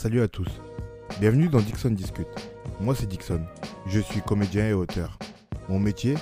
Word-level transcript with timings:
Salut 0.00 0.22
à 0.22 0.28
tous. 0.28 0.46
Bienvenue 1.18 1.48
dans 1.48 1.58
Dixon 1.58 1.90
Discute. 1.90 2.28
Moi 2.78 2.94
c'est 2.94 3.08
Dixon. 3.08 3.44
Je 3.88 3.98
suis 3.98 4.20
comédien 4.20 4.68
et 4.68 4.72
auteur. 4.72 5.18
Mon 5.68 5.80
métier, 5.80 6.14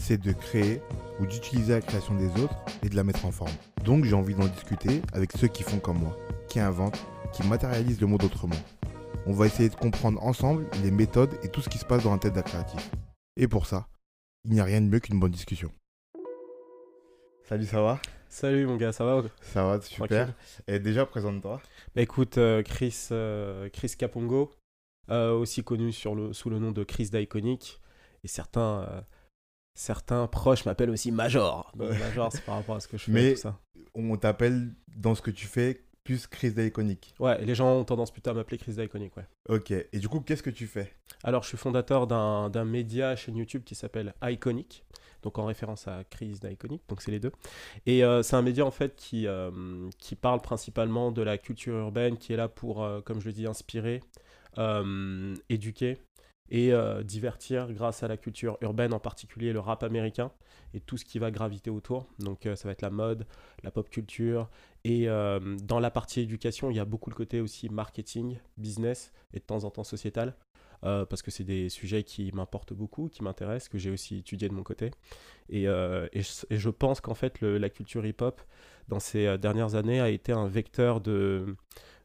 c'est 0.00 0.18
de 0.18 0.30
créer 0.30 0.80
ou 1.18 1.26
d'utiliser 1.26 1.72
la 1.72 1.80
création 1.80 2.14
des 2.14 2.28
autres 2.40 2.54
et 2.84 2.88
de 2.88 2.94
la 2.94 3.02
mettre 3.02 3.26
en 3.26 3.32
forme. 3.32 3.50
Donc 3.82 4.04
j'ai 4.04 4.14
envie 4.14 4.36
d'en 4.36 4.46
discuter 4.46 5.02
avec 5.12 5.32
ceux 5.32 5.48
qui 5.48 5.64
font 5.64 5.80
comme 5.80 5.98
moi, 5.98 6.16
qui 6.48 6.60
inventent, 6.60 7.04
qui 7.32 7.44
matérialisent 7.44 8.00
le 8.00 8.06
monde 8.06 8.22
autrement. 8.22 8.54
On 9.26 9.32
va 9.32 9.46
essayer 9.46 9.68
de 9.68 9.74
comprendre 9.74 10.22
ensemble 10.22 10.66
les 10.84 10.92
méthodes 10.92 11.36
et 11.42 11.48
tout 11.48 11.60
ce 11.60 11.68
qui 11.68 11.78
se 11.78 11.84
passe 11.84 12.04
dans 12.04 12.12
la 12.12 12.18
tête 12.18 12.34
d'un 12.34 12.42
créatif. 12.42 12.88
Et 13.36 13.48
pour 13.48 13.66
ça, 13.66 13.88
il 14.44 14.52
n'y 14.52 14.60
a 14.60 14.64
rien 14.64 14.80
de 14.80 14.86
mieux 14.86 15.00
qu'une 15.00 15.18
bonne 15.18 15.32
discussion. 15.32 15.72
Salut, 17.48 17.66
ça 17.66 17.82
va? 17.82 17.98
Salut 18.28 18.66
mon 18.66 18.76
gars, 18.76 18.92
ça 18.92 19.04
va 19.04 19.22
Ça 19.40 19.64
va, 19.64 19.80
super. 19.80 20.06
Tranquille. 20.26 20.34
Et 20.66 20.78
déjà, 20.78 21.06
présente-toi. 21.06 21.60
Bah 21.94 22.02
écoute, 22.02 22.38
euh, 22.38 22.62
Chris, 22.62 23.08
euh, 23.10 23.68
Chris 23.70 23.94
Capongo, 23.98 24.52
euh, 25.10 25.32
aussi 25.32 25.64
connu 25.64 25.92
sur 25.92 26.14
le, 26.14 26.32
sous 26.32 26.50
le 26.50 26.58
nom 26.58 26.70
de 26.70 26.84
Chris 26.84 27.08
d'Iconic, 27.10 27.80
et 28.24 28.28
certains, 28.28 29.04
certains 29.74 30.26
proches 30.26 30.66
m'appellent 30.66 30.90
aussi 30.90 31.10
Major. 31.10 31.72
Donc. 31.74 31.90
Major, 31.98 32.30
c'est 32.32 32.44
par 32.44 32.56
rapport 32.56 32.76
à 32.76 32.80
ce 32.80 32.88
que 32.88 32.98
je 32.98 33.04
fais, 33.04 33.12
Mais- 33.12 33.34
tout 33.34 33.40
ça. 33.40 33.58
On 33.94 34.16
t'appelle 34.16 34.74
dans 34.96 35.14
ce 35.14 35.22
que 35.22 35.30
tu 35.30 35.46
fais 35.46 35.82
plus 36.04 36.26
Chris 36.26 36.52
d'Iconic. 36.52 37.14
Ouais, 37.18 37.42
et 37.42 37.46
les 37.46 37.54
gens 37.54 37.72
ont 37.78 37.84
tendance 37.84 38.12
plutôt 38.12 38.30
à 38.30 38.34
m'appeler 38.34 38.58
Chris 38.58 38.74
d'Iconic, 38.74 39.16
ouais. 39.16 39.26
Ok. 39.48 39.70
Et 39.72 39.98
du 39.98 40.08
coup, 40.08 40.20
qu'est-ce 40.20 40.42
que 40.42 40.50
tu 40.50 40.66
fais? 40.66 40.94
Alors, 41.24 41.42
je 41.42 41.48
suis 41.48 41.56
fondateur 41.56 42.06
d'un 42.06 42.48
d'un 42.50 42.64
média 42.64 43.16
chaîne 43.16 43.36
YouTube 43.36 43.64
qui 43.64 43.74
s'appelle 43.74 44.14
Iconic, 44.22 44.84
donc 45.22 45.38
en 45.38 45.46
référence 45.46 45.88
à 45.88 46.04
Chris 46.04 46.38
d'Iconic, 46.42 46.82
donc 46.88 47.02
c'est 47.02 47.10
les 47.10 47.20
deux. 47.20 47.32
Et 47.86 48.04
euh, 48.04 48.22
c'est 48.22 48.36
un 48.36 48.42
média 48.42 48.64
en 48.64 48.70
fait 48.70 48.94
qui, 48.96 49.26
euh, 49.26 49.50
qui 49.98 50.14
parle 50.14 50.40
principalement 50.40 51.10
de 51.10 51.22
la 51.22 51.38
culture 51.38 51.74
urbaine, 51.74 52.16
qui 52.16 52.32
est 52.32 52.36
là 52.36 52.48
pour, 52.48 52.82
euh, 52.82 53.00
comme 53.00 53.20
je 53.20 53.26
le 53.26 53.32
dis, 53.32 53.46
inspirer, 53.46 54.00
éduquer 55.48 55.98
et 56.50 56.72
divertir 57.04 57.72
grâce 57.72 58.02
à 58.02 58.08
la 58.08 58.16
culture 58.16 58.58
urbaine, 58.60 58.92
en 58.92 58.98
particulier 58.98 59.52
le 59.52 59.60
rap 59.60 59.84
américain 59.84 60.32
et 60.74 60.80
tout 60.80 60.96
ce 60.96 61.04
qui 61.04 61.20
va 61.20 61.30
graviter 61.30 61.70
autour. 61.70 62.06
Donc 62.18 62.40
ça 62.42 62.66
va 62.66 62.72
être 62.72 62.82
la 62.82 62.90
mode, 62.90 63.24
la 63.62 63.70
pop 63.70 63.88
culture. 63.88 64.48
Et 64.82 65.06
dans 65.06 65.78
la 65.78 65.90
partie 65.92 66.22
éducation, 66.22 66.72
il 66.72 66.76
y 66.76 66.80
a 66.80 66.84
beaucoup 66.84 67.08
le 67.08 67.14
côté 67.14 67.40
aussi 67.40 67.68
marketing, 67.68 68.38
business 68.56 69.12
et 69.32 69.38
de 69.38 69.44
temps 69.44 69.62
en 69.62 69.70
temps 69.70 69.84
sociétal. 69.84 70.34
Euh, 70.84 71.04
parce 71.04 71.22
que 71.22 71.30
c'est 71.30 71.44
des 71.44 71.68
sujets 71.68 72.04
qui 72.04 72.30
m'importent 72.32 72.72
beaucoup, 72.72 73.08
qui 73.08 73.24
m'intéressent, 73.24 73.68
que 73.68 73.78
j'ai 73.78 73.90
aussi 73.90 74.18
étudié 74.18 74.48
de 74.48 74.54
mon 74.54 74.62
côté. 74.62 74.92
Et, 75.48 75.66
euh, 75.66 76.06
et, 76.12 76.22
je, 76.22 76.70
pense 76.70 77.00
qu'en 77.00 77.14
fait, 77.14 77.40
la 77.40 77.68
culture 77.68 78.06
hip-hop, 78.06 78.40
dans 78.86 79.00
ces 79.00 79.26
euh, 79.26 79.38
dernières 79.38 79.74
années, 79.74 80.00
a 80.00 80.08
été 80.08 80.32
un 80.32 80.46
vecteur 80.46 81.00
de, 81.00 81.56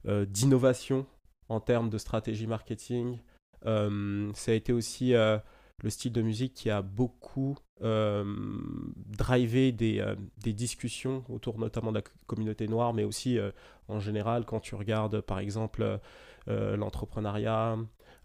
d'innovation 0.06 1.06
en 1.50 1.60
termes 1.60 1.90
de 1.90 1.98
stratégie 1.98 2.48
marketing. 2.48 3.20
Ça 3.64 4.52
a 4.52 4.54
été 4.54 4.74
aussi 4.74 5.14
le 5.14 5.90
style 5.90 6.12
de 6.12 6.22
musique 6.22 6.54
qui 6.54 6.70
a 6.70 6.82
beaucoup 6.82 7.56
drivé 7.80 9.72
des, 9.72 10.04
des 10.42 10.52
discussions 10.52 11.24
autour 11.30 11.60
notamment 11.60 11.92
de 11.92 12.00
la 12.00 12.04
communauté 12.28 12.68
noire, 12.68 12.94
mais 12.94 13.06
aussi 13.06 13.40
en 13.88 14.02
général 14.02 14.44
quand 14.46 14.60
tu 14.60 14.76
regardes 14.76 15.22
par 15.22 15.40
exemple 15.40 16.00
l'entrepreneuriat, 16.48 17.78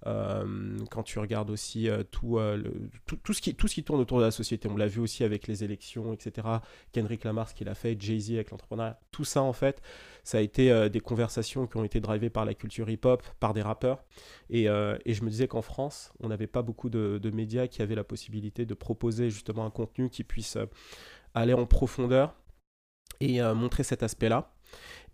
quand 0.05 1.03
tu 1.03 1.19
regardes 1.19 1.51
aussi 1.51 1.89
euh, 1.89 2.03
tout, 2.11 2.39
euh, 2.39 2.63
tout, 3.07 3.17
tout 3.17 3.33
ce 3.33 3.41
qui, 3.41 3.55
tout 3.55 3.69
ce 3.69 3.75
qui 3.75 3.85
tourne 3.85 4.01
autour 4.01 4.19
de 4.19 4.25
la 4.25 4.31
société. 4.31 4.69
On 4.69 4.77
l'a 4.77 4.87
vu 4.87 5.01
aussi 5.01 5.25
avec 5.25 5.47
les 5.47 5.65
élections, 5.65 6.13
etc. 6.13 6.47
Kendrick 6.93 7.25
Lamar, 7.25 7.49
ce 7.49 7.55
qu'il 7.55 7.69
a 7.69 7.75
fait, 7.75 8.01
Jay-Z 8.01 8.33
avec 8.33 8.51
l'entrepreneuriat. 8.51 8.99
Tout 9.11 9.25
ça, 9.25 9.43
en 9.43 9.53
fait, 9.53 9.83
ça 10.25 10.39
a 10.39 10.41
été 10.41 10.71
euh, 10.71 10.89
des 10.89 11.01
conversations 11.01 11.67
qui 11.67 11.77
ont 11.77 11.85
été 11.85 12.01
drivées 12.01 12.31
par 12.31 12.45
la 12.45 12.55
culture 12.55 12.89
hip-hop, 12.89 13.23
par 13.41 13.55
des 13.55 13.63
rappeurs. 13.63 14.05
Et, 14.51 14.69
euh, 14.69 14.97
je 15.07 15.23
me 15.23 15.31
disais 15.31 15.49
qu'en 15.49 15.63
France, 15.63 16.13
on 16.21 16.29
n'avait 16.29 16.47
pas 16.47 16.63
beaucoup 16.63 16.91
de, 16.91 17.31
médias 17.33 17.67
qui 17.67 17.83
avaient 17.83 17.95
la 17.95 18.05
possibilité 18.05 18.67
de 18.67 18.75
proposer 18.75 19.31
justement 19.31 19.65
un 19.65 19.71
contenu 19.71 20.09
qui 20.09 20.25
puisse 20.25 20.57
euh, 20.57 20.67
aller 21.35 21.55
en 21.55 21.67
profondeur 21.67 22.35
et 23.21 23.41
euh, 23.41 23.55
montrer 23.55 23.83
cet 23.83 24.03
aspect-là. 24.03 24.53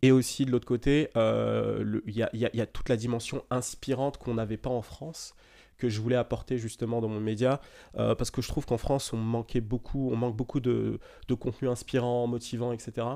Et 0.04 0.12
aussi 0.12 0.44
de 0.44 0.50
l'autre 0.50 0.66
côté, 0.66 1.08
euh, 1.16 1.98
il 2.06 2.14
y, 2.14 2.60
a, 2.60 2.66
toute 2.66 2.90
la 2.90 2.96
dimension 2.98 3.42
inspirante 3.48 4.18
qu'on 4.18 4.34
n'avait 4.34 4.58
pas 4.58 4.68
en 4.68 4.82
France, 4.82 5.34
que 5.78 5.88
je 5.88 5.98
voulais 5.98 6.16
apporter 6.16 6.58
justement 6.58 7.00
dans 7.00 7.08
mon 7.08 7.20
média, 7.20 7.62
euh, 7.96 8.14
parce 8.14 8.30
que 8.30 8.42
je 8.42 8.48
trouve 8.48 8.66
qu'en 8.66 8.76
France, 8.76 9.14
on 9.14 9.16
manquait 9.16 9.62
beaucoup, 9.62 10.10
on 10.12 10.16
manque 10.16 10.36
beaucoup 10.36 10.60
de, 10.60 11.00
contenu 11.40 11.70
inspirant, 11.70 12.26
motivant, 12.26 12.72
etc. 12.72 13.06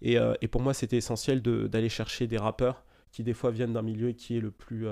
Et, 0.00 0.16
euh, 0.16 0.32
et 0.40 0.48
pour 0.48 0.62
moi, 0.62 0.72
c'était 0.72 0.96
essentiel 0.96 1.42
d'aller 1.42 1.90
chercher 1.90 2.26
des 2.26 2.38
rappeurs 2.38 2.82
qui 3.10 3.22
des 3.22 3.34
fois 3.34 3.50
viennent 3.50 3.74
d'un 3.74 3.82
milieu 3.82 4.12
qui 4.12 4.38
est 4.38 4.40
le 4.40 4.52
plus, 4.52 4.86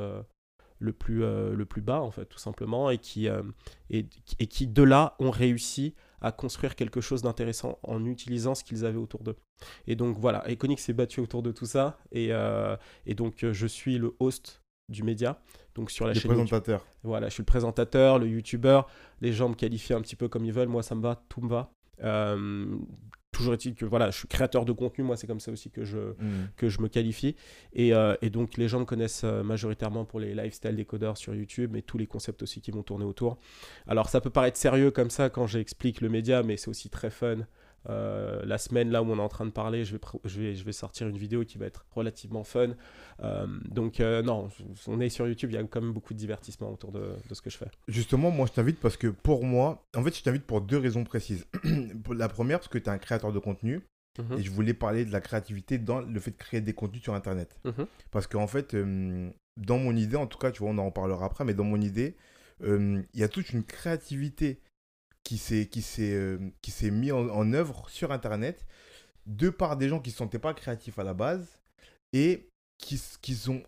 le 0.79 0.93
plus, 0.93 1.21
le 1.21 1.65
plus 1.65 1.81
bas, 1.81 2.03
en 2.03 2.11
fait, 2.11 2.27
tout 2.27 2.39
simplement, 2.39 2.91
et 2.91 2.99
qui, 2.99 3.31
et 3.89 4.47
qui 4.47 4.67
de 4.67 4.83
là 4.83 5.17
ont 5.21 5.31
réussi 5.31 5.95
à 6.21 6.33
construire 6.33 6.75
quelque 6.77 7.01
chose 7.01 7.23
d'intéressant 7.23 7.79
en 7.83 8.05
utilisant 8.05 8.55
ce 8.55 8.65
qu'ils 8.65 8.85
avaient 8.85 8.99
autour 8.99 9.23
d'eux. 9.23 9.37
Et 9.87 9.97
donc 9.97 10.19
voilà, 10.19 10.49
Iconic 10.51 10.81
s'est 10.81 10.93
battu 10.93 11.21
autour 11.21 11.43
de 11.43 11.53
tout 11.53 11.67
ça, 11.67 11.99
et, 12.13 12.29
euh, 12.33 12.77
et 13.07 13.15
donc 13.15 13.45
euh, 13.45 13.53
je 13.53 13.67
suis 13.67 13.99
le 13.99 14.15
host 14.21 14.63
du 14.89 15.03
média, 15.05 15.41
donc 15.75 15.91
sur 15.91 16.07
la 16.07 16.13
Les 16.15 16.21
chaîne 16.21 16.31
YouTube. 16.33 16.47
présentateurs. 16.49 16.85
Voilà, 17.05 17.29
je 17.29 17.35
suis 17.35 17.43
le 17.43 17.47
présentateur, 17.47 18.19
le 18.19 18.27
youtubeur. 18.29 18.89
Les 19.21 19.33
gens 19.33 19.49
me 19.49 19.55
qualifient 19.55 19.95
un 19.95 20.01
petit 20.01 20.17
peu 20.17 20.29
comme 20.29 20.45
ils 20.45 20.53
veulent. 20.53 20.69
Moi, 20.69 20.83
ça 20.83 20.95
me 20.97 21.01
va, 21.03 21.23
tout 21.29 21.41
me 21.41 21.49
va. 21.49 21.71
Euh, 22.03 22.77
toujours 23.41 23.55
est-il 23.55 23.75
que 23.75 23.85
voilà, 23.85 24.11
je 24.11 24.19
suis 24.19 24.29
créateur 24.29 24.65
de 24.65 24.73
contenu. 24.73 25.05
Moi, 25.05 25.17
c'est 25.17 25.27
comme 25.27 25.41
ça 25.41 25.51
aussi 25.51 25.71
que 25.71 25.85
je, 25.85 26.15
que 26.57 26.69
je 26.69 26.81
me 26.81 26.89
qualifie. 26.89 27.35
Et, 27.73 27.95
euh, 27.95 28.15
et 28.23 28.31
donc, 28.31 28.57
les 28.57 28.69
gens 28.69 28.81
me 28.81 28.85
connaissent 28.85 29.23
euh, 29.25 29.43
majoritairement 29.43 30.05
pour 30.05 30.21
les 30.21 30.35
lifestyle 30.35 30.77
décodeurs 30.77 31.17
sur 31.17 31.35
YouTube, 31.35 31.71
mais 31.73 31.83
tous 31.83 31.99
les 31.99 32.07
concepts 32.07 32.43
aussi 32.43 32.61
qui 32.61 32.71
vont 32.71 32.83
tourner 32.83 33.05
autour. 33.05 33.39
Alors, 33.87 34.09
ça 34.09 34.21
peut 34.21 34.31
paraître 34.31 34.59
sérieux 34.59 34.91
comme 34.91 35.11
ça 35.11 35.31
quand 35.31 35.47
j'explique 35.47 36.01
le 36.01 36.09
média, 36.09 36.43
mais 36.43 36.57
c'est 36.57 36.69
aussi 36.69 36.91
très 36.91 37.11
fun. 37.11 37.39
Euh, 37.89 38.43
la 38.45 38.59
semaine 38.59 38.91
là 38.91 39.03
où 39.03 39.11
on 39.11 39.17
est 39.17 39.23
en 39.23 39.29
train 39.29 39.47
de 39.47 39.51
parler, 39.51 39.85
je 39.85 39.97
vais, 39.97 40.01
je 40.25 40.41
vais, 40.41 40.55
je 40.55 40.65
vais 40.65 40.73
sortir 40.73 41.09
une 41.09 41.17
vidéo 41.17 41.45
qui 41.45 41.59
va 41.59 41.67
être 41.67 41.87
relativement 41.93 42.45
fun. 42.45 42.75
Euh, 43.23 43.47
donc 43.71 44.01
euh, 44.01 44.23
non, 44.23 44.49
on 44.87 45.01
est 45.01 45.09
sur 45.09 45.27
YouTube, 45.27 45.51
il 45.51 45.55
y 45.55 45.59
a 45.59 45.65
quand 45.65 45.81
même 45.81 45.93
beaucoup 45.93 46.13
de 46.13 46.19
divertissement 46.19 46.71
autour 46.73 46.93
de, 46.93 47.15
de 47.29 47.35
ce 47.35 47.41
que 47.41 47.51
je 47.51 47.57
fais. 47.57 47.71
Justement, 47.89 48.31
moi, 48.31 48.47
je 48.47 48.53
t'invite 48.53 48.81
parce 48.81 48.97
que 48.97 49.07
pour 49.07 49.45
moi, 49.45 49.87
en 49.97 50.03
fait, 50.03 50.17
je 50.17 50.23
t'invite 50.23 50.45
pour 50.45 50.61
deux 50.61 50.79
raisons 50.79 51.05
précises. 51.05 51.47
La 52.11 52.29
première, 52.29 52.59
parce 52.59 52.69
que 52.69 52.79
tu 52.79 52.85
es 52.85 52.91
un 52.91 52.99
créateur 52.99 53.33
de 53.33 53.39
contenu 53.39 53.81
Mhm. 54.19 54.39
et 54.39 54.43
je 54.43 54.51
voulais 54.51 54.75
parler 54.75 55.05
de 55.05 55.13
la 55.13 55.21
créativité 55.21 55.79
dans 55.79 56.01
le 56.01 56.19
fait 56.21 56.33
de 56.33 56.37
créer 56.37 56.61
des 56.61 56.73
contenus 56.73 57.01
sur 57.01 57.15
Internet. 57.15 57.57
Mhm. 57.65 57.87
Parce 58.11 58.27
qu'en 58.27 58.49
fait, 58.49 58.75
dans 59.57 59.79
mon 59.79 59.95
idée, 59.97 60.17
en 60.17 60.27
tout 60.27 60.37
cas, 60.37 60.51
tu 60.51 60.65
vois, 60.65 60.71
on 60.71 60.79
en 60.79 60.87
reparlera 60.87 61.27
après, 61.27 61.45
mais 61.45 61.55
dans 61.55 61.65
mon 61.65 61.81
idée, 61.81 62.17
il 62.61 63.05
y 63.15 63.23
a 63.23 63.29
toute 63.29 63.51
une 63.51 63.63
créativité 63.63 64.61
qui 65.31 65.39
s'est 65.39 65.69
qui 65.69 65.81
s'est 65.81 66.13
euh, 66.13 66.39
qui 66.61 66.73
s'est 66.73 66.91
mis 66.91 67.13
en, 67.13 67.53
œuvre 67.53 67.89
sur 67.89 68.11
Internet 68.11 68.67
de 69.27 69.49
par 69.49 69.77
des 69.77 69.89
gens 69.89 70.01
qui 70.01 70.09
ne 70.09 70.13
se 70.13 70.19
sentaient 70.19 70.41
pas 70.41 70.55
créatifs 70.55 70.99
à 70.99 71.05
la 71.05 71.15
base 71.15 71.63
et 72.13 72.49
qui, 72.79 73.01
qui 73.23 73.37
sont 73.37 73.63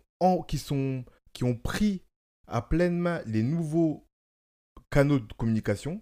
qui 0.45 0.57
sont 0.57 1.05
qui 1.31 1.45
ont 1.45 1.55
pris 1.55 2.01
à 2.49 2.61
pleine 2.61 2.99
main 2.99 3.21
les 3.27 3.43
nouveaux 3.43 4.05
canaux 4.89 5.19
de 5.19 5.31
communication 5.31 6.01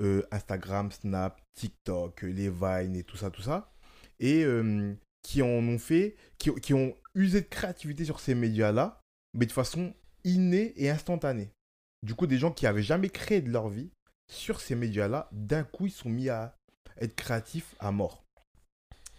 euh, 0.00 0.26
Instagram, 0.32 0.90
Snap, 0.90 1.40
TikTok, 1.54 2.24
euh, 2.24 2.26
les 2.26 2.50
Vines 2.50 2.96
et 2.96 3.04
tout 3.04 3.16
ça, 3.16 3.30
tout 3.30 3.42
ça, 3.42 3.72
et 4.18 4.44
qui 5.22 5.40
en 5.40 5.46
ont 5.46 5.78
fait, 5.78 6.16
qui, 6.36 6.52
qui 6.56 6.74
ont 6.74 6.96
usé 7.14 7.42
de 7.42 7.46
créativité 7.46 8.04
sur 8.04 8.18
ces 8.18 8.34
médias-là, 8.34 9.00
mais 9.34 9.46
de 9.46 9.52
façon 9.52 9.94
innée 10.24 10.72
et 10.74 10.90
instantanée. 10.90 11.52
Du 12.02 12.14
coup, 12.14 12.26
des 12.26 12.38
gens 12.38 12.50
qui 12.50 12.66
avaient 12.66 12.82
jamais 12.82 13.08
créé 13.08 13.40
de 13.40 13.50
leur 13.50 13.68
vie 13.68 13.90
sur 14.28 14.60
ces 14.60 14.74
médias-là, 14.74 15.28
d'un 15.32 15.64
coup, 15.64 15.86
ils 15.86 15.92
sont 15.92 16.08
mis 16.10 16.28
à 16.28 16.56
être 16.98 17.14
créatifs 17.14 17.74
à 17.78 17.92
mort. 17.92 18.24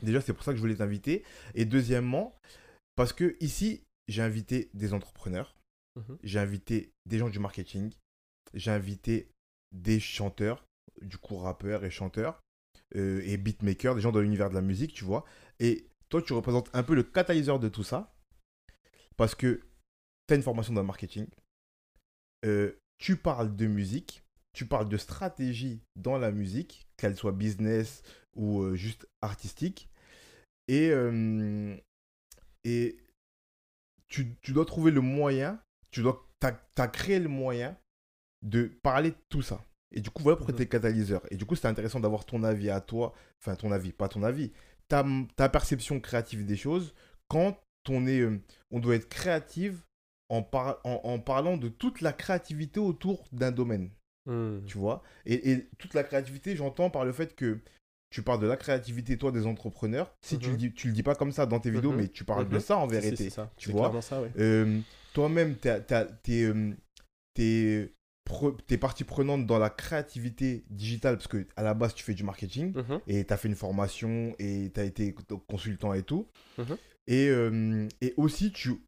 Déjà, 0.02 0.22
c'est 0.22 0.34
pour 0.34 0.44
ça 0.44 0.52
que 0.52 0.58
je 0.58 0.62
voulais 0.62 0.76
t'inviter. 0.76 1.24
Et 1.56 1.66
deuxièmement, 1.66 2.36
parce 2.96 3.14
que 3.14 3.36
ici, 3.40 3.84
j'ai 4.08 4.22
invité 4.22 4.70
des 4.74 4.94
entrepreneurs, 4.94 5.56
Mhm. 5.96 6.18
j'ai 6.24 6.40
invité 6.40 6.92
des 7.06 7.18
gens 7.18 7.30
du 7.30 7.40
marketing, 7.40 7.92
j'ai 8.54 8.72
invité 8.72 9.32
des 9.72 10.00
chanteurs, 10.00 10.64
du 11.02 11.18
coup 11.18 11.38
rappeurs 11.38 11.84
et 11.84 11.90
chanteurs, 11.90 12.42
euh, 12.96 13.22
et 13.26 13.38
beatmakers, 13.38 13.96
des 13.96 14.02
gens 14.02 14.12
dans 14.12 14.22
l'univers 14.22 14.50
de 14.50 14.56
la 14.56 14.62
musique, 14.62 14.94
tu 14.94 15.04
vois. 15.04 15.26
Et 15.60 15.88
toi, 16.10 16.22
tu 16.22 16.34
représentes 16.34 16.70
un 16.74 16.84
peu 16.84 16.96
le 16.96 17.04
catalyseur 17.04 17.60
de 17.60 17.68
tout 17.68 17.84
ça, 17.84 18.14
parce 19.18 19.36
que 19.36 19.62
tu 20.28 20.34
as 20.34 20.38
une 20.38 20.44
formation 20.44 20.74
dans 20.74 20.82
le 20.82 20.88
marketing, 20.88 21.28
euh, 22.46 22.80
tu 23.00 23.18
parles 23.18 23.56
de 23.56 23.66
musique, 23.68 24.24
tu 24.58 24.66
parles 24.66 24.90
de 24.90 24.98
stratégie 24.98 25.84
dans 25.96 26.18
la 26.18 26.32
musique, 26.32 26.88
qu'elle 26.98 27.16
soit 27.16 27.32
business 27.32 28.02
ou 28.36 28.62
euh, 28.64 28.76
juste 28.76 29.08
artistique, 29.22 29.88
et, 30.68 30.90
euh, 30.90 31.78
et 32.64 32.98
tu, 34.08 34.36
tu 34.42 34.54
dois 34.54 34.66
trouver 34.66 34.90
le 34.90 35.02
moyen, 35.02 35.62
tu 35.92 36.02
dois, 36.02 36.28
t'as, 36.40 36.54
t'as 36.74 36.88
créé 36.88 37.20
le 37.20 37.30
moyen 37.30 37.78
de 38.42 38.66
parler 38.82 39.12
de 39.12 39.18
tout 39.30 39.44
ça. 39.44 39.64
Et 39.94 40.02
du 40.02 40.10
coup, 40.10 40.24
voilà 40.24 40.38
pourquoi 40.38 40.54
Mhm. 40.54 40.58
tu 40.58 40.64
es 40.64 40.68
catalyseur. 40.68 41.22
Et 41.32 41.38
du 41.38 41.46
coup, 41.46 41.56
c'est 41.56 41.68
intéressant 41.68 42.00
d'avoir 42.00 42.26
ton 42.26 42.44
avis 42.44 42.72
à 42.72 42.82
toi, 42.82 43.14
enfin 43.40 43.56
ton 43.56 43.72
avis, 43.72 43.92
pas 43.94 44.10
ton 44.10 44.24
avis, 44.24 44.52
ta, 44.88 45.06
ta 45.36 45.50
perception 45.50 46.00
créative 46.00 46.46
des 46.46 46.58
choses 46.58 46.96
quand 47.28 47.60
on, 47.90 48.08
est, 48.08 48.22
euh, 48.22 48.42
on 48.72 48.80
doit 48.80 48.96
être 48.96 49.08
créative 49.08 49.84
en, 50.30 50.42
par- 50.42 50.80
en, 50.84 51.00
en 51.04 51.20
parlant 51.20 51.58
de 51.58 51.70
toute 51.70 52.02
la 52.02 52.12
créativité 52.12 52.80
autour 52.80 53.28
d'un 53.32 53.52
domaine, 53.52 53.92
Hmm. 54.28 54.60
tu 54.68 54.78
vois? 54.78 55.02
Et, 55.26 55.52
et 55.52 55.68
toute 55.80 55.94
la 55.96 56.04
créativité, 56.04 56.56
j'entends 56.56 56.90
par 56.90 57.06
le 57.06 57.12
fait 57.14 57.36
que 57.36 57.60
tu 58.10 58.22
parles 58.22 58.42
de 58.42 58.48
la 58.48 58.58
créativité, 58.58 59.18
toi, 59.18 59.32
des 59.32 59.46
entrepreneurs. 59.46 60.14
Si 60.22 60.38
tu, 60.38 60.48
Mhm. 60.48 60.52
le 60.54 60.58
dis, 60.58 60.74
tu 60.74 60.88
le 60.88 60.94
dis 60.94 61.04
pas 61.04 61.16
comme 61.16 61.32
ça 61.32 61.46
dans 61.46 61.60
tes 61.60 61.72
vidéos, 61.72 61.92
Mhm. 61.92 61.98
mais 61.98 62.08
tu 62.10 62.24
parles 62.24 62.48
de 62.48 62.56
Mhm. 62.56 62.60
ça 62.62 62.78
en 62.78 62.88
vérité. 62.88 63.16
c'est 63.16 63.30
ça. 63.30 63.52
tu 63.58 63.72
vois? 63.72 63.92
Euh, 64.38 64.80
toi-même, 65.14 65.56
t'es 65.58 65.82
t'es 68.68 68.78
partie 68.78 69.04
prenante 69.04 69.46
dans 69.46 69.60
la 69.60 69.70
créativité 69.70 70.64
digitale 70.70 71.16
parce 71.18 71.28
que 71.28 71.46
à 71.56 71.64
la 71.64 71.74
base, 71.74 71.94
tu 71.94 72.04
fais 72.04 72.14
du 72.14 72.24
marketing 72.24 72.74
Mhm. 72.76 73.00
et 73.08 73.26
tu 73.26 73.34
as 73.34 73.38
fait 73.38 73.48
une 73.48 73.56
formation 73.56 74.36
et 74.40 74.72
tu 74.74 74.80
as 74.80 74.84
été 74.84 75.16
consultant 75.48 75.94
et 75.94 76.04
tout. 76.04 76.28
Mhm. 76.58 76.78
Et, 77.08 77.30
euh, 77.30 77.88
et 78.02 78.14
aussi, 78.18 78.52
tu, 78.52 78.82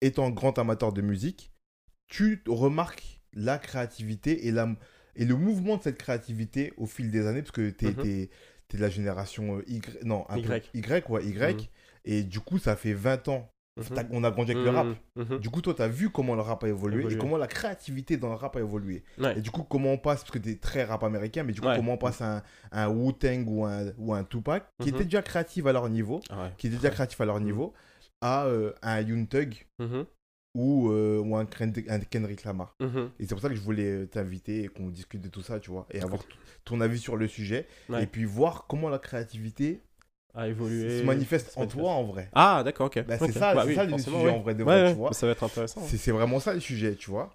étant 0.00 0.30
grand 0.30 0.58
amateur 0.58 0.92
de 0.92 1.02
musique, 1.02 1.52
tu 2.08 2.42
remarques 2.46 3.19
la 3.34 3.58
créativité 3.58 4.46
et, 4.46 4.50
la, 4.50 4.68
et 5.16 5.24
le 5.24 5.34
mouvement 5.36 5.76
de 5.76 5.82
cette 5.82 5.98
créativité 5.98 6.72
au 6.76 6.86
fil 6.86 7.10
des 7.10 7.26
années, 7.26 7.42
parce 7.42 7.52
que 7.52 7.70
tu 7.70 7.86
es, 7.86 7.90
Mhm. 7.90 8.28
de 8.72 8.78
la 8.78 8.88
génération 8.88 9.56
euh, 9.58 9.64
Y, 9.68 10.04
non, 10.04 10.24
un 10.28 10.36
Y. 10.38 10.70
Y, 10.74 11.08
ouais, 11.10 11.24
Y. 11.26 11.54
Mhm. 11.54 11.66
Et 12.04 12.22
du 12.22 12.40
coup, 12.40 12.58
ça 12.58 12.76
fait 12.76 12.92
20 12.94 13.26
ans. 13.28 13.50
Mhm. 13.76 13.84
T'as- 13.94 14.04
On 14.10 14.24
a 14.24 14.30
grandi 14.30 14.52
avec 14.52 14.64
le 14.64 14.70
rap. 14.70 14.86
Mhm. 15.16 15.24
Mhm. 15.30 15.38
Du 15.38 15.48
coup, 15.50 15.60
toi, 15.60 15.74
tu 15.74 15.82
as 15.82 15.88
vu 15.88 16.10
comment 16.10 16.34
le 16.34 16.40
rap 16.40 16.62
a 16.64 16.68
évolué 16.68 16.98
Évolué. 17.00 17.16
et 17.16 17.18
comment 17.18 17.36
la 17.36 17.46
créativité 17.46 18.16
dans 18.16 18.28
le 18.28 18.34
rap 18.34 18.56
a 18.56 18.60
évolué. 18.60 19.02
Ouais. 19.18 19.38
Et 19.38 19.40
du 19.40 19.50
coup, 19.50 19.62
comment 19.64 19.92
on 19.92 19.98
passe, 19.98 20.20
parce 20.20 20.30
que 20.32 20.38
tu 20.38 20.50
es 20.50 20.56
très 20.56 20.84
rap 20.84 21.02
américain, 21.04 21.44
mais 21.44 21.52
du 21.52 21.60
coup, 21.60 21.66
Ouais. 21.68 21.76
comment 21.76 21.94
on 21.94 21.98
passe 21.98 22.20
à 22.20 22.38
un, 22.38 22.42
un 22.72 22.88
Wu-Tang 22.88 23.44
ou 23.48 23.64
un, 23.64 23.92
ou 23.98 24.12
un 24.14 24.24
Tupac, 24.24 24.64
qui 24.82 24.88
était 24.90 25.04
déjà 25.04 25.22
créatif 25.22 25.66
à 25.66 25.72
leur 25.72 25.88
niveau, 25.88 26.20
Ah 26.30 26.44
ouais. 26.44 26.50
qui 26.58 26.66
était 26.68 26.76
déjà 26.76 26.90
créatif 26.90 27.20
à 27.20 27.24
leur 27.24 27.40
niveau, 27.40 27.72
à 28.20 28.46
euh, 28.46 28.72
un 28.82 29.00
Yoon 29.00 29.24
Thug. 29.26 29.54
Ou, 30.54 30.90
euh, 30.90 31.18
ou 31.18 31.36
un, 31.36 31.42
un 31.42 32.00
Kendrick 32.00 32.44
Lamar. 32.44 32.74
Mhm. 32.80 33.10
Et 33.18 33.24
c'est 33.26 33.34
pour 33.34 33.40
ça 33.40 33.48
que 33.48 33.54
je 33.54 33.60
voulais 33.60 33.90
euh, 34.02 34.06
t'inviter 34.06 34.64
et 34.64 34.68
qu'on 34.68 34.88
discute 34.88 35.20
de 35.20 35.28
tout 35.28 35.42
ça, 35.42 35.60
tu 35.60 35.70
vois, 35.70 35.86
et 35.90 36.00
avoir 36.02 36.22
ton 36.64 36.80
avis 36.80 36.98
sur 36.98 37.16
le 37.16 37.28
sujet, 37.28 37.66
Ouais. 37.88 38.02
et 38.02 38.06
puis 38.06 38.24
voir 38.24 38.66
comment 38.68 38.88
la 38.88 38.98
créativité 38.98 39.82
A 40.34 40.48
évolué. 40.48 40.98
se 41.00 41.04
manifeste 41.04 41.52
en 41.56 41.66
toi 41.66 41.92
en 41.92 42.04
vrai. 42.04 42.28
Ah, 42.32 42.62
d'accord, 42.64 42.86
ok. 42.86 43.04
Bah, 43.06 43.18
c'est 43.18 43.32
ça, 43.32 43.54
Bah 43.54 43.64
oui, 43.66 43.74
ça 43.74 43.84
le 43.84 43.96
sujet 43.98 44.16
ouais. 44.16 44.30
en 44.30 44.40
vrai 44.40 44.54
de 44.54 44.62
Ouais, 44.64 44.74
vrai, 44.74 44.82
ouais, 44.84 44.92
tu 44.92 44.98
vois. 44.98 45.12
Ça 45.12 45.26
va 45.26 45.32
être 45.32 45.44
intéressant. 45.44 45.82
C'est 45.82 45.96
c'est 45.96 46.12
vraiment 46.12 46.40
ça 46.40 46.52
le 46.54 46.60
sujet, 46.60 46.94
tu 46.96 47.10
vois. 47.10 47.30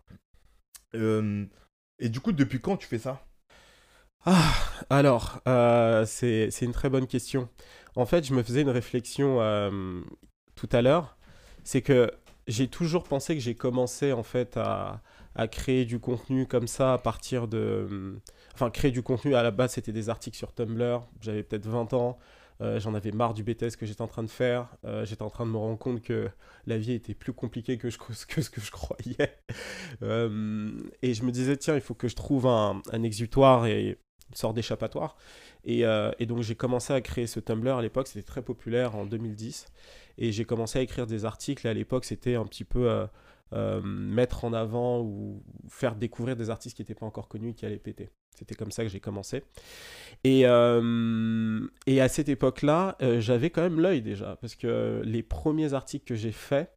Euh, 0.95 1.45
et 2.00 2.09
du 2.09 2.19
coup, 2.19 2.31
depuis 2.31 2.59
quand 2.59 2.77
tu 2.77 2.88
fais 2.88 3.00
ça? 3.00 3.25
Ah, 4.25 4.53
alors, 4.89 5.41
euh, 5.47 6.06
c'est 6.06 6.50
c'est 6.51 6.65
une 6.65 6.71
très 6.71 6.89
bonne 6.89 7.07
question. 7.07 7.47
En 7.95 8.06
fait, 8.06 8.25
je 8.25 8.33
me 8.33 8.44
faisais 8.44 8.62
une 8.62 8.69
réflexion 8.69 9.39
euh, 9.41 10.01
tout 10.56 10.69
à 10.71 10.81
l'heure. 10.81 11.17
C'est 11.63 11.81
que 11.81 12.12
j'ai 12.47 12.68
toujours 12.68 13.03
pensé 13.03 13.36
que 13.36 13.42
j'ai 13.42 13.56
commencé 13.56 14.13
en 14.13 14.24
fait 14.24 14.57
à, 14.57 15.01
créer 15.51 15.86
du 15.86 16.00
contenu 16.00 16.47
comme 16.47 16.68
ça 16.68 16.94
à 16.94 16.97
partir 16.97 17.47
de... 17.47 18.21
Enfin, 18.53 18.69
créer 18.69 18.92
du 18.92 19.03
contenu, 19.03 19.36
à 19.36 19.44
la 19.44 19.51
base, 19.51 19.74
c'était 19.74 19.92
des 19.92 20.09
articles 20.09 20.38
sur 20.38 20.53
Tumblr. 20.53 21.01
J'avais 21.21 21.44
peut-être 21.44 21.68
20 21.68 21.94
ans. 21.94 22.18
Euh, 22.62 22.80
J'en 22.80 22.94
avais 22.94 23.12
marre 23.12 23.33
du 23.33 23.44
BTS 23.44 23.75
que 23.77 23.86
j'étais 23.86 24.01
en 24.01 24.07
train 24.07 24.24
de 24.24 24.30
faire. 24.30 24.69
Euh, 24.86 25.03
j'étais 25.03 25.24
en 25.24 25.30
train 25.30 25.45
de 25.45 25.51
me 25.51 25.57
rendre 25.57 25.77
compte 25.77 26.01
que 26.01 26.30
la 26.68 26.77
vie 26.77 26.94
était 26.94 27.13
plus 27.13 27.33
compliquée 27.33 27.77
que, 27.77 27.89
je, 27.89 27.97
que 28.30 28.42
ce 28.42 28.50
que 28.50 28.62
je 28.62 28.71
croyais. 28.71 29.38
Euh, 30.03 30.71
et 31.01 31.13
je 31.13 31.24
me 31.24 31.31
disais, 31.31 31.57
tiens, 31.57 31.75
il 31.75 31.81
faut 31.81 31.95
que 31.95 32.07
je 32.07 32.15
trouve 32.15 32.48
un, 32.48 32.81
exutoire 33.03 33.65
et 33.65 33.98
une 34.30 34.36
sorte 34.36 34.56
d'échappatoire. 34.56 35.18
Euh, 35.68 36.12
et 36.19 36.25
donc 36.25 36.41
j'ai 36.41 36.56
commencé 36.56 36.94
à 36.94 37.01
créer 37.01 37.27
ce 37.27 37.39
Tumblr 37.39 37.75
à 37.75 37.81
l'époque, 37.81 38.07
c'était 38.07 38.25
très 38.25 38.41
populaire 38.41 38.95
en 38.95 39.06
2010. 39.06 39.68
Et 40.17 40.31
j'ai 40.31 40.45
commencé 40.45 40.79
à 40.79 40.81
écrire 40.81 41.07
des 41.07 41.25
articles. 41.25 41.65
Et 41.67 41.69
à 41.69 41.73
l'époque, 41.73 42.06
c'était 42.06 42.35
un 42.35 42.45
petit 42.45 42.63
peu 42.63 42.89
euh, 42.89 43.06
euh, 43.53 43.81
mettre 43.81 44.45
en 44.45 44.53
avant 44.53 45.01
ou 45.01 45.44
faire 45.69 45.95
découvrir 45.95 46.35
des 46.35 46.50
artistes 46.50 46.75
qui 46.75 46.81
n'étaient 46.81 46.95
pas 46.95 47.06
encore 47.06 47.27
connus, 47.27 47.53
qui 47.53 47.65
allaient 47.65 47.77
péter. 47.77 48.09
C'était 48.38 48.56
comme 48.56 48.71
ça 48.71 48.83
que 48.83 48.89
j'ai 48.89 49.00
commencé. 49.00 49.44
Et, 50.25 50.41
euh, 50.45 51.65
et 51.88 52.01
à 52.01 52.09
cette 52.09 52.27
époque-là, 52.27 52.97
j'avais 53.19 53.50
quand 53.50 53.62
même 53.62 53.79
l'œil 53.79 54.01
déjà, 54.01 54.38
parce 54.41 54.56
que 54.56 55.01
les 55.06 55.23
premiers 55.23 55.73
articles 55.73 56.06
que 56.06 56.15
j'ai 56.15 56.33
faits, 56.33 56.69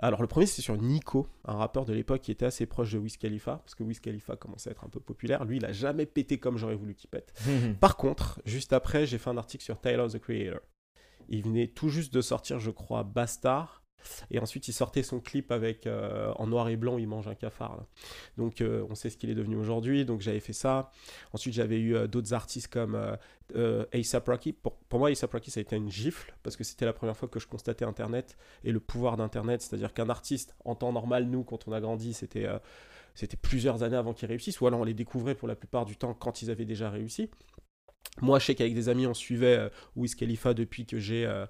alors 0.00 0.20
le 0.20 0.26
premier 0.26 0.46
c'était 0.46 0.62
sur 0.62 0.76
Nico, 0.76 1.28
un 1.44 1.54
rappeur 1.54 1.84
de 1.84 1.92
l'époque 1.92 2.22
qui 2.22 2.32
était 2.32 2.46
assez 2.46 2.66
proche 2.66 2.92
de 2.92 2.98
Wiz 2.98 3.16
Khalifa, 3.16 3.58
parce 3.58 3.74
que 3.74 3.82
Wiz 3.82 4.00
Khalifa 4.00 4.36
commençait 4.36 4.70
à 4.70 4.72
être 4.72 4.84
un 4.84 4.88
peu 4.88 5.00
populaire. 5.00 5.44
Lui, 5.44 5.58
il 5.58 5.64
a 5.64 5.72
jamais 5.72 6.06
pété 6.06 6.38
comme 6.38 6.56
j'aurais 6.56 6.74
voulu 6.74 6.94
qu'il 6.94 7.10
pète. 7.10 7.32
Par 7.80 7.96
contre, 7.96 8.40
juste 8.44 8.72
après, 8.72 9.06
j'ai 9.06 9.18
fait 9.18 9.30
un 9.30 9.36
article 9.36 9.62
sur 9.62 9.80
Tyler 9.80 10.06
the 10.10 10.18
Creator. 10.18 10.60
Il 11.28 11.42
venait 11.42 11.68
tout 11.68 11.88
juste 11.88 12.12
de 12.12 12.20
sortir, 12.20 12.58
je 12.58 12.70
crois, 12.70 13.02
Bastard. 13.02 13.82
Et 14.30 14.38
ensuite, 14.38 14.68
il 14.68 14.72
sortait 14.72 15.02
son 15.02 15.20
clip 15.20 15.52
avec 15.52 15.86
euh, 15.86 16.32
en 16.36 16.46
noir 16.46 16.68
et 16.68 16.76
blanc, 16.76 16.98
il 16.98 17.06
mange 17.06 17.28
un 17.28 17.34
cafard. 17.34 17.86
Donc, 18.36 18.60
euh, 18.60 18.84
on 18.90 18.94
sait 18.94 19.10
ce 19.10 19.16
qu'il 19.16 19.30
est 19.30 19.34
devenu 19.34 19.56
aujourd'hui. 19.56 20.04
Donc, 20.04 20.20
j'avais 20.20 20.40
fait 20.40 20.52
ça. 20.52 20.90
Ensuite, 21.32 21.54
j'avais 21.54 21.78
eu 21.78 21.94
euh, 21.94 22.06
d'autres 22.06 22.34
artistes 22.34 22.68
comme 22.68 22.96
A$AP 23.54 24.26
Rocky. 24.26 24.52
Pour, 24.52 24.76
pour 24.76 24.98
moi, 24.98 25.08
A$AP 25.08 25.32
Rocky, 25.32 25.50
ça 25.50 25.60
a 25.60 25.62
été 25.62 25.76
une 25.76 25.90
gifle 25.90 26.34
parce 26.42 26.56
que 26.56 26.64
c'était 26.64 26.84
la 26.84 26.92
première 26.92 27.16
fois 27.16 27.28
que 27.28 27.38
je 27.38 27.46
constatais 27.46 27.84
Internet 27.84 28.36
et 28.64 28.72
le 28.72 28.80
pouvoir 28.80 29.16
d'Internet. 29.16 29.62
C'est-à-dire 29.62 29.92
qu'un 29.92 30.08
artiste, 30.08 30.56
en 30.64 30.74
temps 30.74 30.92
normal, 30.92 31.26
nous, 31.26 31.44
quand 31.44 31.68
on 31.68 31.72
a 31.72 31.80
grandi, 31.80 32.14
c'était 32.14 32.48
c'était 33.14 33.36
plusieurs 33.36 33.82
années 33.82 33.96
avant 33.96 34.14
qu'ils 34.14 34.28
réussissent, 34.28 34.60
ou 34.62 34.66
alors 34.66 34.80
on 34.80 34.84
les 34.84 34.94
découvrait 34.94 35.34
pour 35.34 35.46
la 35.46 35.54
plupart 35.54 35.84
du 35.84 35.96
temps 35.96 36.14
quand 36.14 36.40
ils 36.40 36.50
avaient 36.50 36.64
déjà 36.64 36.88
réussi. 36.88 37.30
Moi, 38.20 38.38
je 38.38 38.46
sais 38.46 38.54
qu'avec 38.54 38.74
des 38.74 38.88
amis, 38.88 39.06
on 39.06 39.14
suivait 39.14 39.56
euh, 39.56 39.68
Wiz 39.96 40.14
Khalifa 40.14 40.54
depuis 40.54 40.84
que 40.86 40.98
j'ai 40.98 41.24
euh, 41.26 41.46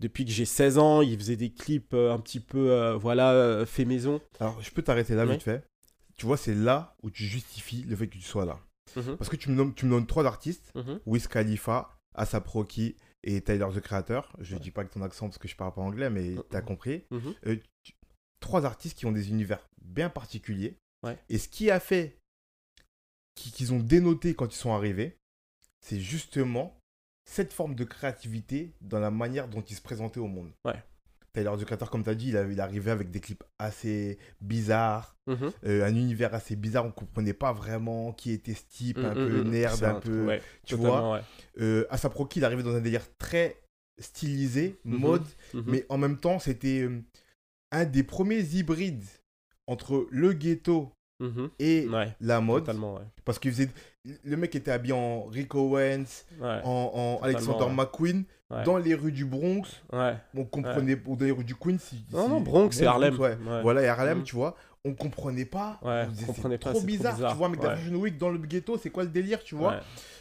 depuis 0.00 0.24
que 0.24 0.30
j'ai 0.30 0.44
16 0.44 0.78
ans. 0.78 1.00
Il 1.02 1.16
faisait 1.18 1.36
des 1.36 1.50
clips 1.50 1.94
euh, 1.94 2.12
un 2.12 2.18
petit 2.18 2.40
peu, 2.40 2.90
voilà, 3.00 3.64
fait 3.66 3.84
maison. 3.84 4.20
Alors, 4.40 4.60
je 4.62 4.70
peux 4.70 4.82
t'arrêter 4.82 5.14
là 5.14 5.24
Ouais. 5.26 5.32
vite 5.34 5.42
fait. 5.42 5.64
Tu 6.16 6.26
vois, 6.26 6.36
c'est 6.36 6.54
là 6.54 6.96
où 7.02 7.10
tu 7.10 7.24
justifies 7.24 7.82
le 7.84 7.94
fait 7.96 8.06
que 8.08 8.14
tu 8.14 8.22
sois 8.22 8.44
là. 8.46 8.58
Mhm, 8.96 9.16
Parce 9.16 9.28
que 9.28 9.36
tu 9.36 9.50
me 9.50 9.54
nommes, 9.54 9.74
tu 9.74 9.84
me 9.86 9.90
nommes 9.90 10.06
trois 10.06 10.24
artistes 10.26 10.72
mhm, 10.74 11.00
Wiz 11.06 11.26
Khalifa, 11.28 11.98
ASAP 12.14 12.46
Rocky 12.48 12.96
et 13.22 13.40
Tyler 13.42 13.66
the 13.74 13.80
Creator. 13.80 14.32
Je 14.40 14.54
Ouais. 14.54 14.60
dis 14.60 14.70
pas 14.70 14.82
avec 14.82 14.92
ton 14.92 15.02
accent 15.02 15.26
parce 15.26 15.38
que 15.38 15.48
je 15.48 15.56
parle 15.56 15.74
pas 15.74 15.82
anglais, 15.82 16.08
mais 16.10 16.30
Mhm. 16.30 16.42
t'as 16.50 16.60
compris. 16.62 17.04
mhm. 17.10 17.34
Euh, 17.46 17.56
tu- 17.82 17.92
Trois 18.40 18.64
artistes 18.66 18.96
qui 18.96 19.06
ont 19.06 19.12
des 19.12 19.30
univers 19.30 19.66
bien 19.82 20.08
particuliers. 20.10 20.76
Ouais. 21.02 21.18
Et 21.30 21.38
ce 21.38 21.48
qui 21.48 21.70
a 21.70 21.80
fait 21.80 22.18
qui- 23.34 23.50
qu'ils 23.50 23.72
ont 23.72 23.80
dénoté 23.80 24.34
quand 24.34 24.46
ils 24.54 24.56
sont 24.58 24.72
arrivés, 24.72 25.16
c'est 25.86 26.00
justement 26.00 26.78
cette 27.28 27.52
forme 27.52 27.74
de 27.74 27.84
créativité 27.84 28.72
dans 28.80 28.98
la 29.00 29.10
manière 29.10 29.48
dont 29.48 29.62
ils 29.62 29.76
se 29.76 29.80
présentaient 29.82 30.20
au 30.20 30.26
monde. 30.26 30.50
Ouais. 30.64 30.82
Tyler 31.32 31.52
the 31.58 31.64
Creator, 31.64 31.90
comme 31.90 32.02
tu 32.02 32.08
as 32.10 32.14
dit, 32.14 32.28
il, 32.30 32.48
il 32.52 32.60
arrivait 32.60 32.90
avec 32.90 33.10
des 33.10 33.20
clips 33.20 33.44
assez 33.58 34.18
bizarres, 34.40 35.14
Mhm. 35.26 35.52
euh, 35.66 35.84
un 35.84 35.94
univers 35.94 36.34
assez 36.34 36.56
bizarre, 36.56 36.86
on 36.86 36.90
comprenait 36.92 37.34
pas 37.34 37.52
vraiment 37.52 38.12
qui 38.12 38.30
était 38.32 38.54
ce 38.54 38.64
type, 38.68 38.98
un 38.98 39.10
Mhm, 39.14 39.14
peu 39.14 39.42
mhm. 39.42 39.50
nerd, 39.50 39.76
C'est 39.76 39.84
un 39.84 40.00
peu, 40.00 40.24
ouais, 40.26 40.42
tu 40.64 40.76
vois. 40.76 41.12
ouais. 41.12 41.20
Euh, 41.60 41.84
il 42.36 42.44
arrivait 42.44 42.62
dans 42.62 42.74
un 42.74 42.80
délire 42.80 43.06
très 43.18 43.60
stylisé, 43.98 44.78
Mhm. 44.84 44.98
mode, 44.98 45.26
Mhm. 45.54 45.64
mais 45.66 45.86
en 45.88 45.98
même 45.98 46.18
temps, 46.18 46.38
c'était 46.38 46.82
euh, 46.82 47.02
un 47.72 47.84
des 47.84 48.02
premiers 48.02 48.40
hybrides 48.40 49.04
entre 49.66 50.06
le 50.10 50.32
ghetto 50.32 50.92
et 51.58 51.88
Ouais, 51.88 52.14
la 52.20 52.40
mode. 52.40 52.64
Parce 53.24 53.38
qu'il 53.38 53.50
faisait. 53.50 53.70
Le 54.24 54.36
mec 54.36 54.54
était 54.54 54.70
habillé 54.70 54.94
en 54.94 55.24
Rick 55.26 55.54
Owens, 55.54 56.04
Ouais, 56.40 56.60
en, 56.64 57.18
en 57.20 57.24
Alexander 57.24 57.64
ouais. 57.64 57.72
McQueen, 57.74 58.24
Ouais. 58.48 58.62
dans 58.62 58.76
les 58.78 58.94
rues 58.94 59.10
du 59.12 59.24
Bronx. 59.24 59.64
ouais. 59.92 60.14
On 60.36 60.44
comprenait. 60.44 60.96
Ou 61.06 61.16
dans 61.16 61.24
les 61.24 61.32
rues 61.32 61.42
du 61.44 61.56
Queens. 61.56 61.78
Si, 61.80 62.04
Non, 62.12 62.24
si- 62.24 62.30
non, 62.30 62.40
Bronx 62.40 62.70
et 62.80 62.86
Harlem. 62.86 63.16
Voilà, 63.62 63.82
et 63.82 63.88
Harlem, 63.88 64.18
Mhm. 64.18 64.24
tu 64.24 64.36
vois. 64.36 64.54
On 64.84 64.94
comprenait 64.94 65.44
pas. 65.44 65.80
C'est 66.14 66.58
trop 66.60 66.80
bizarre. 66.82 67.16
Tu 67.16 67.36
vois, 67.36 67.48
mec, 67.48 67.60
dans 68.18 68.30
le 68.30 68.38
ghetto, 68.38 68.78
c'est 68.78 68.90
quoi 68.90 69.02
le 69.02 69.10
délire, 69.10 69.42
tu 69.42 69.56
vois? 69.56 69.80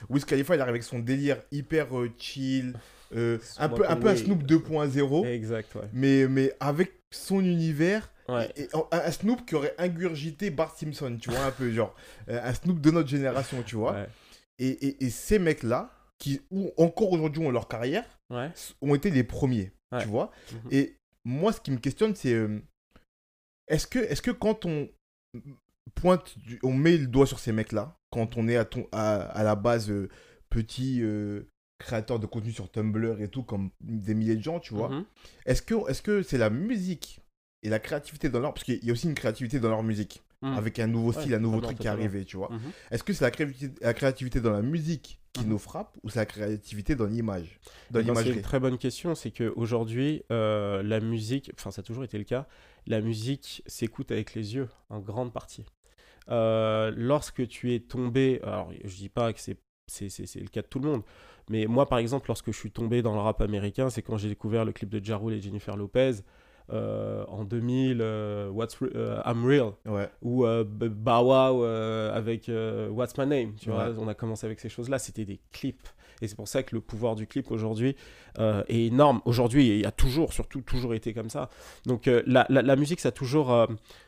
Wiz 0.10 0.26
Khalifa, 0.26 0.56
il 0.56 0.62
arrive 0.62 0.72
avec 0.72 0.84
son 0.84 0.98
délire 1.00 1.38
hyper 1.52 1.96
euh, 1.98 2.10
chill, 2.18 2.74
euh, 3.16 3.38
un, 3.60 3.70
peu, 3.70 3.88
un 3.88 3.96
peu 3.96 4.08
un. 4.10 4.16
Snoop 4.16 4.42
2.0, 4.44 5.26
Exact, 5.28 5.76
ouais. 5.76 5.82
mais, 5.94 6.28
mais 6.28 6.52
avec 6.60 6.92
son 7.12 7.40
univers, 7.42 8.12
Ouais. 8.28 8.52
et, 8.56 8.64
et 8.64 8.68
un, 8.92 9.12
Snoop 9.12 9.46
qui 9.46 9.54
aurait 9.54 9.76
ingurgité 9.78 10.50
Bart 10.50 10.76
Simpson, 10.76 11.16
tu 11.22 11.30
vois, 11.30 11.46
un 11.46 11.52
peu 11.52 11.72
genre, 11.72 11.94
euh, 12.30 12.42
un 12.44 12.54
Snoop 12.56 12.82
de 12.82 12.90
notre 12.90 13.08
génération, 13.08 13.62
tu 13.62 13.76
vois. 13.76 13.94
Ouais. 13.94 14.08
Et, 14.58 15.10
ces 15.12 15.38
mecs-là, 15.38 15.92
qui 16.18 16.42
ou 16.50 16.72
encore 16.78 17.12
aujourd'hui 17.12 17.46
ont 17.46 17.52
leur 17.52 17.68
carrière, 17.68 18.06
Ouais. 18.32 18.50
ont 18.82 18.96
été 18.96 19.12
les 19.12 19.24
premiers, 19.24 19.74
tu 20.00 20.08
vois. 20.08 20.32
Mhm. 20.52 20.70
Et 20.72 20.98
moi, 21.24 21.54
ce 21.54 21.62
qui 21.62 21.70
me 21.72 21.78
questionne, 21.78 22.16
c'est 22.16 22.34
euh, 22.34 22.60
est-ce 23.68 23.86
que, 23.86 24.00
est 24.00 24.20
que 24.22 24.32
quand 24.32 24.66
on 24.66 24.90
pointe, 25.94 26.36
on 26.64 26.74
met 26.74 26.98
le 26.98 27.08
doigt 27.08 27.28
sur 27.28 27.38
ces 27.40 27.52
mecs-là, 27.52 27.98
quand 28.12 28.38
on 28.38 28.48
est 28.48 28.56
à, 28.58 28.66
ton, 28.66 28.88
à, 28.92 29.18
à 29.22 29.44
la 29.44 29.56
base 29.56 29.90
euh, 29.92 30.10
petit 30.50 31.02
euh, 31.04 31.44
créateur 31.78 32.20
de 32.20 32.26
contenu 32.26 32.52
sur 32.52 32.72
Tumblr 32.72 33.22
et 33.22 33.28
tout, 33.28 33.44
comme 33.44 33.70
des 33.82 34.14
milliers 34.14 34.36
de 34.36 34.44
gens, 34.44 34.60
tu 34.60 34.74
vois, 34.74 34.92
est-ce 35.46 35.62
que 35.62 35.90
est-ce 35.90 36.02
que 36.02 36.22
c'est 36.24 36.38
la 36.38 36.50
musique 36.50 37.22
et 37.64 37.70
la 37.70 37.80
créativité 37.80 38.30
dans 38.30 38.40
leur... 38.40 38.54
Parce 38.54 38.64
qu'il 38.64 38.84
y 38.84 38.90
a 38.90 38.94
aussi 38.94 39.08
une 39.08 39.16
créativité 39.16 39.60
dans 39.60 39.70
leur 39.70 39.84
musique, 39.84 40.22
Mhm. 40.42 40.54
avec 40.58 40.80
un 40.80 40.88
nouveau 40.88 41.12
Ouais, 41.14 41.22
style, 41.22 41.34
un 41.34 41.40
nouveau 41.40 41.62
truc 41.62 41.80
qui 41.80 41.88
est 41.88 41.90
arrivé, 41.90 42.26
tu 42.26 42.38
vois. 42.38 42.50
Mhm. 42.52 42.60
Est-ce 42.92 43.04
que 43.04 43.14
c'est 43.14 43.24
la 43.24 43.32
créativité, 43.32 43.84
la 43.84 43.94
créativité 43.94 44.42
dans 44.42 44.52
la 44.52 44.62
musique 44.62 45.20
qui 45.34 45.44
Mhm. 45.44 45.50
nous 45.50 45.58
frappe 45.58 45.98
ou 46.04 46.10
c'est 46.10 46.20
la 46.20 46.26
créativité 46.26 46.94
dans 46.96 47.06
l'image 47.06 47.60
Dans 47.90 48.00
Eh 48.02 48.04
ben, 48.04 48.14
c'est 48.16 48.30
une 48.32 48.42
très 48.42 48.60
bonne 48.60 48.78
question. 48.78 49.16
C'est 49.16 49.32
qu'aujourd'hui, 49.32 50.24
euh, 50.32 50.84
la 50.84 51.00
musique, 51.00 51.52
enfin, 51.58 51.72
ça 51.72 51.80
a 51.80 51.84
toujours 51.84 52.04
été 52.04 52.18
le 52.18 52.26
cas, 52.26 52.48
la 52.86 53.02
musique 53.02 53.64
s'écoute 53.66 54.12
avec 54.12 54.36
les 54.36 54.56
yeux, 54.56 54.70
en 54.90 55.00
grande 55.00 55.34
partie. 55.34 55.66
Euh, 56.30 56.92
lorsque 56.96 57.48
tu 57.48 57.74
es 57.74 57.80
tombé, 57.80 58.40
alors 58.44 58.72
je 58.84 58.96
dis 58.96 59.10
pas 59.10 59.32
que 59.34 59.40
c'est 59.40 59.58
c'est 59.88 60.36
le 60.36 60.48
cas 60.48 60.62
de 60.62 60.68
tout 60.68 60.80
le 60.80 60.90
monde, 60.90 61.02
mais 61.50 61.66
moi, 61.68 61.88
par 61.88 62.00
exemple, 62.00 62.26
lorsque 62.28 62.52
je 62.52 62.58
suis 62.58 62.72
tombé 62.72 63.02
dans 63.02 63.14
le 63.14 63.20
rap 63.22 63.42
américain, 63.42 63.90
c'est 63.90 64.02
quand 64.02 64.18
j'ai 64.18 64.30
découvert 64.30 64.66
le 64.66 64.72
clip 64.72 64.90
de 64.90 65.04
Ja 65.04 65.18
Rule 65.18 65.34
et 65.34 65.42
Jennifer 65.42 65.76
Lopez. 65.78 66.16
euh, 66.74 67.24
en 67.28 67.44
2000, 67.44 68.00
euh, 68.02 68.50
What's 68.50 68.76
Re- 68.82 68.90
euh, 68.96 69.22
I'm 69.24 69.46
Real, 69.46 69.74
Ouais. 69.86 70.10
ou 70.24 70.48
Bow 70.48 71.22
Wow 71.22 71.64
avec 71.64 72.50
What's 72.90 73.16
My 73.20 73.28
Name, 73.28 73.54
tu 73.54 73.70
vois, 73.70 73.90
Ouais. 73.92 73.96
on 74.00 74.08
a 74.08 74.16
commencé 74.16 74.48
avec 74.48 74.60
ces 74.60 74.70
choses-là, 74.70 74.98
c'était 74.98 75.26
des 75.26 75.40
clips. 75.52 75.88
Et 76.24 76.28
c'est 76.28 76.36
pour 76.36 76.48
ça 76.48 76.64
que 76.64 76.74
le 76.74 76.82
pouvoir 76.82 77.14
du 77.16 77.28
clip 77.28 77.52
aujourd'hui 77.52 77.96
est 78.40 78.86
énorme. 78.88 79.22
Aujourd'hui, 79.26 79.68
il 79.68 79.82
y 79.82 79.86
a 79.86 79.92
toujours, 79.92 80.34
surtout, 80.34 80.62
toujours 80.62 80.96
été 80.96 81.14
comme 81.14 81.30
ça. 81.30 81.52
Donc 81.86 82.08
la, 82.08 82.48
la- 82.50 82.64
la 82.64 82.76
musique, 82.76 83.00
ça 83.00 83.10
a 83.10 83.12
toujours, 83.12 83.50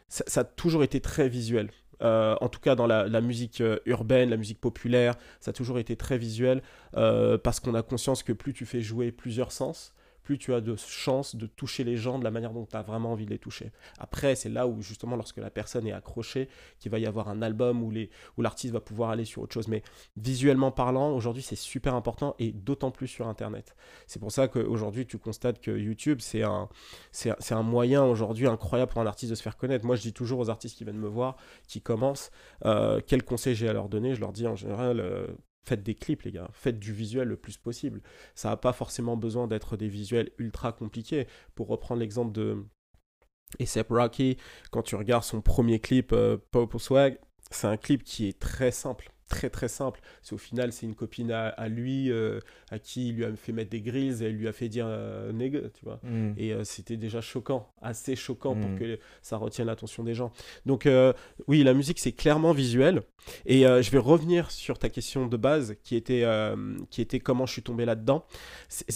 ça, 0.08 0.24
ça 0.26 0.42
a 0.42 0.44
toujours 0.44 0.84
été 0.84 1.00
très 1.00 1.30
visuel. 1.30 1.70
Euh, 2.02 2.36
en 2.42 2.50
tout 2.50 2.60
cas, 2.60 2.76
dans 2.76 2.88
la, 2.88 3.22
musique 3.22 3.62
euh, 3.62 3.80
urbaine, 3.86 4.30
la 4.30 4.38
musique 4.38 4.62
populaire, 4.62 5.16
ça 5.40 5.50
a 5.52 5.54
toujours 5.54 5.80
été 5.80 5.96
très 5.96 6.18
visuel 6.18 6.62
euh, 6.96 7.38
parce 7.38 7.60
qu'on 7.60 7.74
a 7.76 7.82
conscience 7.82 8.24
que 8.24 8.34
plus 8.34 8.54
tu 8.54 8.66
fais 8.66 8.82
jouer 8.82 9.12
plusieurs 9.12 9.52
sens, 9.52 9.94
plus 10.28 10.38
tu 10.38 10.54
as 10.54 10.60
de 10.60 10.76
chances 10.76 11.38
de 11.38 11.48
toucher 11.48 11.86
les 11.86 11.96
gens 11.96 12.20
de 12.20 12.26
la 12.26 12.32
manière 12.32 12.52
dont 12.52 12.66
tu 12.66 12.76
as 12.76 12.82
vraiment 12.82 13.14
envie 13.14 13.24
de 13.24 13.30
les 13.30 13.40
toucher. 13.40 13.72
Après, 13.98 14.36
c'est 14.36 14.50
là 14.50 14.68
où 14.68 14.82
justement, 14.82 15.16
lorsque 15.16 15.38
la 15.38 15.50
personne 15.50 15.88
est 15.88 15.94
accrochée, 15.94 16.50
qu'il 16.80 16.92
va 16.92 17.00
y 17.00 17.06
avoir 17.06 17.30
un 17.30 17.42
album 17.42 17.82
où, 17.82 17.92
les, 17.92 18.10
où 18.36 18.42
l'artiste 18.42 18.74
va 18.74 18.82
pouvoir 18.82 19.10
aller 19.10 19.24
sur 19.24 19.44
autre 19.44 19.54
chose. 19.54 19.70
Mais 19.70 19.84
visuellement 20.18 20.70
parlant, 20.70 21.16
aujourd'hui, 21.16 21.42
c'est 21.42 21.56
super 21.56 21.96
important 21.96 22.36
et 22.40 22.52
d'autant 22.52 22.92
plus 22.92 23.08
sur 23.08 23.26
Internet. 23.26 23.78
C'est 24.06 24.20
pour 24.20 24.34
ça 24.34 24.50
qu'aujourd'hui, 24.50 25.06
tu 25.06 25.18
constates 25.18 25.62
que 25.62 25.72
YouTube, 25.72 26.20
c'est 26.20 26.44
un, 26.44 26.68
c'est, 27.14 27.32
un 27.52 27.64
moyen 27.64 28.04
aujourd'hui 28.04 28.48
incroyable 28.48 28.92
pour 28.92 29.00
un 29.00 29.08
artiste 29.08 29.30
de 29.30 29.36
se 29.36 29.44
faire 29.44 29.56
connaître. 29.56 29.86
Moi, 29.86 29.96
je 29.96 30.02
dis 30.02 30.14
toujours 30.14 30.40
aux 30.40 30.50
artistes 30.50 30.78
qui 30.78 30.84
viennent 30.84 30.98
me 30.98 31.08
voir, 31.08 31.38
qui 31.70 31.80
commencent, 31.80 32.32
euh, 32.66 33.00
quel 33.08 33.24
conseil 33.24 33.56
j'ai 33.56 33.70
à 33.70 33.74
leur 33.74 33.88
donner? 33.88 34.14
Je 34.14 34.20
leur 34.20 34.34
dis 34.34 34.46
en 34.46 34.58
général, 34.58 35.00
euh, 35.00 35.28
faites 35.68 35.84
des 35.84 35.96
clips, 35.96 36.24
les 36.24 36.32
gars. 36.32 36.50
Faites 36.54 36.80
du 36.80 36.94
visuel 36.94 37.28
le 37.28 37.38
plus 37.38 37.58
possible. 37.58 38.02
Ça 38.36 38.50
n'a 38.50 38.58
pas 38.58 38.74
forcément 38.74 39.18
besoin 39.18 39.48
d'être 39.48 39.78
des 39.78 39.90
visuels 39.90 40.32
ultra 40.38 40.72
compliqués. 40.72 41.28
Pour 41.56 41.68
reprendre 41.68 42.00
l'exemple 42.00 42.32
de 42.32 42.66
A$AP 43.60 43.90
Rocky, 43.90 44.38
quand 44.72 44.82
tu 44.82 44.96
regardes 44.96 45.24
son 45.24 45.42
premier 45.42 45.80
clip, 45.80 46.12
euh, 46.14 46.38
Purple 46.52 46.80
Swag, 46.80 47.20
c'est 47.52 47.68
un 47.68 47.78
clip 47.78 48.04
qui 48.04 48.28
est 48.28 48.40
très 48.40 48.72
simple. 48.72 49.12
Très 49.30 49.50
très 49.50 49.68
simple. 49.68 50.00
C'est 50.22 50.36
au 50.36 50.38
final, 50.38 50.72
c'est 50.72 50.86
une 50.86 50.96
copine 50.96 51.32
à, 51.34 51.50
à 51.50 51.68
lui, 51.68 52.10
euh, 52.10 52.40
à 52.72 52.80
qui 52.80 53.10
il 53.10 53.16
lui 53.16 53.26
a 53.26 53.36
fait 53.36 53.52
mettre 53.52 53.70
des 53.70 53.82
grilles 53.82 54.24
et 54.24 54.28
elle 54.28 54.38
lui 54.38 54.48
a 54.48 54.54
fait 54.54 54.70
dire 54.70 54.86
euh, 54.88 55.34
nègre, 55.34 55.70
tu 55.74 55.84
vois. 55.84 56.00
Mm. 56.04 56.32
Et 56.38 56.54
euh, 56.54 56.64
c'était 56.64 56.96
déjà 56.96 57.20
choquant, 57.20 57.74
assez 57.82 58.16
choquant 58.16 58.56
pour 58.56 58.70
Mm. 58.70 58.80
que 58.80 59.00
ça 59.22 59.36
retienne 59.36 59.68
l'attention 59.68 60.06
des 60.06 60.14
gens. 60.14 60.32
Donc 60.66 60.86
euh, 60.86 61.12
oui, 61.48 61.62
la 61.66 61.74
musique 61.74 62.00
c'est 62.00 62.14
clairement 62.14 62.54
visuel. 62.54 63.02
Et 63.46 63.64
je 63.64 63.92
vais 63.92 63.98
revenir 63.98 64.50
sur 64.50 64.80
ta 64.80 64.88
question 64.88 65.28
de 65.28 65.36
base 65.36 65.76
qui 65.84 65.98
était, 65.98 66.24
qui 66.90 67.02
était 67.02 67.20
comment 67.20 67.46
je 67.46 67.52
suis 67.52 67.64
tombé 67.64 67.84
là-dedans. 67.84 68.24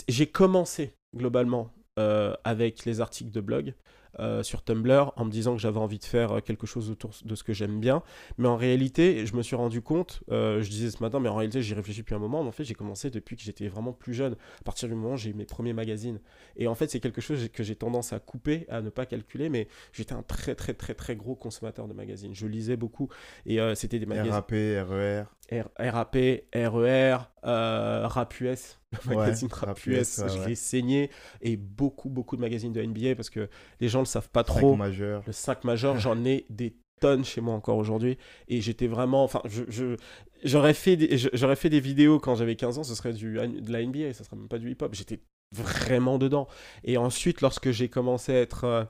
J'ai 0.08 0.27
commencé 0.27 0.93
globalement 1.13 1.74
avec 1.98 2.86
les 2.86 3.01
articles 3.01 3.31
de 3.31 3.41
blog. 3.41 3.74
Euh, 4.20 4.44
sur 4.44 4.63
Tumblr 4.63 5.13
en 5.15 5.25
me 5.25 5.32
disant 5.32 5.56
que 5.56 5.62
j'avais 5.62 5.80
envie 5.80 6.00
de 6.00 6.03
faire 6.03 6.34
euh, 6.34 6.39
quelque 6.41 6.68
chose 6.68 6.89
autour 6.89 7.12
de 7.24 7.36
ce 7.36 7.44
que 7.44 7.53
j'aime 7.53 7.80
bien 7.80 8.03
mais 8.38 8.48
en 8.48 8.58
réalité 8.58 9.25
je 9.25 9.36
me 9.36 9.41
suis 9.41 9.56
rendu 9.56 9.82
compte 9.82 10.22
euh, 10.32 10.62
je 10.62 10.70
disais 10.70 10.91
ce 10.91 11.01
matin 11.01 11.20
mais 11.20 11.30
en 11.30 11.36
réalité 11.36 11.62
j'y 11.62 11.74
réfléchis 11.74 12.01
depuis 12.01 12.15
un 12.15 12.20
moment 12.20 12.44
mais 12.44 12.50
en 12.50 12.53
fait 12.53 12.63
j'ai 12.63 12.74
commencé 12.74 13.10
depuis 13.10 13.36
que 13.36 13.41
j'étais 13.41 13.68
vraiment 13.68 13.94
plus 13.94 14.13
jeune 14.13 14.34
à 14.60 14.63
partir 14.63 14.89
du 14.89 14.96
moment 14.96 15.13
où 15.13 15.18
j'ai 15.18 15.30
eu 15.32 15.34
mes 15.34 15.46
premiers 15.46 15.74
magazines 15.74 16.20
et 16.58 16.68
en 16.68 16.75
fait, 16.75 16.89
c'est 16.89 17.00
quelque 17.00 17.22
chose 17.22 17.50
que 17.53 17.63
j'ai 17.63 17.75
tendance 17.75 18.13
à 18.13 18.20
couper, 18.20 18.65
à 18.70 18.82
ne 18.82 18.89
pas 18.89 19.06
calculer, 19.06 19.50
mais 19.50 19.68
j'étais 19.94 20.13
un 20.13 20.24
très 20.24 20.56
très 20.56 20.74
très 20.74 20.94
très 20.94 21.15
gros 21.15 21.36
consommateur 21.36 21.88
de 21.88 21.94
magazines. 21.94 22.34
Je 22.36 22.46
lisais 22.48 22.75
beaucoup 22.77 23.10
et 23.46 23.60
c'était 23.75 24.00
des 24.00 24.06
magazines 24.06 24.32
RAP, 24.32 24.51
RER. 24.51 25.24
R- 25.51 25.68
RAP, 25.77 26.15
RER, 26.53 27.18
euh, 27.46 28.08
Rap 28.08 28.39
US, 28.39 28.80
le 28.91 28.98
Ouais, 29.10 29.15
magazine 29.18 29.50
Rap, 29.51 29.65
Rap 29.70 29.86
US, 29.88 30.18
US, 30.18 30.18
ouais, 30.20 30.30
je 30.30 30.39
ouais. 30.39 30.50
l'ai 30.50 30.56
saigné 30.56 31.10
et 31.41 31.58
beaucoup 31.58 32.10
beaucoup 32.10 32.36
de 32.38 32.41
magazines 32.41 32.72
de 32.72 32.82
NBA 32.82 33.15
parce 33.15 33.30
que 33.30 33.50
les 33.80 33.89
gens 33.89 34.00
ne 34.01 34.05
le 34.05 34.10
savent 34.10 34.29
pas 34.29 34.43
trop. 34.43 34.75
Le 35.25 35.31
5 35.34 35.63
majeur, 35.63 35.98
j'en 35.98 36.24
ai 36.25 36.46
des 36.50 36.75
tonnes 37.00 37.25
chez 37.25 37.41
moi 37.41 37.53
encore 37.55 37.77
aujourd'hui. 37.77 38.17
Et 38.48 38.62
j'étais 38.62 38.88
vraiment. 38.88 39.24
Enfin, 39.24 39.41
je, 39.46 39.96
j'aurais, 40.43 40.74
fait 40.74 40.96
des, 40.98 41.17
j'aurais 41.34 41.55
fait 41.55 41.70
des 41.70 41.79
vidéos 41.79 42.20
quand 42.20 42.36
j'avais 42.36 42.55
15 42.55 42.77
ans, 42.79 42.84
ce 42.84 42.96
serait 42.96 43.13
du, 43.13 43.34
de 43.34 43.72
la 43.72 43.84
NBA, 43.86 44.13
ça 44.13 44.24
serait 44.24 44.36
même 44.38 44.48
pas 44.48 44.60
du 44.60 44.70
hip-hop. 44.72 44.93
J'étais 44.93 45.20
vraiment 45.51 46.17
dedans. 46.17 46.48
Et 46.84 46.98
ensuite, 46.98 47.41
lorsque 47.41 47.72
j'ai 47.72 47.89
commencé 47.89 48.34
à 48.34 48.39
être. 48.41 48.63
euh, 48.65 48.84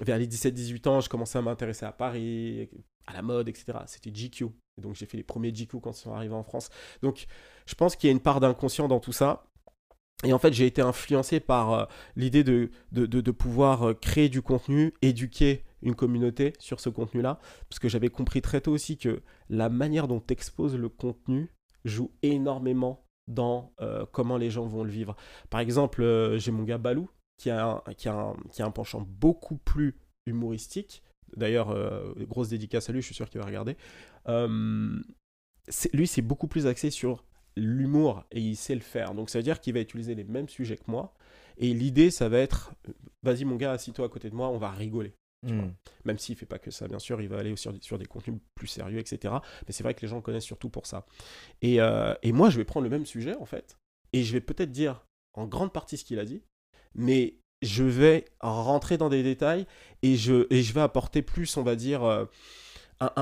vers 0.00 0.18
les 0.18 0.26
17-18 0.26 0.88
ans, 0.88 1.00
je 1.00 1.08
commençais 1.08 1.38
à 1.38 1.42
m'intéresser 1.42 1.86
à 1.86 1.92
Paris, 1.92 2.68
à 3.06 3.12
la 3.14 3.22
mode, 3.22 3.48
etc. 3.48 3.78
C'était 3.86 4.10
GQ. 4.10 4.46
Et 4.78 4.80
donc 4.82 4.94
j'ai 4.94 5.06
fait 5.06 5.16
les 5.16 5.22
premiers 5.22 5.52
GQ 5.52 5.80
quand 5.80 5.92
ils 5.92 6.02
sont 6.02 6.12
arrivés 6.12 6.34
en 6.34 6.42
France. 6.42 6.68
Donc 7.02 7.26
je 7.66 7.74
pense 7.74 7.96
qu'il 7.96 8.08
y 8.08 8.10
a 8.10 8.12
une 8.12 8.20
part 8.20 8.40
d'inconscient 8.40 8.88
dans 8.88 9.00
tout 9.00 9.12
ça. 9.12 9.46
Et 10.24 10.32
en 10.32 10.38
fait, 10.38 10.52
j'ai 10.52 10.66
été 10.66 10.80
influencé 10.80 11.40
par 11.40 11.72
euh, 11.72 11.84
l'idée 12.16 12.42
de, 12.42 12.70
de, 12.92 13.06
de- 13.06 13.30
pouvoir 13.30 13.82
euh, 13.82 13.94
créer 13.94 14.28
du 14.28 14.40
contenu, 14.40 14.94
éduquer 15.02 15.64
une 15.82 15.94
communauté 15.94 16.54
sur 16.58 16.80
ce 16.80 16.88
contenu-là, 16.88 17.38
parce 17.68 17.78
que 17.78 17.88
j'avais 17.88 18.08
compris 18.08 18.40
très 18.40 18.62
tôt 18.62 18.72
aussi 18.72 18.96
que 18.96 19.22
la 19.50 19.68
manière 19.68 20.08
dont 20.08 20.22
exposes 20.30 20.74
le 20.74 20.88
contenu 20.88 21.50
joue 21.84 22.10
énormément 22.22 23.04
dans 23.28 23.74
euh, 23.80 24.06
comment 24.10 24.38
les 24.38 24.50
gens 24.50 24.66
vont 24.66 24.84
le 24.84 24.90
vivre. 24.90 25.16
Par 25.50 25.60
exemple, 25.60 26.02
j'ai 26.38 26.50
mon 26.50 26.62
gars 26.62 26.78
Balou, 26.78 27.10
qui 27.38 27.50
a, 27.50 27.66
un, 27.66 27.82
qui, 27.94 28.08
a 28.08 28.14
un, 28.14 28.36
qui 28.50 28.62
a 28.62 28.66
un 28.66 28.70
penchant 28.70 29.06
beaucoup 29.06 29.58
plus 29.58 29.98
humoristique. 30.26 31.02
D'ailleurs, 31.36 31.76
grosse 32.20 32.48
dédicace 32.48 32.88
à 32.88 32.92
lui, 32.92 33.02
je 33.02 33.06
suis 33.06 33.14
sûr 33.14 33.28
qu'il 33.28 33.40
va 33.40 33.46
regarder. 33.46 33.76
Lui, 35.92 36.06
c'est 36.06 36.22
beaucoup 36.22 36.48
plus 36.48 36.66
axé 36.66 36.90
sur 36.90 37.24
l'humour 37.56 38.24
et 38.30 38.40
il 38.40 38.56
sait 38.56 38.74
le 38.74 38.80
faire. 38.80 39.14
Donc 39.14 39.30
ça 39.30 39.38
veut 39.38 39.42
dire 39.42 39.60
qu'il 39.60 39.74
va 39.74 39.80
utiliser 39.80 40.14
les 40.14 40.24
mêmes 40.24 40.48
sujets 40.48 40.76
que 40.76 40.88
moi. 40.90 41.14
Et 41.58 41.72
l'idée, 41.72 42.10
ça 42.10 42.28
va 42.28 42.38
être, 42.38 42.72
vas-y 43.22 43.44
mon 43.44 43.56
gars, 43.56 43.72
assis-toi 43.72 44.06
à 44.06 44.08
côté 44.08 44.28
de 44.28 44.34
moi, 44.34 44.48
on 44.48 44.58
va 44.58 44.70
rigoler. 44.70 45.14
Mm. 45.42 45.68
Même 46.04 46.18
s'il 46.18 46.36
fait 46.36 46.46
pas 46.46 46.58
que 46.58 46.70
ça, 46.70 46.86
bien 46.88 46.98
sûr, 46.98 47.20
il 47.22 47.28
va 47.28 47.38
aller 47.38 47.54
sur, 47.56 47.72
sur 47.82 47.98
des 47.98 48.06
contenus 48.06 48.40
plus 48.54 48.66
sérieux, 48.66 48.98
etc. 48.98 49.34
Mais 49.66 49.72
c'est 49.72 49.82
vrai 49.82 49.94
que 49.94 50.02
les 50.02 50.08
gens 50.08 50.16
le 50.16 50.22
connaissent 50.22 50.44
surtout 50.44 50.68
pour 50.68 50.86
ça. 50.86 51.06
Et, 51.62 51.80
euh, 51.80 52.14
et 52.22 52.32
moi, 52.32 52.50
je 52.50 52.56
vais 52.58 52.64
prendre 52.64 52.84
le 52.84 52.90
même 52.90 53.06
sujet, 53.06 53.34
en 53.36 53.46
fait, 53.46 53.78
et 54.12 54.22
je 54.22 54.32
vais 54.32 54.40
peut-être 54.40 54.70
dire 54.70 55.06
en 55.34 55.46
grande 55.46 55.72
partie 55.72 55.96
ce 55.96 56.04
qu'il 56.04 56.18
a 56.18 56.24
dit, 56.24 56.42
mais 56.94 57.36
je 57.62 57.84
vais 57.84 58.26
rentrer 58.40 58.98
dans 58.98 59.08
des 59.08 59.22
détails 59.22 59.66
et 60.02 60.16
je, 60.16 60.46
et 60.50 60.62
je 60.62 60.72
vais 60.74 60.80
apporter 60.82 61.22
plus, 61.22 61.56
on 61.56 61.62
va 61.62 61.76
dire, 61.76 62.02
euh, 62.04 62.26
un, 63.00 63.12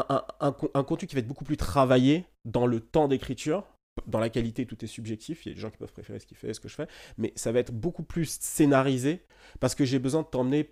un- 0.40 0.54
un 0.74 0.84
contenu 0.84 1.08
qui 1.08 1.14
va 1.14 1.20
être 1.20 1.26
beaucoup 1.28 1.44
plus 1.44 1.56
travaillé 1.56 2.26
dans 2.44 2.66
le 2.66 2.80
temps 2.80 3.08
d'écriture. 3.08 3.64
Dans 4.06 4.18
la 4.18 4.28
qualité, 4.28 4.66
tout 4.66 4.82
est 4.84 4.88
subjectif. 4.88 5.46
Il 5.46 5.50
y 5.50 5.52
a 5.52 5.54
des 5.54 5.60
gens 5.60 5.70
qui 5.70 5.76
peuvent 5.76 5.92
préférer 5.92 6.18
ce 6.18 6.26
qu'il 6.26 6.36
fait, 6.36 6.52
ce 6.52 6.60
que 6.60 6.68
je 6.68 6.74
fais. 6.74 6.88
Mais 7.16 7.32
ça 7.36 7.52
va 7.52 7.60
être 7.60 7.72
beaucoup 7.72 8.02
plus 8.02 8.38
scénarisé 8.40 9.24
parce 9.60 9.74
que 9.74 9.84
j'ai 9.84 9.98
besoin 9.98 10.22
de 10.22 10.26
t'emmener 10.26 10.70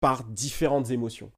par 0.00 0.24
différentes 0.24 0.90
émotions. 0.90 1.30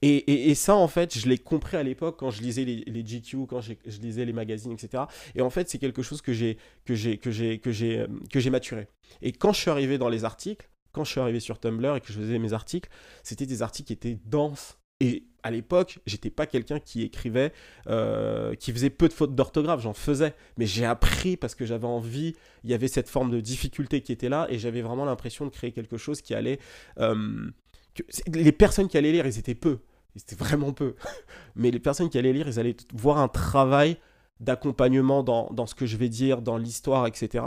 Et, 0.00 0.54
ça, 0.54 0.74
en 0.74 0.88
fait, 0.88 1.16
je 1.16 1.28
l'ai 1.28 1.38
compris 1.38 1.76
à 1.76 1.82
l'époque 1.82 2.18
quand 2.18 2.30
je 2.30 2.42
lisais 2.42 2.64
les, 2.64 3.04
GQ, 3.06 3.46
quand 3.46 3.60
j'ai- 3.60 3.78
je 3.86 4.00
lisais 4.00 4.24
les 4.24 4.32
magazines, 4.32 4.72
etc. 4.72 5.04
Et 5.36 5.42
en 5.42 5.50
fait, 5.50 5.68
c'est 5.68 5.78
quelque 5.78 6.02
chose 6.02 6.20
que 6.22 6.32
j'ai 6.32 6.56
que 6.84 6.94
j'ai 6.94 7.18
que 7.18 7.30
j'ai 7.30 7.58
que 7.60 7.70
j'ai 7.70 8.00
euh, 8.00 8.06
que 8.30 8.40
j'ai 8.40 8.50
maturé. 8.50 8.88
Et 9.20 9.32
quand 9.32 9.52
je 9.52 9.60
suis 9.60 9.70
arrivé 9.70 9.98
dans 9.98 10.08
les 10.08 10.24
articles, 10.24 10.68
quand 10.92 11.04
je 11.04 11.10
suis 11.12 11.20
arrivé 11.20 11.38
sur 11.40 11.60
Tumblr 11.60 11.96
et 11.96 12.00
que 12.00 12.08
je 12.12 12.18
faisais 12.18 12.38
mes 12.38 12.52
articles, 12.52 12.90
c'était 13.22 13.46
des 13.46 13.62
articles 13.62 13.86
qui 13.86 13.92
étaient 13.92 14.18
denses. 14.24 14.78
Et 15.02 15.24
à 15.42 15.50
l'époque, 15.50 15.98
j'étais 16.06 16.30
pas 16.30 16.46
quelqu'un 16.46 16.78
qui 16.78 17.02
écrivait, 17.02 17.52
euh, 17.88 18.54
qui 18.54 18.70
faisait 18.72 18.90
peu 18.90 19.08
de 19.08 19.12
fautes 19.12 19.34
d'orthographe, 19.34 19.80
j'en 19.80 19.92
faisais, 19.94 20.34
mais 20.56 20.66
j'ai 20.66 20.84
appris 20.84 21.36
parce 21.36 21.56
que 21.56 21.66
j'avais 21.66 21.86
envie. 21.86 22.36
Il 22.62 22.70
y 22.70 22.74
avait 22.74 22.86
cette 22.86 23.08
forme 23.08 23.30
de 23.32 23.40
difficulté 23.40 24.00
qui 24.02 24.12
était 24.12 24.28
là, 24.28 24.46
et 24.50 24.58
j'avais 24.58 24.82
vraiment 24.82 25.04
l'impression 25.04 25.44
de 25.44 25.50
créer 25.50 25.72
quelque 25.72 25.96
chose 25.96 26.20
qui 26.22 26.34
allait. 26.34 26.58
euh, 26.98 27.50
que- 27.94 28.04
les 28.32 28.52
personnes 28.52 28.86
qui 28.88 28.96
allaient 28.96 29.12
lire, 29.12 29.26
ils 29.26 29.38
étaient 29.38 29.56
peu, 29.56 29.78
ils 30.14 30.22
étaient 30.22 30.36
vraiment 30.36 30.72
peu. 30.72 30.94
Mais 31.56 31.70
les 31.72 31.80
personnes 31.80 32.08
qui 32.08 32.18
allaient 32.18 32.32
lire, 32.32 32.46
ils 32.48 32.60
allaient 32.60 32.76
voir 32.94 33.18
un 33.18 33.28
travail 33.28 33.96
d'accompagnement 34.40 35.22
dans, 35.22 35.48
dans 35.52 35.66
ce 35.66 35.74
que 35.74 35.86
je 35.86 35.96
vais 35.96 36.08
dire, 36.08 36.42
dans 36.42 36.56
l'histoire, 36.58 37.06
etc. 37.06 37.44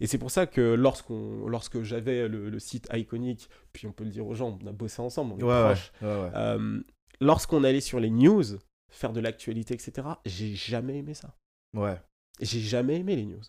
Et 0.00 0.06
c'est 0.06 0.18
pour 0.18 0.30
ça 0.30 0.46
que 0.46 0.60
lorsqu'on, 0.74 1.46
lorsque 1.48 1.82
j'avais 1.82 2.28
le, 2.28 2.50
le 2.50 2.58
site 2.58 2.86
iconique, 2.92 3.48
puis 3.72 3.86
on 3.86 3.92
peut 3.92 4.04
le 4.04 4.10
dire 4.10 4.26
aux 4.26 4.34
gens, 4.34 4.58
on 4.62 4.66
a 4.66 4.72
bossé 4.72 5.00
ensemble, 5.00 5.34
on 5.34 5.38
est 5.38 5.42
Ouais, 5.42 5.48
ouais, 5.50 5.64
proches, 5.64 5.92
ouais, 6.02 6.08
ouais. 6.08 6.30
euh, 6.34 6.80
lorsqu'on 7.24 7.64
allait 7.64 7.80
sur 7.80 8.00
les 8.00 8.10
news, 8.10 8.44
faire 8.92 9.12
de 9.12 9.20
l'actualité, 9.20 9.74
etc., 9.74 10.08
j'ai 10.24 10.54
jamais 10.54 10.98
aimé 10.98 11.14
ça. 11.14 11.34
Ouais. 11.74 12.00
J'ai 12.40 12.60
jamais 12.60 12.96
aimé 13.00 13.16
les 13.16 13.24
news. 13.26 13.42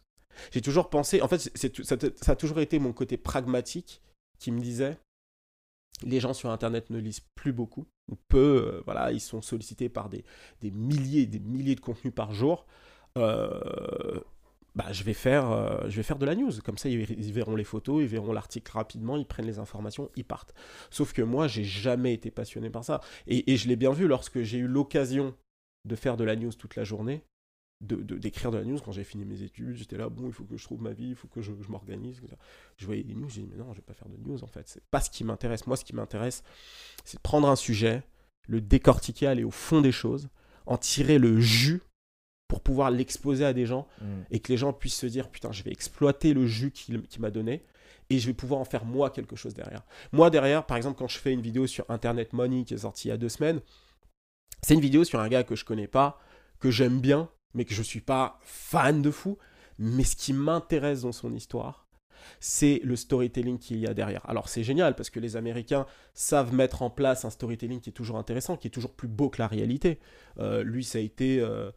J'ai 0.52 0.62
toujours 0.62 0.90
pensé, 0.90 1.22
en 1.22 1.28
fait, 1.28 1.38
c'est- 1.40 1.56
c'est- 1.56 1.84
ça, 1.84 1.96
ça 2.22 2.32
a 2.32 2.36
toujours 2.36 2.60
été 2.60 2.80
mon 2.80 2.94
côté 2.94 3.18
pragmatique 3.18 4.02
qui 4.40 4.52
me 4.52 4.60
disait, 4.60 4.98
les 6.04 6.20
gens 6.20 6.34
sur 6.34 6.50
Internet 6.50 6.90
ne 6.90 7.00
lisent 7.00 7.26
plus 7.36 7.54
beaucoup, 7.54 7.86
ou 8.12 8.16
peu, 8.28 8.38
euh, 8.68 8.82
voilà, 8.86 9.12
ils 9.12 9.22
sont 9.22 9.42
sollicités 9.42 9.90
par 9.90 10.10
des, 10.10 10.26
des 10.62 10.72
milliers 10.72 11.22
et 11.22 11.26
des 11.26 11.40
milliers 11.40 11.76
de 11.76 11.80
contenus 11.82 12.14
par 12.14 12.34
jour. 12.34 12.66
Euh, 13.18 14.20
bah, 14.76 14.92
je, 14.92 15.04
vais 15.04 15.14
faire, 15.14 15.50
euh, 15.52 15.84
je 15.88 15.96
vais 15.96 16.04
faire 16.04 16.20
de 16.20 16.26
la 16.26 16.36
news. 16.36 16.52
Comme 16.64 16.78
ça, 16.78 16.90
ils, 16.90 17.32
verront 17.32 17.56
les 17.56 17.64
photos, 17.64 18.04
ils 18.04 18.08
verront 18.08 18.34
l'article 18.34 18.72
rapidement, 18.74 19.16
ils 19.16 19.26
prennent 19.26 19.46
les 19.46 19.60
informations, 19.60 20.12
ils 20.16 20.26
partent. 20.26 20.54
Sauf 20.90 21.14
que 21.14 21.22
moi, 21.22 21.48
j'ai 21.48 21.64
jamais 21.64 22.14
été 22.14 22.30
passionné 22.30 22.70
par 22.70 22.84
ça. 22.84 23.00
Et, 23.28 23.56
je 23.56 23.68
l'ai 23.70 23.78
bien 23.78 23.94
vu 23.94 24.08
lorsque 24.08 24.42
j'ai 24.42 24.58
eu 24.58 24.68
l'occasion 24.68 25.34
de 25.86 25.96
faire 25.96 26.18
de 26.18 26.26
la 26.26 26.36
news 26.36 26.52
toute 26.52 26.76
la 26.76 26.84
journée, 26.84 27.24
de 27.82 27.96
d'écrire 28.18 28.52
de, 28.52 28.58
la 28.58 28.66
news 28.66 28.80
quand 28.84 28.92
j'ai 28.92 29.06
fini 29.06 29.24
mes 29.24 29.44
études. 29.44 29.76
J'étais 29.76 29.98
là, 29.98 30.10
bon, 30.10 30.28
il 30.28 30.34
faut 30.34 30.44
que 30.44 30.58
je 30.58 30.64
trouve 30.64 30.82
ma 30.82 30.92
vie, 30.92 31.10
il 31.10 31.16
faut 31.16 31.30
que 31.30 31.42
je, 31.42 31.54
je 31.62 31.70
m'organise. 31.70 32.22
Je 32.78 32.86
voyais 32.86 33.04
des 33.04 33.16
news, 33.16 33.30
j'ai 33.30 33.42
dit, 33.42 33.48
mais 33.50 33.58
non, 33.58 33.72
je 33.72 33.78
vais 33.78 33.86
pas 33.86 33.94
faire 33.94 34.10
de 34.10 34.18
news 34.18 34.44
en 34.44 34.48
fait. 34.48 34.68
C'est 34.68 34.84
pas 34.92 35.00
ce 35.00 35.10
qui 35.10 35.24
m'intéresse. 35.24 35.68
Moi, 35.68 35.78
ce 35.78 35.86
qui 35.86 35.96
m'intéresse, 35.96 36.44
c'est 37.06 37.18
de 37.18 37.22
prendre 37.22 37.48
un 37.48 37.56
sujet, 37.56 38.04
le 38.48 38.60
décortiquer, 38.60 39.28
aller 39.28 39.46
au 39.46 39.52
fond 39.52 39.80
des 39.80 39.94
choses, 39.94 40.28
en 40.66 40.78
tirer 40.78 41.18
le 41.18 41.40
jus 41.40 41.82
pour 42.56 42.62
pouvoir 42.62 42.90
l'exposer 42.90 43.44
à 43.44 43.52
des 43.52 43.66
gens 43.66 43.86
Mm. 44.00 44.06
et 44.32 44.40
que 44.40 44.50
les 44.50 44.56
gens 44.56 44.72
puissent 44.72 44.96
se 44.96 45.08
dire 45.08 45.28
putain 45.28 45.52
je 45.52 45.62
vais 45.62 45.74
exploiter 45.74 46.34
le 46.34 46.48
jus 46.48 46.72
qu'il 46.72 47.04
m'a 47.20 47.30
donné 47.30 47.66
et 48.10 48.18
je 48.18 48.28
vais 48.28 48.34
pouvoir 48.34 48.62
en 48.62 48.64
faire 48.64 48.86
moi 48.86 49.10
quelque 49.10 49.36
chose 49.36 49.54
derrière. 49.54 49.84
Moi 50.14 50.30
derrière 50.30 50.66
par 50.66 50.78
exemple 50.78 50.98
quand 50.98 51.10
je 51.10 51.18
fais 51.18 51.34
une 51.34 51.42
vidéo 51.42 51.68
sur 51.68 51.84
Internet 51.90 52.32
Money 52.32 52.64
qui 52.64 52.74
est 52.74 52.78
sortie 52.78 53.10
il 53.10 53.12
y 53.12 53.14
a 53.14 53.18
deux 53.18 53.28
semaines, 53.28 53.60
c'est 54.62 54.74
une 54.74 54.80
vidéo 54.80 55.04
sur 55.04 55.20
un 55.20 55.28
gars 55.28 55.44
que 55.44 55.58
je 55.58 55.66
connais 55.66 55.88
pas, 55.88 56.18
que 56.62 56.72
j'aime 56.72 57.02
bien 57.02 57.30
mais 57.54 57.66
que 57.66 57.74
je 57.74 57.84
suis 57.84 58.00
pas 58.00 58.40
fan 58.42 59.02
de 59.02 59.12
fou, 59.12 59.38
mais 59.78 60.06
ce 60.06 60.16
qui 60.16 60.32
m'intéresse 60.32 61.02
dans 61.02 61.12
son 61.12 61.34
histoire 61.34 61.86
c'est 62.40 62.80
le 62.86 62.96
storytelling 62.96 63.60
qu'il 63.60 63.80
y 63.80 63.86
a 63.86 63.94
derrière. 63.94 64.22
Alors 64.30 64.48
c'est 64.48 64.64
génial 64.64 64.96
parce 64.96 65.10
que 65.10 65.20
les 65.20 65.36
Américains 65.36 65.86
savent 66.14 66.54
mettre 66.54 66.84
en 66.84 66.90
place 66.90 67.26
un 67.26 67.30
storytelling 67.30 67.82
qui 67.82 67.90
est 67.90 67.94
toujours 67.94 68.18
intéressant, 68.18 68.56
qui 68.56 68.68
est 68.68 68.72
toujours 68.72 68.94
plus 68.94 69.10
beau 69.10 69.30
que 69.30 69.42
la 69.42 69.48
réalité. 69.48 70.00
Euh, 70.40 70.64
lui, 70.64 70.86
ça 70.86 71.00
a 71.00 71.02
été 71.02 71.40
euh, 71.42 71.70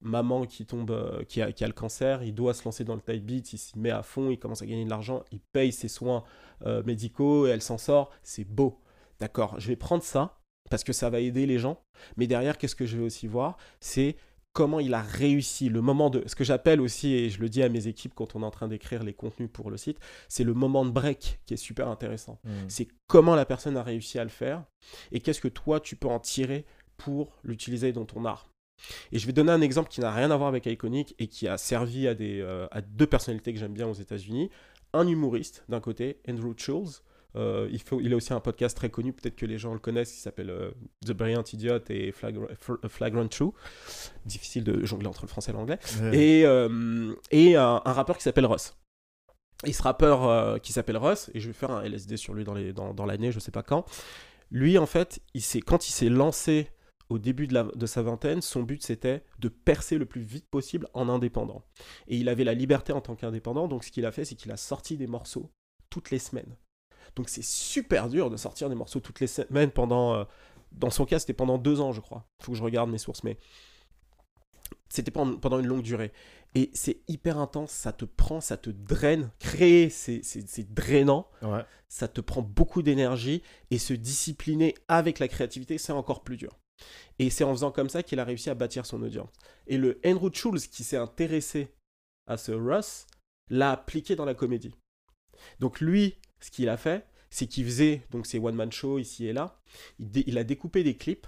maman 0.00 0.46
qui 0.46 0.64
tombe, 0.66 0.90
euh, 0.90 1.22
qui, 1.24 1.42
a, 1.42 1.52
qui 1.52 1.64
a 1.64 1.66
le 1.66 1.72
cancer, 1.72 2.22
il 2.22 2.34
doit 2.34 2.54
se 2.54 2.64
lancer 2.64 2.84
dans 2.84 2.94
le 2.94 3.00
type 3.00 3.24
beat, 3.24 3.52
il 3.52 3.58
s'y 3.58 3.78
met 3.78 3.90
à 3.90 4.02
fond, 4.02 4.30
il 4.30 4.38
commence 4.38 4.62
à 4.62 4.66
gagner 4.66 4.84
de 4.84 4.90
l'argent, 4.90 5.22
il 5.30 5.40
paye 5.40 5.72
ses 5.72 5.88
soins 5.88 6.24
euh, 6.66 6.82
médicaux, 6.84 7.46
et 7.46 7.50
elle 7.50 7.62
s'en 7.62 7.78
sort, 7.78 8.10
c'est 8.22 8.44
beau. 8.44 8.80
D'accord, 9.18 9.58
je 9.60 9.68
vais 9.68 9.76
prendre 9.76 10.02
ça 10.02 10.38
parce 10.70 10.84
que 10.84 10.92
ça 10.92 11.10
va 11.10 11.20
aider 11.20 11.46
les 11.46 11.58
gens, 11.58 11.82
mais 12.16 12.26
derrière, 12.26 12.56
qu'est-ce 12.56 12.76
que 12.76 12.86
je 12.86 12.96
vais 12.96 13.04
aussi 13.04 13.26
voir? 13.26 13.56
C'est 13.80 14.16
comment 14.52 14.80
il 14.80 14.94
a 14.94 15.02
réussi, 15.02 15.68
le 15.68 15.80
moment 15.80 16.10
de... 16.10 16.24
Ce 16.26 16.34
que 16.34 16.44
j'appelle 16.44 16.80
aussi, 16.80 17.14
et 17.14 17.28
je 17.30 17.40
le 17.40 17.48
dis 17.48 17.62
à 17.62 17.68
mes 17.68 17.86
équipes 17.86 18.14
quand 18.14 18.34
on 18.34 18.42
est 18.42 18.46
en 18.46 18.50
train 18.50 18.68
d'écrire 18.68 19.02
les 19.04 19.12
contenus 19.12 19.48
pour 19.52 19.70
le 19.70 19.76
site, 19.76 19.98
c'est 20.28 20.44
le 20.44 20.54
moment 20.54 20.84
de 20.84 20.90
break 20.90 21.40
qui 21.44 21.54
est 21.54 21.56
super 21.56 21.88
intéressant 21.88 22.38
Mm. 22.44 22.50
c'est 22.68 22.88
comment 23.06 23.34
la 23.34 23.44
personne 23.44 23.76
a 23.76 23.82
réussi 23.82 24.18
à 24.18 24.24
le 24.24 24.30
faire 24.30 24.64
et 25.12 25.20
qu'est-ce 25.20 25.40
que 25.40 25.48
toi 25.48 25.78
tu 25.80 25.94
peux 25.96 26.08
en 26.08 26.18
tirer 26.18 26.64
pour 26.96 27.36
l'utiliser 27.42 27.92
dans 27.92 28.04
ton 28.04 28.24
art? 28.24 28.49
Et 29.12 29.18
je 29.18 29.26
vais 29.26 29.32
donner 29.32 29.52
un 29.52 29.60
exemple 29.60 29.88
qui 29.90 30.00
n'a 30.00 30.12
rien 30.12 30.30
à 30.30 30.36
voir 30.36 30.48
avec 30.48 30.66
Iconic 30.66 31.14
et 31.18 31.26
qui 31.26 31.48
a 31.48 31.56
servi 31.58 32.08
à, 32.08 32.14
des, 32.14 32.40
euh, 32.40 32.66
à 32.70 32.80
deux 32.80 33.06
personnalités 33.06 33.52
que 33.52 33.58
j'aime 33.58 33.74
bien 33.74 33.86
aux 33.88 33.94
États-Unis. 33.94 34.50
Un 34.92 35.06
humoriste 35.06 35.64
d'un 35.68 35.80
côté, 35.80 36.18
Andrew 36.28 36.52
Schulz. 36.56 37.02
Euh, 37.36 37.68
il, 37.70 37.80
faut, 37.80 38.00
il 38.00 38.12
a 38.12 38.16
aussi 38.16 38.32
un 38.32 38.40
podcast 38.40 38.76
très 38.76 38.90
connu, 38.90 39.12
peut-être 39.12 39.36
que 39.36 39.46
les 39.46 39.56
gens 39.56 39.72
le 39.72 39.78
connaissent, 39.78 40.10
qui 40.12 40.18
s'appelle 40.18 40.50
euh, 40.50 40.72
The 41.06 41.12
Brilliant 41.12 41.44
Idiot 41.52 41.78
et 41.88 42.10
Flagra- 42.10 42.48
Fl- 42.56 42.88
Flagrant 42.88 43.28
True. 43.28 43.52
Difficile 44.26 44.64
de 44.64 44.84
jongler 44.84 45.06
entre 45.06 45.22
le 45.22 45.28
français 45.28 45.52
et 45.52 45.54
l'anglais 45.54 45.78
Ouais. 46.02 46.18
et, 46.18 46.40
et 47.30 47.56
un, 47.56 47.80
un 47.84 47.92
rappeur 47.92 48.16
qui 48.16 48.24
s'appelle 48.24 48.46
Russ. 48.46 48.74
Et 49.64 49.72
ce 49.72 49.82
rappeur 49.82 50.60
qui 50.62 50.72
s'appelle 50.72 50.96
Russ, 50.96 51.30
et 51.34 51.38
je 51.38 51.46
vais 51.48 51.52
faire 51.52 51.70
un 51.70 51.82
LSD 51.84 52.16
sur 52.16 52.34
lui 52.34 52.42
dans, 52.44 52.54
les- 52.54 52.72
dans, 52.72 52.94
dans 52.94 53.06
l'année, 53.06 53.30
je 53.30 53.38
sais 53.38 53.52
pas 53.52 53.62
quand, 53.62 53.84
lui 54.50 54.78
en 54.78 54.86
fait, 54.86 55.20
il 55.34 55.42
quand 55.64 55.86
il 55.88 55.92
s'est 55.92 56.08
lancé 56.08 56.68
au 57.10 57.18
début 57.18 57.46
de, 57.46 57.54
la- 57.54 57.64
de 57.74 57.86
sa 57.86 58.02
vingtaine, 58.02 58.40
son 58.40 58.62
but 58.62 58.82
c'était 58.82 59.24
de 59.38 59.48
percer 59.48 59.98
le 59.98 60.06
plus 60.06 60.22
vite 60.22 60.46
possible 60.48 60.88
en 60.94 61.08
indépendant. 61.08 61.62
Et 62.08 62.16
il 62.16 62.28
avait 62.28 62.44
la 62.44 62.54
liberté 62.54 62.92
en 62.92 63.00
tant 63.02 63.16
qu'indépendant, 63.16 63.68
donc 63.68 63.84
ce 63.84 63.90
qu'il 63.90 64.06
a 64.06 64.12
fait, 64.12 64.24
c'est 64.24 64.36
qu'il 64.36 64.50
a 64.52 64.56
sorti 64.56 64.96
des 64.96 65.06
morceaux 65.06 65.50
toutes 65.90 66.10
les 66.10 66.18
semaines. 66.18 66.56
Donc 67.16 67.28
c'est 67.28 67.44
super 67.44 68.08
dur 68.08 68.30
de 68.30 68.36
sortir 68.36 68.68
des 68.68 68.74
morceaux 68.76 69.00
toutes 69.00 69.20
les 69.20 69.26
semaines 69.26 69.70
pendant... 69.72 70.14
euh, 70.14 70.24
dans 70.72 70.90
son 70.90 71.04
cas, 71.04 71.18
c'était 71.18 71.32
pendant 71.32 71.58
deux 71.58 71.80
ans, 71.80 71.92
je 71.92 72.00
crois. 72.00 72.24
faut 72.40 72.52
que 72.52 72.58
je 72.58 72.62
regarde 72.62 72.88
mes 72.90 72.98
sources, 72.98 73.24
mais 73.24 73.36
c'était 74.88 75.10
pendant 75.10 75.58
une 75.58 75.66
longue 75.66 75.82
durée. 75.82 76.12
Et 76.54 76.70
c'est 76.74 77.00
hyper 77.08 77.38
intense, 77.38 77.70
ça 77.70 77.92
te 77.92 78.04
prend, 78.04 78.40
ça 78.40 78.56
te 78.56 78.70
draine. 78.70 79.30
Créer, 79.38 79.88
c'est 79.88 80.22
drainant, 80.72 81.28
Ouais. 81.42 81.64
ça 81.88 82.08
te 82.08 82.20
prend 82.20 82.42
beaucoup 82.42 82.82
d'énergie. 82.82 83.42
Et 83.70 83.78
se 83.78 83.94
discipliner 83.94 84.74
avec 84.88 85.18
la 85.20 85.28
créativité, 85.28 85.78
c'est 85.78 85.92
encore 85.92 86.22
plus 86.22 86.36
dur. 86.36 86.58
Et 87.18 87.30
c'est 87.30 87.44
en 87.44 87.52
faisant 87.52 87.70
comme 87.70 87.88
ça 87.88 88.02
qu'il 88.02 88.18
a 88.20 88.24
réussi 88.24 88.50
à 88.50 88.54
bâtir 88.54 88.86
son 88.86 89.02
audience. 89.02 89.28
Et 89.66 89.76
le 89.76 90.00
Andrew 90.04 90.30
Schulz 90.32 90.66
qui 90.68 90.84
s'est 90.84 90.96
intéressé 90.96 91.74
à 92.26 92.36
ce 92.36 92.52
Russ 92.52 93.06
l'a 93.50 93.72
appliqué 93.72 94.16
dans 94.16 94.24
la 94.24 94.34
comédie. 94.34 94.74
Donc 95.58 95.80
lui, 95.80 96.16
ce 96.40 96.50
qu'il 96.50 96.68
a 96.68 96.76
fait, 96.76 97.06
c'est 97.30 97.46
qu'il 97.46 97.64
faisait 97.64 98.02
donc 98.10 98.26
one-man 98.34 98.72
shows 98.72 98.98
ici 98.98 99.26
et 99.26 99.32
là. 99.32 99.60
Il, 99.98 100.38
a 100.38 100.44
découpé 100.44 100.82
des 100.82 100.96
clips 100.96 101.26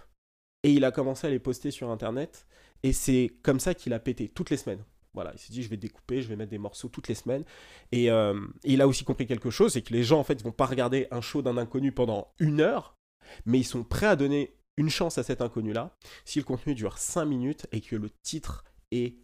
et 0.62 0.73
il 0.73 0.85
a 0.85 0.91
commencé 0.91 1.27
à 1.27 1.31
les 1.31 1.38
poster 1.38 1.71
sur 1.71 1.91
Internet. 1.91 2.47
Et 2.83 2.93
c'est 2.93 3.33
comme 3.43 3.61
ça 3.61 3.75
qu'il 3.75 3.93
a 3.93 4.01
pété 4.01 4.29
toutes 4.29 4.51
les 4.51 4.57
semaines. 4.57 4.85
Voilà, 5.15 5.33
il 5.35 5.38
s'est 5.38 5.53
dit 5.53 5.62
je 5.62 5.69
vais 5.69 5.77
découper, 5.77 6.23
je 6.23 6.29
vais 6.29 6.37
mettre 6.37 6.51
des 6.51 6.59
morceaux 6.59 6.88
toutes 6.88 7.09
les 7.09 7.15
semaines. 7.15 7.45
Et, 7.93 8.11
euh, 8.11 8.41
il 8.65 8.81
a 8.81 8.88
aussi 8.88 9.05
compris 9.05 9.27
quelque 9.27 9.51
chose, 9.51 9.75
c'est 9.75 9.83
que 9.83 9.93
les 9.93 10.05
gens 10.05 10.19
en 10.19 10.25
fait 10.25 10.43
vont 10.43 10.53
pas 10.53 10.67
regarder 10.67 11.07
un 11.11 11.21
show 11.21 11.43
d'un 11.43 11.59
inconnu 11.59 11.93
pendant 11.93 12.33
une 12.38 12.61
heure, 12.61 12.97
mais 13.45 13.59
ils 13.59 13.65
sont 13.65 13.85
prêts 13.85 14.07
à 14.07 14.17
donner 14.17 14.57
une 14.76 14.90
chance 14.90 15.18
à 15.18 15.22
cet 15.22 15.40
inconnu-là 15.40 15.96
si 16.24 16.38
le 16.38 16.44
contenu 16.44 16.74
dure 16.74 16.98
5 16.98 17.24
minutes 17.24 17.66
et 17.72 17.80
que 17.80 17.96
le 17.96 18.11
titre 18.22 18.64
est 18.90 19.16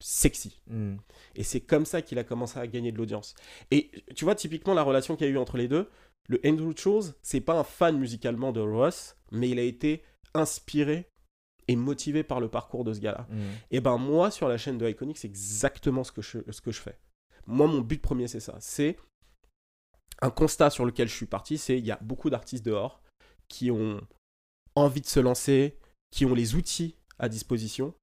sexy. 0.00 0.60
Mm. 0.68 0.96
Et 1.34 1.42
c'est 1.42 1.60
comme 1.60 1.84
ça 1.84 2.02
qu'il 2.02 2.18
a 2.18 2.24
commencé 2.24 2.58
à 2.58 2.66
gagner 2.66 2.92
de 2.92 2.98
l'audience. 2.98 3.34
Et 3.70 3.90
tu 4.14 4.24
vois, 4.24 4.34
typiquement, 4.34 4.74
la 4.74 4.82
relation 4.82 5.16
qu'il 5.16 5.26
y 5.26 5.30
a 5.30 5.32
eu 5.32 5.38
entre 5.38 5.56
les 5.56 5.68
deux, 5.68 5.88
le 6.28 6.40
Andrew 6.44 6.72
Schulz, 6.76 7.14
c'est 7.22 7.40
pas 7.40 7.58
un 7.58 7.64
fan 7.64 7.98
musicalement 7.98 8.52
de 8.52 8.60
Ross, 8.60 9.16
mais 9.32 9.48
il 9.48 9.58
a 9.58 9.62
été 9.62 10.02
inspiré 10.34 11.08
et 11.66 11.76
motivé 11.76 12.22
par 12.22 12.40
le 12.40 12.48
parcours 12.48 12.84
de 12.84 12.92
ce 12.92 13.00
gars-là. 13.00 13.26
Mm. 13.28 13.42
Et 13.72 13.80
ben 13.80 13.98
moi, 13.98 14.30
sur 14.30 14.48
la 14.48 14.56
chaîne 14.56 14.78
de 14.78 14.88
Iconic, 14.88 15.18
c'est 15.18 15.28
exactement 15.28 16.04
ce 16.04 16.12
que, 16.12 16.22
je, 16.22 16.38
ce 16.50 16.60
que 16.60 16.70
je 16.70 16.80
fais. 16.80 16.98
Moi, 17.46 17.66
mon 17.66 17.80
but 17.80 18.00
premier, 18.00 18.28
c'est 18.28 18.40
ça. 18.40 18.56
C'est 18.60 18.96
un 20.20 20.30
constat 20.30 20.70
sur 20.70 20.84
lequel 20.84 21.08
je 21.08 21.14
suis 21.14 21.26
parti, 21.26 21.58
c'est 21.58 21.78
il 21.78 21.86
y 21.86 21.90
a 21.90 21.98
beaucoup 22.02 22.30
d'artistes 22.30 22.64
dehors 22.64 23.02
qui 23.48 23.70
ont 23.70 24.00
envie 24.78 25.00
de 25.00 25.06
se 25.06 25.20
lancer, 25.20 25.76
qui 26.10 26.24
ont 26.24 26.34
les 26.34 26.54
outils 26.54 26.94
à 27.18 27.28
disposition, 27.28 27.94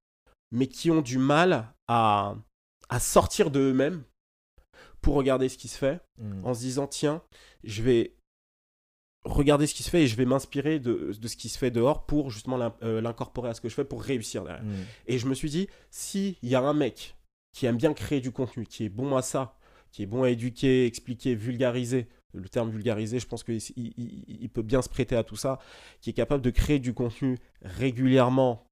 mais 0.51 0.67
qui 0.67 0.91
ont 0.91 1.01
du 1.01 1.17
mal 1.17 1.73
à, 1.87 2.35
à 2.89 2.99
sortir 2.99 3.51
de 3.51 3.59
eux-mêmes 3.59 4.03
pour 5.01 5.15
regarder 5.15 5.49
ce 5.49 5.57
qui 5.57 5.67
se 5.67 5.77
fait, 5.77 5.99
Mm. 6.17 6.45
en 6.45 6.53
se 6.53 6.59
disant 6.61 6.87
tiens, 6.87 7.21
je 7.63 7.83
vais 7.83 8.15
regarder 9.25 9.65
ce 9.67 9.73
qui 9.73 9.83
se 9.83 9.89
fait 9.89 10.03
et 10.03 10.07
je 10.07 10.15
vais 10.15 10.25
m'inspirer 10.25 10.79
de, 10.79 11.11
de 11.19 11.27
ce 11.27 11.35
qui 11.35 11.49
se 11.49 11.57
fait 11.57 11.71
dehors 11.71 12.05
pour 12.05 12.29
justement 12.29 12.73
euh, 12.83 13.01
l'incorporer 13.01 13.49
à 13.49 13.53
ce 13.53 13.61
que 13.61 13.69
je 13.69 13.73
fais 13.73 13.83
pour 13.85 14.03
réussir 14.03 14.43
derrière. 14.43 14.63
Mm. 14.63 14.83
Et 15.07 15.17
je 15.17 15.27
me 15.27 15.33
suis 15.33 15.49
dit, 15.49 15.67
s'il 15.89 16.35
y 16.43 16.55
a 16.55 16.61
un 16.61 16.73
mec 16.73 17.15
qui 17.53 17.65
aime 17.65 17.77
bien 17.77 17.93
créer 17.93 18.21
du 18.21 18.31
contenu, 18.31 18.65
qui 18.65 18.85
est 18.85 18.89
bon 18.89 19.15
à 19.15 19.21
ça, 19.21 19.57
qui 19.91 20.03
est 20.03 20.05
bon 20.05 20.23
à 20.23 20.29
éduquer, 20.29 20.85
expliquer, 20.85 21.35
vulgariser, 21.35 22.07
le 22.39 22.49
terme 22.49 22.69
vulgariser, 22.69 23.19
je 23.19 23.27
pense 23.27 23.43
qu'il 23.43 23.55
il, 23.75 23.93
il- 23.97 24.37
il 24.41 24.49
peut 24.49 24.61
bien 24.61 24.81
se 24.81 24.89
prêter 24.89 25.15
à 25.15 25.23
tout 25.23 25.35
ça, 25.35 25.59
qui 26.01 26.09
est 26.09 26.13
capable 26.13 26.41
de 26.43 26.49
créer 26.49 26.79
du 26.79 26.93
contenu 26.93 27.37
régulièrement, 27.61 28.67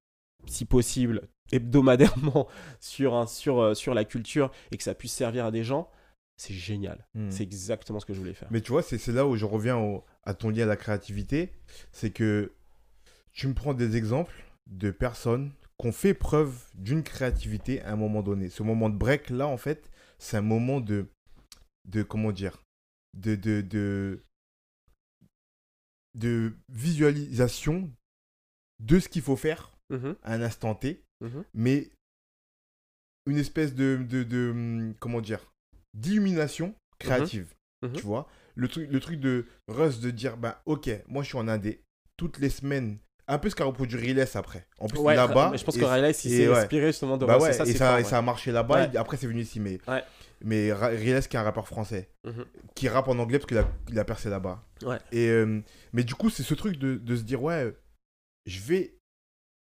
si 0.46 0.66
possible, 0.66 1.28
hebdomadairement, 1.52 2.48
sur, 2.80 3.14
un, 3.16 3.28
sur, 3.28 3.60
euh, 3.60 3.74
sur 3.74 3.94
la 3.94 4.06
culture 4.06 4.52
et 4.72 4.78
que 4.78 4.84
ça 4.84 4.96
puisse 4.96 5.14
servir 5.14 5.46
à 5.46 5.52
des 5.52 5.64
gens, 5.64 5.90
c'est 6.38 6.54
génial. 6.54 7.08
Mm. 7.14 7.30
C'est 7.30 7.44
exactement 7.44 8.00
ce 8.00 8.06
que 8.06 8.14
je 8.14 8.20
voulais 8.20 8.34
faire. 8.34 8.48
Mais 8.52 8.62
tu 8.62 8.72
vois, 8.72 8.82
c'est 8.82 9.06
là 9.10 9.26
où 9.28 9.36
je 9.36 9.46
reviens 9.46 9.78
au- 9.78 10.04
à 10.24 10.34
ton 10.34 10.50
lien 10.50 10.64
à 10.64 10.68
la 10.68 10.76
créativité. 10.78 11.52
C'est 11.92 12.10
que 12.12 12.52
tu 13.32 13.48
me 13.48 13.54
prends 13.54 13.74
des 13.74 13.96
exemples 13.98 14.34
de 14.68 14.92
personnes 14.92 15.52
qui 15.80 15.88
ont 15.88 15.92
fait 15.92 16.14
preuve 16.14 16.56
d'une 16.76 17.04
créativité 17.04 17.82
à 17.82 17.94
un 17.94 17.96
moment 17.96 18.22
donné. 18.24 18.50
Ce 18.50 18.64
moment 18.64 18.90
de 18.90 18.96
break 18.98 19.30
là, 19.30 19.48
en 19.48 19.58
fait, 19.58 19.90
c'est 20.18 20.38
un 20.38 20.42
moment 20.42 20.80
de, 20.80 21.08
de 21.88 22.04
comment 22.04 22.32
dire, 22.32 22.63
de, 23.14 23.36
de, 23.36 23.62
de, 23.62 24.20
de 26.16 26.54
visualisation 26.70 27.90
de 28.80 29.00
ce 29.00 29.10
qu'il 29.10 29.22
faut 29.22 29.36
faire 29.36 29.70
Mhm, 29.90 30.16
à 30.24 30.34
un 30.34 30.42
instant 30.42 30.74
T, 30.76 31.04
mhm. 31.22 31.44
mais 31.54 31.90
une 33.28 33.38
espèce 33.38 33.76
de, 33.76 33.98
de, 34.10 34.24
de, 34.24 34.50
hum, 34.52 34.96
comment 35.00 35.22
dire, 35.22 35.52
d'illumination 35.94 36.74
créative. 37.00 37.54
Mhm. 37.84 37.94
Tu 37.94 38.02
vois 38.02 38.28
le 38.56 38.68
truc, 38.70 38.90
le 38.92 39.00
truc 39.00 39.20
de 39.20 39.46
Russ 39.68 40.00
de 40.00 40.10
dire, 40.10 40.38
bah 40.38 40.62
ok, 40.66 40.90
moi 41.08 41.22
je 41.24 41.28
suis 41.30 41.38
en 41.38 41.48
Indé, 41.48 41.84
toutes 42.18 42.38
les 42.40 42.50
semaines, 42.50 42.98
un 43.28 43.38
peu 43.40 43.50
ce 43.50 43.56
qu'a 43.56 43.66
reproduit 43.66 43.98
Riles 44.00 44.26
après. 44.36 44.66
En 44.80 44.88
plus, 44.88 45.00
Ouais, 45.00 45.16
là-bas. 45.16 45.52
je 45.56 45.64
pense 45.64 45.76
et- 45.76 45.80
que 45.82 45.86
Riley, 45.86 46.12
il 46.12 46.14
s'est 46.16 46.48
ouais. 46.48 46.56
inspiré 46.58 46.88
justement 46.88 47.18
de 47.18 47.26
bah 47.26 47.38
ouais, 47.38 47.52
ça, 47.54 47.66
et, 47.66 47.74
ça, 47.74 47.90
fort, 47.92 47.98
et 48.00 48.04
ça 48.04 48.18
a 48.18 48.22
marché 48.22 48.52
là-bas, 48.52 48.88
et 48.94 48.98
après 48.98 49.18
c'est 49.18 49.28
venu 49.28 49.42
ici. 49.42 49.60
Mais, 49.60 49.80
Ouais. 49.88 50.04
Mais 50.44 50.72
Riles 50.74 51.28
qui 51.28 51.36
est 51.36 51.40
un 51.40 51.44
rappeur 51.44 51.68
français, 51.68 52.10
Mhm. 52.26 52.46
qui 52.76 52.88
rappe 52.90 53.08
en 53.08 53.18
anglais 53.20 53.40
parce 53.40 53.48
qu'il 53.48 53.58
a, 53.58 53.68
il 53.90 53.98
a 53.98 54.06
percé 54.06 54.30
là-bas. 54.30 54.64
Ouais. 54.84 55.00
Et, 55.12 55.30
euh, 55.30 55.62
mais 55.94 56.04
du 56.04 56.14
coup, 56.16 56.30
c'est 56.30 56.44
ce 56.44 56.54
truc 56.54 56.78
de, 56.78 56.96
de 56.96 57.16
se 57.16 57.24
dire, 57.24 57.42
ouais, 57.42 57.76
je 58.46 58.60
vais. 58.62 58.98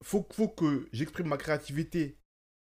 Faut, 0.04 0.28
faut 0.34 0.50
que 0.50 0.90
j'exprime 0.92 1.28
ma 1.28 1.38
créativité 1.38 2.18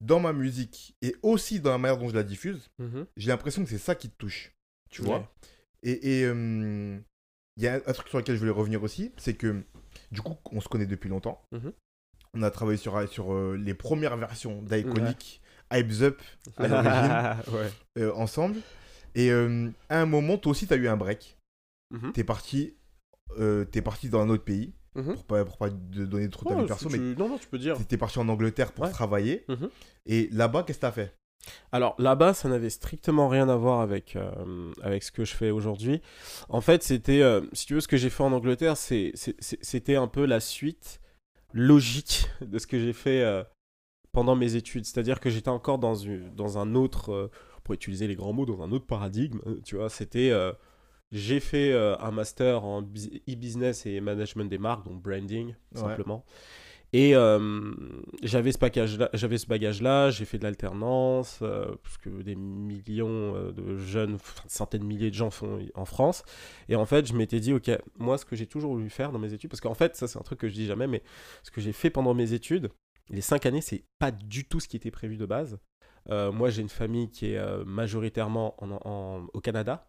dans 0.04 0.20
ma 0.20 0.32
musique 0.34 0.94
et 1.00 1.14
aussi 1.22 1.60
dans 1.60 1.70
la 1.70 1.78
manière 1.78 1.96
dont 1.98 2.08
je 2.08 2.14
la 2.14 2.24
diffuse, 2.24 2.68
Mhm. 2.78 3.06
j'ai 3.16 3.28
l'impression 3.28 3.62
que 3.64 3.70
c'est 3.70 3.78
ça 3.78 3.94
qui 3.94 4.10
te 4.10 4.16
touche. 4.16 4.52
Tu 4.90 5.00
vois 5.02 5.32
et, 5.84 6.22
euh, 6.24 6.98
il 7.56 7.62
y 7.62 7.66
a 7.68 7.74
un 7.86 7.92
truc 7.92 8.08
sur 8.08 8.18
lequel 8.18 8.34
je 8.36 8.40
voulais 8.40 8.50
revenir 8.52 8.82
aussi, 8.82 9.12
c'est 9.16 9.34
que 9.34 9.62
du 10.10 10.20
coup, 10.22 10.36
on 10.52 10.60
se 10.60 10.68
connaît 10.68 10.86
depuis 10.86 11.08
longtemps. 11.08 11.42
Mhm. 11.52 11.72
On 12.34 12.42
a 12.42 12.50
travaillé 12.50 12.78
sur, 12.78 13.08
sur 13.08 13.32
euh, 13.34 13.56
les 13.56 13.74
premières 13.74 14.16
versions 14.16 14.62
d'Iconic, 14.62 15.41
Hypes 15.72 16.02
Up 16.02 16.20
à 16.56 16.68
l'origine, 16.68 17.54
ouais. 17.54 17.70
euh, 17.98 18.12
ensemble. 18.14 18.56
Et 19.14 19.30
euh, 19.30 19.68
à 19.88 20.00
un 20.00 20.06
moment, 20.06 20.38
toi 20.38 20.52
aussi, 20.52 20.66
tu 20.66 20.72
as 20.74 20.76
eu 20.76 20.88
un 20.88 20.96
break. 20.96 21.36
Mhm. 21.90 22.12
T'es 22.12 22.24
parti, 22.24 22.74
euh, 23.38 23.64
t'es 23.64 23.82
parti 23.82 24.08
dans 24.08 24.20
un 24.22 24.28
autre 24.30 24.44
pays, 24.44 24.72
Mhm. 24.94 25.14
pour 25.14 25.24
pas, 25.24 25.44
pour 25.44 25.56
pas 25.58 25.70
de 25.70 26.04
donner 26.04 26.28
trop 26.30 26.46
ta 26.48 26.54
Ouais, 26.54 26.62
vie 26.62 26.66
perso, 26.68 26.88
tu- 26.88 26.98
mais 26.98 27.14
Non, 27.16 27.28
non, 27.28 27.38
tu 27.38 27.46
peux 27.48 27.58
dire. 27.58 27.76
t'étais 27.78 27.96
parti 27.96 28.18
en 28.18 28.28
Angleterre 28.28 28.72
pour 28.72 28.84
Ouais. 28.84 28.90
travailler. 28.90 29.44
Mhm. 29.48 29.68
Et 30.06 30.28
là-bas, 30.32 30.62
qu'est-ce 30.64 30.78
que 30.78 30.82
t'as 30.82 30.92
fait? 30.92 31.14
Alors 31.72 31.96
là-bas, 31.98 32.34
ça 32.34 32.48
n'avait 32.48 32.70
strictement 32.70 33.28
rien 33.28 33.48
à 33.48 33.56
voir 33.56 33.80
avec, 33.80 34.14
euh, 34.16 34.72
avec 34.82 35.02
ce 35.02 35.10
que 35.10 35.24
je 35.24 35.34
fais 35.34 35.50
aujourd'hui. 35.50 36.00
En 36.48 36.60
fait, 36.60 36.82
c'était, 36.84 37.20
euh, 37.20 37.40
si 37.52 37.66
tu 37.66 37.74
veux, 37.74 37.80
ce 37.80 37.88
que 37.88 37.96
j'ai 37.96 38.10
fait 38.10 38.22
en 38.22 38.32
Angleterre, 38.32 38.76
c'était 38.76 39.96
un 39.96 40.06
peu 40.06 40.24
la 40.24 40.38
suite 40.40 41.00
logique 41.52 42.28
de 42.40 42.58
ce 42.58 42.66
que 42.66 42.78
j'ai 42.78 42.92
fait 42.92 43.22
euh, 43.22 43.42
pendant 44.12 44.36
mes 44.36 44.54
études. 44.54 44.84
C'est-à-dire 44.84 45.20
que 45.20 45.30
j'étais 45.30 45.48
encore 45.48 45.78
dans, 45.78 45.94
une, 45.94 46.34
dans 46.34 46.58
un 46.58 46.74
autre, 46.74 47.10
euh, 47.12 47.30
pour 47.64 47.74
utiliser 47.74 48.06
les 48.06 48.14
grands 48.14 48.32
mots, 48.32 48.46
dans 48.46 48.62
un 48.62 48.70
autre 48.72 48.86
paradigme. 48.86 49.40
euh, 49.46 49.60
Tu 49.64 49.76
vois, 49.76 49.88
c'était, 49.88 50.30
euh, 50.30 50.52
j'ai 51.10 51.40
fait 51.40 51.72
euh, 51.72 51.96
un 51.98 52.10
master 52.10 52.64
en 52.64 52.82
bus- 52.82 53.10
e-business 53.28 53.86
et 53.86 54.00
management 54.00 54.48
des 54.48 54.58
marques, 54.58 54.84
donc 54.86 55.02
branding, 55.02 55.48
Ouais. 55.48 55.80
simplement. 55.80 56.24
Et 56.94 57.16
euh, 57.16 57.72
j'avais 58.22 58.52
ce 58.52 58.58
j'avais 59.14 59.38
ce 59.38 59.46
bagage-là, 59.46 60.10
j'ai 60.10 60.26
fait 60.26 60.36
de 60.36 60.42
l'alternance, 60.44 61.38
euh, 61.40 61.74
parce 61.82 61.96
que 61.96 62.10
des 62.20 62.34
millions 62.34 63.34
euh, 63.34 63.50
de 63.50 63.78
jeunes, 63.78 64.16
enfin, 64.16 64.42
centaines 64.46 64.82
de 64.82 64.86
milliers 64.86 65.08
de 65.08 65.14
gens 65.14 65.30
font 65.30 65.58
en 65.74 65.86
France. 65.86 66.22
Et 66.68 66.76
en 66.76 66.84
fait, 66.84 67.06
je 67.06 67.14
m'étais 67.14 67.40
dit, 67.40 67.54
ok, 67.54 67.70
moi, 67.98 68.18
ce 68.18 68.26
que 68.26 68.36
j'ai 68.36 68.46
toujours 68.46 68.74
voulu 68.74 68.90
faire 68.90 69.10
dans 69.10 69.18
mes 69.18 69.32
études, 69.32 69.48
parce 69.48 69.62
qu'en 69.62 69.72
fait, 69.72 69.96
ça 69.96 70.06
c'est 70.06 70.18
un 70.18 70.22
truc 70.22 70.38
que 70.40 70.48
je 70.48 70.52
dis 70.52 70.66
jamais, 70.66 70.86
mais 70.86 71.02
ce 71.42 71.50
que 71.50 71.62
j'ai 71.62 71.72
fait 71.72 71.88
pendant 71.88 72.12
mes 72.12 72.34
études, 72.34 72.68
les 73.10 73.20
cinq 73.20 73.46
années, 73.46 73.60
c'est 73.60 73.84
pas 73.98 74.10
du 74.10 74.44
tout 74.46 74.60
ce 74.60 74.68
qui 74.68 74.76
était 74.76 74.90
prévu 74.90 75.16
de 75.16 75.26
base. 75.26 75.58
Euh, 76.10 76.32
moi, 76.32 76.50
j'ai 76.50 76.62
une 76.62 76.68
famille 76.68 77.10
qui 77.10 77.26
est 77.32 77.38
euh, 77.38 77.64
majoritairement 77.64 78.54
en- 78.62 78.80
en- 78.84 79.26
au 79.32 79.40
Canada. 79.40 79.88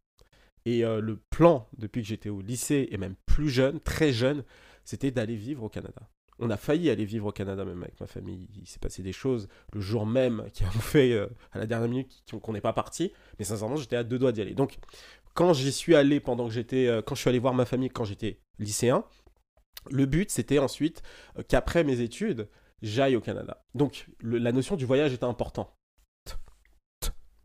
Et 0.65 0.86
euh, 0.86 1.02
le 1.02 1.17
plan, 1.17 1.67
depuis 1.78 2.02
que 2.02 2.08
j'étais 2.08 2.30
au 2.30 2.41
lycée, 2.41 2.88
et 2.91 2.97
même 2.97 3.15
plus 3.26 3.49
jeune, 3.49 3.80
très 3.80 4.13
jeune, 4.13 4.43
c'était 4.86 5.12
d'aller 5.12 5.36
vivre 5.36 5.63
au 5.63 5.69
Canada. 5.69 6.10
On 6.39 6.49
a 6.49 6.58
failli 6.58 6.89
aller 6.89 7.06
vivre 7.06 7.28
au 7.28 7.32
Canada 7.32 7.63
même 7.65 7.84
avec 7.84 7.99
ma 7.99 8.08
famille. 8.08 8.47
Il 8.56 8.67
s'est 8.67 8.80
passé 8.80 9.04
des 9.04 9.12
choses 9.13 9.47
le 9.73 9.82
jour 9.82 10.06
même 10.06 10.45
qui 10.54 10.63
ont 10.63 10.69
fait 10.71 11.17
à 11.52 11.60
la 11.60 11.65
dernière 11.67 11.89
minute 11.89 12.23
qu'on 12.41 12.54
n'est 12.54 12.62
pas 12.62 12.73
parti. 12.73 13.12
Mais 13.39 13.45
sincèrement, 13.45 13.76
j'étais 13.76 13.95
à 13.95 14.04
deux 14.04 14.17
doigts 14.19 14.32
d'y 14.32 14.41
aller. 14.41 14.54
Donc, 14.56 14.78
quand 15.36 15.54
j'y 15.54 15.71
suis 15.71 15.95
allé 15.95 16.19
pendant 16.19 16.47
que 16.47 16.54
j'étais, 16.54 16.89
quand 17.06 17.15
je 17.15 17.21
suis 17.21 17.30
allé 17.30 17.39
voir 17.39 17.54
ma 17.54 17.65
famille 17.65 17.89
quand 17.89 18.04
j'étais 18.04 18.39
lycéen, 18.60 19.04
le 19.89 20.06
but 20.06 20.30
c'était 20.30 20.60
ensuite 20.60 21.02
qu'après 21.47 21.84
mes 21.84 21.99
études, 22.02 22.47
j'aille 22.84 23.15
au 23.15 23.22
Canada. 23.22 23.63
Donc, 23.74 24.08
le- 24.22 24.38
la 24.38 24.52
notion 24.52 24.76
du 24.76 24.86
voyage 24.86 25.13
était 25.13 25.24
importante 25.24 25.74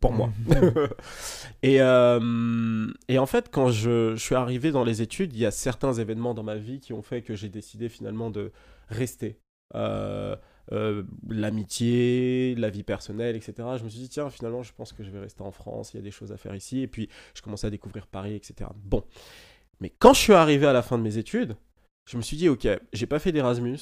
pour 0.01 0.13
moi. 0.13 0.31
et, 1.63 1.81
euh, 1.81 2.87
et 3.09 3.19
en 3.19 3.27
fait, 3.27 3.51
quand 3.51 3.71
je, 3.71 4.15
je 4.15 4.23
suis 4.23 4.35
arrivé 4.37 4.71
dans 4.71 4.85
les 4.85 5.03
études, 5.03 5.33
il 5.33 5.41
y 5.41 5.47
a 5.47 5.51
certains 5.51 5.93
événements 5.95 6.35
dans 6.35 6.45
ma 6.45 6.55
vie 6.57 6.79
qui 6.81 6.93
ont 6.93 7.03
fait 7.03 7.23
que 7.23 7.35
j'ai 7.35 7.49
décidé 7.49 7.89
finalement 7.89 8.31
de 8.31 8.53
rester. 8.89 9.41
Euh, 9.75 10.37
euh, 10.71 11.03
L'amitié, 11.29 12.55
la 12.57 12.71
vie 12.71 12.83
personnelle, 12.85 13.35
etc. 13.37 13.55
Je 13.79 13.85
me 13.85 13.89
suis 13.89 13.99
dit, 14.01 14.09
tiens, 14.09 14.31
finalement, 14.31 14.63
je 14.63 14.73
pense 14.73 14.93
que 14.93 15.03
je 15.03 15.11
vais 15.11 15.19
rester 15.19 15.43
en 15.43 15.51
France, 15.51 15.95
il 15.95 15.97
y 15.97 16.01
a 16.01 16.03
des 16.03 16.11
choses 16.11 16.31
à 16.31 16.37
faire 16.37 16.55
ici. 16.55 16.81
Et 16.81 16.87
puis, 16.89 17.09
je 17.35 17.43
commençais 17.43 17.67
à 17.67 17.71
découvrir 17.71 18.07
Paris, 18.07 18.35
etc. 18.35 18.71
Bon. 18.85 19.03
Mais 19.81 19.91
quand 19.99 20.13
je 20.13 20.21
suis 20.21 20.33
arrivé 20.33 20.67
à 20.67 20.73
la 20.73 20.83
fin 20.83 20.99
de 20.99 21.03
mes 21.03 21.19
études, 21.19 21.57
je 22.09 22.17
me 22.17 22.23
suis 22.23 22.37
dit, 22.37 22.49
ok, 22.49 22.69
j'ai 22.93 23.07
pas 23.07 23.19
fait 23.19 23.33
d'Erasmus. 23.33 23.79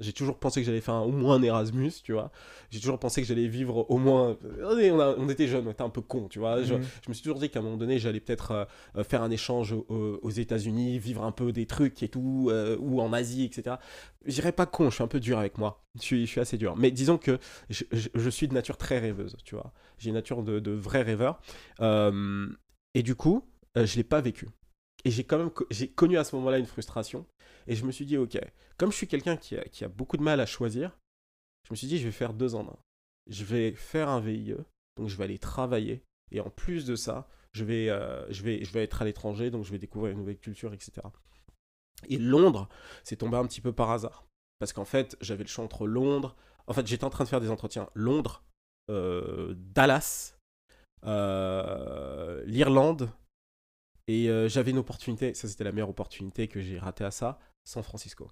J'ai 0.00 0.12
toujours 0.12 0.38
pensé 0.38 0.60
que 0.60 0.66
j'allais 0.66 0.80
faire 0.80 0.94
un- 0.94 1.02
au 1.02 1.10
moins 1.10 1.34
un 1.36 1.42
Erasmus, 1.42 1.90
tu 2.04 2.12
vois. 2.12 2.30
J'ai 2.70 2.78
toujours 2.78 3.00
pensé 3.00 3.20
que 3.20 3.26
j'allais 3.26 3.48
vivre 3.48 3.84
au 3.90 3.98
moins. 3.98 4.36
On, 4.62 4.78
est- 4.78 4.92
on 4.92 5.00
a- 5.00 5.16
on 5.18 5.28
était 5.28 5.48
jeunes, 5.48 5.66
on 5.66 5.72
était 5.72 5.82
un 5.82 5.88
peu 5.90 6.00
cons, 6.02 6.28
tu 6.28 6.38
vois. 6.38 6.62
Je, 6.62 6.74
Mhm. 6.74 6.82
je 7.04 7.08
me 7.08 7.14
suis 7.14 7.22
toujours 7.24 7.40
dit 7.40 7.50
qu'à 7.50 7.58
un 7.58 7.62
moment 7.62 7.76
donné, 7.76 7.98
j'allais 7.98 8.20
peut-être 8.20 8.52
euh, 8.52 8.64
euh, 8.96 9.02
faire 9.02 9.22
un 9.24 9.30
échange 9.32 9.72
au- 9.72 10.20
aux 10.22 10.30
États-Unis, 10.30 11.00
vivre 11.00 11.24
un 11.24 11.32
peu 11.32 11.50
des 11.50 11.66
trucs 11.66 12.00
et 12.04 12.08
tout, 12.08 12.46
euh, 12.50 12.76
ou 12.78 13.00
en 13.00 13.12
Asie, 13.12 13.44
etc. 13.44 13.76
Je 14.24 14.34
dirais 14.34 14.52
pas 14.52 14.66
con, 14.66 14.88
je 14.90 14.94
suis 14.94 15.02
un 15.04 15.08
peu 15.08 15.18
dur 15.18 15.36
avec 15.38 15.58
moi. 15.58 15.82
Je 15.96 16.02
suis, 16.02 16.26
je 16.26 16.30
suis 16.30 16.40
assez 16.40 16.58
dur. 16.58 16.76
Mais 16.76 16.92
disons 16.92 17.18
que 17.18 17.38
je, 17.68 17.82
je- 17.90 18.08
je 18.14 18.30
suis 18.30 18.46
de 18.46 18.54
nature 18.54 18.76
très 18.76 19.00
rêveuse, 19.00 19.36
tu 19.44 19.56
vois. 19.56 19.72
J'ai 19.98 20.10
une 20.10 20.14
nature 20.14 20.44
de, 20.44 20.60
de 20.60 20.70
vrai 20.70 21.02
rêveur. 21.02 21.40
Euh, 21.80 22.46
et 22.94 23.02
du 23.02 23.14
coup, 23.16 23.44
euh, 23.76 23.84
je 23.86 23.96
l'ai 23.96 24.04
pas 24.04 24.20
vécu. 24.20 24.46
Et 25.04 25.10
j'ai 25.10 25.24
quand 25.24 25.38
même 25.38 25.50
j'ai 25.70 25.88
connu 25.88 26.18
à 26.18 26.24
ce 26.24 26.34
moment-là 26.36 26.58
une 26.58 26.66
frustration. 26.66 27.26
Et 27.66 27.74
je 27.74 27.84
me 27.84 27.92
suis 27.92 28.06
dit, 28.06 28.16
ok, 28.16 28.38
comme 28.76 28.90
je 28.90 28.96
suis 28.96 29.08
quelqu'un 29.08 29.36
qui 29.36 29.56
a, 29.56 29.64
qui 29.64 29.84
a 29.84 29.88
beaucoup 29.88 30.16
de 30.16 30.22
mal 30.22 30.40
à 30.40 30.46
choisir, 30.46 30.98
je 31.66 31.72
me 31.72 31.76
suis 31.76 31.86
dit, 31.86 31.98
je 31.98 32.04
vais 32.04 32.12
faire 32.12 32.32
deux 32.32 32.54
en 32.54 32.66
un. 32.66 32.78
Je 33.28 33.44
vais 33.44 33.72
faire 33.72 34.08
un 34.08 34.20
VIE, 34.20 34.56
donc 34.96 35.08
je 35.08 35.16
vais 35.16 35.24
aller 35.24 35.38
travailler. 35.38 36.02
Et 36.30 36.40
en 36.40 36.50
plus 36.50 36.86
de 36.86 36.96
ça, 36.96 37.28
je 37.52 37.64
vais, 37.64 37.90
euh, 37.90 38.30
je 38.32 38.42
vais, 38.42 38.64
je 38.64 38.72
vais 38.72 38.82
être 38.82 39.02
à 39.02 39.04
l'étranger, 39.04 39.50
donc 39.50 39.64
je 39.64 39.70
vais 39.70 39.78
découvrir 39.78 40.12
une 40.12 40.18
nouvelle 40.18 40.38
culture, 40.38 40.72
etc. 40.72 41.06
Et 42.08 42.18
Londres, 42.18 42.68
c'est 43.04 43.16
tombé 43.16 43.36
un 43.36 43.46
petit 43.46 43.60
peu 43.60 43.72
par 43.72 43.90
hasard. 43.90 44.24
Parce 44.58 44.72
qu'en 44.72 44.84
fait, 44.84 45.16
j'avais 45.20 45.44
le 45.44 45.48
choix 45.48 45.64
entre 45.64 45.86
Londres. 45.86 46.36
En 46.66 46.72
fait, 46.72 46.86
j'étais 46.86 47.04
en 47.04 47.10
train 47.10 47.24
de 47.24 47.28
faire 47.28 47.40
des 47.40 47.50
entretiens. 47.50 47.88
Londres, 47.94 48.42
euh, 48.90 49.54
Dallas, 49.56 50.36
euh, 51.04 52.42
l'Irlande. 52.46 53.10
Et 54.08 54.28
euh, 54.28 54.48
j'avais 54.48 54.72
une 54.72 54.78
opportunité, 54.78 55.32
ça 55.34 55.46
c'était 55.46 55.64
la 55.64 55.70
meilleure 55.72 55.90
opportunité 55.90 56.48
que 56.48 56.60
j'ai 56.60 56.78
ratée 56.78 57.04
à 57.04 57.10
ça, 57.12 57.38
San 57.64 57.82
Francisco. 57.84 58.30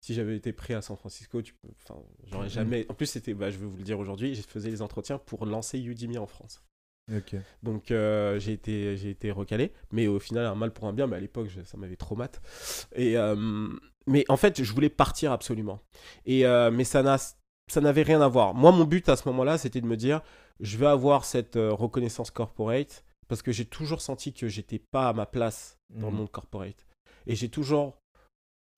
Si 0.00 0.14
j'avais 0.14 0.34
été 0.36 0.52
pris 0.52 0.74
à 0.74 0.82
San 0.82 0.96
Francisco, 0.96 1.42
tu 1.42 1.54
peux, 1.54 1.68
enfin, 1.84 2.00
j'aurais 2.24 2.46
Mhm. 2.46 2.50
jamais. 2.50 2.86
En 2.88 2.94
plus, 2.94 3.06
c'était, 3.06 3.34
bah, 3.34 3.50
je 3.50 3.58
vais 3.58 3.66
vous 3.66 3.76
le 3.76 3.84
dire 3.84 4.00
aujourd'hui, 4.00 4.34
je 4.34 4.42
faisais 4.42 4.70
les 4.70 4.82
entretiens 4.82 5.18
pour 5.18 5.46
lancer 5.46 5.78
Udemy 5.78 6.18
en 6.18 6.26
France. 6.26 6.64
Donc 7.62 7.90
euh, 7.90 8.38
j'ai 8.38 8.52
été, 8.52 8.96
j'ai 8.96 9.10
été 9.10 9.30
recalé, 9.32 9.72
mais 9.90 10.06
au 10.06 10.18
final 10.20 10.46
un 10.46 10.54
mal 10.54 10.72
pour 10.72 10.86
un 10.88 10.92
bien, 10.92 11.06
mais 11.08 11.16
à 11.16 11.20
l'époque 11.20 11.48
je- 11.48 11.62
ça 11.62 11.76
m'avait 11.76 11.96
trop 11.96 12.14
mat. 12.16 12.40
Et 12.94 13.18
euh, 13.18 13.68
mais 14.06 14.24
en 14.28 14.36
fait 14.36 14.62
je 14.62 14.72
voulais 14.72 14.88
partir 14.88 15.30
absolument. 15.32 15.80
Et 16.26 16.46
euh, 16.46 16.70
mais 16.70 16.84
ça 16.84 17.02
n'a, 17.02 17.18
ça 17.18 17.80
n'avait 17.80 18.02
rien 18.04 18.20
à 18.22 18.28
voir. 18.28 18.54
Moi 18.54 18.70
mon 18.70 18.84
but 18.84 19.08
à 19.08 19.16
ce 19.16 19.28
moment-là 19.28 19.58
c'était 19.58 19.80
de 19.80 19.86
me 19.86 19.96
dire 19.96 20.22
je 20.60 20.76
vais 20.78 20.86
avoir 20.86 21.24
cette 21.24 21.56
reconnaissance 21.56 22.30
corporate 22.30 23.04
parce 23.32 23.40
que 23.40 23.50
j'ai 23.50 23.64
toujours 23.64 24.02
senti 24.02 24.34
que 24.34 24.46
j'étais 24.46 24.78
pas 24.78 25.08
à 25.08 25.14
ma 25.14 25.24
place 25.24 25.78
dans 25.88 26.08
le 26.08 26.12
Mhm. 26.12 26.18
monde 26.18 26.30
corporate. 26.30 26.84
Et 27.26 27.34
j'ai 27.34 27.48
toujours, 27.48 27.96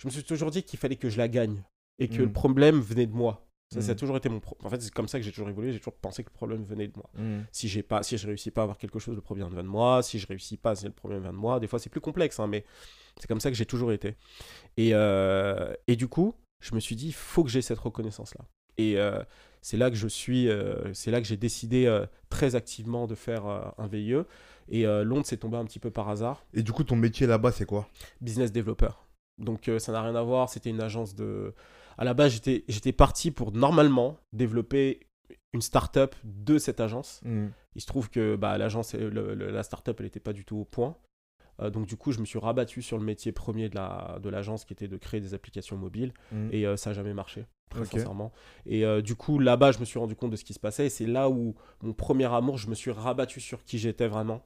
je 0.00 0.06
me 0.06 0.12
suis 0.12 0.22
toujours 0.22 0.52
dit 0.52 0.62
qu'il 0.62 0.78
fallait 0.78 0.94
que 0.94 1.08
je 1.08 1.18
la 1.18 1.26
gagne 1.26 1.64
et 1.98 2.06
que 2.06 2.18
Mhm. 2.18 2.26
le 2.28 2.32
problème 2.32 2.78
venait 2.80 3.06
de 3.08 3.12
moi. 3.12 3.44
Ça, 3.72 3.80
ça 3.80 3.90
a 3.90 3.94
Mhm. 3.94 3.98
toujours 3.98 4.16
été 4.16 4.28
mon. 4.28 4.38
pro- 4.38 4.56
En 4.62 4.70
fait, 4.70 4.80
c'est 4.80 4.92
comme 4.94 5.08
ça 5.08 5.18
que 5.18 5.24
j'ai 5.24 5.32
toujours 5.32 5.48
évolué. 5.48 5.72
J'ai 5.72 5.80
toujours 5.80 5.96
pensé 5.96 6.22
que 6.22 6.28
le 6.30 6.34
problème 6.34 6.62
venait 6.62 6.86
de 6.86 6.92
moi 6.96 7.10
Mhm. 7.16 7.44
si 7.50 7.66
j'ai 7.66 7.82
pas 7.82 8.04
si 8.04 8.16
je 8.16 8.28
réussis 8.28 8.52
pas 8.52 8.60
à 8.60 8.62
avoir 8.64 8.78
quelque 8.78 9.00
chose 9.00 9.16
le 9.16 9.22
problème 9.22 9.48
vient 9.48 9.64
de 9.64 9.68
moi 9.68 10.04
si 10.04 10.20
je 10.20 10.26
réussis 10.28 10.56
pas 10.56 10.76
c'est 10.76 10.86
le 10.86 10.92
problème 10.92 11.22
vient 11.22 11.32
de 11.32 11.36
moi 11.38 11.58
des 11.58 11.66
fois 11.66 11.80
c'est 11.80 11.90
plus 11.90 12.00
complexe 12.00 12.38
hein, 12.38 12.46
mais 12.46 12.64
c'est 13.18 13.26
comme 13.26 13.40
ça 13.40 13.50
que 13.50 13.56
j'ai 13.56 13.66
toujours 13.66 13.90
été 13.90 14.14
et, 14.76 14.90
euh, 14.94 15.74
et 15.88 15.96
du 15.96 16.06
coup 16.06 16.36
je 16.62 16.76
me 16.76 16.80
suis 16.80 16.94
dit 16.94 17.08
il 17.08 17.12
faut 17.12 17.42
que 17.42 17.50
j'ai 17.50 17.60
cette 17.62 17.80
reconnaissance 17.80 18.36
là 18.36 18.44
et 18.76 18.98
euh, 19.00 19.20
c'est 19.66 19.78
là 19.78 19.88
que 19.88 19.96
je 19.96 20.06
suis 20.06 20.50
euh, 20.50 20.92
c'est 20.92 21.10
là 21.10 21.22
que 21.22 21.26
j'ai 21.26 21.38
décidé 21.38 21.86
euh, 21.86 22.04
très 22.28 22.54
activement 22.54 23.06
de 23.06 23.14
faire 23.14 23.46
euh, 23.46 23.62
un 23.78 23.86
VIE 23.86 24.16
et 24.68 24.84
Londres 24.84 25.24
s'est 25.26 25.38
tombé 25.38 25.56
un 25.56 25.64
petit 25.64 25.78
peu 25.78 25.90
par 25.90 26.08
hasard 26.08 26.44
Et 26.54 26.62
du 26.62 26.72
coup, 26.72 26.84
ton 26.84 26.96
métier 26.96 27.26
là-bas, 27.26 27.52
c'est 27.52 27.66
quoi? 27.66 27.86
Business 28.20 28.50
developer. 28.52 28.88
Donc 29.38 29.70
ça 29.78 29.92
n'a 29.92 30.00
rien 30.02 30.14
à 30.14 30.22
voir, 30.22 30.48
c'était 30.48 30.70
une 30.70 30.80
agence 30.80 31.14
de... 31.14 31.52
À 31.98 32.04
la 32.04 32.14
base, 32.14 32.32
j'étais 32.32 32.64
j'étais 32.68 32.92
parti 32.92 33.30
pour 33.30 33.52
normalement 33.52 34.16
développer 34.32 35.00
une 35.52 35.60
start-up 35.62 36.14
de 36.24 36.56
cette 36.58 36.80
agence. 36.80 37.20
Mhm. 37.24 37.52
Il 37.74 37.80
se 37.80 37.86
trouve 37.86 38.08
que 38.10 38.36
bah, 38.36 38.56
l'agence, 38.58 38.94
le- 38.94 39.10
le- 39.34 39.50
la 39.50 39.62
start-up, 39.62 39.96
elle 40.00 40.06
n'était 40.06 40.18
pas 40.20 40.32
du 40.32 40.44
tout 40.44 40.56
au 40.56 40.64
point. 40.64 40.96
Euh, 41.60 41.70
donc 41.70 41.86
du 41.86 41.96
coup, 41.96 42.12
je 42.12 42.18
me 42.20 42.24
suis 42.24 42.38
rabattu 42.38 42.82
sur 42.82 42.98
le 42.98 43.04
métier 43.04 43.30
premier 43.32 43.68
de 43.68 43.74
la 43.76 44.18
de 44.22 44.28
l'agence 44.28 44.64
qui 44.64 44.72
était 44.72 44.88
de 44.88 44.96
créer 44.96 45.20
des 45.20 45.34
applications 45.34 45.76
mobiles 45.76 46.12
Mhm. 46.32 46.48
et 46.52 46.66
euh, 46.66 46.76
ça 46.76 46.90
n'a 46.90 46.94
jamais 46.94 47.14
marché, 47.14 47.46
très 47.70 47.80
sincèrement. 47.98 48.32
Et 48.66 48.84
euh, 48.84 49.00
du 49.02 49.14
coup, 49.14 49.38
là-bas, 49.38 49.72
je 49.72 49.78
me 49.78 49.84
suis 49.84 49.98
rendu 49.98 50.16
compte 50.16 50.30
de 50.30 50.36
ce 50.36 50.44
qui 50.44 50.52
se 50.54 50.60
passait 50.60 50.86
et 50.86 50.90
c'est 50.90 51.06
là 51.06 51.28
où 51.30 51.54
mon 51.82 51.92
premier 51.92 52.32
amour, 52.32 52.58
je 52.58 52.68
me 52.68 52.74
suis 52.74 52.90
rabattu 52.90 53.40
sur 53.40 53.62
qui 53.64 53.78
j'étais 53.78 54.08
vraiment. 54.08 54.42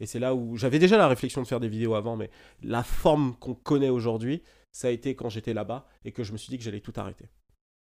Et 0.00 0.06
c'est 0.06 0.18
là 0.18 0.34
où 0.34 0.56
j'avais 0.56 0.78
déjà 0.78 0.96
la 0.96 1.06
réflexion 1.08 1.42
de 1.42 1.46
faire 1.46 1.60
des 1.60 1.68
vidéos 1.68 1.94
avant, 1.94 2.16
mais 2.16 2.30
la 2.62 2.82
forme 2.82 3.36
qu'on 3.36 3.54
connaît 3.54 3.90
aujourd'hui, 3.90 4.42
ça 4.72 4.88
a 4.88 4.90
été 4.90 5.14
quand 5.14 5.28
j'étais 5.28 5.52
là-bas 5.54 5.86
et 6.04 6.12
que 6.12 6.24
je 6.24 6.32
me 6.32 6.38
suis 6.38 6.50
dit 6.50 6.58
que 6.58 6.64
j'allais 6.64 6.80
tout 6.80 6.94
arrêter. 6.96 7.26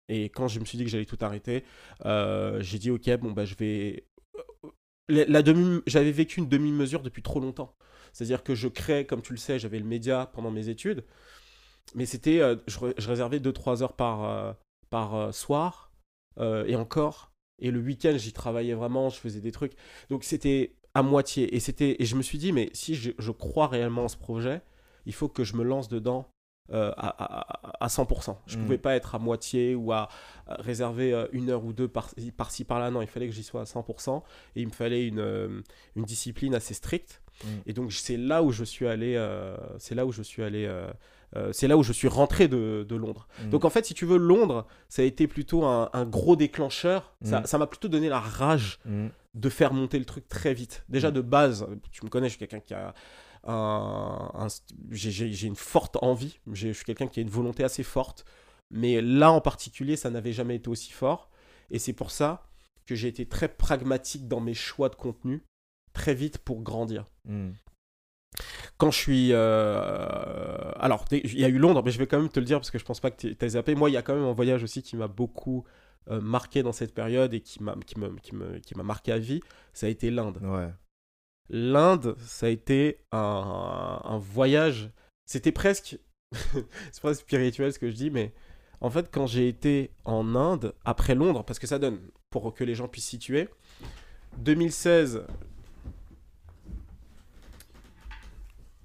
Et 0.09 0.25
quand 0.29 0.47
je 0.47 0.59
me 0.59 0.65
suis 0.65 0.77
dit 0.77 0.83
que 0.83 0.89
j'allais 0.91 1.05
tout 1.05 1.17
arrêter, 1.21 1.63
j'ai 2.03 2.77
dit 2.79 2.91
ok, 2.91 3.09
bon 3.17 3.31
bah 3.31 3.45
je 3.45 3.55
vais. 3.55 4.05
La, 5.07 5.25
la 5.25 5.41
demi, 5.43 5.81
j'avais 5.87 6.11
vécu 6.11 6.39
une 6.39 6.49
demi-mesure 6.49 7.01
depuis 7.01 7.21
trop 7.21 7.39
longtemps. 7.39 7.75
C'est-à-dire 8.15 8.43
que 8.43 8.55
je 8.55 8.69
crée, 8.69 9.05
comme 9.05 9.21
tu 9.21 9.33
le 9.33 9.37
sais, 9.37 9.59
j'avais 9.59 9.77
le 9.77 9.83
média 9.83 10.29
pendant 10.31 10.49
mes 10.49 10.69
études, 10.69 11.03
mais 11.95 12.05
c'était, 12.05 12.39
euh, 12.39 12.55
je, 12.65 12.79
réservais 13.09 13.39
2-3 13.39 13.83
heures 13.83 13.91
par, 13.93 14.23
euh, 14.23 14.53
par 14.89 15.15
euh, 15.15 15.31
soir, 15.33 15.91
et 16.39 16.75
encore, 16.77 17.31
Et 17.59 17.71
le 17.71 17.79
week-end, 17.79 18.13
j'y 18.17 18.31
travaillais 18.33 18.73
vraiment, 18.73 19.09
je 19.09 19.17
faisais 19.17 19.39
des 19.41 19.51
trucs. 19.51 19.73
Donc 20.09 20.23
c'était 20.23 20.75
à 20.93 21.01
moitié. 21.03 21.55
Et, 21.55 21.59
c'était, 21.59 21.95
et 22.01 22.05
je 22.05 22.15
me 22.15 22.21
suis 22.21 22.37
dit, 22.37 22.51
mais 22.53 22.69
si 22.73 22.95
je, 22.95 23.11
je 23.17 23.31
crois 23.31 23.67
réellement 23.67 24.05
en 24.05 24.07
ce 24.09 24.17
projet, 24.17 24.61
il 25.05 25.13
faut 25.13 25.27
que 25.29 25.43
je 25.45 25.55
me 25.55 25.63
lance 25.63 25.87
dedans 25.89 26.29
euh, 26.71 26.91
à, 26.97 27.07
à, 27.07 27.85
à, 27.85 27.87
100%. 27.87 28.37
Je 28.47 28.55
ne 28.55 28.61
Mm. 28.61 28.65
pouvais 28.65 28.77
pas 28.77 28.95
être 28.95 29.15
à 29.15 29.19
moitié 29.19 29.75
ou 29.75 29.91
à, 29.93 30.09
à 30.47 30.55
réserver 30.55 31.27
une 31.31 31.49
heure 31.51 31.63
ou 31.63 31.71
deux 31.73 31.87
par- 31.87 32.13
par-ci 32.35 32.63
par-là. 32.65 32.91
Non, 32.91 33.01
il 33.01 33.07
fallait 33.07 33.27
que 33.27 33.33
j'y 33.33 33.43
sois 33.43 33.61
à 33.61 33.65
100%. 33.65 34.23
Et 34.57 34.61
il 34.61 34.67
me 34.67 34.73
fallait 34.73 35.07
une, 35.07 35.63
une 35.95 36.03
discipline 36.03 36.55
assez 36.55 36.73
stricte. 36.73 37.21
Et 37.65 37.73
donc 37.73 37.91
c'est 37.93 38.17
là 38.17 38.41
où 38.43 38.51
je 38.51 38.63
suis 38.63 38.87
allé. 38.87 39.15
euh, 39.15 39.55
c'est 39.79 39.95
là 39.95 40.05
où 40.05 40.11
je 40.11 40.21
suis 40.21 40.41
allé. 40.43 40.65
euh, 40.65 40.87
euh, 41.35 41.51
c'est 41.51 41.67
là 41.67 41.75
où 41.77 41.83
je 41.83 41.91
suis 41.91 42.07
rentré 42.07 42.47
de, 42.47 42.85
de 42.87 42.95
Londres. 42.95 43.27
Mm. 43.43 43.49
Donc 43.49 43.65
en 43.65 43.69
fait, 43.69 43.85
si 43.85 43.93
tu 43.93 44.05
veux, 44.05 44.17
Londres, 44.17 44.65
ça 44.87 45.01
a 45.01 45.05
été 45.05 45.27
plutôt 45.27 45.65
un, 45.65 45.89
un 45.91 46.05
gros 46.05 46.35
déclencheur. 46.35 47.13
Ça 47.23 47.41
Mm. 47.41 47.45
ça 47.45 47.57
m'a 47.57 47.67
plutôt 47.67 47.87
donné 47.89 48.07
la 48.09 48.19
rage 48.19 48.79
Mm. 48.85 49.07
de 49.33 49.49
faire 49.49 49.73
monter 49.73 49.99
le 49.99 50.05
truc 50.05 50.27
très 50.29 50.53
vite. 50.53 50.85
Déjà 50.87 51.11
de 51.11 51.21
base, 51.21 51.67
tu 51.91 52.05
me 52.05 52.09
connais, 52.09 52.27
je 52.27 52.37
suis 52.37 52.39
quelqu'un 52.39 52.59
qui 52.61 52.73
a 52.73 52.93
un, 53.47 54.31
un- 54.33 54.47
j'ai- 54.91 55.45
une 55.47 55.55
forte 55.55 55.97
envie. 56.01 56.39
Je 56.51 56.69
suis 56.69 56.85
quelqu'un 56.85 57.07
qui 57.07 57.19
a 57.19 57.23
une 57.23 57.29
volonté 57.29 57.63
assez 57.63 57.83
forte. 57.83 58.25
Mais 58.71 59.01
là 59.01 59.31
en 59.31 59.41
particulier, 59.41 59.95
ça 59.95 60.09
n'avait 60.09 60.31
jamais 60.33 60.55
été 60.55 60.69
aussi 60.69 60.91
fort. 60.91 61.29
Et 61.69 61.79
c'est 61.79 61.93
pour 61.93 62.11
ça 62.11 62.43
que 62.85 62.95
j'ai 62.95 63.07
été 63.07 63.25
très 63.27 63.47
pragmatique 63.47 64.27
dans 64.27 64.39
mes 64.39 64.53
choix 64.53 64.89
de 64.89 64.95
contenu 64.95 65.43
très 65.95 66.13
vite 66.13 66.37
pour 66.37 66.61
grandir. 66.61 67.05
Mm. 67.25 67.51
Quand 68.77 68.91
je 68.91 68.97
suis. 68.99 69.29
euh, 69.31 70.71
Alors, 70.75 71.05
il 71.11 71.39
y 71.39 71.45
a 71.45 71.47
eu 71.49 71.57
Londres, 71.57 71.81
mais 71.83 71.91
je 71.91 71.97
vais 71.97 72.05
quand 72.07 72.19
même 72.19 72.29
te 72.29 72.39
le 72.39 72.45
dire 72.45 72.59
parce 72.59 72.69
que 72.69 72.77
je 72.77 72.85
pense 72.85 72.99
pas 72.99 73.09
que 73.09 73.27
tu 73.33 73.45
as 73.45 73.49
zappé. 73.49 73.73
Moi, 73.73 73.89
il 73.89 73.93
y 73.93 73.97
a 73.97 74.01
quand 74.01 74.13
même 74.13 74.25
un 74.25 74.33
voyage 74.33 74.61
aussi 74.63 74.83
qui 74.83 74.97
m'a 74.97 75.07
beaucoup 75.07 75.63
euh, 76.11 76.19
marqué 76.21 76.61
dans 76.61 76.73
cette 76.73 76.93
période 76.93 77.33
et 77.33 77.39
qui 77.39 77.63
m'a 77.63 77.75
qui 77.85 77.97
me, 77.99 78.09
qui 78.17 78.35
me, 78.35 78.59
qui 78.59 78.75
m'a 78.75 78.83
marqué 78.83 79.11
à 79.11 79.17
vie. 79.17 79.39
Ça 79.73 79.87
a 79.87 79.89
été 79.89 80.11
l'Inde. 80.11 80.39
Ouais. 80.43 80.69
L'Inde, 81.49 82.15
ça 82.19 82.47
a 82.47 82.49
été 82.49 82.99
un, 83.11 84.01
un 84.03 84.17
voyage. 84.17 84.91
C'était 85.25 85.53
presque. 85.53 85.97
c'est 86.91 87.01
pas 87.01 87.13
spirituel 87.13 87.71
ce 87.71 87.79
que 87.79 87.89
je 87.89 87.95
dis, 87.95 88.09
mais 88.09 88.33
en 88.81 88.89
fait, 88.89 89.09
quand 89.11 89.27
j'ai 89.27 89.47
été 89.47 89.91
en 90.03 90.35
Inde, 90.35 90.73
après 90.83 91.15
Londres, 91.15 91.45
parce 91.45 91.59
que 91.59 91.67
ça 91.67 91.79
donne, 91.79 91.99
pour 92.29 92.53
que 92.53 92.65
les 92.65 92.75
gens 92.75 92.89
puissent 92.89 93.07
situer, 93.07 93.47
2016. 94.39 95.25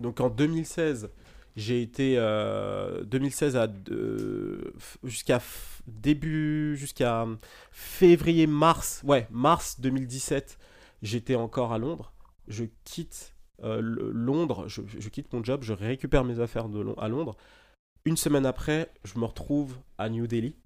Donc 0.01 0.21
en 0.21 0.31
2016, 0.31 1.11
j'ai 1.57 1.83
été. 1.83 2.15
euh, 2.19 3.05
2016 3.05 3.57
à. 3.57 3.67
de- 3.67 4.73
f- 4.79 4.97
jusqu'à 5.05 5.41
début. 5.87 6.77
jusqu'à 6.77 7.27
février-mars. 7.71 9.03
Ouais, 9.05 9.27
mars 9.31 9.81
2017, 9.81 10.59
j'étais 11.03 11.35
encore 11.35 11.73
à 11.73 11.79
Londres 11.79 12.13
je 12.49 12.65
quitte 12.85 13.35
euh, 13.63 13.81
Londres, 13.81 14.67
je, 14.67 15.09
quitte 15.09 15.33
mon 15.33 15.45
job, 15.45 15.63
je 15.63 15.73
récupère 15.73 16.25
mes 16.25 16.41
affaires 16.41 16.67
à 16.99 17.09
Londres. 17.09 17.37
Une 18.05 18.17
semaine 18.17 18.47
après, 18.47 18.91
je 19.05 19.19
me 19.19 19.25
retrouve 19.25 19.77
à 19.99 20.09
New 20.09 20.27
Delhi. 20.27 20.57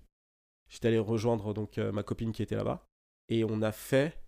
J'étais 0.70 0.88
allé 0.88 0.98
rejoindre 0.98 1.52
donc 1.52 1.76
euh, 1.76 1.92
ma 1.92 2.02
copine 2.02 2.32
qui 2.32 2.42
était 2.42 2.56
là-bas 2.56 2.86
et 3.28 3.44
on 3.44 3.60
a 3.60 3.72
fait 3.72 4.18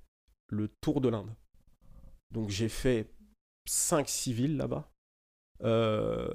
le 0.48 0.68
tour 0.82 1.00
de 1.00 1.08
l'Inde. 1.08 1.32
Donc 2.32 2.50
j'ai 2.50 2.68
fait 2.68 3.08
5-6 3.68 4.32
villes 4.32 4.56
là-bas. 4.56 4.90
Euh, 5.62 6.28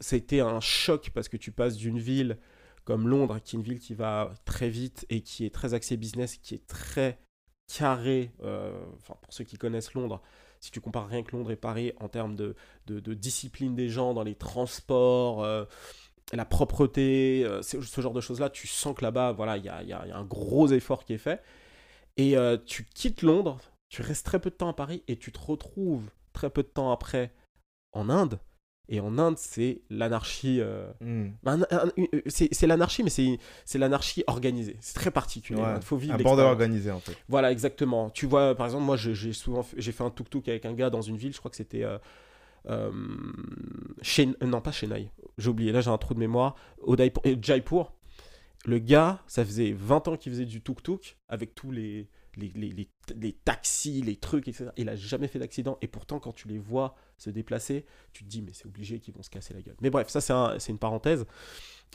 C'était 0.00 0.40
un 0.40 0.60
choc 0.60 1.10
parce 1.14 1.28
que 1.28 1.36
tu 1.36 1.52
passes 1.52 1.76
d'une 1.76 1.98
ville 1.98 2.38
comme 2.84 3.08
Londres, 3.08 3.40
qui 3.42 3.56
est 3.56 3.58
une 3.58 3.64
ville 3.64 3.80
qui 3.80 3.94
va 3.94 4.32
très 4.44 4.68
vite 4.68 5.06
et 5.10 5.22
qui 5.22 5.44
est 5.44 5.54
très 5.54 5.74
axée 5.74 5.96
business, 5.96 6.36
qui 6.36 6.54
est 6.54 6.66
très 6.66 7.18
carré, 7.66 8.30
euh, 8.44 8.78
enfin 8.94 9.16
pour 9.20 9.32
ceux 9.32 9.42
qui 9.42 9.56
connaissent 9.56 9.94
Londres, 9.94 10.22
si 10.60 10.70
tu 10.70 10.80
compares 10.80 11.08
rien 11.08 11.24
que 11.24 11.34
Londres 11.34 11.50
et 11.50 11.56
Paris 11.56 11.92
en 11.98 12.08
termes 12.08 12.36
de, 12.36 12.54
de, 12.86 13.14
discipline 13.14 13.74
des 13.74 13.88
gens 13.88 14.14
dans 14.14 14.22
les 14.22 14.36
transports, 14.36 15.42
euh, 15.42 15.64
la 16.32 16.44
propreté, 16.44 17.44
ce, 17.62 17.80
genre 18.00 18.12
de 18.12 18.20
choses-là, 18.20 18.50
tu 18.50 18.68
sens 18.68 18.94
que 18.96 19.02
là-bas, 19.02 19.32
voilà, 19.32 19.56
il 19.56 19.64
y 19.64 19.68
a, 19.68 19.82
y 19.82 19.88
y 19.88 19.92
a 19.92 20.16
un 20.16 20.24
gros 20.24 20.68
effort 20.68 21.04
qui 21.04 21.14
est 21.14 21.18
fait. 21.18 21.42
Et 22.16 22.36
tu 22.66 22.84
quittes 22.84 23.22
Londres, 23.22 23.58
tu 23.88 24.02
restes 24.02 24.26
très 24.26 24.40
peu 24.40 24.50
de 24.50 24.54
temps 24.54 24.68
à 24.68 24.74
Paris 24.74 25.02
et 25.08 25.16
tu 25.16 25.32
te 25.32 25.38
retrouves 25.38 26.10
très 26.32 26.50
peu 26.50 26.62
de 26.62 26.68
temps 26.68 26.92
après 26.92 27.32
en 27.92 28.10
Inde. 28.10 28.38
Et 28.88 29.00
en 29.00 29.18
Inde, 29.18 29.36
c'est 29.36 29.80
l'anarchie. 29.90 30.60
euh, 30.60 30.88
Mm. 31.00 31.26
un- 31.46 31.62
un- 31.62 31.90
une- 31.96 32.06
c'est 32.26 32.66
l'anarchie, 32.66 33.02
mais 33.02 33.10
c'est 33.10 33.78
l'anarchie 33.78 34.22
organisée. 34.28 34.76
C'est 34.80 34.94
très 34.94 35.10
particulier. 35.10 35.60
Ouais. 35.60 35.74
Il 35.76 35.82
faut 35.82 35.96
vivre 35.96 36.14
Un 36.14 36.18
bordel 36.18 36.46
organisé 36.46 36.90
en 36.92 37.00
fait. 37.00 37.16
Voilà, 37.28 37.50
exactement. 37.50 38.10
Tu 38.10 38.26
vois, 38.26 38.54
par 38.54 38.66
exemple, 38.66 38.84
moi, 38.84 38.96
j'ai 38.96 39.32
souvent 39.32 39.62
fait, 39.64 39.76
j'ai 39.80 39.90
fait 39.92 40.04
un 40.04 40.10
tuk-tuk 40.10 40.48
avec 40.48 40.64
un 40.66 40.72
gars 40.72 40.90
dans 40.90 41.02
une 41.02 41.16
ville, 41.16 41.32
je 41.32 41.38
crois 41.38 41.50
que 41.50 41.56
c'était 41.56 41.82
euh, 41.82 41.98
euh, 42.68 42.90
Chen- 44.02 44.34
euh, 44.42 44.46
non 44.46 44.60
pas 44.60 44.72
Chennai, 44.72 45.10
j'ai 45.38 45.48
oublié, 45.50 45.72
là 45.72 45.80
j'ai 45.80 45.90
un 45.90 45.98
trou 45.98 46.14
de 46.14 46.18
mémoire, 46.20 46.54
euh, 46.88 47.36
Jaipur. 47.40 47.92
Le 48.64 48.78
gars, 48.78 49.20
ça 49.28 49.44
faisait 49.44 49.72
20 49.72 50.08
ans 50.08 50.16
qu'il 50.16 50.32
faisait 50.32 50.44
du 50.46 50.60
tuk-tuk 50.60 51.16
avec 51.28 51.54
tous 51.54 51.70
les, 51.70 52.08
les, 52.36 52.48
les, 52.54 52.70
les- 52.70 52.90
les 53.14 53.32
taxis, 53.32 54.02
les 54.02 54.16
trucs, 54.16 54.48
etc. 54.48 54.70
Il 54.76 54.88
a 54.88 54.96
jamais 54.96 55.28
fait 55.28 55.38
d'accident 55.38 55.78
et 55.80 55.86
pourtant, 55.88 56.18
quand 56.20 56.32
tu 56.32 56.48
les 56.48 56.58
vois 56.58 56.94
se 57.18 57.30
déplacer, 57.30 57.86
tu 58.12 58.24
te 58.24 58.28
dis, 58.28 58.42
mais 58.42 58.52
c'est 58.52 58.66
obligé 58.66 58.98
qu'ils 59.00 59.14
vont 59.14 59.22
se 59.22 59.30
casser 59.30 59.54
la 59.54 59.62
gueule. 59.62 59.76
Mais 59.80 59.90
bref, 59.90 60.08
ça 60.08 60.20
c'est 60.20 60.32
un- 60.32 60.58
c'est 60.58 60.72
une 60.72 60.78
parenthèse. 60.78 61.24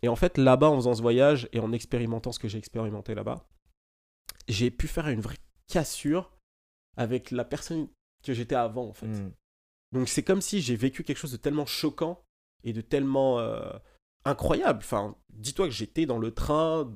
Et 0.03 0.07
en 0.07 0.15
fait, 0.15 0.37
là-bas, 0.37 0.69
en 0.69 0.75
faisant 0.77 0.93
ce 0.95 1.01
voyage 1.01 1.47
et 1.53 1.59
en 1.59 1.71
expérimentant 1.73 2.31
ce 2.31 2.39
que 2.39 2.47
j'ai 2.47 2.57
expérimenté 2.57 3.13
là-bas, 3.13 3.45
j'ai 4.47 4.71
pu 4.71 4.87
faire 4.87 5.07
une 5.09 5.21
vraie 5.21 5.37
cassure 5.67 6.31
avec 6.97 7.31
la 7.31 7.45
personne 7.45 7.87
que 8.23 8.33
j'étais 8.33 8.55
avant, 8.55 8.87
en 8.87 8.93
fait. 8.93 9.07
Mm. 9.07 9.31
Donc 9.93 10.07
c'est 10.09 10.23
comme 10.23 10.41
si 10.41 10.61
j'ai 10.61 10.75
vécu 10.75 11.03
quelque 11.03 11.17
chose 11.17 11.31
de 11.33 11.37
tellement 11.37 11.65
choquant 11.65 12.23
et 12.63 12.73
de 12.73 12.81
tellement 12.81 13.39
euh, 13.39 13.71
incroyable. 14.25 14.79
Enfin, 14.81 15.15
dis-toi 15.33 15.67
que 15.67 15.73
j'étais 15.73 16.05
dans 16.05 16.17
le 16.17 16.31
train, 16.31 16.87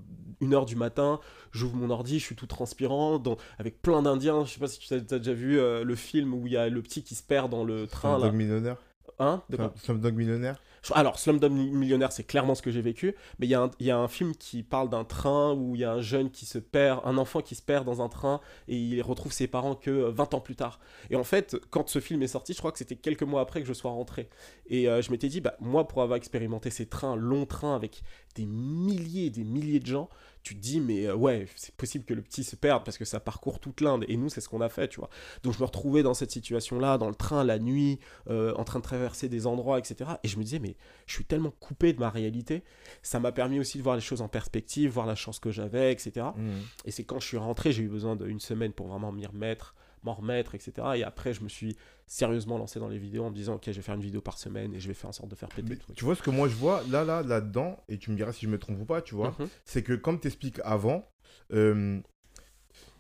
une 0.42 0.54
heure 0.54 0.66
du 0.66 0.76
matin, 0.76 1.20
j'ouvre 1.52 1.76
mon 1.76 1.90
ordi, 1.90 2.20
je 2.20 2.26
suis 2.26 2.36
tout 2.36 2.48
transpirant, 2.48 3.20
dans- 3.20 3.38
avec 3.58 3.82
plein 3.82 4.02
d'Indiens. 4.02 4.46
Je 4.46 4.52
sais 4.52 4.60
pas 4.60 4.68
si 4.68 4.80
tu 4.80 4.94
as, 4.94 5.00
déjà 5.00 5.34
vu 5.34 5.60
euh, 5.60 5.84
le 5.84 5.96
film 5.96 6.34
où 6.34 6.46
il 6.48 6.54
y 6.54 6.58
a 6.58 6.70
le 6.70 6.82
petit 6.82 7.04
qui 7.04 7.16
se 7.16 7.24
perd 7.24 7.50
dans 7.52 7.64
le 7.64 7.88
train. 7.88 8.14
Là. 8.14 8.30
Slumdog 8.30 8.36
millionnaire. 8.36 8.78
Hein 9.20 9.44
De 9.50 9.58
quoi 9.58 9.74
Slumdog 9.78 10.16
millionnaire. 10.16 10.62
Alors, 10.94 11.18
Slumdog 11.18 11.52
Millionnaire, 11.52 12.12
c'est 12.12 12.26
clairement 12.26 12.54
ce 12.54 12.62
que 12.62 12.70
j'ai 12.70 12.82
vécu, 12.82 13.16
mais 13.40 13.48
il 13.48 13.50
y, 13.50 13.56
a 13.56 13.62
un- 13.64 13.72
il 13.80 13.88
y 13.88 13.92
a 13.92 13.98
un 13.98 14.08
film 14.08 14.36
qui 14.36 14.62
parle 14.62 14.88
d'un 14.88 15.04
train 15.04 15.54
où 15.56 15.74
il 15.74 15.82
y 15.82 15.84
a 15.84 15.92
un 15.94 16.00
jeune 16.02 16.30
qui 16.30 16.46
se 16.46 16.60
perd, 16.60 17.02
un 17.06 17.18
enfant 17.18 17.42
qui 17.42 17.56
se 17.56 17.64
perd 17.64 17.86
dans 17.86 18.04
un 18.04 18.08
train 18.10 18.40
et 18.68 18.78
il 18.78 19.02
retrouve 19.02 19.32
ses 19.32 19.48
parents 19.48 19.74
que 19.74 19.90
euh, 19.90 20.12
20 20.12 20.36
ans 20.36 20.42
plus 20.42 20.56
tard. 20.56 20.80
Et 21.10 21.16
en 21.16 21.24
fait, 21.24 21.56
quand 21.72 21.90
ce 21.90 22.00
film 22.00 22.22
est 22.22 22.28
sorti, 22.28 22.54
je 22.54 22.60
crois 22.60 22.72
que 22.72 22.78
c'était 22.78 22.96
quelques 22.98 23.24
mois 23.24 23.42
après 23.42 23.62
que 23.62 23.68
je 23.68 23.74
sois 23.74 23.90
rentré. 23.90 24.30
Et 24.68 24.88
euh, 24.88 25.02
je 25.02 25.10
m'étais 25.10 25.28
dit, 25.28 25.42
bah, 25.42 25.56
moi, 25.60 25.88
pour 25.88 26.04
avoir 26.04 26.18
expérimenté 26.18 26.70
ces 26.70 26.86
trains, 26.86 27.16
longs 27.16 27.48
trains 27.48 27.76
avec 27.76 28.04
des 28.36 28.46
milliers 28.46 29.26
et 29.26 29.30
des 29.32 29.44
milliers 29.44 29.80
de 29.80 29.88
gens, 29.88 30.08
tu 30.46 30.56
te 30.56 30.62
dis, 30.62 30.80
mais 30.80 31.08
euh, 31.08 31.16
ouais, 31.16 31.48
c'est 31.56 31.74
possible 31.74 32.06
que 32.06 32.14
le 32.14 32.22
petit 32.22 32.44
se 32.44 32.56
perde 32.56 32.86
parce 32.86 33.00
que 33.00 33.04
ça 33.04 33.20
parcourt 33.20 33.60
toute 33.60 33.82
l'Inde. 33.82 34.06
Et 34.08 34.16
nous, 34.16 34.30
c'est 34.30 34.42
ce 34.42 34.48
qu'on 34.48 34.62
a 34.62 34.70
fait, 34.70 34.88
tu 34.88 35.00
vois. 35.00 35.10
Donc, 35.42 35.56
je 35.56 35.60
me 35.60 35.66
retrouvais 35.66 36.04
dans 36.04 36.14
cette 36.14 36.30
situation-là, 36.30 37.00
dans 37.00 37.10
le 37.10 37.16
train, 37.16 37.44
la 37.44 37.58
nuit, 37.58 38.00
euh, 38.30 38.54
en 38.54 38.64
train 38.64 38.78
de 38.78 38.84
traverser 38.84 39.28
des 39.28 39.48
endroits, 39.48 39.80
etc. 39.80 40.12
Et 40.24 40.28
je 40.28 40.38
me 40.38 40.44
disais, 40.44 40.60
mais 40.60 40.76
je 41.08 41.16
suis 41.16 41.26
tellement 41.26 41.52
coupé 41.60 41.94
de 41.94 42.00
ma 42.00 42.12
réalité. 42.12 42.64
Ça 43.02 43.20
m'a 43.20 43.32
permis 43.32 43.60
aussi 43.60 43.80
de 43.80 43.84
voir 43.84 43.96
les 43.96 44.04
choses 44.04 44.22
en 44.22 44.28
perspective, 44.28 44.92
voir 44.92 45.08
la 45.08 45.16
chance 45.16 45.40
que 45.40 45.50
j'avais, 45.50 45.92
etc. 45.92 46.28
Mm. 46.36 46.52
Et 46.86 46.92
c'est 46.92 47.04
quand 47.04 47.20
je 47.20 47.26
suis 47.26 47.38
rentré, 47.38 47.72
j'ai 47.72 47.82
eu 47.82 47.90
besoin 47.90 48.16
d'une 48.16 48.40
semaine 48.40 48.72
pour 48.72 48.86
vraiment 48.86 49.12
m'y 49.12 49.26
remettre, 49.26 49.74
m'en 50.06 50.14
remettre, 50.14 50.56
etc. 50.56 50.72
Et 50.96 51.04
après, 51.04 51.34
je 51.34 51.42
me 51.44 51.50
suis 51.50 51.76
sérieusement 52.08 52.58
lancé 52.58 52.80
dans 52.80 52.88
les 52.88 52.98
vidéos 53.00 53.26
en 53.26 53.32
me 53.32 53.36
disant, 53.36 53.56
ok, 53.56 53.64
je 53.68 53.72
vais 53.72 53.82
faire 53.82 53.96
une 53.96 54.02
vidéo 54.02 54.22
par 54.22 54.38
semaine 54.38 54.74
et 54.74 54.80
je 54.80 54.88
vais 54.88 54.94
faire 54.94 55.10
en 55.10 55.14
sorte 55.14 55.30
de 55.30 55.36
faire 55.36 55.50
péter 55.50 55.70
le 55.74 55.78
truc. 55.80 55.96
tu 55.98 56.06
vois 56.06 56.16
ce 56.16 56.22
que 56.22 56.30
moi 56.30 56.48
je 56.48 56.54
vois 56.56 56.84
là, 56.90 57.04
là, 57.04 57.24
là-dedans, 57.24 57.84
et 57.90 57.98
tu 57.98 58.12
me 58.12 58.16
diras 58.16 58.32
si 58.32 58.46
je 58.46 58.50
me 58.52 58.60
trompe 58.60 58.80
ou 58.80 58.86
pas, 58.86 59.02
tu 59.02 59.16
vois, 59.16 59.36
Mhm. 59.40 59.48
c'est 59.66 59.82
que 59.84 59.94
comme 59.94 60.20
tu 60.20 60.28
expliques 60.28 60.60
avant, 60.64 61.10
euh, 61.54 62.00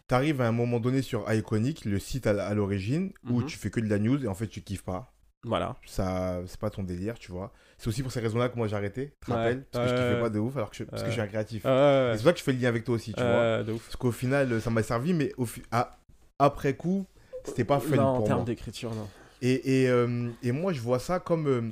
tu 0.08 0.13
arrives 0.15 0.41
à 0.41 0.48
un 0.48 0.52
moment 0.52 0.80
donné 0.80 1.02
sur 1.02 1.32
Iconic, 1.32 1.86
le 1.86 2.00
site 2.00 2.28
à, 2.28 2.54
l'origine, 2.54 3.12
où 3.30 3.41
Mhm. 3.41 3.46
tu 3.46 3.58
fais 3.58 3.70
que 3.70 3.80
de 3.80 3.88
la 3.89 4.00
news 4.00 4.24
et 4.24 4.28
en 4.28 4.36
fait 4.36 4.48
tu 4.48 4.62
kiffes 4.62 4.84
pas. 4.84 5.12
Voilà. 5.44 5.76
Ça, 5.86 6.41
c'est 6.48 6.60
pas 6.60 6.72
ton 6.72 6.82
délire, 6.82 7.20
tu 7.20 7.32
vois. 7.32 7.54
C'est 7.78 7.88
aussi 7.88 8.02
pour 8.02 8.12
ces 8.12 8.20
raisons-là 8.20 8.50
que 8.50 8.58
moi 8.58 8.68
j'ai 8.68 8.76
arrêté, 8.76 9.13
tu 9.22 9.28
te 9.28 9.32
Ouais. 9.32 9.38
rappelles? 9.38 9.65
Parce 9.72 9.84
que 9.86 9.91
je 9.91 9.96
kiffais 10.02 10.20
pas 10.20 10.30
de 10.32 10.39
ouf 10.39 10.58
alors 10.58 10.72
que 10.72 10.76
je, 10.76 10.84
parce 10.86 11.04
que 11.04 11.10
je 11.10 11.13
suis 11.13 11.22
un 11.22 11.28
créatif. 11.28 11.63
Euh, 11.68 12.13
c'est 12.13 12.18
pour 12.18 12.26
ça 12.26 12.34
que 12.34 12.39
je 12.39 12.44
fais 12.44 12.54
le 12.54 12.60
lien 12.60 12.70
avec 12.70 12.84
toi 12.84 12.96
aussi, 12.96 13.13
tu 13.13 13.22
vois. 13.22 13.62
de 13.63 13.72
ouf. 13.74 13.84
Parce 13.86 13.96
qu'au 13.96 14.12
final, 14.12 14.60
ça 14.60 14.72
m'a 14.72 14.82
servi, 14.82 15.13
mais 15.13 15.32
au 15.38 15.46
fi- 15.46 15.62
à- 15.72 16.00
après 16.39 16.76
coup, 16.76 17.06
c'était 17.43 17.63
pas 17.63 17.80
fun 17.80 17.95
non, 17.98 18.04
en 18.04 18.17
pour 18.17 18.26
termes 18.28 18.39
moi. 18.39 18.45
d'écriture, 18.45 18.93
non. 18.95 19.08
Et, 19.41 19.82
et, 19.84 19.89
euh, 19.89 20.32
et 20.43 20.52
moi, 20.52 20.74
je 20.74 20.82
vois 20.82 21.00
ça 21.00 21.19
comme. 21.19 21.48
euh, 21.48 21.71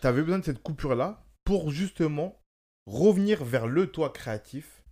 T'avais 0.00 0.22
besoin 0.22 0.38
de 0.38 0.44
cette 0.44 0.62
coupure-là 0.62 1.24
pour 1.44 1.70
justement 1.70 2.40
revenir 2.86 3.44
vers 3.44 3.66
le 3.66 3.88
toi 3.88 4.10
créatif 4.10 4.82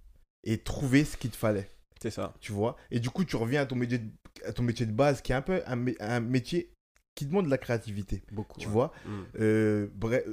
et 0.44 0.58
trouver 0.58 1.04
ce 1.04 1.16
qu'il 1.16 1.30
te 1.30 1.36
fallait, 1.36 1.70
C'est 2.02 2.10
ça. 2.10 2.34
tu 2.40 2.52
vois? 2.52 2.76
Et 2.90 2.98
du 2.98 3.08
coup, 3.10 3.24
tu 3.24 3.36
reviens 3.36 3.62
à 3.62 3.66
ton 3.66 3.76
métier 3.76 3.98
de, 3.98 4.10
à 4.44 4.52
ton 4.52 4.62
métier 4.64 4.86
de 4.86 4.92
base 4.92 5.22
qui 5.22 5.32
est 5.32 5.36
un 5.36 5.42
peu 5.42 5.62
un, 5.66 5.76
mé- 5.76 5.96
un 6.00 6.20
métier 6.20 6.72
qui 7.14 7.26
demande 7.26 7.46
de 7.46 7.50
la 7.50 7.58
créativité, 7.58 8.22
Beaucoup. 8.32 8.58
tu 8.58 8.66
ouais. 8.66 8.72
vois? 8.72 8.92
Mm. 9.06 9.22
Euh, 9.40 9.88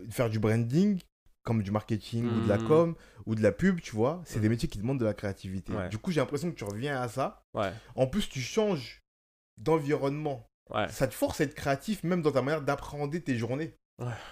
faire 0.10 0.30
du 0.30 0.40
branding, 0.40 1.00
comme 1.44 1.62
du 1.64 1.72
marketing 1.72 2.30
ou 2.38 2.42
de 2.42 2.48
la 2.48 2.58
Mhm. 2.58 2.64
com 2.64 2.96
ou 3.26 3.36
de 3.36 3.42
la 3.42 3.52
pub, 3.52 3.82
tu 3.82 3.96
vois, 3.96 4.22
c'est 4.26 4.40
des 4.40 4.48
Mhm. 4.48 4.52
métiers 4.54 4.70
qui 4.70 4.78
demandent 4.80 5.00
de 5.00 5.06
la 5.06 5.14
créativité. 5.14 5.74
Ouais. 5.74 5.90
Du 5.90 5.98
coup, 5.98 6.12
j'ai 6.12 6.20
l'impression 6.22 6.50
que 6.52 6.56
tu 6.56 6.64
reviens 6.64 7.02
à 7.02 7.08
ça. 7.10 7.44
Ouais, 7.54 7.72
En 7.96 8.08
plus, 8.08 8.30
tu 8.30 8.40
changes 8.42 9.02
d'environnement. 9.58 10.48
ouais. 10.74 10.88
Ça 10.90 11.08
te 11.08 11.14
force 11.14 11.42
à 11.42 11.44
être 11.44 11.54
créatif 11.56 12.04
même 12.04 12.22
dans 12.22 12.32
ta 12.32 12.42
manière 12.42 12.62
d'appréhender 12.62 13.22
tes 13.22 13.38
journées. 13.38 13.76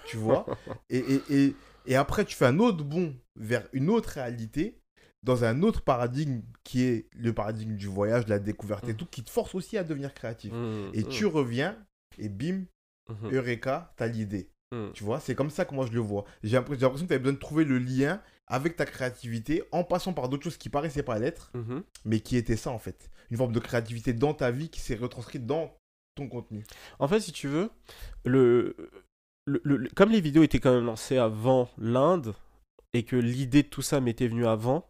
Tu 0.06 0.16
vois? 0.16 0.46
Et, 0.90 0.98
et, 0.98 1.22
et, 1.44 1.56
et 1.86 1.96
après, 1.96 2.24
tu 2.24 2.36
fais 2.36 2.46
un 2.46 2.58
autre 2.58 2.84
bond 2.84 3.14
vers 3.36 3.66
une 3.72 3.88
autre 3.88 4.10
réalité 4.10 4.78
dans 5.22 5.44
un 5.44 5.62
autre 5.62 5.82
paradigme 5.82 6.42
qui 6.64 6.82
est 6.82 7.08
le 7.14 7.32
paradigme 7.32 7.76
du 7.76 7.86
voyage, 7.86 8.24
de 8.26 8.30
la 8.30 8.38
découverte 8.40 8.84
et 8.88 8.92
Mhm. 8.92 8.96
tout, 8.96 9.06
qui 9.06 9.22
te 9.22 9.30
force 9.30 9.54
aussi 9.54 9.78
à 9.78 9.84
devenir 9.84 10.12
créatif. 10.14 10.52
Et 10.92 11.04
tu 11.04 11.24
reviens 11.26 11.78
et 12.18 12.28
bim, 12.28 12.64
Eureka, 13.30 13.92
t'as 13.96 14.06
l'idée. 14.08 14.50
Mm. 14.72 14.90
Tu 14.94 15.04
vois, 15.04 15.20
c'est 15.20 15.34
comme 15.36 15.50
ça 15.50 15.64
que 15.64 15.74
moi 15.74 15.86
je 15.86 15.92
le 15.92 16.00
vois. 16.00 16.24
J'ai 16.42 16.56
l'impression 16.56 16.88
que 16.90 16.96
tu 16.98 17.04
avais 17.12 17.18
besoin 17.18 17.34
de 17.34 17.38
trouver 17.38 17.64
le 17.64 17.78
lien 17.78 18.20
avec 18.48 18.74
ta 18.76 18.84
créativité 18.84 19.62
en 19.72 19.84
passant 19.84 20.12
par 20.12 20.28
d'autres 20.28 20.42
choses 20.44 20.56
qui 20.58 20.68
paraissaient 20.68 21.02
pas 21.04 21.18
l'être, 21.18 21.50
Mhm. 21.54 21.82
mais 22.04 22.20
qui 22.20 22.36
étaient 22.36 22.56
ça 22.56 22.70
en 22.70 22.78
fait. 22.78 23.08
Une 23.30 23.36
forme 23.36 23.52
de 23.52 23.60
créativité 23.60 24.12
dans 24.12 24.34
ta 24.34 24.50
vie 24.50 24.68
qui 24.68 24.80
s'est 24.80 24.96
retranscrite 24.96 25.46
dans 25.46 25.74
ton 26.16 26.28
contenu. 26.28 26.64
En 26.98 27.08
fait, 27.08 27.20
si 27.20 27.32
tu 27.32 27.48
veux, 27.48 27.70
le- 28.24 28.76
le- 29.46 29.88
comme 29.94 30.10
les 30.10 30.20
vidéos 30.20 30.42
étaient 30.42 30.58
quand 30.60 30.74
même 30.74 30.84
lancées 30.84 31.16
avant 31.18 31.68
l'Inde 31.78 32.34
et 32.92 33.04
que 33.04 33.16
l'idée 33.16 33.62
de 33.62 33.68
tout 33.68 33.80
ça 33.82 34.00
m'était 34.00 34.28
venue 34.28 34.46
avant, 34.46 34.86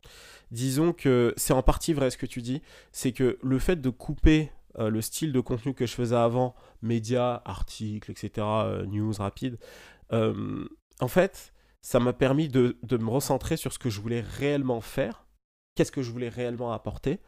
disons 0.51 0.93
que 0.93 1.33
c'est 1.37 1.53
en 1.53 1.63
partie 1.63 1.93
vrai 1.93 2.11
ce 2.11 2.19
que 2.19 2.27
tu 2.27 2.43
dis. 2.43 2.61
C'est 2.91 3.13
que 3.13 3.39
le 3.43 3.59
fait 3.61 3.77
de 3.81 3.91
couper 3.91 4.51
euh, 4.79 4.91
le 4.91 5.01
style 5.01 5.33
de 5.33 5.41
contenu 5.41 5.75
que 5.75 5.87
je 5.87 5.95
faisais 5.95 6.17
avant, 6.17 6.55
médias, 6.81 7.43
articles, 7.45 8.11
etc., 8.11 8.31
euh, 8.39 8.87
news 8.87 9.13
rapides, 9.13 9.59
euh, 10.13 10.65
en 11.01 11.09
fait, 11.09 11.53
ça 11.83 12.01
m'a 12.01 12.13
permis 12.13 12.49
de, 12.49 12.79
de 12.83 12.97
me 12.97 13.11
recentrer 13.11 13.57
sur 13.57 13.73
ce 13.73 13.79
que 13.79 13.91
je 13.91 14.01
voulais 14.01 14.21
réellement 14.21 14.81
faire, 14.81 15.27
qu'est-ce 15.75 15.93
que 15.93 16.03
je 16.03 16.11
voulais 16.11 16.29
réellement 16.29 16.73
apporter. 16.73 17.21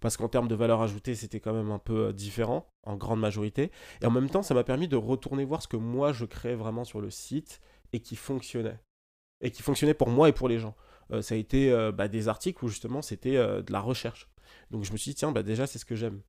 Parce 0.00 0.16
qu'en 0.16 0.28
termes 0.28 0.48
de 0.48 0.54
valeur 0.54 0.82
ajoutée, 0.82 1.14
c'était 1.14 1.40
quand 1.40 1.54
même 1.54 1.70
un 1.70 1.78
peu 1.78 2.12
différent, 2.12 2.70
en 2.84 2.96
grande 2.96 3.18
majorité. 3.18 3.72
Et 4.02 4.06
en 4.06 4.10
même 4.10 4.28
temps, 4.28 4.42
ça 4.42 4.54
m'a 4.54 4.62
permis 4.62 4.88
de 4.88 4.96
retourner 4.96 5.44
voir 5.44 5.62
ce 5.62 5.68
que 5.68 5.78
moi 5.78 6.12
je 6.12 6.26
créais 6.26 6.54
vraiment 6.54 6.84
sur 6.84 7.00
le 7.00 7.10
site 7.10 7.60
et 7.94 8.00
qui 8.00 8.14
fonctionnait. 8.14 8.78
Et 9.40 9.50
qui 9.50 9.62
fonctionnait 9.62 9.94
pour 9.94 10.10
moi 10.10 10.28
et 10.28 10.32
pour 10.32 10.48
les 10.48 10.58
gens. 10.58 10.76
Ça 11.22 11.34
a 11.34 11.38
été 11.38 11.70
bah, 11.94 12.08
des 12.08 12.28
articles 12.28 12.62
où 12.62 12.68
justement 12.68 13.00
c'était 13.00 13.36
de 13.36 13.72
la 13.72 13.80
recherche. 13.80 14.28
Donc 14.70 14.84
je 14.84 14.92
me 14.92 14.96
suis 14.96 15.12
dit, 15.12 15.14
tiens, 15.14 15.32
bah, 15.32 15.42
déjà 15.42 15.66
c'est 15.66 15.78
ce 15.78 15.84
que 15.84 15.96
j'aime. 15.96 16.20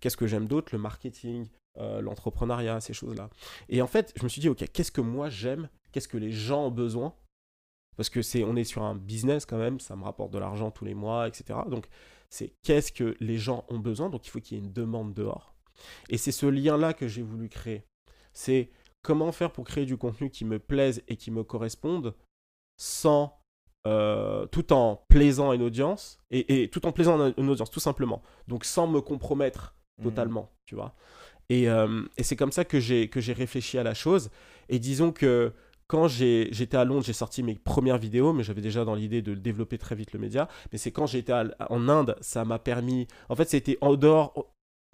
Qu'est-ce 0.00 0.16
que 0.16 0.26
j'aime 0.26 0.46
d'autre 0.46 0.70
Le 0.72 0.78
marketing, 0.78 1.46
euh, 1.78 2.00
l'entrepreneuriat, 2.00 2.80
ces 2.80 2.92
choses-là. 2.92 3.30
Et 3.68 3.82
en 3.82 3.86
fait, 3.86 4.12
je 4.16 4.24
me 4.24 4.28
suis 4.28 4.40
dit, 4.40 4.48
ok, 4.48 4.64
qu'est-ce 4.72 4.92
que 4.92 5.00
moi 5.00 5.28
j'aime 5.28 5.68
Qu'est-ce 5.92 6.08
que 6.08 6.18
les 6.18 6.32
gens 6.32 6.66
ont 6.66 6.70
besoin? 6.70 7.14
Parce 7.96 8.10
que 8.10 8.20
c'est, 8.22 8.44
on 8.44 8.56
est 8.56 8.64
sur 8.64 8.82
un 8.82 8.94
business 8.94 9.46
quand 9.46 9.56
même, 9.56 9.80
ça 9.80 9.96
me 9.96 10.04
rapporte 10.04 10.30
de 10.32 10.38
l'argent 10.38 10.70
tous 10.70 10.84
les 10.84 10.94
mois, 10.94 11.26
etc. 11.26 11.60
Donc 11.70 11.86
c'est 12.28 12.52
qu'est-ce 12.62 12.92
que 12.92 13.16
les 13.20 13.38
gens 13.38 13.64
ont 13.68 13.78
besoin, 13.78 14.10
donc 14.10 14.26
il 14.26 14.30
faut 14.30 14.40
qu'il 14.40 14.58
y 14.58 14.60
ait 14.60 14.64
une 14.64 14.72
demande 14.72 15.14
dehors. 15.14 15.54
Et 16.08 16.18
c'est 16.18 16.32
ce 16.32 16.46
lien-là 16.46 16.92
que 16.92 17.08
j'ai 17.08 17.22
voulu 17.22 17.48
créer. 17.48 17.84
C'est 18.32 18.70
comment 19.02 19.32
faire 19.32 19.52
pour 19.52 19.64
créer 19.64 19.86
du 19.86 19.96
contenu 19.96 20.30
qui 20.30 20.44
me 20.44 20.58
plaise 20.58 21.02
et 21.08 21.16
qui 21.16 21.30
me 21.30 21.44
corresponde 21.44 22.14
sans 22.76 23.40
euh, 23.86 24.46
tout 24.46 24.72
en 24.72 25.04
plaisant 25.08 25.52
une 25.52 25.62
audience 25.62 26.18
et, 26.32 26.68
tout 26.70 26.86
en 26.86 26.92
plaisant 26.92 27.32
une 27.36 27.48
audience 27.48 27.70
tout 27.70 27.80
simplement. 27.80 28.20
Donc 28.48 28.64
sans 28.64 28.88
me 28.88 29.00
compromettre 29.00 29.75
totalement, 30.02 30.50
tu 30.66 30.74
vois. 30.74 30.94
Et, 31.48 31.68
euh, 31.68 32.02
et 32.16 32.22
c'est 32.22 32.36
comme 32.36 32.52
ça 32.52 32.64
que 32.64 32.80
j'ai 32.80 33.08
réfléchi 33.32 33.78
à 33.78 33.82
la 33.82 33.94
chose. 33.94 34.30
Et 34.68 34.78
disons 34.78 35.12
que 35.12 35.52
quand 35.86 36.08
j'étais 36.08 36.76
à 36.76 36.84
Londres, 36.84 37.04
j'ai 37.04 37.12
sorti 37.12 37.42
mes 37.44 37.54
premières 37.54 37.98
vidéos, 37.98 38.32
mais 38.32 38.42
j'avais 38.42 38.60
déjà 38.60 38.84
dans 38.84 38.96
l'idée 38.96 39.22
de 39.22 39.34
développer 39.34 39.78
très 39.78 39.94
vite 39.94 40.12
le 40.12 40.18
média. 40.18 40.48
Mais 40.72 40.78
c'est 40.78 40.90
quand 40.90 41.06
j'étais 41.06 41.32
en 41.32 41.88
Inde, 41.88 42.16
ça 42.20 42.44
m'a 42.44 42.58
permis. 42.58 43.06
En 43.28 43.36
fait, 43.36 43.48
c'était 43.48 43.78
en 43.80 43.94
dehors, 43.94 44.32
au- 44.36 44.46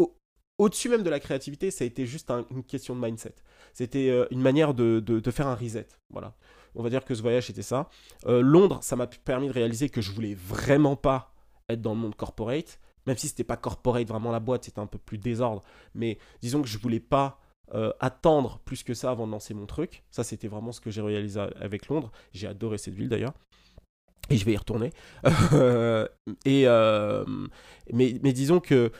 au- 0.04 0.14
au-dessus 0.58 0.90
même 0.90 1.02
de 1.02 1.08
la 1.10 1.18
créativité, 1.20 1.70
ça 1.70 1.84
a 1.84 1.86
été 1.86 2.04
juste 2.04 2.30
un- 2.30 2.44
une 2.50 2.62
question 2.62 2.94
de 2.94 3.00
mindset. 3.00 3.34
C'était 3.72 4.10
euh, 4.10 4.26
une 4.30 4.42
manière 4.42 4.74
de, 4.74 5.00
de- 5.00 5.30
faire 5.30 5.46
un 5.46 5.54
reset. 5.54 5.88
Voilà. 6.10 6.34
On 6.74 6.82
va 6.82 6.90
dire 6.90 7.04
que 7.06 7.14
ce 7.14 7.22
voyage 7.22 7.48
était 7.48 7.62
ça. 7.62 7.88
Euh, 8.26 8.42
Londres, 8.42 8.78
ça 8.82 8.94
m'a 8.96 9.06
permis 9.06 9.48
de 9.48 9.52
réaliser 9.52 9.88
que 9.88 10.02
je 10.02 10.10
voulais 10.12 10.34
vraiment 10.34 10.96
pas 10.96 11.32
être 11.70 11.80
dans 11.80 11.94
le 11.94 12.00
monde 12.00 12.14
corporate, 12.16 12.78
même 13.06 13.16
si 13.16 13.28
c'était 13.28 13.44
pas 13.44 13.56
corporate 13.56 14.06
vraiment 14.06 14.30
la 14.30 14.40
boîte, 14.40 14.64
c'était 14.64 14.80
un 14.80 14.86
peu 14.86 14.98
plus 14.98 15.18
désordre. 15.18 15.62
Mais 15.94 16.18
disons 16.40 16.62
que 16.62 16.68
je 16.68 16.78
voulais 16.78 17.00
pas 17.00 17.38
euh, 17.74 17.90
attendre 18.00 18.60
plus 18.64 18.82
que 18.82 18.92
ça 18.92 19.10
avant 19.10 19.26
de 19.26 19.32
lancer 19.32 19.54
mon 19.54 19.66
truc. 19.66 20.02
Ça, 20.10 20.24
c'était 20.24 20.48
vraiment 20.48 20.72
ce 20.72 20.80
que 20.80 20.90
j'ai 20.90 21.00
réalisé 21.00 21.40
avec 21.60 21.88
Londres. 21.88 22.12
J'ai 22.32 22.46
adoré 22.46 22.76
cette 22.78 22.94
ville 22.94 23.08
d'ailleurs. 23.08 23.32
Et 24.30 24.36
je 24.36 24.44
vais 24.44 24.52
y 24.52 24.56
retourner. 24.56 24.92
Euh, 26.46 27.24
mais, 27.92 28.12
disons 28.32 28.60
que 28.60 28.92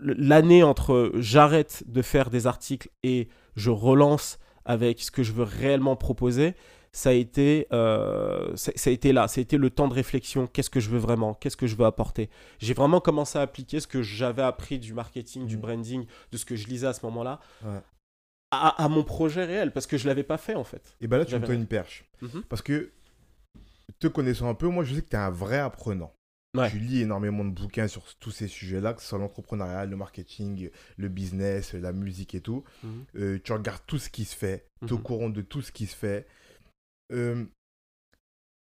l'année 0.00 0.62
entre 0.62 1.12
j'arrête 1.16 1.84
de 1.86 2.02
faire 2.02 2.30
des 2.30 2.46
articles 2.46 2.88
et 3.02 3.28
je 3.54 3.70
relance 3.70 4.38
avec 4.64 5.00
ce 5.00 5.10
que 5.10 5.22
je 5.22 5.32
veux 5.32 5.44
réellement 5.44 5.96
proposer, 5.96 6.54
ça 6.92 7.10
a 7.10 7.12
été, 7.12 7.66
euh, 7.72 8.54
ça, 8.56 8.72
ça 8.74 8.90
a 8.90 8.92
été 8.92 9.12
là. 9.12 9.28
Ça 9.28 9.40
a 9.40 9.42
été 9.42 9.56
le 9.56 9.70
temps 9.70 9.86
de 9.88 9.94
réflexion. 9.94 10.46
Qu'est-ce 10.46 10.70
que 10.70 10.80
je 10.80 10.90
veux 10.90 10.98
vraiment? 10.98 11.34
Qu'est-ce 11.34 11.56
que 11.56 11.66
je 11.66 11.76
veux 11.76 11.84
apporter? 11.84 12.30
J'ai 12.58 12.74
vraiment 12.74 13.00
commencé 13.00 13.38
à 13.38 13.42
appliquer 13.42 13.78
ce 13.80 13.86
que 13.86 14.02
j'avais 14.02 14.42
appris 14.42 14.78
du 14.78 14.92
marketing, 14.94 15.46
du 15.46 15.56
Mhm. 15.56 15.62
branding, 15.62 16.06
de 16.32 16.36
ce 16.36 16.44
que 16.44 16.56
je 16.56 16.66
lisais 16.66 16.86
à 16.88 16.92
ce 16.92 17.04
moment-là, 17.06 17.38
Ouais. 17.64 17.78
à, 18.50 18.82
à 18.84 18.88
mon 18.88 19.04
projet 19.04 19.44
réel, 19.44 19.72
parce 19.72 19.86
que 19.86 19.96
je 19.98 20.06
l'avais 20.08 20.24
pas 20.24 20.36
fait 20.38 20.54
en 20.56 20.64
fait. 20.64 20.96
Et 21.00 21.06
ben 21.06 21.18
là, 21.18 21.24
tu 21.24 21.38
me 21.38 21.52
une 21.54 21.66
perche. 21.66 22.04
Mhm. 22.22 22.42
Parce 22.48 22.62
que, 22.62 22.90
te 23.98 24.08
connaissant 24.08 24.48
un 24.48 24.54
peu, 24.54 24.66
moi, 24.68 24.82
je 24.84 24.94
sais 24.94 25.02
que 25.02 25.08
tu 25.10 25.16
es 25.16 25.18
un 25.20 25.30
vrai 25.30 25.58
apprenant. 25.58 26.12
Ouais. 26.56 26.68
Tu 26.68 26.78
lis 26.80 27.02
énormément 27.02 27.44
de 27.44 27.50
bouquins 27.50 27.86
sur 27.86 28.02
tous 28.16 28.32
ces 28.32 28.48
sujets-là, 28.48 28.94
que 28.94 29.00
ce 29.02 29.06
soit 29.06 29.18
l'entrepreneuriat, 29.20 29.86
le 29.86 29.94
marketing, 29.94 30.70
le 30.96 31.08
business, 31.08 31.74
la 31.74 31.92
musique 31.92 32.34
et 32.34 32.40
tout. 32.40 32.64
Mhm. 32.82 33.04
Euh, 33.16 33.38
tu 33.44 33.52
regardes 33.52 33.82
tout 33.86 33.98
ce 33.98 34.10
qui 34.10 34.24
se 34.24 34.34
fait, 34.34 34.66
tu 34.80 34.88
es 34.88 34.92
au 34.92 34.98
courant 34.98 35.28
de 35.30 35.42
tout 35.42 35.62
ce 35.62 35.70
qui 35.70 35.86
se 35.86 35.94
fait. 35.94 36.26
Euh, 37.12 37.44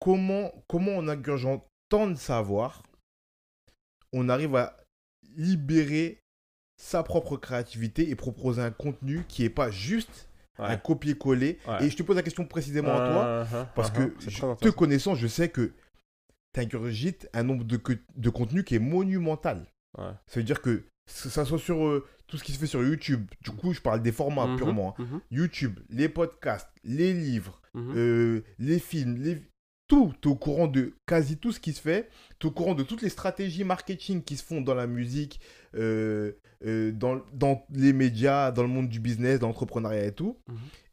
comment, 0.00 0.52
comment 0.68 0.96
en 0.96 1.08
ingurgeant 1.08 1.66
tant 1.88 2.06
de 2.08 2.14
savoir, 2.14 2.82
on 4.12 4.28
arrive 4.28 4.54
à 4.56 4.76
libérer 5.36 6.20
sa 6.80 7.02
propre 7.02 7.36
créativité 7.36 8.08
et 8.08 8.14
proposer 8.14 8.62
un 8.62 8.70
contenu 8.70 9.24
qui 9.28 9.42
n'est 9.42 9.50
pas 9.50 9.70
juste 9.70 10.28
un 10.58 10.70
Ouais. 10.74 10.80
copier-coller. 10.82 11.58
Ouais. 11.66 11.84
Et 11.86 11.90
je 11.90 11.96
te 11.96 12.02
pose 12.02 12.16
la 12.16 12.22
question 12.22 12.44
précisément 12.46 12.92
à 12.94 12.98
toi, 13.12 13.44
Uh-huh, 13.44 13.66
parce 13.74 13.90
uh-huh. 13.90 14.12
que 14.14 14.30
je- 14.30 14.54
très 14.54 14.56
te 14.56 14.68
connaissant, 14.74 15.14
je 15.14 15.26
sais 15.28 15.48
que 15.48 15.72
tu 16.54 16.60
ingurgites 16.60 17.28
un 17.32 17.42
nombre 17.44 17.64
de, 17.64 17.76
que- 17.76 17.98
de 18.16 18.30
contenus 18.30 18.64
qui 18.64 18.74
est 18.74 18.80
monumental. 18.80 19.66
Ouais. 19.96 20.10
Ça 20.26 20.40
veut 20.40 20.44
dire 20.44 20.60
que 20.62 20.84
que 21.06 21.28
ça 21.30 21.44
soit 21.46 21.58
sur 21.58 21.86
euh, 21.86 22.06
tout 22.28 22.36
ce 22.38 22.44
qui 22.44 22.52
se 22.52 22.58
fait 22.58 22.66
sur 22.66 22.82
YouTube, 22.82 23.26
du 23.42 23.50
coup, 23.50 23.72
je 23.72 23.80
parle 23.80 24.02
des 24.02 24.12
formats 24.12 24.46
Mhm, 24.46 24.56
purement. 24.56 24.94
hein. 24.98 25.02
mhm, 25.02 25.20
YouTube, 25.30 25.80
les 25.90 26.08
podcasts, 26.08 26.68
les 26.84 27.12
livres, 27.12 27.60
mhm. 27.74 27.92
euh, 27.96 28.40
les 28.58 28.78
films, 28.78 29.16
les... 29.16 29.38
tout. 29.88 30.12
Tu 30.20 30.28
es 30.28 30.30
au 30.32 30.36
courant 30.36 30.68
de 30.68 30.94
quasi 31.06 31.38
tout 31.38 31.50
ce 31.52 31.58
qui 31.60 31.72
se 31.72 31.80
fait. 31.80 32.08
Tu 32.38 32.46
es 32.46 32.50
au 32.50 32.52
courant 32.52 32.74
de 32.74 32.82
toutes 32.82 33.02
les 33.02 33.08
stratégies 33.08 33.64
marketing 33.64 34.22
qui 34.22 34.36
se 34.36 34.44
font 34.44 34.60
dans 34.60 34.74
la 34.74 34.86
musique, 34.86 35.40
euh, 35.74 36.32
euh, 36.66 36.92
dans, 36.92 37.22
dans 37.32 37.64
les 37.70 37.92
médias, 37.94 38.52
dans 38.52 38.62
le 38.62 38.68
monde 38.68 38.88
du 38.90 39.00
business, 39.00 39.40
dans 39.40 39.46
l'entrepreneuriat 39.48 40.04
et 40.04 40.12
tout. 40.12 40.36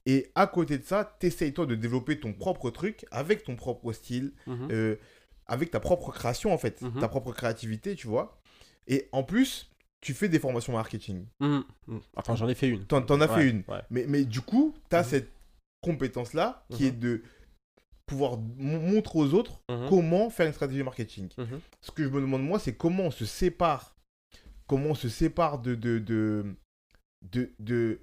Et 0.06 0.32
à 0.36 0.48
côté 0.48 0.78
de 0.78 0.84
ça, 0.84 1.17
tu 1.19 1.26
essayes 1.28 1.52
toi 1.54 1.65
de 1.65 1.76
développer 1.76 2.19
ton 2.19 2.32
propre 2.32 2.69
truc 2.69 3.06
avec 3.12 3.43
ton 3.43 3.56
propre 3.58 3.91
style, 3.91 4.32
avec 5.48 5.71
ta 5.71 5.80
propre 5.80 6.12
création 6.12 6.54
en 6.54 6.58
fait, 6.58 6.82
ta 7.00 7.08
propre 7.08 7.32
créativité, 7.34 7.95
tu 7.95 8.08
vois. 8.08 8.39
Et 8.88 9.10
en 9.12 9.24
plus, 9.24 9.69
tu 10.06 10.13
fais 10.13 10.30
des 10.30 10.39
formations 10.39 10.74
marketing. 10.74 11.26
Attends, 12.15 12.36
j'en 12.36 12.48
ai 12.48 12.54
fait 12.54 12.70
une. 12.70 12.86
T'en, 12.86 13.02
as 13.02 13.28
Ouais, 13.28 13.36
fait 13.36 13.50
une. 13.50 13.63
ouais. 13.68 13.82
Mais, 13.89 14.06
mais 14.08 14.24
du 14.24 14.39
coup, 14.41 14.76
tu 14.89 14.96
as 14.96 15.02
Mhm. 15.02 15.10
cette 15.10 15.32
compétence-là 15.82 16.63
qui 16.70 16.84
Mhm. 16.84 16.88
est 16.89 16.91
de 16.91 17.24
pouvoir 18.06 18.38
mon- 18.38 18.80
montrer 18.80 19.18
aux 19.20 19.34
autres 19.34 19.62
Mhm. 19.70 19.89
comment 19.89 20.30
faire 20.30 20.46
une 20.46 20.54
stratégie 20.54 20.84
marketing. 20.84 21.30
Ce 21.82 21.89
que 21.91 22.04
je 22.04 22.10
me 22.10 22.22
demande, 22.22 22.44
moi, 22.44 22.60
c'est 22.60 22.76
comment 22.76 23.06
on 23.06 23.12
se 23.12 23.26
sépare. 23.26 23.96
Comment 24.68 24.89
on 24.91 24.96
se 24.96 25.10
sépare 25.10 25.60
de. 25.60 25.74
de, 25.74 25.98
de, 25.98 26.45
de, 27.32 27.51
de, 27.60 27.99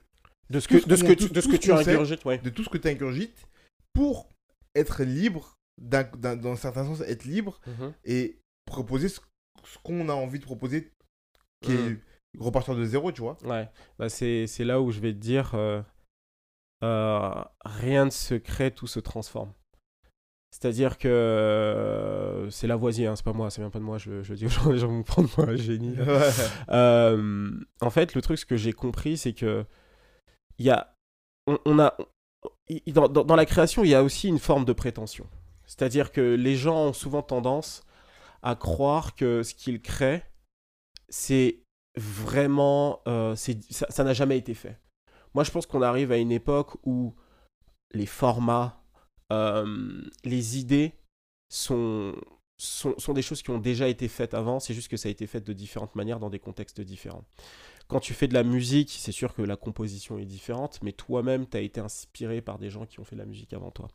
De 0.50 0.58
ce 0.60 0.66
que, 0.68 0.80
ce 0.80 0.88
de 0.88 0.96
ce 0.96 1.04
que 1.04 1.12
tu, 1.12 1.28
de 1.28 1.40
ce 1.40 1.48
que 1.48 1.56
tu 1.56 1.72
ingurgites, 1.72 2.24
ouais. 2.24 2.38
de 2.38 2.50
tout 2.50 2.64
ce 2.64 2.68
que 2.68 2.78
tu 2.78 2.88
ingurgites 2.88 3.46
pour 3.92 4.28
être 4.74 5.04
libre, 5.04 5.54
d'un, 5.80 6.02
d'un- 6.02 6.36
dans 6.36 6.52
un 6.52 6.56
certain 6.56 6.84
sens, 6.84 7.00
être 7.02 7.24
libre 7.24 7.60
et 8.04 8.38
proposer 8.66 9.08
ce, 9.08 9.20
ce 9.64 9.78
qu'on 9.84 10.08
a 10.08 10.12
envie 10.14 10.38
de 10.40 10.44
proposer, 10.44 10.90
qui 11.62 11.72
est 11.72 11.98
repartir 12.38 12.74
de 12.74 12.84
zéro, 12.84 13.12
tu 13.12 13.20
vois. 13.22 13.36
Ouais, 13.44 13.68
bah 13.98 14.08
c'est 14.08 14.46
là 14.60 14.80
où 14.80 14.90
je 14.90 15.00
vais 15.00 15.12
te 15.12 15.18
dire 15.18 15.52
euh, 15.54 15.82
euh, 16.84 17.30
rien 17.64 18.06
ne 18.06 18.10
se 18.10 18.34
crée, 18.34 18.70
tout 18.70 18.86
se 18.86 19.00
transforme. 19.00 19.52
C'est-à-dire 20.50 20.98
que 20.98 21.08
euh, 21.08 22.50
c'est 22.50 22.66
Lavoisier, 22.66 23.06
hein, 23.06 23.16
c'est 23.16 23.24
pas 23.24 23.32
moi, 23.32 23.48
ça 23.50 23.62
vient 23.62 23.70
pas 23.70 23.78
de 23.78 23.84
moi, 23.84 23.96
je, 23.98 24.22
je 24.22 24.34
dis 24.34 24.44
aux 24.46 24.50
gens, 24.50 24.70
les 24.70 24.78
gens 24.78 24.88
vont 24.88 24.98
me 24.98 25.02
prendre 25.02 25.28
pour 25.30 25.44
un 25.48 25.56
génie. 25.56 25.96
En 26.68 27.90
fait, 27.90 28.14
le 28.14 28.20
truc, 28.22 28.38
ce 28.38 28.46
que 28.46 28.56
j'ai 28.56 28.72
compris, 28.72 29.16
c'est 29.16 29.32
que 29.32 29.64
y 30.58 30.70
a, 30.70 30.94
on, 31.46 31.58
on 31.64 31.78
a, 31.78 31.96
dans- 32.88 33.08
dans 33.08 33.36
la 33.36 33.46
création, 33.46 33.82
il 33.84 33.90
y 33.90 33.94
a 33.94 34.02
aussi 34.02 34.28
une 34.28 34.38
forme 34.38 34.64
de 34.64 34.72
prétention. 34.72 35.26
C'est-à-dire 35.66 36.12
que 36.12 36.20
les 36.20 36.56
gens 36.56 36.88
ont 36.88 36.92
souvent 36.92 37.22
tendance 37.22 37.82
à 38.42 38.54
croire 38.56 39.14
que 39.14 39.42
ce 39.42 39.54
qu'ils 39.54 39.80
créent, 39.80 40.24
c'est 41.12 41.60
vraiment... 41.96 43.00
euh, 43.06 43.36
ça 43.36 44.02
n'a 44.02 44.14
jamais 44.14 44.38
été 44.38 44.54
fait. 44.54 44.80
Moi, 45.34 45.44
je 45.44 45.50
pense 45.50 45.66
qu'on 45.66 45.82
arrive 45.82 46.10
à 46.10 46.16
une 46.16 46.32
époque 46.32 46.76
où 46.84 47.14
les 47.92 48.06
formats, 48.06 48.82
euh, 49.32 50.02
les 50.24 50.58
idées 50.58 50.92
sont, 51.50 52.14
sont, 52.58 52.94
sont 52.98 53.12
des 53.12 53.22
choses 53.22 53.42
qui 53.42 53.50
ont 53.50 53.58
déjà 53.58 53.88
été 53.88 54.08
faites 54.08 54.32
avant, 54.34 54.58
c'est 54.60 54.72
juste 54.74 54.88
que 54.88 54.96
ça 54.96 55.08
a 55.08 55.12
été 55.12 55.26
fait 55.26 55.40
de 55.42 55.52
différentes 55.52 55.94
manières 55.94 56.18
dans 56.18 56.30
des 56.30 56.38
contextes 56.38 56.80
différents. 56.80 57.24
Quand 57.88 58.00
tu 58.00 58.14
fais 58.14 58.28
de 58.28 58.32
la 58.32 58.42
musique, 58.42 58.90
c'est 58.90 59.12
sûr 59.12 59.34
que 59.34 59.42
la 59.42 59.56
composition 59.56 60.18
est 60.18 60.24
différente, 60.24 60.78
mais 60.82 60.92
toi-même, 60.92 61.46
tu 61.46 61.58
as 61.58 61.60
été 61.60 61.80
inspiré 61.80 62.40
par 62.40 62.58
des 62.58 62.70
gens 62.70 62.86
qui 62.86 63.00
ont 63.00 63.04
fait 63.04 63.16
de 63.16 63.20
la 63.20 63.26
musique 63.26 63.52
avant 63.52 63.70
toi. 63.70 63.88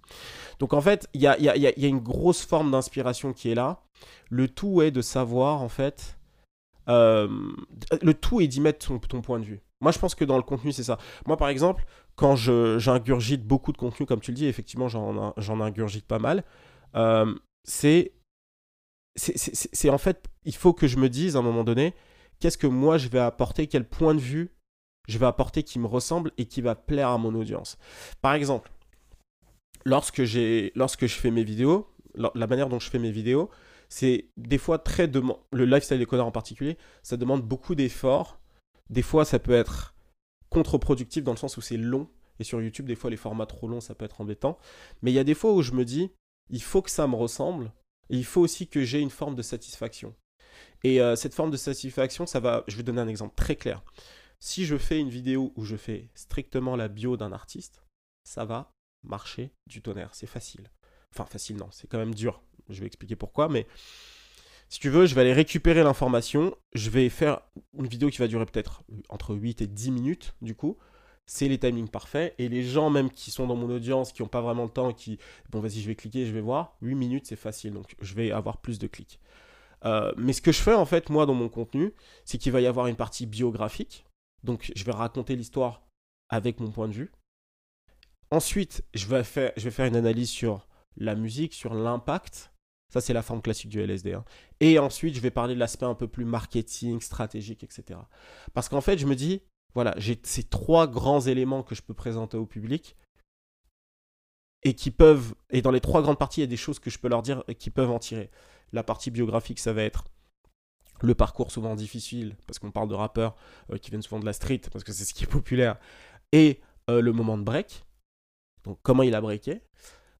Donc 0.60 0.74
en 0.74 0.82
fait, 0.82 1.08
il 1.16 1.22
y 1.22 1.28
a, 1.28 1.40
y 1.40 1.50
a- 1.50 1.58
y 1.58 1.86
a 1.86 1.88
une 1.88 2.00
grosse 2.00 2.46
forme 2.46 2.70
d'inspiration 2.70 3.34
qui 3.34 3.50
est 3.50 3.56
là. 3.56 3.82
Le 4.30 4.48
tout 4.48 4.84
est 4.84 4.92
de 4.92 5.02
savoir, 5.02 5.64
en 5.64 5.70
fait, 5.70 6.17
euh, 6.90 7.28
le 8.02 8.14
tout 8.14 8.42
est 8.42 8.48
d'y 8.48 8.62
mettre 8.62 8.88
ton, 8.88 9.00
ton 9.00 9.22
point 9.22 9.40
de 9.40 9.46
vue. 9.46 9.62
Moi, 9.82 9.92
je 9.92 10.00
pense 10.00 10.16
que 10.16 10.26
dans 10.26 10.38
le 10.38 10.44
contenu, 10.44 10.72
c'est 10.72 10.84
ça. 10.84 10.98
Moi, 11.26 11.38
par 11.38 11.50
exemple, 11.50 11.86
quand 12.16 12.36
j'ingurgite 12.36 13.46
beaucoup 13.46 13.72
de 13.72 13.78
contenu, 13.78 14.06
comme 14.06 14.22
tu 14.22 14.32
le 14.32 14.36
dis, 14.36 14.46
effectivement, 14.48 14.88
j'en 14.88 15.62
ingurgite 15.62 16.06
pas 16.08 16.20
mal. 16.20 16.44
euh, 16.96 17.34
c'est 17.64 18.14
c'est- 19.16 19.90
en 19.90 19.98
fait, 19.98 20.26
il 20.46 20.56
faut 20.56 20.74
que 20.74 20.88
je 20.88 20.98
me 20.98 21.10
dise 21.10 21.36
à 21.36 21.40
un 21.40 21.42
moment 21.42 21.64
donné, 21.64 21.94
qu'est-ce 22.40 22.58
que 22.58 22.68
moi 22.68 22.98
je 22.98 23.08
vais 23.10 23.20
apporter, 23.20 23.68
quel 23.68 23.84
point 23.88 24.14
de 24.14 24.20
vue 24.20 24.52
je 25.08 25.18
vais 25.18 25.26
apporter 25.26 25.64
qui 25.64 25.80
me 25.80 25.88
ressemble 25.88 26.32
et 26.38 26.46
qui 26.46 26.62
va 26.62 26.76
plaire 26.76 27.10
à 27.10 27.18
mon 27.18 27.34
audience. 27.34 27.78
Par 28.22 28.34
exemple, 28.34 28.72
lorsque, 29.86 30.22
lorsque 30.76 31.08
je 31.08 31.16
fais 31.16 31.32
mes 31.32 31.44
vidéos, 31.44 31.88
la 32.16 32.48
manière 32.48 32.70
dont 32.70 32.80
je 32.80 32.90
fais 32.90 33.00
mes 33.00 33.12
vidéos, 33.12 33.50
c'est 33.90 34.30
des 34.38 34.58
fois 34.58 34.80
très. 34.80 35.08
Le 35.08 35.66
lifestyle 35.66 36.00
des 36.00 36.06
connards 36.06 36.28
en 36.28 36.32
particulier, 36.32 36.78
ça 37.04 37.18
demande 37.18 37.42
beaucoup 37.42 37.76
d'efforts. 37.76 38.40
Des 38.90 39.02
fois, 39.02 39.26
ça 39.26 39.40
peut 39.40 39.54
être 39.54 39.96
contre-productif 40.50 41.24
dans 41.24 41.32
le 41.32 41.38
sens 41.38 41.58
où 41.58 41.62
c'est 41.62 41.78
long. 41.78 42.10
Et 42.40 42.44
sur 42.44 42.62
YouTube, 42.62 42.86
des 42.86 42.96
fois, 42.96 43.10
les 43.10 43.18
formats 43.18 43.46
trop 43.46 43.68
longs, 43.68 43.82
ça 43.82 43.96
peut 43.96 44.06
être 44.06 44.22
embêtant. 44.22 44.58
Mais 45.02 45.12
il 45.12 45.16
y 45.16 45.20
a 45.20 45.24
des 45.24 45.34
fois 45.34 45.54
où 45.54 45.62
je 45.62 45.72
me 45.72 45.86
dis, 45.86 46.12
il 46.50 46.62
faut 46.62 46.82
que 46.82 46.92
ça 46.92 47.08
me 47.08 47.16
ressemble. 47.16 47.72
Et 48.10 48.18
il 48.18 48.26
faut 48.26 48.42
aussi 48.42 48.68
que 48.68 48.84
j'ai 48.84 49.00
une 49.00 49.10
forme 49.10 49.36
de 49.36 49.42
satisfaction. 49.42 50.16
Et 50.84 51.02
euh, 51.02 51.16
cette 51.16 51.34
forme 51.34 51.52
de 51.52 51.58
satisfaction, 51.58 52.26
ça 52.26 52.40
va. 52.40 52.64
Je 52.68 52.78
vais 52.78 52.84
donner 52.84 53.02
un 53.02 53.08
exemple 53.08 53.36
très 53.36 53.56
clair. 53.56 53.84
Si 54.40 54.66
je 54.66 54.78
fais 54.78 55.00
une 55.00 55.10
vidéo 55.10 55.52
où 55.56 55.64
je 55.64 55.76
fais 55.76 56.10
strictement 56.14 56.76
la 56.76 56.88
bio 56.88 57.18
d'un 57.18 57.32
artiste, 57.32 57.84
ça 58.24 58.46
va 58.46 58.72
marcher 59.04 59.52
du 59.66 59.82
tonnerre. 59.82 60.14
C'est 60.14 60.28
facile. 60.28 60.70
Enfin, 61.14 61.26
facile, 61.26 61.58
non, 61.58 61.70
c'est 61.72 61.88
quand 61.88 61.98
même 61.98 62.14
dur. 62.14 62.44
Je 62.70 62.80
vais 62.80 62.88
expliquer 62.88 63.16
pourquoi, 63.16 63.50
mais 63.50 63.66
si 64.70 64.80
tu 64.80 64.90
veux, 64.90 65.06
je 65.06 65.16
vais 65.16 65.22
aller 65.22 65.34
récupérer 65.34 65.84
l'information. 65.84 66.56
Je 66.74 66.90
vais 66.90 67.08
faire 67.10 67.42
une 67.78 67.88
vidéo 67.88 68.10
qui 68.10 68.18
va 68.18 68.28
durer 68.28 68.46
peut-être 68.46 68.84
entre 69.10 69.34
8 69.34 69.62
et 69.62 69.68
10 69.68 69.92
minutes, 69.92 70.36
du 70.42 70.56
coup. 70.56 70.78
C'est 71.26 71.48
les 71.48 71.58
timings 71.58 71.88
parfaits. 71.88 72.36
Et 72.38 72.50
les 72.50 72.64
gens, 72.64 72.90
même 72.90 73.10
qui 73.10 73.32
sont 73.32 73.48
dans 73.48 73.56
mon 73.56 73.70
audience, 73.70 74.12
qui 74.12 74.22
n'ont 74.22 74.28
pas 74.28 74.42
vraiment 74.42 74.64
le 74.64 74.70
temps, 74.70 74.94
qui. 74.94 75.20
Bon, 75.50 75.62
vas-y, 75.62 75.80
je 75.80 75.88
vais 75.88 75.96
cliquer, 75.96 76.26
je 76.26 76.34
vais 76.34 76.42
voir. 76.42 76.76
8 76.82 76.96
minutes, 76.96 77.28
c'est 77.28 77.38
facile. 77.38 77.74
Donc, 77.74 77.96
je 78.02 78.14
vais 78.14 78.32
avoir 78.32 78.58
plus 78.58 78.78
de 78.78 78.88
clics. 78.88 79.20
Euh, 79.86 80.12
mais 80.18 80.34
ce 80.34 80.42
que 80.42 80.52
je 80.52 80.62
fais, 80.62 80.74
en 80.74 80.86
fait, 80.86 81.10
moi, 81.10 81.26
dans 81.26 81.34
mon 81.34 81.50
contenu, 81.50 81.94
c'est 82.26 82.38
qu'il 82.38 82.52
va 82.52 82.60
y 82.60 82.68
avoir 82.68 82.88
une 82.88 82.96
partie 82.96 83.26
biographique. 83.26 84.06
Donc, 84.44 84.72
je 84.76 84.84
vais 84.84 84.92
raconter 84.92 85.36
l'histoire 85.36 85.88
avec 86.30 86.60
mon 86.60 86.72
point 86.72 86.90
de 86.90 86.94
vue. 86.94 87.12
Ensuite, 88.32 88.84
je 88.94 89.08
vais 89.08 89.24
faire, 89.24 89.54
je 89.56 89.64
vais 89.64 89.72
faire 89.72 89.86
une 89.86 89.96
analyse 89.96 90.30
sur 90.30 90.68
la 90.98 91.16
musique, 91.16 91.54
sur 91.54 91.74
l'impact. 91.74 92.52
Ça, 92.90 93.02
c'est 93.02 93.14
la 93.14 93.22
forme 93.22 93.42
classique 93.42 93.70
du 93.70 93.82
LSD. 93.82 94.14
hein. 94.14 94.24
Et 94.60 94.80
ensuite, 94.80 95.16
je 95.16 95.20
vais 95.20 95.32
parler 95.32 95.56
de 95.56 95.60
l'aspect 95.60 95.86
un 95.86 95.96
peu 95.96 96.08
plus 96.08 96.26
marketing, 96.26 97.02
stratégique, 97.02 97.64
etc. 97.64 98.00
Parce 98.54 98.70
qu'en 98.70 98.82
fait, 98.82 98.98
je 98.98 99.06
me 99.06 99.16
dis, 99.16 99.42
voilà, 99.74 99.94
j'ai 99.98 100.20
ces 100.24 100.44
trois 100.44 100.88
grands 100.88 101.22
éléments 101.22 101.64
que 101.64 101.76
je 101.76 101.82
peux 101.82 101.94
présenter 101.94 102.38
au 102.38 102.46
public 102.46 102.96
et 104.64 104.74
qui 104.74 104.90
peuvent, 104.92 105.36
et 105.50 105.62
dans 105.62 105.72
les 105.72 105.82
trois 105.82 106.02
grandes 106.02 106.18
parties, 106.18 106.40
il 106.40 106.44
y 106.44 106.46
a 106.46 106.48
des 106.48 106.58
choses 106.58 106.80
que 106.80 106.90
je 106.90 106.98
peux 106.98 107.10
leur 107.10 107.22
dire 107.22 107.44
et 107.48 107.56
qui 107.56 107.70
peuvent 107.70 107.92
en 107.92 108.00
tirer. 108.00 108.32
La 108.74 108.84
partie 108.84 109.12
biographique, 109.12 109.60
ça 109.60 109.74
va 109.74 109.84
être 109.84 110.06
le 111.02 111.14
parcours 111.14 111.52
souvent 111.52 111.76
difficile, 111.76 112.36
parce 112.48 112.58
qu'on 112.58 112.72
parle 112.72 112.90
de 112.90 112.96
rappeurs 112.96 113.36
euh, 113.72 113.78
qui 113.78 113.92
viennent 113.92 114.02
souvent 114.02 114.20
de 114.20 114.26
la 114.26 114.34
street, 114.34 114.62
parce 114.72 114.84
que 114.84 114.92
c'est 114.92 115.06
ce 115.06 115.14
qui 115.14 115.26
est 115.26 115.28
populaire, 115.28 115.78
et 116.32 116.60
euh, 116.90 117.02
le 117.02 117.12
moment 117.14 117.38
de 117.38 117.44
break, 117.44 117.86
donc 118.64 118.80
comment 118.82 119.04
il 119.04 119.14
a 119.14 119.22
breaké. 119.22 119.62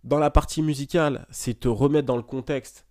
Dans 0.04 0.20
la 0.20 0.30
partie 0.30 0.62
musicale, 0.62 1.26
c'est 1.30 1.60
te 1.60 1.68
remettre 1.68 2.08
dans 2.08 2.18
le 2.18 2.24
contexte 2.24 2.86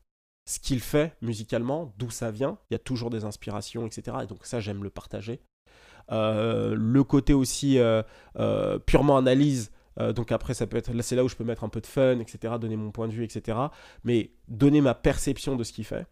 ce 0.46 0.61
qu'il 0.61 0.80
fait 0.80 1.16
musicalement, 1.22 1.92
d'où 1.98 2.11
ça 2.11 2.30
vient. 2.30 2.59
Il 2.70 2.74
y 2.74 2.76
a 2.76 2.78
toujours 2.78 3.11
des 3.11 3.24
inspirations, 3.24 3.86
etc. 3.86 4.18
Et 4.22 4.26
donc 4.26 4.46
ça, 4.46 4.61
j'aime 4.61 4.82
le 4.84 4.90
partager. 4.90 5.40
Euh, 6.12 6.74
le 6.76 7.02
côté 7.02 7.34
aussi 7.34 7.78
euh, 7.78 8.02
euh, 8.38 8.78
purement 8.78 9.16
analyse. 9.16 9.72
donc 10.14 10.30
après, 10.30 10.54
ça 10.54 10.66
peut 10.66 10.76
être 10.76 10.92
là, 10.92 11.02
c'est 11.02 11.16
là 11.16 11.24
où 11.24 11.28
je 11.28 11.36
peux 11.36 11.44
mettre 11.44 11.64
un 11.64 11.68
peu 11.68 11.80
de 11.80 11.86
fun, 11.86 12.18
etc. 12.20 12.54
Donner 12.61 12.76
mon 12.76 12.90
point 12.90 13.09
de 13.09 13.12
vue, 13.12 13.24
etc. 13.24 13.59
Mais 14.04 14.30
donner 14.46 14.80
ma 14.80 14.94
perception 14.94 15.57
de 15.57 15.64
ce 15.64 15.72
qu'il 15.72 15.84
fait. 15.84 16.07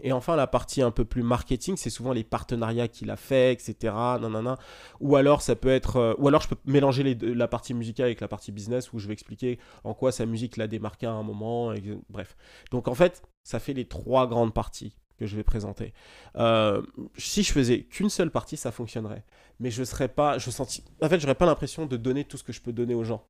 Et 0.00 0.12
enfin, 0.12 0.36
la 0.36 0.46
partie 0.46 0.82
un 0.82 0.90
peu 0.90 1.04
plus 1.04 1.22
marketing, 1.22 1.76
c'est 1.76 1.90
souvent 1.90 2.12
les 2.12 2.24
partenariats 2.24 2.88
qu'il 2.88 3.10
a 3.10 3.16
fait, 3.16 3.52
etc. 3.52 3.94
Nanana. 4.20 4.58
Ou 5.00 5.16
alors, 5.16 5.40
ça 5.40 5.56
peut 5.56 5.68
être, 5.68 5.96
euh, 5.96 6.14
ou 6.18 6.28
alors 6.28 6.42
je 6.42 6.48
peux 6.48 6.56
mélanger 6.66 7.14
la 7.14 7.48
partie 7.48 7.74
musicale 7.74 8.06
avec 8.06 8.20
la 8.20 8.28
partie 8.28 8.52
business, 8.52 8.92
où 8.92 8.98
je 8.98 9.06
vais 9.06 9.12
expliquer 9.12 9.58
en 9.84 9.94
quoi 9.94 10.12
sa 10.12 10.26
musique 10.26 10.56
l'a 10.56 10.66
démarqué 10.66 11.06
à 11.06 11.12
un 11.12 11.22
moment. 11.22 11.72
bref. 12.08 12.36
Donc 12.70 12.88
en 12.88 12.94
fait, 12.94 13.22
ça 13.44 13.60
fait 13.60 13.72
les 13.72 13.86
trois 13.86 14.26
grandes 14.26 14.52
parties 14.52 14.96
que 15.18 15.26
je 15.26 15.36
vais 15.36 15.44
présenter. 15.44 15.92
Euh, 16.36 16.82
si 17.16 17.42
je 17.42 17.52
faisais 17.52 17.84
qu'une 17.84 18.10
seule 18.10 18.30
partie, 18.30 18.56
ça 18.56 18.72
fonctionnerait. 18.72 19.24
Mais 19.60 19.70
je 19.70 19.84
serais 19.84 20.08
pas, 20.08 20.38
je 20.38 20.50
senti, 20.50 20.82
en 21.00 21.08
fait, 21.08 21.20
j'aurais 21.20 21.36
pas 21.36 21.46
l'impression 21.46 21.86
de 21.86 21.96
donner 21.96 22.24
tout 22.24 22.36
ce 22.36 22.42
que 22.42 22.52
je 22.52 22.60
peux 22.60 22.72
donner 22.72 22.94
aux 22.94 23.04
gens. 23.04 23.26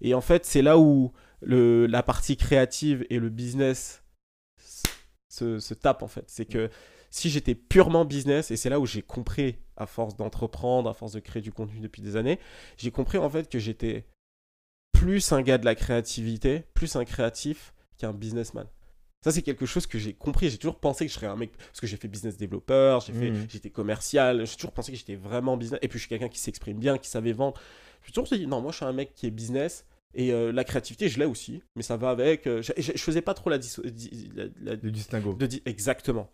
Et 0.00 0.14
en 0.14 0.20
fait, 0.20 0.44
c'est 0.44 0.62
là 0.62 0.78
où 0.78 1.12
le, 1.40 1.86
la 1.86 2.02
partie 2.02 2.36
créative 2.36 3.06
et 3.10 3.18
le 3.18 3.28
business 3.28 4.02
se, 5.28 5.58
se 5.58 5.74
tapent 5.74 6.02
en 6.02 6.08
fait. 6.08 6.24
C'est 6.28 6.44
que 6.46 6.70
si 7.10 7.30
j'étais 7.30 7.54
purement 7.54 8.04
business, 8.04 8.50
et 8.50 8.56
c'est 8.56 8.68
là 8.68 8.78
où 8.80 8.86
j'ai 8.86 9.02
compris, 9.02 9.56
à 9.76 9.86
force 9.86 10.16
d'entreprendre, 10.16 10.90
à 10.90 10.94
force 10.94 11.12
de 11.12 11.20
créer 11.20 11.40
du 11.42 11.52
contenu 11.52 11.80
depuis 11.80 12.02
des 12.02 12.16
années, 12.16 12.38
j'ai 12.76 12.90
compris 12.90 13.18
en 13.18 13.30
fait 13.30 13.48
que 13.48 13.58
j'étais 13.58 14.04
plus 14.92 15.32
un 15.32 15.42
gars 15.42 15.58
de 15.58 15.64
la 15.64 15.74
créativité, 15.74 16.64
plus 16.74 16.96
un 16.96 17.04
créatif 17.04 17.72
qu'un 17.98 18.12
businessman. 18.12 18.66
Ça, 19.24 19.32
c'est 19.32 19.42
quelque 19.42 19.66
chose 19.66 19.86
que 19.86 19.98
j'ai 19.98 20.12
compris. 20.14 20.48
J'ai 20.48 20.58
toujours 20.58 20.78
pensé 20.78 21.04
que 21.04 21.10
je 21.10 21.16
serais 21.16 21.26
un 21.26 21.34
mec. 21.34 21.50
Parce 21.56 21.80
que 21.80 21.88
j'ai 21.88 21.96
fait 21.96 22.06
business 22.06 22.36
développeur, 22.36 23.00
j'ai 23.00 23.12
fait, 23.12 23.30
Mhm. 23.30 23.46
j'étais 23.48 23.70
commercial. 23.70 24.46
J'ai 24.46 24.54
toujours 24.54 24.70
pensé 24.72 24.92
que 24.92 24.98
j'étais 24.98 25.16
vraiment 25.16 25.56
business. 25.56 25.80
Et 25.82 25.88
puis, 25.88 25.98
je 25.98 26.02
suis 26.04 26.08
quelqu'un 26.08 26.28
qui 26.28 26.38
s'exprime 26.38 26.78
bien, 26.78 26.98
qui 26.98 27.08
savait 27.08 27.32
vendre. 27.32 27.60
Suis 28.04 28.12
toujours 28.12 28.28
dit, 28.38 28.46
non, 28.46 28.60
moi, 28.60 28.70
je 28.70 28.76
suis 28.76 28.84
un 28.84 28.92
mec 28.92 29.14
qui 29.14 29.26
est 29.26 29.30
business. 29.32 29.84
Et 30.20 30.32
euh, 30.32 30.50
la 30.52 30.64
créativité, 30.64 31.08
je 31.08 31.18
l'ai 31.18 31.24
aussi. 31.24 31.62
Mais 31.76 31.82
ça 31.82 31.96
va 31.96 32.10
avec. 32.10 32.46
euh, 32.48 32.60
je, 32.60 32.72
je- 32.76 32.92
je 32.94 33.02
faisais 33.02 33.22
pas 33.22 33.34
trop 33.34 33.50
la, 33.50 33.56
la- 33.56 34.74
Le 34.74 34.90
distinguo. 34.90 35.32
de 35.34 35.46
di- 35.46 35.62
Exactement. 35.64 36.28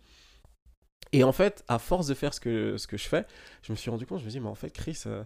Et 1.11 1.23
en 1.23 1.31
fait, 1.31 1.63
à 1.67 1.77
force 1.79 2.07
de 2.07 2.13
faire 2.15 2.33
ce 2.33 2.39
que, 2.39 2.77
ce 2.77 2.87
que 2.87 2.97
je 2.97 3.07
fais, 3.07 3.25
je 3.61 3.71
me 3.71 3.77
suis 3.77 3.89
rendu 3.91 4.05
compte, 4.05 4.19
je 4.19 4.25
me 4.25 4.29
suis 4.31 4.39
dit, 4.39 4.43
mais 4.43 4.49
en 4.49 4.55
fait, 4.55 4.71
Chris, 4.71 5.03
euh, 5.05 5.23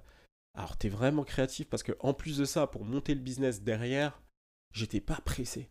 alors 0.58 0.76
t'es 0.78 0.90
vraiment 0.90 1.24
créatif 1.24 1.68
parce 1.70 1.84
que 1.84 1.94
en 2.02 2.14
plus 2.14 2.38
de 2.38 2.46
ça, 2.46 2.68
pour 2.68 2.84
monter 2.84 3.16
le 3.16 3.22
business 3.22 3.62
derrière, 3.64 4.22
j'étais 4.74 5.00
pas 5.00 5.20
pressé. 5.24 5.70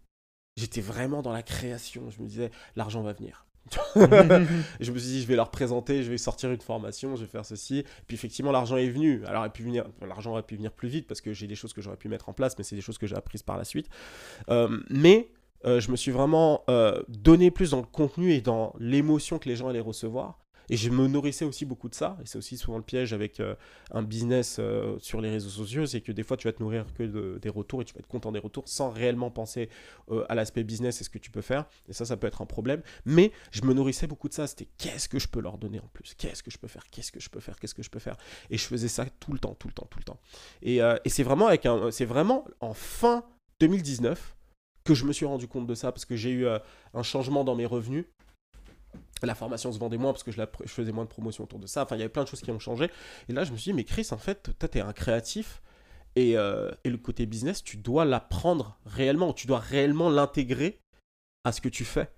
J'étais 0.56 0.80
vraiment 0.80 1.20
dans 1.22 1.32
la 1.32 1.42
création. 1.42 2.10
Je 2.10 2.20
me 2.22 2.26
disais, 2.26 2.50
l'argent 2.74 3.02
va 3.02 3.12
venir. 3.12 3.46
Je 4.80 4.92
me 4.92 4.98
suis 4.98 5.08
dit, 5.08 5.22
je 5.22 5.26
vais 5.26 5.36
leur 5.36 5.50
présenter, 5.50 6.02
je 6.02 6.10
vais 6.10 6.18
sortir 6.18 6.50
une 6.50 6.60
formation, 6.60 7.16
je 7.16 7.22
vais 7.22 7.30
faire 7.30 7.44
ceci. 7.44 7.84
Puis 8.06 8.14
effectivement, 8.14 8.52
l'argent 8.52 8.76
est 8.76 8.88
venu. 8.88 9.24
Alors, 9.26 9.46
l'argent 10.06 10.32
aurait 10.32 10.42
pu 10.42 10.56
venir 10.56 10.72
plus 10.72 10.88
vite 10.88 11.06
parce 11.06 11.20
que 11.20 11.32
j'ai 11.32 11.46
des 11.46 11.54
choses 11.54 11.72
que 11.72 11.82
j'aurais 11.82 11.96
pu 11.96 12.08
mettre 12.08 12.28
en 12.28 12.32
place, 12.32 12.56
mais 12.56 12.64
c'est 12.64 12.76
des 12.76 12.82
choses 12.82 12.98
que 12.98 13.06
j'ai 13.06 13.16
apprises 13.16 13.42
par 13.42 13.56
la 13.56 13.64
suite. 13.64 13.88
Euh, 14.50 14.78
mais 14.90 15.30
euh, 15.64 15.80
je 15.80 15.90
me 15.90 15.96
suis 15.96 16.12
vraiment 16.12 16.62
euh, 16.70 17.02
donné 17.08 17.50
plus 17.50 17.70
dans 17.70 17.80
le 17.80 17.86
contenu 17.86 18.32
et 18.32 18.40
dans 18.40 18.74
l'émotion 18.78 19.38
que 19.38 19.48
les 19.48 19.56
gens 19.56 19.68
allaient 19.68 19.80
recevoir. 19.80 20.38
Et 20.70 20.76
je 20.76 20.90
me 20.90 21.06
nourrissais 21.06 21.44
aussi 21.44 21.64
beaucoup 21.64 21.88
de 21.88 21.94
ça. 21.94 22.18
Et 22.22 22.26
c'est 22.26 22.38
aussi 22.38 22.56
souvent 22.56 22.76
le 22.78 22.82
piège 22.84 23.12
avec 23.12 23.40
euh, 23.40 23.54
un 23.90 24.02
business 24.02 24.56
euh, 24.58 24.98
sur 25.00 25.20
les 25.20 25.30
réseaux 25.30 25.48
sociaux, 25.48 25.86
c'est 25.86 26.00
que 26.00 26.12
des 26.12 26.22
fois 26.22 26.36
tu 26.36 26.48
vas 26.48 26.52
te 26.52 26.62
nourrir 26.62 26.86
que 26.94 27.02
de- 27.02 27.38
des 27.40 27.48
retours 27.48 27.82
et 27.82 27.84
tu 27.84 27.94
vas 27.94 28.00
être 28.00 28.06
content 28.06 28.32
des 28.32 28.38
retours 28.38 28.68
sans 28.68 28.90
réellement 28.90 29.30
penser 29.30 29.68
euh, 30.10 30.24
à 30.28 30.34
l'aspect 30.34 30.64
business 30.64 31.00
et 31.00 31.04
ce 31.04 31.10
que 31.10 31.18
tu 31.18 31.30
peux 31.30 31.40
faire. 31.40 31.66
Et 31.88 31.92
ça, 31.92 32.04
ça 32.04 32.16
peut 32.16 32.26
être 32.26 32.42
un 32.42 32.46
problème. 32.46 32.82
Mais 33.04 33.32
je 33.50 33.62
me 33.62 33.72
nourrissais 33.72 34.06
beaucoup 34.06 34.28
de 34.28 34.34
ça. 34.34 34.46
C'était 34.46 34.68
qu'est-ce 34.78 35.08
que 35.08 35.18
je 35.18 35.28
peux 35.28 35.40
leur 35.40 35.58
donner 35.58 35.80
en 35.80 35.88
plus? 35.92 36.14
Qu'est-ce 36.14 36.42
que 36.42 36.50
je 36.50 36.58
peux 36.58 36.68
faire? 36.68 36.84
Qu'est-ce 36.90 37.12
que 37.12 37.20
je 37.20 37.30
peux 37.30 37.40
faire? 37.40 37.58
Qu'est-ce 37.58 37.74
que 37.74 37.82
je 37.82 37.90
peux 37.90 37.98
faire? 37.98 38.16
Et 38.50 38.58
je 38.58 38.64
faisais 38.64 38.88
ça 38.88 39.06
tout 39.20 39.32
le 39.32 39.38
temps, 39.38 39.54
tout 39.54 39.68
le 39.68 39.74
temps, 39.74 39.86
tout 39.90 39.98
le 39.98 40.04
temps. 40.04 40.20
Et, 40.62 40.80
c'est 41.06 41.22
vraiment 41.22 41.46
avec 41.46 41.66
un, 41.66 41.90
c'est 41.90 42.04
vraiment 42.04 42.44
en 42.60 42.74
fin 42.74 43.24
2019 43.60 44.36
que 44.84 44.94
je 44.94 45.04
me 45.04 45.12
suis 45.12 45.26
rendu 45.26 45.48
compte 45.48 45.66
de 45.66 45.74
ça 45.74 45.90
parce 45.92 46.04
que 46.04 46.16
j'ai 46.16 46.30
eu 46.30 46.46
un 46.46 47.02
changement 47.02 47.44
dans 47.44 47.54
mes 47.54 47.66
revenus. 47.66 48.04
La 49.22 49.34
formation 49.34 49.72
se 49.72 49.78
vendait 49.78 49.98
moins 49.98 50.12
parce 50.12 50.22
que 50.22 50.30
je, 50.32 50.38
la 50.38 50.46
pr- 50.46 50.62
je 50.64 50.70
faisais 50.70 50.92
moins 50.92 51.04
de 51.04 51.08
promotion 51.10 51.44
autour 51.44 51.58
de 51.58 51.66
ça. 51.66 51.82
Enfin, 51.82 51.96
il 51.96 52.00
y 52.00 52.02
avait 52.02 52.08
plein 52.12 52.24
de 52.24 52.28
choses 52.28 52.40
qui 52.40 52.50
ont 52.50 52.58
changé. 52.58 52.90
Et 53.28 53.32
là, 53.32 53.44
je 53.44 53.52
me 53.52 53.56
suis 53.56 53.72
dit, 53.72 53.76
mais 53.76 53.84
Chris, 53.84 54.08
en 54.12 54.18
fait, 54.18 54.50
toi, 54.58 54.68
t'es 54.68 54.80
un 54.80 54.92
créatif. 54.92 55.60
Et, 56.16 56.36
euh, 56.36 56.70
et 56.84 56.90
le 56.90 56.96
côté 56.98 57.26
business, 57.26 57.62
tu 57.62 57.76
dois 57.76 58.04
l'apprendre 58.04 58.78
réellement, 58.86 59.32
tu 59.32 59.46
dois 59.46 59.58
réellement 59.60 60.08
l'intégrer 60.10 60.78
à 61.44 61.52
ce 61.52 61.60
que 61.60 61.68
tu 61.68 61.84
fais. 61.84 62.08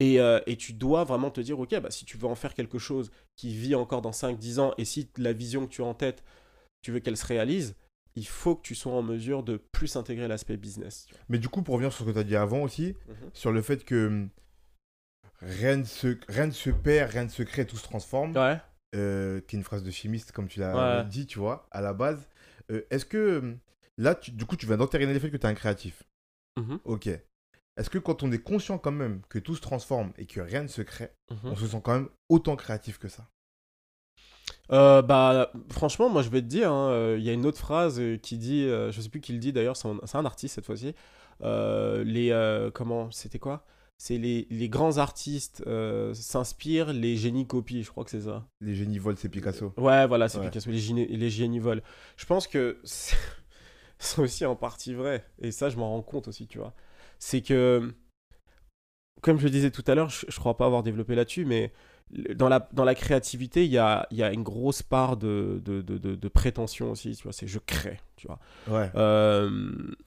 Et, 0.00 0.18
euh, 0.20 0.40
et 0.46 0.56
tu 0.56 0.72
dois 0.72 1.04
vraiment 1.04 1.30
te 1.30 1.40
dire, 1.40 1.58
ok, 1.60 1.78
bah, 1.80 1.90
si 1.90 2.04
tu 2.04 2.16
veux 2.16 2.26
en 2.26 2.34
faire 2.34 2.54
quelque 2.54 2.78
chose 2.78 3.12
qui 3.36 3.54
vit 3.54 3.74
encore 3.76 4.02
dans 4.02 4.10
5-10 4.12 4.58
ans, 4.58 4.74
et 4.76 4.84
si 4.84 5.08
la 5.18 5.32
vision 5.32 5.66
que 5.66 5.70
tu 5.72 5.82
as 5.82 5.84
en 5.84 5.94
tête, 5.94 6.24
tu 6.82 6.90
veux 6.90 6.98
qu'elle 6.98 7.16
se 7.16 7.26
réalise, 7.26 7.76
il 8.16 8.26
faut 8.26 8.56
que 8.56 8.62
tu 8.62 8.74
sois 8.74 8.92
en 8.92 9.02
mesure 9.02 9.42
de 9.44 9.56
plus 9.72 9.94
intégrer 9.96 10.26
l'aspect 10.26 10.56
business. 10.56 11.06
Mais 11.28 11.38
du 11.38 11.48
coup, 11.48 11.62
pour 11.62 11.74
revenir 11.74 11.92
sur 11.92 12.04
ce 12.04 12.10
que 12.10 12.14
tu 12.14 12.18
as 12.20 12.24
dit 12.24 12.36
avant 12.36 12.62
aussi, 12.62 12.94
Mhm. 13.08 13.30
sur 13.34 13.52
le 13.52 13.62
fait 13.62 13.84
que 13.84 14.06
hum, 14.08 14.28
rien 15.40 15.76
ne 15.76 15.84
se, 15.84 16.16
rien 16.28 16.50
se 16.50 16.70
perd, 16.70 17.10
rien 17.12 17.24
ne 17.24 17.28
se 17.28 17.42
crée, 17.42 17.66
tout 17.66 17.76
se 17.76 17.82
transforme, 17.84 18.36
Ouais. 18.36 18.58
euh, 18.94 19.40
qui 19.42 19.56
est 19.56 19.58
une 19.58 19.64
phrase 19.64 19.82
de 19.82 19.90
chimiste, 19.90 20.32
comme 20.32 20.48
tu 20.48 20.60
l'as 20.60 20.98
Ouais. 21.00 21.04
dit, 21.08 21.26
tu 21.26 21.38
vois, 21.38 21.66
à 21.70 21.80
la 21.80 21.92
base. 21.92 22.28
Euh, 22.70 22.82
Est-ce 22.90 23.04
que 23.04 23.38
hum, 23.40 23.58
là, 23.98 24.14
tu- 24.14 24.30
du 24.32 24.46
coup, 24.46 24.56
tu 24.56 24.66
viens 24.66 24.76
d'entériner 24.76 25.12
le 25.12 25.18
fait 25.20 25.30
que 25.30 25.36
tu 25.36 25.46
es 25.46 25.50
un 25.50 25.54
créatif 25.54 26.02
Mhm. 26.56 26.78
Ok. 26.84 27.08
Est-ce 27.76 27.90
que 27.90 27.98
quand 27.98 28.22
on 28.22 28.30
est 28.30 28.38
conscient 28.38 28.78
quand 28.78 28.92
même 28.92 29.20
que 29.28 29.40
tout 29.40 29.56
se 29.56 29.60
transforme 29.60 30.12
et 30.16 30.26
que 30.26 30.40
rien 30.40 30.62
ne 30.62 30.68
se 30.68 30.82
crée, 30.82 31.10
Mhm. 31.30 31.38
on 31.50 31.56
se 31.56 31.66
sent 31.66 31.80
quand 31.82 31.94
même 31.94 32.08
autant 32.28 32.54
créatif 32.54 32.98
que 32.98 33.08
ça? 33.08 33.26
Euh, 34.70 35.02
bah, 35.02 35.50
franchement, 35.70 36.08
moi 36.08 36.22
je 36.22 36.30
vais 36.30 36.40
te 36.40 36.46
dire, 36.46 36.70
hein, 36.72 36.90
euh, 36.90 37.16
il 37.18 37.24
y 37.24 37.30
a 37.30 37.32
une 37.32 37.44
autre 37.46 37.58
phrase 37.58 37.98
euh, 38.00 38.16
qui 38.16 38.38
dit, 38.38 38.64
euh, 38.64 38.90
je 38.92 39.00
sais 39.00 39.08
plus 39.08 39.20
qui 39.20 39.32
le 39.32 39.38
dit 39.38 39.52
d'ailleurs, 39.52 39.76
c'est 39.76 39.88
un, 39.88 40.24
artiste 40.24 40.54
cette 40.54 40.64
fois-ci. 40.66 40.94
Euh, 41.42 42.04
les, 42.04 42.30
euh, 42.30 42.70
comment, 42.70 43.10
c'était 43.10 43.38
quoi? 43.38 43.66
C'est 43.98 44.18
les, 44.18 44.46
les 44.50 44.68
grands 44.68 44.98
artistes 44.98 45.62
euh, 45.66 46.12
s'inspirent, 46.14 46.92
les 46.92 47.16
génies 47.16 47.46
copient, 47.46 47.82
je 47.82 47.90
crois 47.90 48.04
que 48.04 48.10
c'est 48.10 48.22
ça. 48.22 48.46
Les 48.60 48.74
génies 48.74 48.98
volent, 48.98 49.16
c'est 49.18 49.28
Picasso. 49.28 49.72
Ouais, 49.76 50.06
voilà, 50.06 50.28
c'est 50.28 50.38
Ouais. 50.38 50.46
Picasso, 50.46 50.70
les 50.70 50.78
génies, 50.78 51.06
les 51.06 51.30
génies 51.30 51.60
volent. 51.60 51.82
Je 52.16 52.26
pense 52.26 52.46
que 52.46 52.78
c'est 52.84 54.18
aussi 54.20 54.44
en 54.44 54.56
partie 54.56 54.94
vrai, 54.94 55.24
et 55.40 55.52
ça 55.52 55.70
je 55.70 55.76
m'en 55.76 55.90
rends 55.90 56.02
compte 56.02 56.28
aussi, 56.28 56.46
tu 56.46 56.58
vois. 56.58 56.74
C'est 57.18 57.40
que, 57.40 57.94
comme 59.22 59.38
je 59.38 59.44
le 59.44 59.50
disais 59.50 59.70
tout 59.70 59.84
à 59.86 59.94
l'heure, 59.94 60.10
je, 60.10 60.26
je 60.28 60.38
crois 60.38 60.56
pas 60.56 60.66
avoir 60.66 60.82
développé 60.82 61.14
là-dessus, 61.14 61.44
mais 61.44 61.72
dans 62.10 62.48
la, 62.48 62.68
dans 62.72 62.84
la 62.84 62.94
créativité, 62.94 63.64
il 63.64 63.72
y 63.72 63.78
a, 63.78 64.06
y 64.12 64.22
a 64.22 64.32
une 64.32 64.42
grosse 64.42 64.82
part 64.82 65.16
de, 65.16 65.60
de, 65.64 65.80
de, 65.82 66.28
prétention 66.28 66.90
aussi, 66.92 67.16
tu 67.16 67.24
vois, 67.24 67.32
c'est 67.32 67.46
je 67.46 67.58
crée, 67.58 67.98
tu 68.16 68.26
vois. 68.28 68.38
Ouais. 68.68 68.90
Euh, 68.94 69.50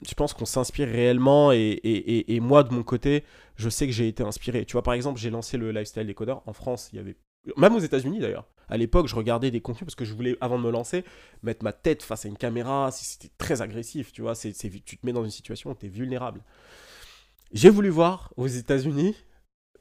je 0.06 0.14
pense 0.14 0.32
qu'on 0.32 0.46
s'inspire 0.46 0.88
réellement 0.88 1.52
et, 1.52 1.56
et, 1.58 2.18
et- 2.18 2.34
et 2.36 2.40
moi 2.40 2.62
de 2.62 2.72
mon 2.72 2.82
côté, 2.82 3.24
je 3.56 3.68
sais 3.68 3.86
que 3.86 3.92
j'ai 3.92 4.08
été 4.08 4.22
inspiré. 4.22 4.64
Tu 4.64 4.72
vois, 4.72 4.82
par 4.82 4.94
exemple, 4.94 5.20
j'ai 5.20 5.30
lancé 5.30 5.56
le 5.58 5.70
lifestyle 5.70 6.06
décoder 6.06 6.34
en 6.46 6.52
France. 6.52 6.88
Il 6.92 6.96
y 6.96 6.98
avait 6.98 7.16
même 7.56 7.74
aux 7.74 7.78
États-Unis 7.80 8.20
d'ailleurs. 8.20 8.46
À 8.68 8.76
l'époque, 8.76 9.06
je 9.08 9.14
regardais 9.14 9.50
des 9.50 9.60
contenus 9.60 9.84
parce 9.86 9.94
que 9.94 10.04
je 10.04 10.14
voulais, 10.14 10.36
avant 10.40 10.58
de 10.58 10.64
me 10.64 10.70
lancer, 10.70 11.04
mettre 11.42 11.64
ma 11.64 11.72
tête 11.72 12.02
face 12.02 12.24
à 12.26 12.28
une 12.28 12.36
caméra. 12.36 12.90
C'était 12.92 13.32
très 13.38 13.62
agressif, 13.62 14.12
tu 14.12 14.22
vois. 14.22 14.34
C'est, 14.34 14.52
c'est- 14.52 14.70
tu 14.84 14.96
te 14.98 15.06
mets 15.06 15.12
dans 15.12 15.24
une 15.24 15.30
situation 15.30 15.70
où 15.70 15.74
tu 15.74 15.86
es 15.86 15.88
vulnérable. 15.88 16.42
J'ai 17.52 17.70
voulu 17.70 17.88
voir 17.88 18.32
aux 18.36 18.46
États-Unis 18.46 19.16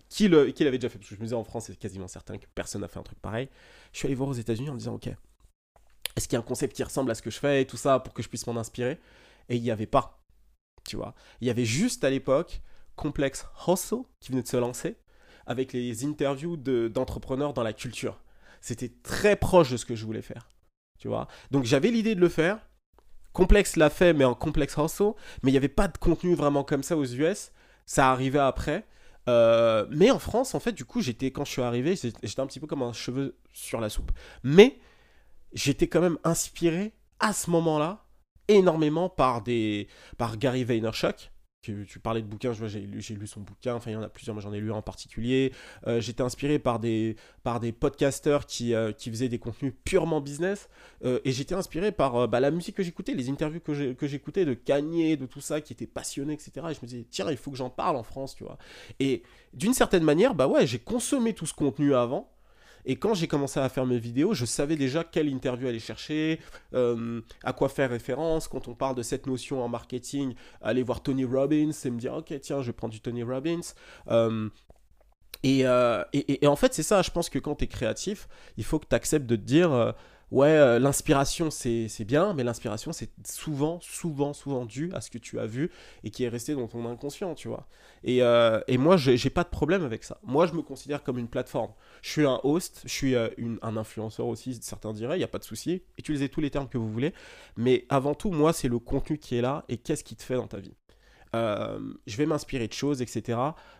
qui, 0.09 0.27
l'avait 0.27 0.77
déjà 0.77 0.89
fait. 0.89 0.97
Parce 0.97 1.09
que 1.09 1.15
je 1.15 1.19
me 1.19 1.25
disais 1.25 1.35
en 1.35 1.43
France, 1.43 1.65
c'est 1.67 1.77
quasiment 1.77 2.07
certain 2.07 2.37
que 2.37 2.45
personne 2.55 2.81
n'a 2.81 2.87
fait 2.87 2.99
un 2.99 3.03
truc 3.03 3.19
pareil. 3.19 3.49
Je 3.91 3.99
suis 3.99 4.05
allé 4.05 4.15
voir 4.15 4.29
aux 4.29 4.33
États-Unis 4.33 4.69
en 4.69 4.73
me 4.73 4.79
disant, 4.79 4.95
ok, 4.95 5.09
est-ce 6.15 6.27
qu'il 6.27 6.33
y 6.33 6.37
a 6.37 6.39
un 6.39 6.43
concept 6.43 6.75
qui 6.75 6.83
ressemble 6.83 7.11
à 7.11 7.15
ce 7.15 7.21
que 7.21 7.29
je 7.29 7.39
fais 7.39 7.61
et 7.61 7.65
tout 7.67 7.77
ça 7.77 7.99
pour 7.99 8.13
que 8.13 8.23
je 8.23 8.29
puisse 8.29 8.47
m'en 8.47 8.57
inspirer? 8.57 8.99
Et 9.49 9.55
il 9.55 9.61
n'y 9.61 9.71
avait 9.71 9.85
pas. 9.85 10.23
Tu 10.87 10.95
vois? 10.95 11.13
Il 11.41 11.47
y 11.47 11.51
avait 11.51 11.65
juste 11.65 12.03
à 12.03 12.09
l'époque 12.09 12.61
Complex 12.95 13.45
Hustle 13.67 14.03
qui 14.19 14.31
venait 14.31 14.41
de 14.41 14.47
se 14.47 14.57
lancer 14.57 14.97
avec 15.45 15.73
les 15.73 16.05
interviews 16.05 16.57
de- 16.57 16.87
d'entrepreneurs 16.87 17.53
dans 17.53 17.63
la 17.63 17.73
culture. 17.73 18.19
C'était 18.61 18.91
très 19.03 19.35
proche 19.35 19.69
de 19.69 19.77
ce 19.77 19.85
que 19.85 19.95
je 19.95 20.05
voulais 20.05 20.21
faire. 20.21 20.49
Tu 20.99 21.07
vois? 21.07 21.27
Donc 21.51 21.65
j'avais 21.65 21.91
l'idée 21.91 22.15
de 22.15 22.21
le 22.21 22.29
faire. 22.29 22.59
Complex 23.33 23.75
l'a 23.75 23.91
fait, 23.91 24.13
mais 24.13 24.25
en 24.25 24.33
Complex 24.33 24.75
Hustle. 24.77 25.13
Mais 25.43 25.51
il 25.51 25.53
n'y 25.53 25.57
avait 25.57 25.67
pas 25.67 25.87
de 25.87 25.97
contenu 25.97 26.33
vraiment 26.33 26.63
comme 26.63 26.83
ça 26.83 26.97
aux 26.97 27.05
US. 27.05 27.51
Ça 27.85 28.11
arrivait 28.11 28.39
après. 28.39 28.85
Euh, 29.27 29.85
mais 29.89 30.11
en 30.11 30.19
France, 30.19 30.55
en 30.55 30.59
fait, 30.59 30.71
du 30.71 30.85
coup, 30.85 31.01
j'étais 31.01 31.31
quand 31.31 31.45
je 31.45 31.51
suis 31.51 31.61
arrivé, 31.61 31.95
j'étais 31.95 32.39
un 32.39 32.47
petit 32.47 32.59
peu 32.59 32.67
comme 32.67 32.83
un 32.83 32.93
cheveu 32.93 33.37
sur 33.53 33.81
la 33.81 33.89
soupe. 33.89 34.11
Mais 34.43 34.79
j'étais 35.53 35.87
quand 35.87 36.01
même 36.01 36.17
inspiré 36.23 36.93
à 37.19 37.33
ce 37.33 37.49
moment-là 37.49 38.05
énormément 38.47 39.09
par 39.09 39.41
des 39.41 39.87
par 40.17 40.37
Gary 40.37 40.63
Vaynerchuk. 40.63 41.31
Que 41.63 41.83
tu 41.83 41.99
parlais 41.99 42.21
de 42.21 42.27
bouquins, 42.27 42.53
j'ai 42.53 42.81
lu, 42.81 43.27
son 43.27 43.41
bouquin, 43.41 43.73
enfin 43.73 43.89
il 43.89 43.93
y 43.93 43.97
en 43.97 44.03
a 44.03 44.09
plusieurs, 44.09 44.35
moi 44.35 44.43
j'en 44.43 44.53
ai 44.53 44.59
lu 44.59 44.71
un 44.71 44.75
en 44.75 44.81
particulier. 44.83 45.51
Euh, 45.87 45.99
j'étais 45.99 46.21
inspiré 46.21 46.59
par 46.59 46.79
des, 46.79 47.15
par 47.43 47.59
des 47.59 47.71
podcasters 47.71 48.45
qui, 48.45 48.75
euh, 48.75 48.91
qui 48.91 49.09
faisaient 49.09 49.27
des 49.27 49.39
contenus 49.39 49.73
purement 49.83 50.21
business. 50.21 50.69
Euh, 51.03 51.19
et 51.25 51.31
j'étais 51.31 51.55
inspiré 51.55 51.91
par 51.91 52.27
bah, 52.27 52.39
la 52.39 52.51
musique 52.51 52.75
que 52.75 52.83
j'écoutais, 52.83 53.15
les 53.15 53.29
interviews 53.29 53.59
que 53.59 54.07
j'écoutais 54.07 54.45
de 54.45 54.53
Kanye, 54.53 55.17
de 55.17 55.25
tout 55.25 55.41
ça, 55.41 55.59
qui 55.59 55.73
étaient 55.73 55.87
passionnés, 55.87 56.33
etc. 56.33 56.51
Et 56.69 56.73
je 56.75 56.79
me 56.81 56.85
disais, 56.87 57.05
tiens, 57.09 57.29
il 57.31 57.37
faut 57.37 57.49
que 57.49 57.57
j'en 57.57 57.71
parle 57.71 57.95
en 57.95 58.03
France, 58.03 58.35
tu 58.35 58.43
vois. 58.43 58.59
Et 58.99 59.23
d'une 59.53 59.73
certaine 59.73 60.03
manière, 60.03 60.35
bah 60.35 60.47
ouais, 60.47 60.67
j'ai 60.67 60.79
consommé 60.79 61.33
tout 61.33 61.47
ce 61.47 61.55
contenu 61.55 61.95
avant. 61.95 62.31
Et 62.87 62.95
quand 62.95 63.13
j'ai 63.13 63.27
commencé 63.27 63.59
à 63.59 63.67
faire 63.69 63.85
mes 63.85 63.99
vidéos, 63.99 64.33
je 64.33 64.45
savais 64.45 64.77
déjà 64.77 65.03
quelle 65.03 65.27
interview 65.27 65.67
aller 65.67 65.79
chercher, 65.79 66.39
euh, 66.73 67.21
à 67.43 67.51
quoi 67.53 67.67
faire 67.69 67.89
référence. 67.89 68.47
Quand 68.47 68.67
on 68.69 68.73
parle 68.73 68.95
de 68.95 69.03
cette 69.03 69.27
notion 69.27 69.61
en 69.61 69.67
marketing, 69.67 70.33
aller 70.61 70.83
voir 70.83 71.03
Tony 71.03 71.25
Robbins 71.25 71.71
et 71.83 71.89
me 71.91 71.99
dire, 71.99 72.13
ok, 72.13 72.33
tiens, 72.41 72.61
je 72.61 72.71
prends 72.71 72.87
du 72.87 73.01
Tony 73.01 73.23
Robbins. 73.23 73.59
Euh, 74.07 74.49
et, 75.43 75.67
euh, 75.67 76.03
et, 76.13 76.43
et- 76.43 76.47
en 76.47 76.55
fait, 76.55 76.73
c'est 76.73 76.81
ça, 76.83 77.01
je 77.01 77.11
pense 77.11 77.29
que 77.29 77.39
quand 77.39 77.55
tu 77.55 77.65
es 77.65 77.67
créatif, 77.67 78.27
il 78.55 78.63
faut 78.63 78.79
que 78.79 78.87
tu 78.89 78.95
acceptes 78.95 79.27
de 79.27 79.35
te 79.35 79.41
dire, 79.41 79.93
ouais, 80.31 80.47
euh, 80.47 80.79
l'inspiration, 80.79 81.49
c'est 81.51 82.05
bien, 82.05 82.33
mais 82.33 82.43
l'inspiration, 82.43 82.91
c'est 82.91 83.09
souvent, 83.25 83.79
souvent, 83.81 84.33
souvent 84.33 84.65
dû 84.65 84.91
à 84.93 85.01
ce 85.01 85.09
que 85.09 85.17
tu 85.17 85.39
as 85.39 85.45
vu 85.45 85.71
et 86.03 86.11
qui 86.11 86.23
est 86.23 86.29
resté 86.29 86.55
dans 86.55 86.67
ton 86.67 86.85
inconscient, 86.89 87.35
tu 87.35 87.47
vois. 87.47 87.67
Et, 88.03 88.21
euh, 88.21 88.59
et 88.67 88.77
moi, 88.77 88.97
j'ai 88.97 89.29
pas 89.29 89.43
de 89.43 89.49
problème 89.49 89.83
avec 89.83 90.03
ça. 90.03 90.19
Moi, 90.23 90.45
je 90.47 90.53
me 90.53 90.61
considère 90.61 91.03
comme 91.03 91.17
une 91.17 91.27
plateforme. 91.27 91.71
Je 92.01 92.09
suis 92.09 92.25
un 92.25 92.39
host, 92.43 92.81
je 92.85 92.91
suis 92.91 93.15
euh, 93.15 93.29
un 93.61 93.77
influenceur 93.77 94.27
aussi, 94.27 94.57
certains 94.61 94.93
diraient, 94.93 95.15
il 95.15 95.19
n'y 95.19 95.25
a 95.25 95.29
pas 95.29 95.39
de 95.39 95.43
souci. 95.43 95.83
Utilisez 95.97 96.29
tous 96.29 96.41
les 96.41 96.49
termes 96.49 96.69
que 96.69 96.77
vous 96.77 96.91
voulez. 96.91 97.13
Mais 97.55 97.85
avant 97.89 98.15
tout, 98.15 98.31
moi, 98.31 98.53
c'est 98.53 98.67
le 98.67 98.79
contenu 98.79 99.17
qui 99.17 99.37
est 99.37 99.41
là 99.41 99.65
et 99.69 99.77
qu'est-ce 99.77 100.03
qui 100.03 100.15
te 100.15 100.23
fait 100.23 100.35
dans 100.35 100.47
ta 100.47 100.59
vie. 100.59 100.73
Euh, 101.37 101.79
je 102.07 102.17
vais 102.17 102.25
m'inspirer 102.25 102.67
de 102.67 102.73
choses, 102.73 103.01
etc. 103.01 103.39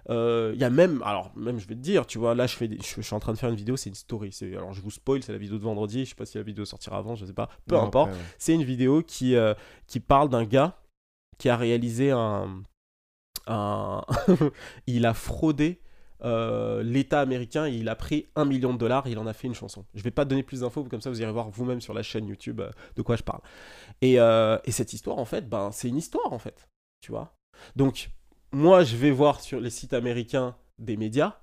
Euh, 0.10 0.52
Il 0.56 0.60
y 0.60 0.64
a 0.64 0.70
même, 0.70 1.02
alors 1.04 1.32
même 1.36 1.60
je 1.60 1.68
vais 1.68 1.76
te 1.76 1.80
dire, 1.80 2.06
tu 2.06 2.18
vois, 2.20 2.36
là 2.36 2.48
je, 2.48 2.56
fais 2.56 2.68
des- 2.68 2.78
je, 2.78 2.96
je 2.98 3.02
suis 3.02 3.16
en 3.16 3.20
train 3.20 3.34
de 3.34 3.38
faire 3.38 3.50
une 3.50 3.56
vidéo, 3.56 3.76
c'est 3.78 3.90
une 3.90 3.96
story. 3.96 4.36
Alors 4.56 4.74
je 4.74 4.82
vous 4.82 4.92
spoil, 4.92 5.24
c'est 5.24 5.32
la 5.32 5.38
vidéo 5.38 5.58
de 5.58 5.64
vendredi, 5.64 6.06
je 6.06 6.10
sais 6.10 6.16
pas 6.16 6.26
si 6.26 6.38
la 6.38 6.44
vidéo 6.44 6.66
sortira 6.66 6.98
avant, 6.98 7.16
je 7.16 7.26
sais 7.26 7.34
pas, 7.34 7.50
peu 7.68 7.76
Non, 7.76 7.84
importe. 7.84 8.12
ouais. 8.12 8.18
C'est 8.38 8.54
une 8.54 8.64
vidéo 8.64 9.02
qui, 9.04 9.36
euh, 9.36 9.54
qui 9.88 10.00
parle 10.00 10.30
d'un 10.30 10.46
gars 10.46 10.80
qui 11.38 11.50
a 11.50 11.58
réalisé 11.58 12.12
un. 12.12 12.64
un 13.48 14.04
il 14.88 15.06
a 15.06 15.14
fraudé 15.14 15.82
euh, 16.24 16.82
l'État 16.82 17.22
américain 17.22 17.68
il 17.68 17.88
a 17.90 17.96
pris 17.96 18.26
un 18.36 18.44
million 18.46 18.74
de 18.74 18.80
dollars 18.80 19.06
et 19.06 19.12
il 19.12 19.20
en 19.20 19.28
a 19.28 19.34
fait 19.34 19.48
une 19.48 19.54
chanson. 19.54 19.86
Je 19.94 20.02
vais 20.02 20.10
pas 20.10 20.26
donner 20.26 20.42
plus 20.42 20.62
d'infos, 20.62 20.84
comme 20.86 21.00
ça 21.02 21.12
vous 21.12 21.22
irez 21.22 21.32
voir 21.32 21.50
vous-même 21.52 21.80
sur 21.80 21.94
la 21.94 22.02
chaîne 22.02 22.28
YouTube 22.28 22.60
euh, 22.60 22.72
de 22.96 23.04
quoi 23.04 23.16
je 23.18 23.24
parle. 23.24 23.42
Et, 24.02 24.20
euh, 24.20 24.58
et 24.66 24.72
cette 24.72 24.94
histoire, 24.94 25.20
en 25.20 25.26
fait, 25.26 25.48
ben, 25.48 25.70
c'est 25.72 25.88
une 25.90 25.98
histoire, 25.98 26.34
en 26.34 26.40
fait. 26.40 26.68
Tu 27.02 27.12
vois? 27.12 27.37
Donc, 27.76 28.10
moi, 28.52 28.84
je 28.84 28.96
vais 28.96 29.12
voir 29.12 29.42
sur 29.42 29.60
les 29.60 29.70
sites 29.70 29.94
américains 29.94 30.56
des 30.80 30.98
médias 30.98 31.40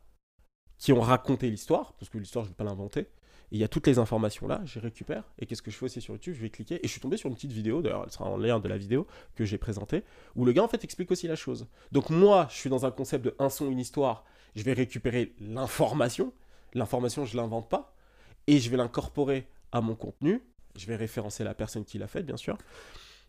qui 0.78 0.92
ont 0.92 1.00
raconté 1.00 1.50
l'histoire, 1.50 1.94
parce 1.94 2.10
que 2.10 2.18
l'histoire, 2.18 2.44
je 2.44 2.50
ne 2.50 2.52
vais 2.52 2.56
pas 2.56 2.64
l'inventer. 2.64 3.08
Il 3.50 3.58
y 3.58 3.64
a 3.64 3.68
toutes 3.68 3.86
les 3.86 3.98
informations 3.98 4.48
là, 4.48 4.60
je 4.64 4.80
les 4.80 4.80
récupère. 4.80 5.22
Et 5.38 5.46
qu'est-ce 5.46 5.62
que 5.62 5.70
je 5.70 5.76
fais 5.76 5.84
aussi 5.84 6.00
sur 6.00 6.14
YouTube? 6.14 6.34
Je 6.34 6.42
vais 6.42 6.50
cliquer. 6.50 6.76
Et 6.82 6.88
je 6.88 6.92
suis 6.92 7.00
tombé 7.00 7.16
sur 7.16 7.28
une 7.28 7.34
petite 7.34 7.52
vidéo, 7.52 7.82
d'ailleurs, 7.82 8.02
elle 8.04 8.10
sera 8.10 8.24
en 8.24 8.36
lien 8.36 8.58
de 8.58 8.68
la 8.68 8.76
vidéo 8.76 9.06
que 9.36 9.44
j'ai 9.44 9.58
présentée, 9.58 10.02
où 10.34 10.44
le 10.44 10.52
gars, 10.52 10.62
en 10.62 10.68
fait, 10.68 10.82
explique 10.82 11.10
aussi 11.10 11.28
la 11.28 11.36
chose. 11.36 11.68
Donc, 11.92 12.10
moi, 12.10 12.48
je 12.50 12.56
suis 12.56 12.70
dans 12.70 12.84
un 12.84 12.90
concept 12.90 13.24
de 13.24 13.34
un 13.38 13.50
son, 13.50 13.70
une 13.70 13.78
histoire. 13.78 14.24
Je 14.56 14.62
vais 14.62 14.72
récupérer 14.72 15.34
l'information. 15.40 16.32
L'information, 16.72 17.24
je 17.24 17.36
ne 17.36 17.42
l'invente 17.42 17.68
pas. 17.68 17.94
Et 18.46 18.58
je 18.58 18.70
vais 18.70 18.76
l'incorporer 18.76 19.46
à 19.72 19.80
mon 19.80 19.94
contenu. 19.94 20.42
Je 20.76 20.86
vais 20.86 20.96
référencer 20.96 21.44
la 21.44 21.54
personne 21.54 21.84
qui 21.84 21.98
l'a 21.98 22.08
fait, 22.08 22.22
bien 22.22 22.36
sûr. 22.36 22.58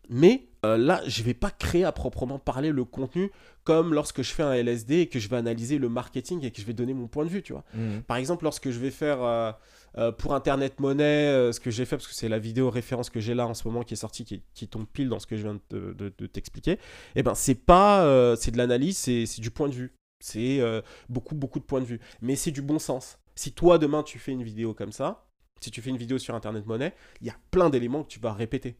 Mais 0.08 0.48
euh, 0.64 0.76
là, 0.76 1.02
je 1.06 1.22
vais 1.22 1.34
pas 1.34 1.50
créer 1.50 1.84
à 1.84 1.92
proprement 1.92 2.38
parler 2.38 2.70
le 2.72 2.84
contenu 2.84 3.30
comme 3.64 3.92
lorsque 3.94 4.22
je 4.22 4.32
fais 4.32 4.42
un 4.42 4.52
LSD 4.52 5.00
et 5.00 5.06
que 5.08 5.18
je 5.18 5.28
vais 5.28 5.36
analyser 5.36 5.78
le 5.78 5.88
marketing 5.88 6.44
et 6.44 6.50
que 6.50 6.60
je 6.60 6.66
vais 6.66 6.72
donner 6.72 6.94
mon 6.94 7.08
point 7.08 7.24
de 7.24 7.30
vue, 7.30 7.42
tu 7.42 7.52
vois. 7.52 7.64
Mhm. 7.74 8.02
Par 8.02 8.16
exemple, 8.16 8.44
lorsque 8.44 8.70
je 8.70 8.78
vais 8.78 8.90
faire 8.90 9.22
euh, 9.22 9.52
euh, 9.98 10.12
pour 10.12 10.34
Internet 10.34 10.78
Monnaie, 10.80 11.52
ce 11.52 11.58
que 11.60 11.70
j'ai 11.70 11.84
fait, 11.84 11.96
parce 11.96 12.06
que 12.08 12.14
c'est 12.14 12.28
la 12.28 12.38
vidéo 12.38 12.70
référence 12.70 13.10
que 13.10 13.20
j'ai 13.20 13.34
là 13.34 13.46
en 13.46 13.54
ce 13.54 13.66
moment 13.66 13.82
qui 13.82 13.94
est 13.94 13.96
sortie, 13.96 14.24
qui, 14.24 14.42
qui 14.54 14.68
tombe 14.68 14.86
pile 14.86 15.08
dans 15.08 15.18
ce 15.18 15.26
que 15.26 15.36
je 15.36 15.42
viens 15.42 15.54
de, 15.54 15.60
te- 15.68 15.92
de- 15.94 16.12
de 16.16 16.26
t'expliquer, 16.26 16.78
eh 17.16 17.22
ben 17.22 17.34
c'est 17.34 17.54
pas, 17.56 18.34
c'est 18.36 18.50
de 18.52 18.58
l'analyse, 18.58 18.96
c'est, 18.98 19.26
c'est 19.26 19.40
du 19.40 19.50
point 19.50 19.68
de 19.68 19.74
vue. 19.74 19.92
C'est 20.20 20.60
beaucoup, 21.08 21.34
beaucoup 21.34 21.58
de 21.58 21.64
points 21.64 21.80
de 21.80 21.86
vue. 21.86 22.00
Mais 22.22 22.36
c'est 22.36 22.50
du 22.50 22.62
bon 22.62 22.78
sens. 22.78 23.18
Si 23.34 23.52
toi, 23.52 23.78
demain, 23.78 24.02
tu 24.02 24.18
fais 24.18 24.32
une 24.32 24.42
vidéo 24.42 24.72
comme 24.74 24.92
ça, 24.92 25.26
si 25.60 25.70
tu 25.70 25.82
fais 25.82 25.90
une 25.90 25.96
vidéo 25.98 26.18
sur 26.18 26.34
Internet 26.34 26.66
Monnaie, 26.66 26.94
il 27.20 27.26
y 27.26 27.30
a 27.30 27.36
plein 27.50 27.68
d'éléments 27.70 28.02
que 28.02 28.08
tu 28.08 28.20
vas 28.20 28.32
répéter. 28.32 28.76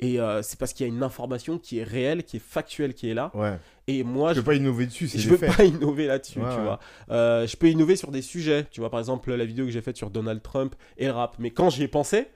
Et 0.00 0.20
euh, 0.20 0.42
c'est 0.42 0.58
parce 0.58 0.72
qu'il 0.74 0.86
y 0.86 0.90
a 0.90 0.92
une 0.92 1.02
information 1.02 1.58
qui 1.58 1.78
est 1.78 1.82
réelle, 1.84 2.22
qui 2.22 2.36
est 2.36 2.40
factuelle, 2.44 2.92
qui 2.92 3.08
est 3.08 3.14
là. 3.14 3.30
Ouais. 3.34 3.56
Et 3.86 4.02
moi, 4.04 4.34
Je 4.34 4.40
peux 4.40 4.46
pas 4.46 4.54
innover 4.54 4.84
dessus, 4.86 5.08
je 5.08 5.34
faits. 5.36 5.56
pas 5.56 5.64
innover 5.64 6.06
là-dessus, 6.06 6.38
Ouais, 6.38 6.50
tu 6.50 6.56
ouais. 6.58 6.62
vois. 6.64 6.80
Euh, 7.10 7.46
je 7.46 7.56
peux 7.56 7.70
innover 7.70 7.96
sur 7.96 8.10
des 8.10 8.20
sujets, 8.22 8.66
tu 8.70 8.80
vois, 8.80 8.90
par 8.90 9.00
exemple 9.00 9.32
la 9.34 9.44
vidéo 9.46 9.64
que 9.64 9.70
j'ai 9.70 9.80
faite 9.80 9.96
sur 9.96 10.10
Donald 10.10 10.42
Trump 10.42 10.74
et 10.98 11.06
le 11.06 11.12
rap. 11.12 11.36
Mais 11.38 11.50
quand 11.50 11.70
j'y 11.70 11.82
ai 11.84 11.88
pensé, 11.88 12.26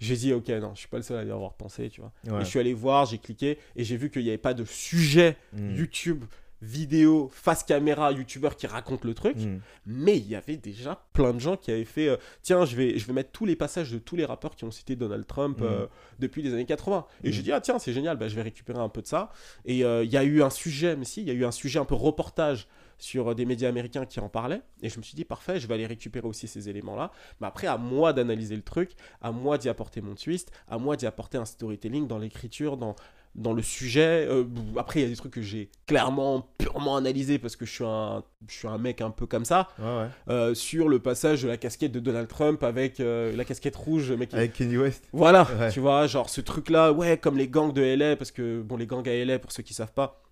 J'ai 0.00 0.16
dit, 0.16 0.32
ok, 0.32 0.48
non, 0.48 0.72
je 0.74 0.80
suis 0.80 0.88
pas 0.88 0.96
le 0.96 1.04
seul 1.04 1.18
à 1.18 1.22
y 1.24 1.30
avoir 1.30 1.52
pensé, 1.54 1.88
tu 1.88 2.00
vois. 2.00 2.12
Et 2.40 2.44
je 2.44 2.48
suis 2.48 2.58
allé 2.58 2.74
voir, 2.74 3.04
j'ai 3.06 3.18
cliqué 3.18 3.58
et 3.76 3.84
j'ai 3.84 3.96
vu 3.96 4.10
qu'il 4.10 4.22
n'y 4.22 4.30
avait 4.30 4.38
pas 4.38 4.52
de 4.54 4.64
sujet 4.64 5.36
Mm. 5.52 5.76
YouTube, 5.76 6.24
vidéo, 6.62 7.28
face 7.32 7.64
caméra, 7.64 8.12
youtubeur 8.12 8.56
qui 8.56 8.66
raconte 8.66 9.04
le 9.04 9.14
truc. 9.14 9.36
Mm. 9.36 9.58
Mais 9.86 10.16
il 10.16 10.28
y 10.28 10.36
avait 10.36 10.56
déjà 10.56 11.04
plein 11.12 11.34
de 11.34 11.40
gens 11.40 11.56
qui 11.56 11.70
avaient 11.72 11.84
fait, 11.84 12.08
euh, 12.08 12.16
tiens, 12.40 12.64
je 12.64 12.76
vais, 12.76 12.98
je 12.98 13.06
vais 13.06 13.12
mettre 13.12 13.32
tous 13.32 13.44
les 13.44 13.56
passages 13.56 13.90
de 13.90 13.98
tous 13.98 14.14
les 14.16 14.24
rappeurs 14.24 14.54
qui 14.54 14.64
ont 14.64 14.70
cité 14.70 14.94
Donald 14.96 15.26
Trump 15.26 15.60
Mhm. 15.60 15.66
euh, 15.66 15.86
depuis 16.20 16.40
les 16.40 16.52
années 16.54 16.64
80. 16.64 17.04
Et 17.24 17.28
Mhm. 17.28 17.32
j'ai 17.34 17.42
dit, 17.42 17.52
ah 17.52 17.60
tiens, 17.60 17.78
c'est 17.78 17.92
génial, 17.92 18.16
bah, 18.16 18.28
je 18.28 18.36
vais 18.36 18.42
récupérer 18.42 18.78
un 18.78 18.88
peu 18.88 19.02
de 19.02 19.06
ça. 19.08 19.32
Et 19.64 19.84
euh, 19.84 20.04
il 20.04 20.10
y 20.10 20.16
a 20.16 20.22
eu 20.24 20.42
un 20.42 20.50
sujet, 20.50 20.94
mais 20.96 21.04
si, 21.04 21.20
il 21.20 21.26
y 21.26 21.30
a 21.30 21.34
eu 21.34 21.44
un 21.44 21.50
sujet 21.50 21.80
un 21.80 21.84
peu 21.84 21.94
reportage 21.96 22.68
sur 22.98 23.34
des 23.34 23.44
médias 23.44 23.68
américains 23.68 24.06
qui 24.06 24.20
en 24.20 24.28
parlaient. 24.28 24.62
Et 24.80 24.88
je 24.88 24.96
me 24.98 25.02
suis 25.02 25.16
dit, 25.16 25.24
parfait, 25.24 25.58
je 25.58 25.66
vais 25.66 25.74
aller 25.74 25.86
récupérer 25.86 26.28
aussi 26.28 26.46
ces 26.46 26.68
éléments-là. 26.68 27.10
Mais 27.40 27.48
après, 27.48 27.66
à 27.66 27.76
moi 27.76 28.12
d'analyser 28.12 28.54
le 28.54 28.62
truc, 28.62 28.92
à 29.20 29.32
moi 29.32 29.58
d'y 29.58 29.68
apporter 29.68 30.00
mon 30.00 30.14
twist, 30.14 30.52
à 30.68 30.78
moi 30.78 30.96
d'y 30.96 31.06
apporter 31.06 31.36
un 31.36 31.44
storytelling 31.44 32.06
dans 32.06 32.18
l'écriture, 32.18 32.76
dans, 32.76 32.94
dans 33.34 33.52
le 33.54 33.62
sujet. 33.62 34.26
Euh, 34.28 34.44
après, 34.76 35.00
il 35.00 35.02
y 35.04 35.06
a 35.06 35.08
des 35.08 35.16
trucs 35.16 35.32
que 35.32 35.40
j'ai 35.42 35.70
clairement, 35.86 36.46
purement 36.58 36.96
analysé 36.96 37.38
parce 37.38 37.56
que 37.56 37.64
je 37.64 37.72
suis 37.72 37.84
un, 37.84 38.22
je 38.48 38.54
suis 38.54 38.68
un 38.68 38.76
mec 38.78 39.00
un 39.00 39.10
peu 39.10 39.26
comme 39.26 39.44
ça. 39.44 39.68
Ouais, 39.78 39.84
ouais. 39.84 40.08
euh, 40.28 40.54
sur 40.54 40.88
le 40.88 40.98
passage 40.98 41.42
de 41.42 41.48
la 41.48 41.56
casquette 41.56 41.92
de 41.92 42.00
Donald 42.00 42.28
Trump 42.28 42.62
avec 42.62 43.00
euh, 43.00 43.34
la 43.34 43.44
casquette 43.44 43.76
rouge, 43.76 44.12
mec. 44.12 44.34
Avec 44.34 44.52
Kenny 44.52 44.76
West. 44.76 45.08
Voilà, 45.12 45.48
Ouais. 45.58 45.70
tu 45.70 45.80
vois, 45.80 46.06
genre 46.06 46.28
ce 46.28 46.40
truc-là, 46.42 46.92
ouais, 46.92 47.16
comme 47.18 47.38
les 47.38 47.48
gangs 47.48 47.72
de 47.72 47.82
LA, 47.82 48.16
parce 48.16 48.30
que, 48.32 48.60
bon, 48.60 48.76
les 48.76 48.86
gangs 48.86 49.08
à 49.08 49.24
LA, 49.24 49.38
pour 49.38 49.50
ceux 49.52 49.62
qui 49.62 49.72
savent 49.74 49.92
pas, 49.94 50.22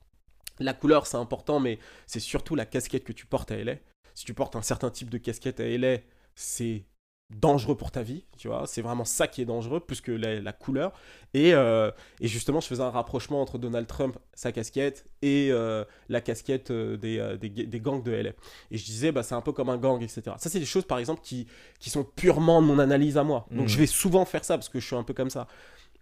la 0.59 0.75
couleur 0.75 1.07
c'est 1.07 1.17
important, 1.17 1.59
mais 1.59 1.79
c'est 2.07 2.21
surtout 2.21 2.55
la 2.55 2.67
casquette 2.67 3.05
que 3.05 3.13
tu 3.13 3.25
portes 3.25 3.51
à 3.51 3.57
LA. 3.57 3.77
Si 4.15 4.27
tu 4.27 4.35
portes 4.35 4.57
un 4.57 4.63
certain 4.63 4.91
type 4.91 5.09
de 5.09 5.17
casquette 5.17 5.61
à 5.61 5.65
LA, 5.67 5.99
c'est 6.35 6.85
dangereux 7.31 7.77
pour 7.77 7.91
ta 7.93 8.03
vie, 8.03 8.25
tu 8.37 8.49
vois, 8.49 8.67
c'est 8.67 8.83
vraiment 8.83 9.05
ça 9.05 9.29
qui 9.29 9.41
est 9.41 9.45
dangereux, 9.45 9.81
plus 9.81 10.01
que 10.01 10.11
la, 10.13 10.41
la 10.41 10.53
couleur. 10.53 10.93
Et, 11.33 11.55
euh, 11.55 11.91
et 12.21 12.27
justement, 12.27 12.61
je 12.61 12.67
faisais 12.67 12.83
un 12.83 12.91
rapprochement 12.91 13.41
entre 13.41 13.57
Donald 13.59 13.87
Trump, 13.87 14.19
sa 14.35 14.51
casquette, 14.53 15.07
et 15.23 15.49
euh, 15.53 15.85
la 16.09 16.21
casquette 16.21 16.71
euh, 16.73 16.97
des, 16.97 17.37
des, 17.41 17.49
des 17.67 17.81
gangs 17.81 18.03
de 18.03 18.11
LA. 18.11 18.31
Et 18.71 18.79
je 18.79 18.85
disais, 18.85 19.13
bah, 19.13 19.23
c'est 19.23 19.37
un 19.37 19.41
peu 19.43 19.53
comme 19.53 19.69
un 19.71 19.79
gang, 19.79 20.03
etc. 20.03 20.23
Ça, 20.39 20.51
c'est 20.51 20.59
des 20.59 20.67
choses, 20.67 20.85
par 20.85 20.99
exemple, 20.99 21.21
qui, 21.23 21.47
qui 21.79 21.89
sont 21.91 22.03
purement 22.05 22.61
de 22.63 22.67
mon 22.67 22.79
analyse 22.81 23.17
à 23.17 23.23
moi. 23.23 23.47
Donc, 23.51 23.63
Mhm. 23.63 23.69
je 23.69 23.79
vais 23.79 23.87
souvent 23.87 24.25
faire 24.25 24.45
ça, 24.45 24.57
parce 24.59 24.69
que 24.69 24.81
je 24.81 24.87
suis 24.87 24.97
un 24.97 25.05
peu 25.05 25.15
comme 25.15 25.31
ça. 25.31 25.47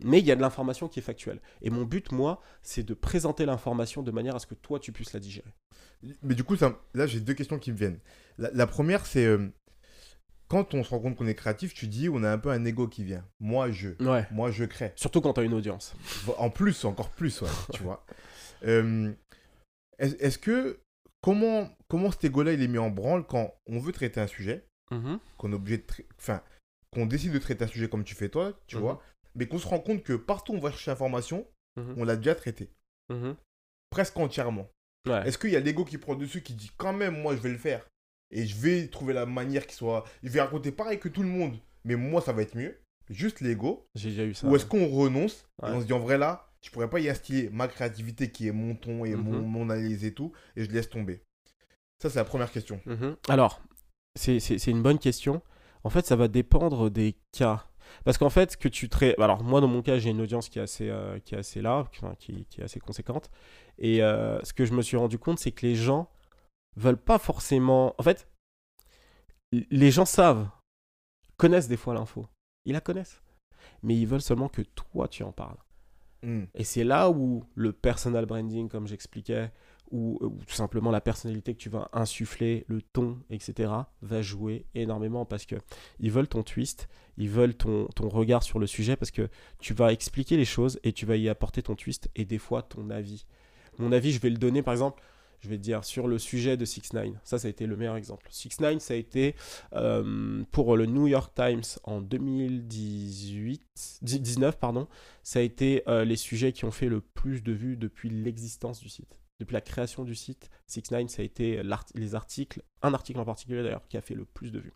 Mais 0.05 0.21
il 0.21 0.27
y 0.27 0.31
a 0.33 0.37
de 0.37 0.41
l'information 0.41 0.89
qui 0.89 1.01
est 1.01 1.03
factuelle. 1.03 1.41
Et 1.61 1.71
mon 1.71 1.83
but, 1.83 2.13
moi, 2.13 2.41
c'est 2.63 2.85
de 2.85 2.95
présenter 2.95 3.45
l'information 3.45 4.03
de 4.03 4.13
manière 4.13 4.37
à 4.37 4.39
ce 4.39 4.47
que 4.47 4.55
toi, 4.55 4.79
tu 4.79 4.93
puisses 4.93 5.13
la 5.13 5.21
digérer. 5.21 5.53
Mais 6.23 6.35
du 6.37 6.45
coup, 6.45 6.55
ça, 6.57 6.79
là, 6.95 7.07
j'ai 7.07 7.19
deux 7.21 7.35
questions 7.35 7.59
qui 7.59 7.73
me 7.73 7.77
viennent. 7.77 7.99
La, 8.39 8.51
la 8.53 8.67
première, 8.69 9.05
c'est 9.05 9.27
euh, 9.27 9.49
quand 10.49 10.75
on 10.75 10.83
se 10.83 10.91
rend 10.91 11.01
compte 11.01 11.17
qu'on 11.17 11.27
est 11.27 11.35
créatif, 11.35 11.75
tu 11.75 11.87
dis 11.87 12.09
on 12.09 12.23
a 12.23 12.31
un 12.31 12.39
peu 12.39 12.51
un 12.51 12.65
ego 12.65 12.89
qui 12.89 13.05
vient. 13.05 13.25
Moi, 13.41 13.71
je. 13.71 13.91
Ouais. 14.03 14.27
Moi, 14.31 14.51
je 14.51 14.65
crée. 14.65 14.93
Surtout 14.97 15.21
quand 15.21 15.35
tu 15.35 15.41
as 15.41 15.45
une 15.45 15.55
audience. 15.55 15.95
En 16.39 16.51
plus, 16.51 16.85
encore 16.85 17.11
plus, 17.11 17.43
ouais, 17.43 17.49
tu 17.73 17.83
vois. 17.83 18.05
Euh, 18.65 19.13
Est-ce 19.99 20.39
que. 20.39 20.81
Comment, 21.21 21.69
comment 21.89 22.13
cet 22.13 22.25
ego-là, 22.25 22.53
il 22.53 22.63
est 22.63 22.69
mis 22.69 22.79
en 22.79 22.91
branle 22.91 23.27
quand 23.27 23.53
on 23.67 23.81
veut 23.81 23.91
traiter 23.91 24.21
un 24.21 24.29
sujet, 24.29 24.65
qu'on 25.37 25.53
est 25.53 25.55
obligé 25.57 25.79
de. 25.79 25.83
trai- 25.83 26.07
Enfin, 26.17 26.43
qu'on 26.93 27.07
décide 27.07 27.33
de 27.33 27.39
traiter 27.39 27.65
un 27.65 27.69
sujet 27.69 27.89
comme 27.89 28.05
tu 28.05 28.15
fais 28.15 28.29
toi, 28.29 28.53
tu 28.69 28.77
Mhm. 28.77 28.83
vois, 28.83 29.03
mais 29.35 29.47
qu'on 29.49 29.59
se 29.59 29.67
rend 29.67 29.81
compte 29.81 30.05
que 30.05 30.13
partout 30.13 30.53
où 30.53 30.57
on 30.57 30.61
va 30.61 30.71
chercher 30.71 30.93
l'information, 30.93 31.45
Mhm. 31.77 31.95
on 31.99 32.05
l'a 32.05 32.15
déjà 32.17 32.37
traité. 32.37 32.71
Presque 33.91 34.17
entièrement. 34.19 34.69
Ouais. 35.09 35.27
Est-ce 35.27 35.39
qu'il 35.39 35.51
y 35.51 35.57
a 35.57 35.61
l'ego 35.61 35.85
qui 35.85 35.99
prend 35.99 36.15
dessus, 36.15 36.41
qui 36.43 36.55
dit 36.55 36.71
quand 36.77 36.93
même, 36.93 37.21
moi 37.21 37.35
je 37.35 37.41
vais 37.41 37.51
le 37.51 37.59
faire? 37.59 37.85
Et 38.31 38.47
je 38.47 38.57
vais 38.57 38.89
trouver 38.89 39.15
la 39.15 39.27
manière 39.27 39.67
qui 39.67 39.75
soit. 39.75 40.05
Je 40.23 40.29
vais 40.31 40.41
raconter 40.41 40.73
pareil 40.73 40.99
que 40.99 41.09
tout 41.09 41.23
le 41.23 41.29
monde, 41.29 41.57
mais 41.85 41.97
moi 41.97 42.21
ça 42.21 42.33
va 42.33 42.43
être 42.43 42.55
mieux. 42.57 42.77
Juste 43.11 43.41
l'ego. 43.41 43.87
J'ai 43.95 44.11
déjà 44.11 44.25
eu 44.25 44.35
ça. 44.35 44.47
Ou 44.47 44.57
est-ce 44.57 44.67
qu'on 44.67 44.87
renonce 44.89 45.47
Ouais. 45.63 45.71
et 45.71 45.73
on 45.73 45.81
se 45.81 45.87
dit 45.87 45.93
en 45.95 45.99
vrai 45.99 46.19
là, 46.19 46.51
je 46.61 46.71
pourrais 46.71 46.91
pas 46.91 47.01
y 47.01 47.09
instiller 47.09 47.49
ma 47.51 47.69
créativité 47.69 48.31
qui 48.31 48.49
est 48.49 48.53
mon 48.53 48.75
ton 48.75 49.05
et 49.05 49.15
mon, 49.15 49.39
Mhm. 49.41 49.47
mon 49.47 49.71
analyse 49.71 50.05
et 50.05 50.13
tout, 50.13 50.33
et 50.57 50.65
je 50.65 50.71
laisse 50.71 50.91
tomber. 50.91 51.23
Ça, 52.03 52.11
c'est 52.11 52.19
la 52.19 52.25
première 52.25 52.51
question. 52.53 52.81
Mhm. 52.87 53.17
Alors, 53.29 53.61
c'est 54.15 54.67
une 54.67 54.83
bonne 54.83 54.99
question. 54.99 55.43
En 55.85 55.91
fait, 55.91 56.05
ça 56.07 56.17
va 56.17 56.29
dépendre 56.29 56.91
des 56.91 57.17
cas. 57.33 57.65
Parce 58.05 58.19
qu'en 58.19 58.29
fait, 58.31 58.57
que 58.57 58.69
tu 58.69 58.89
traites. 58.89 59.19
Alors, 59.19 59.43
moi, 59.43 59.61
dans 59.61 59.69
mon 59.69 59.81
cas, 59.83 59.99
j'ai 59.99 60.11
une 60.11 60.21
audience 60.21 60.49
qui 60.49 60.59
est 60.59 60.63
assez, 60.63 60.91
euh, 60.91 61.19
qui 61.21 61.35
est 61.35 61.39
assez 61.39 61.65
enfin, 61.65 62.15
qui, 62.19 62.45
qui 62.51 62.61
est 62.61 62.65
assez 62.65 62.81
conséquente. 62.81 63.31
Et 63.79 64.03
euh, 64.03 64.39
ce 64.45 64.53
que 64.53 64.65
je 64.67 64.75
me 64.75 64.83
suis 64.83 64.97
rendu 64.99 65.19
compte, 65.19 65.39
c'est 65.39 65.53
que 65.53 65.65
les 65.67 65.75
gens 65.75 66.11
veulent 66.79 67.03
pas 67.03 67.19
forcément. 67.19 67.95
En 67.99 68.03
fait, 68.03 68.29
les 69.53 69.91
gens 69.91 70.05
savent, 70.05 70.49
connaissent 71.37 71.69
des 71.69 71.77
fois 71.77 71.95
l'info. 71.95 72.27
Ils 72.65 72.73
la 72.73 72.81
connaissent. 72.81 73.23
Mais 73.83 73.97
ils 73.97 74.07
veulent 74.07 74.23
seulement 74.23 74.49
que 74.49 74.63
toi, 74.63 75.09
tu 75.09 75.23
en 75.23 75.33
parles. 75.33 75.59
Hmm. 76.23 76.45
Et 76.55 76.65
c'est 76.65 76.85
là 76.85 77.11
où 77.11 77.45
le 77.55 77.73
personal 77.73 78.27
branding, 78.27 78.69
comme 78.69 78.87
j'expliquais, 78.87 79.53
ou, 79.91 80.19
ou 80.21 80.45
tout 80.45 80.55
simplement 80.55 80.91
la 80.91 81.01
personnalité 81.01 81.55
que 81.55 81.59
tu 81.59 81.71
vas 81.71 81.89
insuffler, 81.93 82.65
le 82.69 82.83
ton, 82.83 83.19
etc., 83.31 83.73
va 84.03 84.23
jouer 84.23 84.67
énormément 84.75 85.25
parce 85.25 85.47
que 85.47 85.57
ils 85.99 86.11
veulent 86.11 86.29
ton 86.29 86.43
twist, 86.43 86.89
ils 87.17 87.31
veulent 87.31 87.55
ton, 87.55 87.87
ton 87.95 88.09
regard 88.09 88.43
sur 88.43 88.59
le 88.59 88.67
sujet 88.67 88.97
parce 88.97 89.11
que 89.11 89.29
tu 89.61 89.75
vas 89.75 89.93
expliquer 89.93 90.37
les 90.37 90.45
choses 90.45 90.79
et 90.83 90.93
tu 90.93 91.07
vas 91.07 91.17
y 91.17 91.29
apporter 91.29 91.63
ton 91.63 91.75
twist 91.75 92.11
et 92.17 92.25
des 92.25 92.39
fois 92.39 92.63
ton 92.63 92.91
avis. 92.91 93.25
Mon 93.79 93.93
avis, 93.93 94.13
je 94.13 94.21
vais 94.21 94.31
le 94.31 94.39
donner 94.39 94.63
par 94.63 94.75
exemple, 94.75 95.03
je 95.41 95.49
vais 95.49 95.57
te 95.57 95.63
dire 95.63 95.85
sur 95.85 96.09
le 96.09 96.19
sujet 96.19 96.57
de 96.57 96.65
6 96.65 96.93
9 96.95 97.09
Ça, 97.25 97.39
ça 97.39 97.47
a 97.47 97.51
été 97.51 97.67
le 97.67 97.77
meilleur 97.77 97.97
exemple. 97.97 98.27
6 98.31 98.61
9 98.61 98.79
ça 98.81 98.95
a 98.95 98.97
été 98.97 99.35
euh, 99.75 100.43
pour 100.51 100.77
le 100.77 100.87
New 100.87 101.07
York 101.07 101.33
Times 101.35 101.63
en 101.85 102.01
2018, 102.01 103.63
19, 104.03 104.59
pardon, 104.59 104.89
ça 105.23 105.39
a 105.39 105.43
été 105.43 105.83
euh, 105.89 106.05
les 106.05 106.17
sujets 106.17 106.53
qui 106.53 106.65
ont 106.65 106.71
fait 106.71 106.89
le 106.89 107.01
plus 107.01 107.43
de 107.43 107.53
vues 107.53 107.77
depuis 107.77 108.11
l'existence 108.11 108.81
du 108.81 108.89
site. 108.89 109.21
Depuis 109.41 109.55
la 109.55 109.61
création 109.61 110.03
du 110.05 110.17
site, 110.17 110.51
6 110.67 110.91
9 110.91 111.09
ça 111.09 111.23
a 111.23 111.25
été 111.25 111.63
les 111.95 112.15
articles, 112.17 112.61
un 112.83 112.93
article 112.93 113.21
en 113.21 113.25
particulier 113.25 113.63
d'ailleurs, 113.63 113.87
qui 113.89 113.97
a 113.97 114.01
fait 114.01 114.15
le 114.17 114.25
plus 114.25 114.51
de 114.51 114.59
vues. 114.59 114.75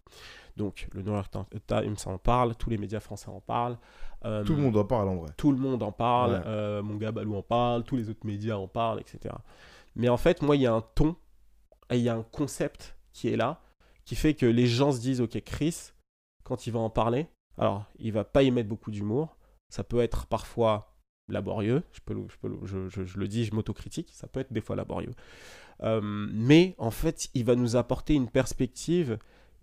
Donc, 0.56 0.86
le 0.92 1.02
New 1.02 1.12
York 1.12 1.32
Times 1.66 1.96
en 2.06 2.18
parle, 2.18 2.54
tous 2.54 2.70
les 2.70 2.78
médias 2.78 3.00
français 3.00 3.28
en 3.30 3.40
parlent. 3.40 3.78
euh, 4.24 4.44
Tout 4.44 4.54
le 4.54 4.62
monde 4.62 4.76
en 4.76 4.84
parle 4.84 5.08
en 5.08 5.16
vrai. 5.16 5.30
tout 5.36 5.50
le 5.50 5.58
monde 5.58 5.82
en 5.82 5.90
parle, 5.92 6.34
Ouais. 6.46 6.82
mon 6.82 6.96
gars 6.96 7.10
Balou 7.10 7.34
en 7.34 7.42
parle, 7.42 7.82
tous 7.84 7.96
les 7.96 8.08
autres 8.08 8.24
médias 8.26 8.54
en 8.56 8.68
parlent, 8.68 9.00
etc. 9.00 9.34
Mais 9.94 10.08
en 10.08 10.16
fait, 10.16 10.42
moi, 10.42 10.56
il 10.56 10.62
y 10.62 10.66
a 10.66 10.72
un 10.72 10.80
ton, 10.80 11.16
et 11.90 11.96
il 11.98 12.02
y 12.02 12.08
a 12.08 12.14
un 12.14 12.22
concept 12.22 12.96
qui 13.12 13.28
est 13.28 13.36
là, 13.36 13.62
qui 14.04 14.16
fait 14.16 14.34
que 14.34 14.46
les 14.46 14.66
gens 14.66 14.92
se 14.92 15.00
disent, 15.00 15.20
ok, 15.20 15.40
Chris, 15.42 15.92
quand 16.44 16.66
il 16.66 16.72
va 16.72 16.80
en 16.80 16.90
parler, 16.90 17.28
alors, 17.58 17.84
il 17.98 18.12
va 18.12 18.24
pas 18.24 18.42
y 18.42 18.50
mettre 18.50 18.68
beaucoup 18.68 18.90
d'humour, 18.90 19.36
ça 19.68 19.84
peut 19.84 20.00
être 20.00 20.26
parfois 20.26 20.96
laborieux, 21.28 21.82
je, 21.92 22.00
peux, 22.04 22.14
le- 22.14 22.26
je, 22.64 23.18
le- 23.18 23.28
dis, 23.28 23.44
je 23.44 23.54
m'autocritique, 23.54 24.10
ça 24.12 24.26
peut 24.26 24.40
être 24.40 24.52
des 24.52 24.60
fois 24.60 24.76
laborieux. 24.76 25.14
Euh, 25.82 26.00
mais 26.02 26.74
en 26.78 26.90
fait, 26.90 27.28
il 27.34 27.44
va 27.44 27.54
nous 27.54 27.76
apporter 27.76 28.14
une 28.14 28.28
perspective, 28.28 29.18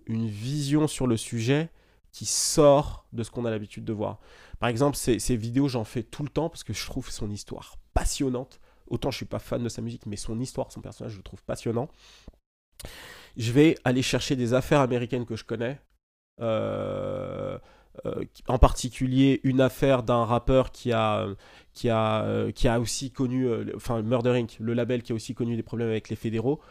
une 0.05 0.27
vision 0.27 0.87
sur 0.87 1.07
le 1.07 1.17
sujet 1.17 1.69
qui 2.11 2.25
sort 2.25 3.05
de 3.13 3.23
ce 3.23 3.29
qu'on 3.31 3.45
a 3.45 3.51
l'habitude 3.51 3.85
de 3.85 3.93
voir. 3.93 4.19
Par 4.59 4.69
exemple, 4.69 4.95
ces 4.97 5.35
vidéos, 5.35 5.67
j'en 5.67 5.83
fais 5.83 6.03
tout 6.03 6.23
le 6.23 6.29
temps 6.29 6.49
parce 6.49 6.63
que 6.63 6.73
je 6.73 6.85
trouve 6.85 7.09
son 7.09 7.29
histoire 7.29 7.75
passionnante. 7.93 8.59
Autant 8.89 9.11
je 9.11 9.17
suis 9.17 9.25
pas 9.25 9.39
fan 9.39 9.63
de 9.63 9.69
sa 9.69 9.81
musique, 9.81 10.05
mais 10.05 10.15
son 10.15 10.39
histoire, 10.39 10.71
son 10.71 10.81
personnage, 10.81 11.13
je 11.13 11.17
le 11.17 11.23
trouve 11.23 11.43
passionnant. 11.43 11.89
Je 13.37 13.51
vais 13.51 13.75
aller 13.83 14.01
chercher 14.01 14.35
des 14.35 14.53
affaires 14.53 14.81
américaines 14.81 15.25
que 15.25 15.35
je 15.35 15.43
connais. 15.43 15.79
Euh, 16.41 17.57
euh, 18.05 18.23
en 18.47 18.57
particulier 18.59 19.41
une 19.43 19.59
affaire 19.59 20.03
d'un 20.03 20.23
rappeur 20.23 20.71
qui 20.71 20.93
a, 20.93 21.27
qui 21.73 21.89
a, 21.89 22.23
euh, 22.23 22.51
qui 22.51 22.69
a 22.69 22.79
aussi 22.79 23.11
connu, 23.11 23.49
enfin 23.75 24.01
Murder 24.01 24.37
Inc., 24.37 24.57
le 24.59 24.73
label 24.73 25.03
qui 25.03 25.11
a 25.11 25.15
aussi 25.15 25.33
connu 25.33 25.57
des 25.57 25.63
problèmes 25.63 25.89
avec 25.89 26.09
les 26.09 26.15
fédéraux. 26.15 26.61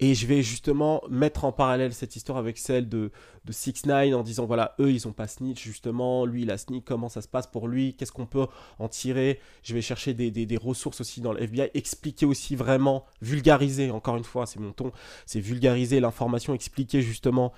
Et 0.00 0.14
je 0.14 0.26
vais 0.28 0.42
justement 0.42 1.02
mettre 1.10 1.44
en 1.44 1.50
parallèle 1.50 1.92
cette 1.92 2.14
histoire 2.14 2.38
avec 2.38 2.56
celle 2.56 2.88
de, 2.88 3.10
de 3.44 3.52
6 3.52 3.84
9 3.86 4.14
en 4.14 4.22
disant 4.22 4.46
voilà, 4.46 4.76
eux 4.78 4.92
ils 4.92 5.08
ont 5.08 5.12
pas 5.12 5.26
snitch 5.26 5.60
justement, 5.64 6.24
lui 6.24 6.42
il 6.42 6.50
a 6.52 6.58
snitch, 6.58 6.84
comment 6.84 7.08
ça 7.08 7.20
se 7.20 7.26
passe 7.26 7.48
pour 7.48 7.66
lui, 7.66 7.94
qu'est-ce 7.96 8.12
qu'on 8.12 8.26
peut 8.26 8.46
en 8.78 8.86
tirer? 8.88 9.40
Je 9.64 9.74
vais 9.74 9.82
chercher 9.82 10.14
des, 10.14 10.30
des- 10.30 10.46
des 10.46 10.56
ressources 10.56 11.00
aussi 11.00 11.20
dans 11.20 11.32
le 11.32 11.42
FBI, 11.42 11.70
expliquer 11.74 12.26
aussi 12.26 12.54
vraiment, 12.54 13.06
vulgariser, 13.22 13.90
encore 13.90 14.16
une 14.16 14.24
fois, 14.24 14.46
c'est 14.46 14.60
mon 14.60 14.72
ton, 14.72 14.92
c'est 15.26 15.40
vulgariser 15.40 15.98
l'information, 15.98 16.54
expliquer 16.54 17.02
justement 17.02 17.52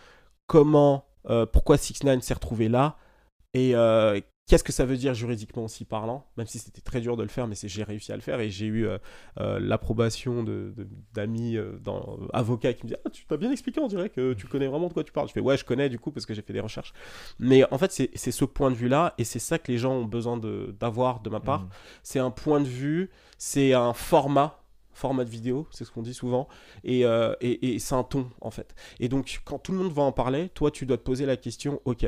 comment, 0.46 1.04
euh, 1.28 1.44
pourquoi 1.46 1.76
6 1.76 2.04
9 2.04 2.22
s'est 2.22 2.34
retrouvé 2.34 2.68
là. 2.70 2.96
Et 3.52 3.74
euh, 3.74 4.18
qu'est-ce 4.50 4.64
que 4.64 4.72
ça 4.72 4.84
veut 4.84 4.96
dire 4.96 5.14
juridiquement 5.14 5.62
aussi 5.64 5.84
parlant, 5.84 6.26
même 6.36 6.48
si 6.48 6.58
c'était 6.58 6.80
très 6.80 7.00
dur 7.00 7.16
de 7.16 7.22
le 7.22 7.28
faire, 7.28 7.46
mais 7.46 7.54
j'ai 7.62 7.84
réussi 7.84 8.10
à 8.10 8.16
le 8.16 8.20
faire 8.20 8.40
et 8.40 8.50
j'ai 8.50 8.66
eu 8.66 8.84
euh, 8.84 8.98
euh, 9.38 9.60
l'approbation 9.60 10.42
de- 10.42 10.74
de- 10.76 10.88
d'amis 11.14 11.56
euh, 11.56 11.78
euh, 11.86 12.26
avocats 12.32 12.72
qui 12.74 12.82
me 12.84 12.88
disent 12.88 12.98
Ah, 13.06 13.10
tu 13.10 13.24
t'as 13.26 13.36
bien 13.36 13.52
expliqué, 13.52 13.78
on 13.80 13.86
dirait 13.86 14.10
que 14.10 14.32
tu 14.34 14.48
connais 14.48 14.66
vraiment 14.66 14.88
de 14.88 14.92
quoi 14.92 15.04
tu 15.04 15.12
parles. 15.12 15.28
Je 15.28 15.32
fais 15.32 15.40
Ouais, 15.40 15.56
je 15.56 15.64
connais 15.64 15.88
du 15.88 16.00
coup 16.00 16.10
parce 16.10 16.26
que 16.26 16.34
j'ai 16.34 16.42
fait 16.42 16.52
des 16.52 16.58
recherches. 16.58 16.92
Mais 17.38 17.62
en 17.72 17.78
fait, 17.78 17.92
c'est 17.92 18.30
ce 18.32 18.44
point 18.44 18.72
de 18.72 18.74
vue-là 18.74 19.14
et 19.18 19.22
c'est 19.24 19.38
ça 19.38 19.60
que 19.60 19.70
les 19.70 19.78
gens 19.78 19.92
ont 19.92 20.04
besoin 20.04 20.36
de- 20.36 20.74
d'avoir 20.80 21.20
de, 21.20 21.30
ma 21.30 21.38
part. 21.38 21.62
Mhm. 21.62 21.68
C'est 22.02 22.18
un 22.18 22.32
point 22.32 22.60
de 22.60 22.66
vue, 22.66 23.10
c'est 23.38 23.72
un 23.72 23.92
format 23.92 24.56
format 24.92 25.24
de 25.24 25.30
vidéo, 25.30 25.68
c'est 25.70 25.84
ce 25.84 25.92
qu'on 25.92 26.02
dit 26.02 26.12
souvent, 26.12 26.46
et, 26.84 27.02
et, 27.40 27.74
et 27.74 27.78
c'est 27.78 27.94
un 27.94 28.02
ton 28.02 28.28
en 28.42 28.50
fait. 28.50 28.74
Et 28.98 29.08
donc 29.08 29.40
quand 29.46 29.58
tout 29.60 29.70
le 29.72 29.78
monde 29.78 29.92
va 29.92 30.02
en 30.02 30.12
parler, 30.12 30.48
toi 30.50 30.70
tu 30.72 30.84
dois 30.84 30.98
te 30.98 31.02
poser 31.04 31.24
la 31.24 31.36
question, 31.38 31.80
ok, 31.86 32.04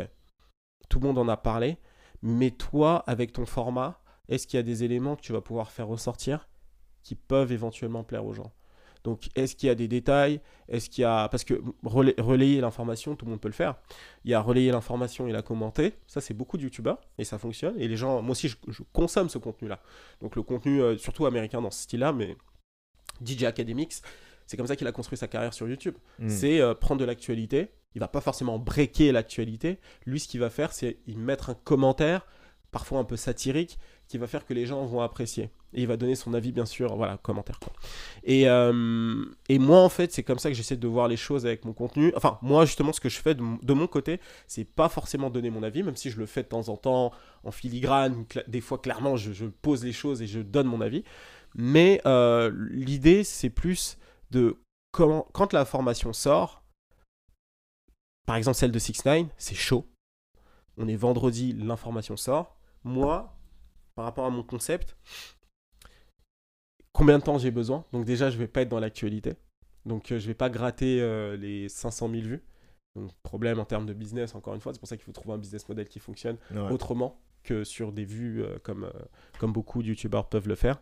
tout 0.90 1.00
le 1.00 1.06
monde 1.06 1.16
en 1.18 1.28
a 1.28 1.36
parlé, 1.38 1.78
Mais 2.22 2.50
toi, 2.50 3.02
avec 3.06 3.32
ton 3.32 3.46
format, 3.46 4.00
est-ce 4.28 4.46
qu'il 4.46 4.56
y 4.56 4.60
a 4.60 4.62
des 4.62 4.84
éléments 4.84 5.16
que 5.16 5.22
tu 5.22 5.32
vas 5.32 5.40
pouvoir 5.40 5.70
faire 5.70 5.88
ressortir 5.88 6.48
qui 7.02 7.14
peuvent 7.14 7.52
éventuellement 7.52 8.04
plaire 8.04 8.24
aux 8.24 8.32
gens? 8.32 8.52
Donc, 9.04 9.28
est-ce 9.34 9.56
qu'il 9.56 9.66
y 9.66 9.70
a 9.70 9.74
des 9.74 9.88
détails? 9.88 10.40
Est-ce 10.68 10.88
qu'il 10.88 11.02
y 11.02 11.04
a. 11.04 11.28
Parce 11.28 11.44
que 11.44 11.60
relayer 11.82 12.60
l'information, 12.60 13.16
tout 13.16 13.24
le 13.24 13.32
monde 13.32 13.40
peut 13.40 13.48
le 13.48 13.54
faire. 13.54 13.74
Il 14.24 14.30
y 14.30 14.34
a 14.34 14.40
relayer 14.40 14.70
l'information 14.70 15.26
et 15.26 15.32
la 15.32 15.42
commenter. 15.42 15.94
Ça, 16.06 16.20
c'est 16.20 16.34
beaucoup 16.34 16.56
de 16.56 16.62
youtubeurs 16.62 17.00
et 17.18 17.24
ça 17.24 17.38
fonctionne. 17.38 17.74
Et 17.80 17.88
les 17.88 17.96
gens. 17.96 18.22
Moi 18.22 18.32
aussi, 18.32 18.48
je, 18.48 18.56
consomme 18.92 19.28
ce 19.28 19.38
contenu-là. 19.38 19.80
Donc, 20.20 20.36
le 20.36 20.42
contenu, 20.42 20.80
euh, 20.80 20.96
surtout 20.98 21.26
américain 21.26 21.60
dans 21.60 21.70
ce 21.72 21.82
style-là, 21.82 22.12
mais 22.12 22.36
DJ 23.24 23.44
Academics, 23.44 23.94
c'est 24.46 24.56
comme 24.56 24.66
ça 24.66 24.76
qu'il 24.76 24.86
a 24.86 24.92
construit 24.92 25.18
sa 25.18 25.28
carrière 25.28 25.54
sur 25.54 25.68
YouTube. 25.68 25.94
Hmm. 26.18 26.28
C'est 26.28 26.60
euh, 26.60 26.74
prendre 26.74 27.00
de 27.00 27.04
l'actualité. 27.04 27.70
Il 27.94 28.00
va 28.00 28.08
pas 28.08 28.20
forcément 28.20 28.58
breaker 28.58 29.12
l'actualité. 29.12 29.78
Lui, 30.06 30.20
ce 30.20 30.28
qu'il 30.28 30.40
va 30.40 30.50
faire, 30.50 30.72
c'est 30.72 30.98
y 31.06 31.16
mettre 31.16 31.50
un 31.50 31.54
commentaire, 31.54 32.26
parfois 32.70 32.98
un 32.98 33.04
peu 33.04 33.16
satirique, 33.16 33.78
qui 34.08 34.18
va 34.18 34.26
faire 34.26 34.44
que 34.44 34.54
les 34.54 34.66
gens 34.66 34.84
vont 34.84 35.00
apprécier. 35.00 35.50
Et 35.74 35.80
il 35.80 35.86
va 35.86 35.96
donner 35.96 36.14
son 36.16 36.34
avis, 36.34 36.52
bien 36.52 36.66
sûr, 36.66 36.96
voilà, 36.96 37.16
commentaire. 37.16 37.58
Quoi. 37.58 37.72
Et, 38.24 38.46
euh, 38.46 39.24
et 39.48 39.58
moi, 39.58 39.78
en 39.78 39.88
fait, 39.88 40.12
c'est 40.12 40.22
comme 40.22 40.38
ça 40.38 40.50
que 40.50 40.54
j'essaie 40.54 40.76
de 40.76 40.86
voir 40.86 41.08
les 41.08 41.16
choses 41.16 41.46
avec 41.46 41.64
mon 41.64 41.72
contenu. 41.72 42.12
Enfin, 42.14 42.38
moi, 42.42 42.66
justement, 42.66 42.92
ce 42.92 43.00
que 43.00 43.08
je 43.08 43.18
fais 43.18 43.34
de, 43.34 43.72
mon 43.72 43.86
côté, 43.86 44.20
c'est 44.46 44.64
pas 44.64 44.90
forcément 44.90 45.30
donner 45.30 45.48
mon 45.48 45.62
avis, 45.62 45.82
même 45.82 45.96
si 45.96 46.10
je 46.10 46.18
le 46.18 46.26
fais 46.26 46.42
de 46.42 46.48
temps 46.48 46.68
en 46.68 46.76
temps 46.76 47.12
en 47.42 47.50
filigrane. 47.50 48.26
Des 48.48 48.60
fois, 48.60 48.78
clairement, 48.78 49.16
je, 49.16 49.46
pose 49.46 49.82
les 49.82 49.92
choses 49.92 50.20
et 50.20 50.26
je 50.26 50.40
donne 50.40 50.66
mon 50.66 50.82
avis. 50.82 51.04
Mais 51.54 52.02
euh, 52.04 52.52
l'idée, 52.70 53.24
c'est 53.24 53.50
plus 53.50 53.96
de 54.32 54.60
comment, 54.90 55.28
quand 55.32 55.52
la 55.52 55.64
formation 55.64 56.12
sort, 56.12 56.64
par 58.26 58.36
exemple 58.36 58.56
celle 58.56 58.72
de 58.72 58.78
6 58.78 59.04
9 59.04 59.26
c'est 59.36 59.54
chaud. 59.54 59.86
On 60.78 60.88
est 60.88 60.96
vendredi, 60.96 61.52
l'information 61.52 62.16
sort. 62.16 62.56
Moi, 62.82 63.36
par 63.94 64.06
rapport 64.06 64.24
à 64.24 64.30
mon 64.30 64.42
concept, 64.42 64.96
combien 66.92 67.18
de 67.18 67.24
temps 67.24 67.38
j'ai 67.38 67.50
besoin? 67.50 67.84
Donc 67.92 68.06
déjà, 68.06 68.30
je 68.30 68.38
vais 68.38 68.48
pas 68.48 68.62
être 68.62 68.70
dans 68.70 68.80
l'actualité. 68.80 69.34
Donc 69.84 70.10
euh, 70.10 70.18
je 70.18 70.26
vais 70.26 70.34
pas 70.34 70.48
gratter 70.48 71.00
euh, 71.02 71.36
les 71.36 71.68
500 71.68 72.08
000 72.08 72.22
vues. 72.22 72.44
Donc 72.96 73.10
problème 73.22 73.58
en 73.58 73.64
termes 73.66 73.86
de 73.86 73.92
business, 73.92 74.34
encore 74.34 74.54
une 74.54 74.60
fois, 74.60 74.72
c'est 74.72 74.78
pour 74.78 74.88
ça 74.88 74.96
qu'il 74.96 75.04
faut 75.04 75.12
trouver 75.12 75.34
un 75.34 75.38
business 75.38 75.68
model 75.68 75.88
qui 75.88 75.98
fonctionne 75.98 76.38
autrement 76.70 77.20
que 77.42 77.64
sur 77.64 77.92
des 77.92 78.04
vues 78.04 78.42
euh, 78.42 78.58
comme, 78.62 78.90
comme 79.38 79.52
beaucoup 79.52 79.82
de 79.82 79.88
youtubeurs 79.88 80.28
peuvent 80.28 80.48
le 80.48 80.54
faire. 80.54 80.80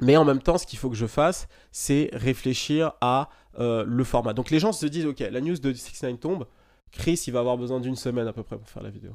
Mais 0.00 0.16
en 0.16 0.24
même 0.24 0.42
temps, 0.42 0.58
ce 0.58 0.66
qu'il 0.66 0.78
faut 0.78 0.90
que 0.90 0.96
je 0.96 1.06
fasse, 1.06 1.48
c'est 1.72 2.10
réfléchir 2.12 2.92
à 3.00 3.30
le 3.58 4.04
format. 4.04 4.34
Donc 4.34 4.50
les 4.50 4.58
gens 4.58 4.72
se 4.72 4.84
disent, 4.84 5.06
ok, 5.06 5.20
la 5.20 5.40
news 5.40 5.56
de 5.56 5.72
6 5.72 6.02
9 6.02 6.20
tombe, 6.20 6.46
Chris, 6.92 7.22
il 7.26 7.32
va 7.32 7.40
avoir 7.40 7.56
besoin 7.56 7.80
d'une 7.80 7.96
semaine 7.96 8.26
à 8.26 8.32
peu 8.32 8.42
près 8.42 8.58
pour 8.58 8.68
faire 8.68 8.82
la 8.82 8.90
vidéo. 8.90 9.12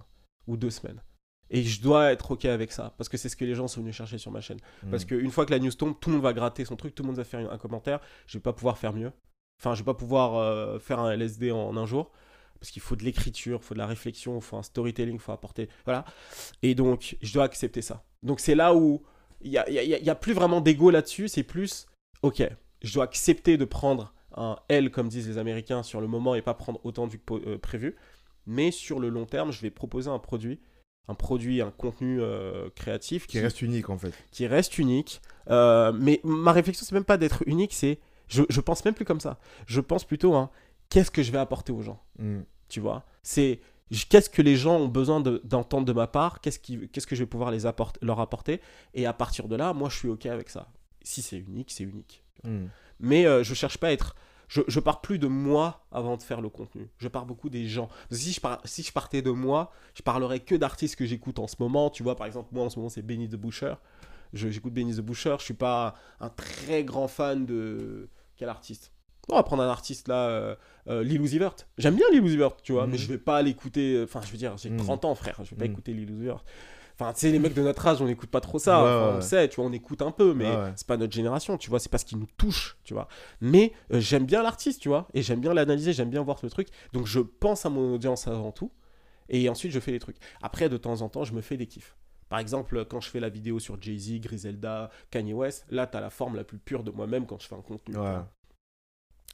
Ou 0.48 0.58
deux 0.58 0.70
semaines. 0.70 1.02
Et 1.50 1.64
je 1.64 1.82
dois 1.82 2.12
être 2.14 2.32
OK 2.32 2.46
avec 2.46 2.72
ça, 2.72 2.94
parce 2.98 3.10
que 3.10 3.18
c'est 3.18 3.28
ce 3.28 3.36
que 3.36 3.44
les 3.44 3.56
gens 3.56 3.68
sont 3.68 3.82
venus 3.82 3.96
chercher 3.96 4.18
sur 4.18 4.32
ma 4.32 4.40
chaîne. 4.40 4.60
Parce 4.90 5.04
hmm. 5.04 5.08
qu'une 5.08 5.32
fois 5.32 5.46
que 5.46 5.52
la 5.52 5.60
news 5.60 5.72
tombe, 5.72 6.00
tout 6.00 6.10
le 6.10 6.16
monde 6.16 6.24
va 6.24 6.34
gratter 6.34 6.64
son 6.64 6.78
truc, 6.78 6.96
tout 6.96 7.04
le 7.04 7.08
monde 7.08 7.18
va 7.18 7.26
faire 7.26 7.52
un 7.52 7.58
commentaire. 7.58 8.00
Je 8.26 8.38
vais 8.38 8.42
pas 8.42 8.54
pouvoir 8.54 8.78
faire 8.78 8.94
mieux. 8.94 9.12
Enfin, 9.60 9.76
je 9.76 9.82
vais 9.82 9.86
pas 9.86 9.94
pouvoir 9.94 10.36
euh, 10.36 10.80
faire 10.80 11.00
un 11.00 11.12
LSD 11.12 11.52
en, 11.52 11.76
un 11.76 11.86
jour. 11.86 12.12
Parce 12.60 12.72
qu'il 12.72 12.82
faut 12.82 12.96
de 12.96 13.04
l'écriture, 13.04 13.60
il 13.62 13.66
faut 13.66 13.74
de 13.74 13.80
la 13.80 13.88
réflexion, 13.88 14.38
il 14.38 14.42
faut 14.42 14.56
un 14.56 14.64
storytelling, 14.64 15.16
il 15.16 15.20
faut 15.20 15.34
apporter. 15.34 15.68
Voilà. 15.84 16.06
Et 16.62 16.74
donc, 16.74 17.18
je 17.22 17.34
dois 17.34 17.44
accepter 17.44 17.82
ça. 17.82 18.04
Donc, 18.24 18.40
c'est 18.40 18.56
là 18.56 18.74
où 18.74 19.04
il 19.44 19.52
n'y 19.52 19.58
a, 19.58 19.70
y 19.70 20.10
a, 20.10 20.16
plus 20.16 20.34
vraiment 20.34 20.62
d'ego 20.62 20.90
là-dessus. 20.90 21.28
C'est 21.28 21.44
plus, 21.44 21.88
OK, 22.22 22.44
je 22.82 22.94
dois 22.94 23.04
accepter 23.04 23.58
de 23.58 23.66
prendre 23.66 24.14
un 24.36 24.58
L, 24.70 24.92
comme 24.92 25.10
disent 25.10 25.28
les 25.28 25.38
Américains, 25.38 25.84
sur 25.84 26.02
le 26.02 26.08
moment 26.08 26.36
et 26.36 26.42
pas 26.42 26.54
prendre 26.54 26.80
autant 26.84 27.08
du 27.08 27.20
euh, 27.32 27.58
prévu. 27.58 27.96
Mais 28.48 28.72
sur 28.72 29.00
le 29.00 29.10
long 29.10 29.26
terme, 29.26 29.52
je 29.52 29.62
vais 29.62 29.70
proposer 29.70 30.10
un 30.10 30.20
produit 30.20 30.60
un 31.08 31.16
produit, 31.16 31.62
un 31.62 31.72
contenu 31.72 32.22
euh, 32.22 32.70
créatif 32.76 33.28
qui, 33.28 33.40
reste 33.40 33.62
unique 33.62 33.90
en 33.90 33.98
fait. 33.98 34.14
Qui 34.32 34.48
reste 34.48 34.78
unique. 34.78 35.22
Euh, 35.50 35.92
mais 35.94 36.22
ma 36.24 36.52
réflexion, 36.52 36.86
c'est 36.88 36.96
même 36.96 37.04
pas 37.04 37.18
d'être 37.18 37.44
unique, 37.46 37.74
c'est 37.74 38.00
je, 38.28 38.44
je 38.50 38.62
pense 38.62 38.86
même 38.86 38.94
plus 38.94 39.06
comme 39.06 39.20
ça. 39.20 39.40
Je 39.66 39.82
pense 39.82 40.06
plutôt 40.06 40.34
à 40.36 40.52
qu'est-ce 40.90 41.12
que 41.12 41.24
je 41.24 41.32
vais 41.32 41.38
apporter 41.38 41.74
aux 41.74 41.82
gens. 41.82 42.02
Hmm. 42.18 42.42
Tu 42.70 42.80
vois? 42.80 43.06
C'est 43.24 43.60
qu'est-ce 44.10 44.30
que 44.30 44.42
les 44.42 44.56
gens 44.56 44.78
ont 44.78 44.88
besoin 44.88 45.22
d'entendre 45.22 45.86
de, 45.86 45.94
ma 45.94 46.08
part, 46.08 46.42
qu'est-ce 46.42 46.60
que 46.60 47.16
je 47.16 47.24
vais 47.24 47.28
pouvoir 47.28 47.52
les 47.52 47.66
apporter, 47.66 48.00
leur 48.02 48.20
apporter? 48.20 48.62
Et 48.94 49.06
à 49.06 49.14
partir 49.14 49.48
de 49.48 49.56
là, 49.56 49.74
moi, 49.74 49.90
je 49.90 49.98
suis 49.98 50.08
OK 50.08 50.26
avec 50.26 50.50
ça. 50.50 50.72
Si 51.02 51.22
c'est 51.22 51.38
unique, 51.38 51.72
c'est 51.72 51.84
unique. 51.84 52.24
Hmm. 52.44 52.68
Mais 53.00 53.26
euh, 53.26 53.44
je 53.44 53.54
cherche 53.54 53.78
pas 53.78 53.88
à 53.88 53.92
être 53.92 54.16
je, 54.52 54.60
je 54.68 54.82
pars 54.82 55.00
plus 55.00 55.18
de 55.18 55.28
moi 55.28 55.86
avant 55.94 56.18
de 56.18 56.24
faire 56.24 56.42
le 56.42 56.50
contenu. 56.50 56.90
Je 56.98 57.08
pars 57.08 57.26
beaucoup 57.26 57.50
des 57.50 57.68
gens. 57.68 57.88
si, 58.12 58.34
je 58.34 58.42
si 58.66 58.84
je 58.84 58.92
partais 58.92 59.22
de 59.22 59.32
moi, 59.32 59.72
je 59.96 60.02
parlerais 60.02 60.42
que 60.42 60.56
d'artistes 60.56 60.98
que 60.98 61.06
j'écoute 61.06 61.40
en 61.40 61.48
ce 61.48 61.56
moment. 61.60 61.90
Tu 61.90 62.04
vois, 62.04 62.18
par 62.18 62.28
exemple, 62.28 62.50
moi 62.52 62.66
en 62.66 62.70
ce 62.70 62.78
moment, 62.78 62.90
c'est 62.90 63.02
Benny 63.02 63.30
the 63.30 63.38
Butcher. 63.38 63.76
J'écoute 64.34 64.74
Benny 64.74 64.94
the 64.94 65.00
Butcher. 65.00 65.36
Je 65.40 65.46
suis 65.46 65.54
pas 65.54 65.96
un 66.20 66.28
très 66.28 66.84
grand 66.84 67.08
fan 67.08 67.46
de. 67.46 68.10
Quel 68.36 68.50
artiste? 68.50 68.92
On 69.30 69.36
va 69.36 69.44
prendre 69.44 69.64
un 69.64 69.70
artiste 69.70 70.08
là, 70.08 70.28
euh, 70.28 70.56
euh, 70.88 71.04
Lil 71.04 71.22
Uzi 71.22 71.40
Vert. 71.40 71.56
J'aime 71.78 71.96
bien 71.96 72.06
Lil 72.12 72.24
Uzi 72.24 72.38
Vert, 72.38 72.58
tu 72.62 72.74
vois, 72.74 72.88
mais 72.88 72.94
mhm. 72.94 73.00
je 73.00 73.08
vais 73.08 73.18
pas 73.18 73.42
l'écouter. 73.42 74.02
Enfin, 74.04 74.22
je 74.26 74.32
veux 74.32 74.38
dire, 74.38 74.58
j'ai 74.58 74.76
30 74.76 75.04
mhm. 75.04 75.10
ans, 75.10 75.16
frère. 75.16 75.36
Je 75.44 75.52
vais 75.52 75.58
pas 75.58 75.66
mhm. 75.66 75.72
écouter 75.72 75.94
Lil 75.94 76.10
Uzi 76.12 76.26
Vert. 76.26 76.44
Enfin, 77.00 77.14
tu 77.14 77.22
sais, 77.22 77.32
les 77.32 77.40
mecs 77.40 77.56
de 77.56 77.64
notre 77.64 77.86
âge, 77.88 78.00
on 78.02 78.06
n'écoute 78.06 78.30
pas 78.30 78.42
trop 78.42 78.60
ça. 78.60 78.84
On 78.84 79.22
sait, 79.22 79.48
tu 79.50 79.56
vois, 79.56 79.66
on 79.66 79.74
écoute 79.74 80.02
un 80.02 80.12
peu, 80.12 80.34
mais 80.34 80.52
c'est 80.76 80.88
pas 80.88 80.98
notre 80.98 81.14
génération, 81.14 81.58
tu 81.58 81.70
vois. 81.70 81.80
C'est 81.80 81.90
pas 81.90 81.98
ce 81.98 82.06
qui 82.06 82.16
nous 82.16 82.28
touche, 82.38 82.78
tu 82.84 82.94
vois. 82.94 83.08
Mais 83.40 83.74
euh, 83.94 84.00
j'aime 84.00 84.26
bien 84.26 84.44
l'artiste, 84.44 84.82
tu 84.82 84.90
vois. 84.90 85.08
Et 85.14 85.22
j'aime 85.22 85.40
bien 85.40 85.54
l'analyser, 85.54 85.94
j'aime 85.94 86.10
bien 86.10 86.22
voir 86.22 86.38
le 86.44 86.50
truc. 86.50 86.68
Donc, 86.94 87.08
je 87.08 87.20
pense 87.20 87.66
à 87.66 87.70
mon 87.70 87.96
audience 87.96 88.28
avant 88.28 88.52
tout. 88.52 88.72
Et 89.30 89.48
ensuite, 89.50 89.72
je 89.72 89.80
fais 89.80 89.92
les 89.92 90.00
trucs. 90.00 90.18
Après, 90.42 90.68
de 90.68 90.78
temps 90.78 91.02
en 91.02 91.10
temps, 91.10 91.24
je 91.24 91.34
me 91.34 91.42
fais 91.42 91.58
des 91.58 91.66
kiffs. 91.66 91.96
Par 92.30 92.40
exemple, 92.40 92.86
quand 92.86 93.02
je 93.02 93.10
fais 93.10 93.20
la 93.20 93.30
vidéo 93.30 93.60
sur 93.60 93.82
Jay-Z, 93.82 94.22
Griselda, 94.22 94.90
Kanye 95.10 95.34
West, 95.34 95.66
là, 95.70 95.88
tu 95.88 95.98
as 95.98 96.02
la 96.02 96.10
forme 96.10 96.36
la 96.36 96.44
plus 96.44 96.60
pure 96.60 96.84
de 96.84 96.92
moi-même 96.92 97.26
quand 97.26 97.42
je 97.42 97.48
fais 97.48 97.56
un 97.56 97.62
contenu. 97.62 97.96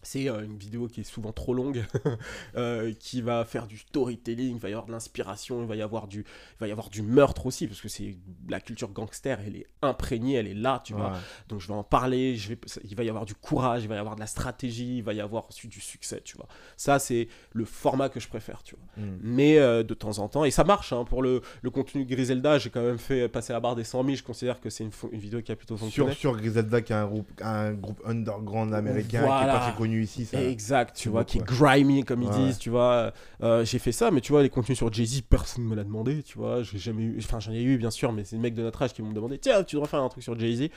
C'est 0.03 0.29
euh, 0.29 0.45
une 0.45 0.57
vidéo 0.57 0.87
qui 0.87 1.01
est 1.01 1.03
souvent 1.03 1.31
trop 1.31 1.53
longue, 1.53 1.83
euh, 2.55 2.93
qui 2.99 3.21
va 3.21 3.43
faire 3.45 3.67
du 3.67 3.77
storytelling, 3.77 4.55
il 4.55 4.59
va 4.59 4.69
y 4.69 4.71
avoir 4.71 4.85
de 4.85 4.91
l'inspiration, 4.91 5.61
il 5.61 5.67
va 5.67 5.75
y 5.75 5.81
avoir 5.81 6.07
du, 6.07 6.19
il 6.19 6.59
va 6.59 6.67
y 6.67 6.71
avoir 6.71 6.89
du 6.89 7.01
meurtre 7.01 7.45
aussi, 7.47 7.67
parce 7.67 7.81
que 7.81 7.89
c'est 7.89 8.15
la 8.47 8.59
culture 8.59 8.89
gangster, 8.89 9.39
elle 9.45 9.55
est 9.55 9.67
imprégnée, 9.81 10.35
elle 10.35 10.47
est 10.47 10.53
là, 10.53 10.81
tu 10.83 10.93
vois. 10.93 11.13
Donc 11.49 11.61
je 11.61 11.67
vais 11.67 11.73
en 11.73 11.83
parler, 11.83 12.35
je 12.35 12.49
vais, 12.49 12.59
il 12.83 12.95
va 12.95 13.03
y 13.03 13.09
avoir 13.09 13.25
du 13.25 13.35
courage, 13.35 13.83
il 13.83 13.89
va 13.89 13.95
y 13.95 13.97
avoir 13.97 14.15
de 14.15 14.19
la 14.19 14.27
stratégie, 14.27 14.97
il 14.97 15.03
va 15.03 15.13
y 15.13 15.21
avoir 15.21 15.49
aussi 15.49 15.67
du 15.67 15.81
succès, 15.81 16.21
tu 16.23 16.37
vois. 16.37 16.47
Ça 16.75 16.99
c'est 16.99 17.27
le 17.53 17.65
format 17.65 18.09
que 18.09 18.19
je 18.19 18.27
préfère, 18.27 18.63
tu 18.63 18.75
vois. 18.75 19.03
Hmm. 19.05 19.17
Mais 19.21 19.57
euh, 19.57 19.83
de 19.83 19.93
temps 19.93 20.19
en 20.19 20.29
temps, 20.29 20.45
et 20.45 20.51
ça 20.51 20.63
marche 20.63 20.93
hein, 20.93 21.05
pour 21.05 21.21
le, 21.21 21.41
le 21.61 21.69
contenu 21.69 22.05
Griselda, 22.05 22.59
j'ai 22.59 22.69
quand 22.69 22.83
même 22.83 22.99
fait 22.99 23.27
passer 23.27 23.51
la 23.51 23.59
barre 23.59 23.75
des 23.75 23.83
100 23.83 24.03
000, 24.03 24.15
je 24.15 24.23
considère 24.23 24.61
que 24.61 24.69
c'est 24.69 24.83
une, 24.83 24.91
une, 25.11 25.19
vidéo 25.19 25.41
qui 25.41 25.51
a 25.51 25.55
plutôt 25.55 25.75
fonctionné. 25.75 26.11
Sur, 26.11 26.19
sur 26.19 26.37
Griselda 26.37 26.81
qui 26.81 26.93
est 26.93 26.95
un 26.95 27.07
groupe, 27.07 27.31
un 27.41 27.73
groupe 27.73 28.01
underground 28.05 28.73
américain 28.73 29.21
qui 29.21 29.25
est 29.25 29.27
pas 29.27 29.59
très 29.59 29.75
connu 29.75 29.86
ici. 29.93 30.25
Ça, 30.25 30.41
exact, 30.43 30.95
tu 30.95 31.09
vois, 31.09 31.23
qui 31.23 31.37
est 31.37 31.43
grimy 31.45 32.03
comme 32.03 32.21
ils 32.21 32.29
disent, 32.29 32.57
tu 32.57 32.69
vois. 32.69 33.13
Euh, 33.43 33.65
j'ai 33.65 33.79
fait 33.79 33.91
ça, 33.91 34.11
mais 34.11 34.21
tu 34.21 34.31
vois, 34.31 34.43
les 34.43 34.49
contenus 34.49 34.77
sur 34.77 34.91
Jay-Z, 34.91 35.21
personne 35.21 35.63
ne 35.63 35.69
me 35.69 35.75
l'a 35.75 35.83
demandé, 35.83 36.23
tu 36.23 36.37
vois. 36.37 36.63
J'ai 36.63 36.77
jamais 36.77 37.03
eu, 37.03 37.17
enfin 37.19 37.39
j'en 37.39 37.51
ai 37.51 37.61
eu 37.61 37.77
bien 37.77 37.91
sûr, 37.91 38.11
mais 38.11 38.23
c'est 38.23 38.35
des 38.35 38.41
mecs 38.41 38.55
de 38.55 38.63
notre 38.63 38.81
âge 38.81 38.93
qui 38.93 39.01
m'ont 39.01 39.13
demandé, 39.13 39.37
tiens, 39.37 39.63
tu 39.63 39.75
devrais 39.75 39.89
faire 39.89 40.01
un 40.01 40.09
truc 40.09 40.23
sur 40.23 40.37
Jay-Z. 40.37 40.69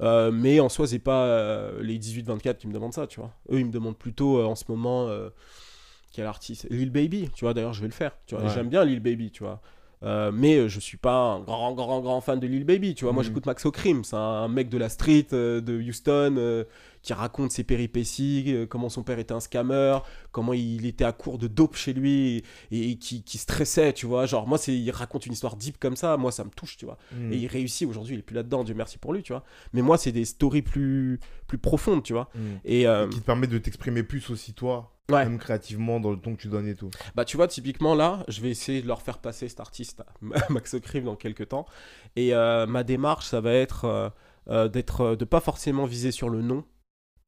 Euh, 0.00 0.30
mais 0.32 0.60
en 0.60 0.68
soi, 0.68 0.86
c'est 0.86 0.98
pas 0.98 1.24
euh, 1.24 1.82
les 1.82 1.98
18-24 1.98 2.56
qui 2.56 2.66
me 2.66 2.72
demandent 2.72 2.94
ça, 2.94 3.06
tu 3.06 3.20
vois. 3.20 3.32
Eux, 3.50 3.60
ils 3.60 3.66
me 3.66 3.72
demandent 3.72 3.98
plutôt 3.98 4.42
en 4.44 4.54
ce 4.54 4.64
moment 4.68 5.08
quel 6.12 6.26
artiste? 6.26 6.66
Lil 6.70 6.90
Baby, 6.90 7.28
tu 7.34 7.44
vois, 7.44 7.52
d'ailleurs, 7.52 7.74
je 7.74 7.82
vais 7.82 7.88
le 7.88 7.92
faire. 7.92 8.12
Tu 8.26 8.34
vois, 8.34 8.48
j'aime 8.48 8.68
bien 8.68 8.84
Lil 8.84 9.00
Baby, 9.00 9.30
tu 9.30 9.42
vois. 9.42 9.60
Euh, 10.02 10.30
mais 10.32 10.68
je 10.68 10.78
suis 10.78 10.98
pas 10.98 11.16
un 11.16 11.40
grand, 11.40 11.72
grand, 11.74 12.00
grand 12.00 12.20
fan 12.20 12.38
de 12.38 12.46
Lil 12.46 12.64
Baby, 12.64 12.94
tu 12.94 13.04
vois. 13.04 13.12
Moi, 13.12 13.22
mm. 13.22 13.26
j'écoute 13.26 13.46
Max 13.46 13.64
O'Crim, 13.64 14.04
c'est 14.04 14.16
un 14.16 14.48
mec 14.48 14.68
de 14.68 14.78
la 14.78 14.88
street 14.88 15.28
euh, 15.32 15.60
de 15.60 15.80
Houston 15.80 16.34
euh, 16.36 16.64
qui 17.02 17.12
raconte 17.12 17.52
ses 17.52 17.64
péripéties, 17.64 18.66
comment 18.68 18.88
son 18.88 19.04
père 19.04 19.18
était 19.18 19.32
un 19.32 19.40
scammer, 19.40 19.98
comment 20.32 20.52
il 20.52 20.86
était 20.86 21.04
à 21.04 21.12
court 21.12 21.38
de 21.38 21.46
dope 21.46 21.76
chez 21.76 21.92
lui 21.92 22.42
et, 22.70 22.96
qui, 22.96 23.22
qui, 23.22 23.38
stressait, 23.38 23.92
tu 23.92 24.06
vois. 24.06 24.26
Genre, 24.26 24.46
moi, 24.46 24.58
il 24.66 24.90
raconte 24.90 25.24
une 25.24 25.32
histoire 25.32 25.56
deep 25.56 25.78
comme 25.78 25.96
ça, 25.96 26.16
moi, 26.16 26.32
ça 26.32 26.44
me 26.44 26.50
touche, 26.50 26.76
tu 26.76 26.84
vois. 26.84 26.98
Mm. 27.12 27.32
Et 27.32 27.36
il 27.36 27.46
réussit 27.46 27.88
aujourd'hui, 27.88 28.16
il 28.16 28.18
est 28.18 28.22
plus 28.22 28.34
là-dedans, 28.34 28.64
Dieu 28.64 28.74
merci 28.74 28.98
pour 28.98 29.12
lui, 29.12 29.22
tu 29.22 29.32
vois. 29.32 29.44
Mais 29.72 29.82
moi, 29.82 29.98
c'est 29.98 30.12
des 30.12 30.24
stories 30.24 30.62
plus, 30.62 31.20
plus 31.46 31.58
profondes, 31.58 32.02
tu 32.02 32.12
vois. 32.12 32.28
Mm. 32.34 32.40
Et, 32.64 32.82
et 32.82 33.08
qui 33.10 33.20
te 33.20 33.24
permet 33.24 33.46
de 33.46 33.58
t'exprimer 33.58 34.02
plus 34.02 34.28
aussi, 34.30 34.52
toi 34.52 34.95
même 35.10 35.38
créativement 35.38 36.00
dans 36.00 36.10
le 36.10 36.18
ton 36.18 36.34
que 36.34 36.42
tu 36.42 36.48
donnes 36.48 36.68
et 36.68 36.74
tout. 36.74 36.90
Bah 37.14 37.24
tu 37.24 37.36
vois, 37.36 37.48
typiquement 37.48 37.94
là, 37.94 38.24
je 38.28 38.40
vais 38.40 38.50
essayer 38.50 38.82
de 38.82 38.88
leur 38.88 39.02
faire 39.02 39.18
passer 39.18 39.48
cet 39.48 39.60
artiste 39.60 40.02
Max 40.50 40.74
O'Crive 40.74 41.04
dans 41.04 41.16
quelques 41.16 41.48
temps. 41.48 41.66
Et 42.16 42.34
euh, 42.34 42.66
ma 42.66 42.82
démarche, 42.82 43.26
ça 43.26 43.40
va 43.40 43.52
être 43.52 43.84
euh, 43.84 44.08
euh, 44.48 44.68
d'être, 44.68 45.14
de 45.14 45.24
pas 45.24 45.40
forcément 45.40 45.86
viser 45.86 46.10
sur 46.10 46.28
le 46.28 46.42
nom. 46.42 46.64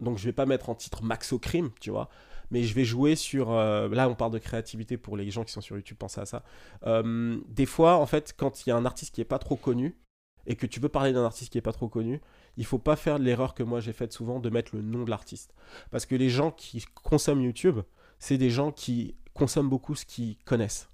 Donc 0.01 0.19
je 0.19 0.25
vais 0.25 0.33
pas 0.33 0.47
mettre 0.47 0.71
en 0.71 0.75
titre 0.75 1.03
Max 1.03 1.33
O'Crime, 1.33 1.71
tu 1.81 1.91
vois. 1.91 2.09
Mais 2.51 2.63
je 2.63 2.75
vais 2.75 2.85
jouer 2.85 3.15
sur... 3.15 3.51
là, 3.51 4.09
on 4.09 4.15
parle 4.15 4.33
de 4.33 4.39
créativité 4.39 4.97
pour 4.97 5.19
les 5.19 5.31
gens 5.31 5.45
qui 5.45 5.53
sont 5.53 5.61
sur 5.61 5.77
YouTube, 5.77 5.99
pensez 5.99 6.23
à 6.23 6.25
ça. 6.25 6.45
des 6.87 7.67
fois, 7.67 7.97
en 7.97 8.07
fait, 8.07 8.35
quand 8.35 8.65
il 8.65 8.71
y 8.71 8.73
a 8.73 8.77
un 8.77 8.87
artiste 8.87 9.15
qui 9.15 9.21
est 9.21 9.27
pas 9.27 9.39
trop 9.39 9.57
connu, 9.57 9.99
et 10.47 10.57
que 10.57 10.65
tu 10.65 10.81
veux 10.81 10.89
parler 10.89 11.13
d'un 11.13 11.25
artiste 11.25 11.53
qui 11.53 11.59
est 11.59 11.63
pas 11.63 11.73
trop 11.73 11.89
connu, 11.89 12.23
il 12.59 12.67
faut 12.67 12.79
pas 12.79 12.97
faire 12.97 13.19
l'erreur 13.19 13.55
que 13.55 13.63
moi 13.63 13.81
j'ai 13.81 13.93
faite 13.93 14.13
souvent 14.13 14.41
de 14.41 14.51
mettre 14.51 14.75
le 14.75 14.83
nom 14.83 15.05
de 15.05 15.11
l'artiste. 15.11 15.55
Parce 15.91 16.05
que 16.05 16.17
les 16.17 16.29
gens 16.29 16.51
qui 16.51 16.85
consomment 17.03 17.43
YouTube, 17.43 17.81
c'est 18.19 18.37
des 18.37 18.51
gens 18.51 18.73
qui 18.73 19.15
consomment 19.33 19.69
beaucoup 19.69 19.95
ce 19.95 20.05
qu'ils 20.05 20.37
connaissent. 20.39 20.91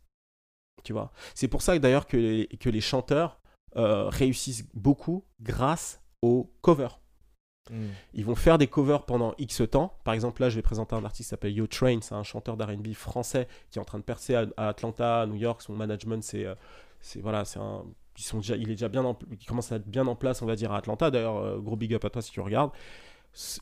Tu 0.85 0.93
vois? 0.93 1.11
C'est 1.35 1.49
pour 1.49 1.63
ça 1.63 1.77
d'ailleurs 1.79 2.07
que 2.07 2.19
les, 2.19 2.47
que 2.47 2.69
les 2.69 2.83
chanteurs 2.83 3.41
euh, 3.77 4.11
réussissent 4.11 4.69
beaucoup 4.75 5.25
grâce 5.41 6.03
aux 6.21 6.53
covers. 6.61 7.01
Mm. 7.71 7.87
Ils 8.13 8.27
vont 8.27 8.35
faire 8.35 8.59
des 8.59 8.67
covers 8.67 9.07
pendant 9.07 9.35
X 9.39 9.63
temps. 9.71 9.99
Par 10.05 10.13
exemple, 10.13 10.43
là, 10.43 10.51
je 10.51 10.57
vais 10.57 10.63
présenter 10.63 10.95
un 10.95 11.05
artiste 11.07 11.29
qui 11.29 11.31
s'appelle 11.31 11.55
Yo 11.55 11.67
Train. 11.67 12.01
C'est 12.03 12.15
un 12.15 12.23
chanteur 12.23 12.59
d'R&B 12.59 12.93
français 12.93 13.49
qui 13.71 13.79
est 13.79 13.81
en 13.81 13.87
train 13.87 13.99
de 13.99 14.05
percer 14.05 14.35
à, 14.35 14.45
à 14.59 14.69
Atlanta, 14.69 15.23
à 15.23 15.27
New 15.27 15.37
York. 15.37 15.63
Son 15.63 15.75
management, 15.75 16.23
c'est, 16.23 16.45
euh, 16.45 16.55
c'est 17.01 17.21
voilà, 17.21 17.47
c'est 17.47 17.59
un, 17.59 17.87
ils 18.17 18.23
sont 18.23 18.39
déjà, 18.39 18.57
il 18.57 18.71
est 18.71 18.75
déjà 18.75 18.89
bien, 18.89 19.05
en, 19.05 19.19
il 19.31 19.47
commence 19.47 19.73
à 19.73 19.77
être 19.77 19.87
bien 19.87 20.07
en 20.07 20.17
place, 20.17 20.43
on 20.43 20.47
va 20.47 20.57
dire 20.57 20.73
à 20.73 20.79
Atlanta. 20.79 21.11
D'ailleurs, 21.11 21.37
euh, 21.37 21.59
gros 21.59 21.77
big 21.77 21.95
up 21.95 22.05
à 22.05 22.11
toi 22.11 22.23
si 22.23 22.31
tu 22.31 22.41
regardes. 22.41 22.71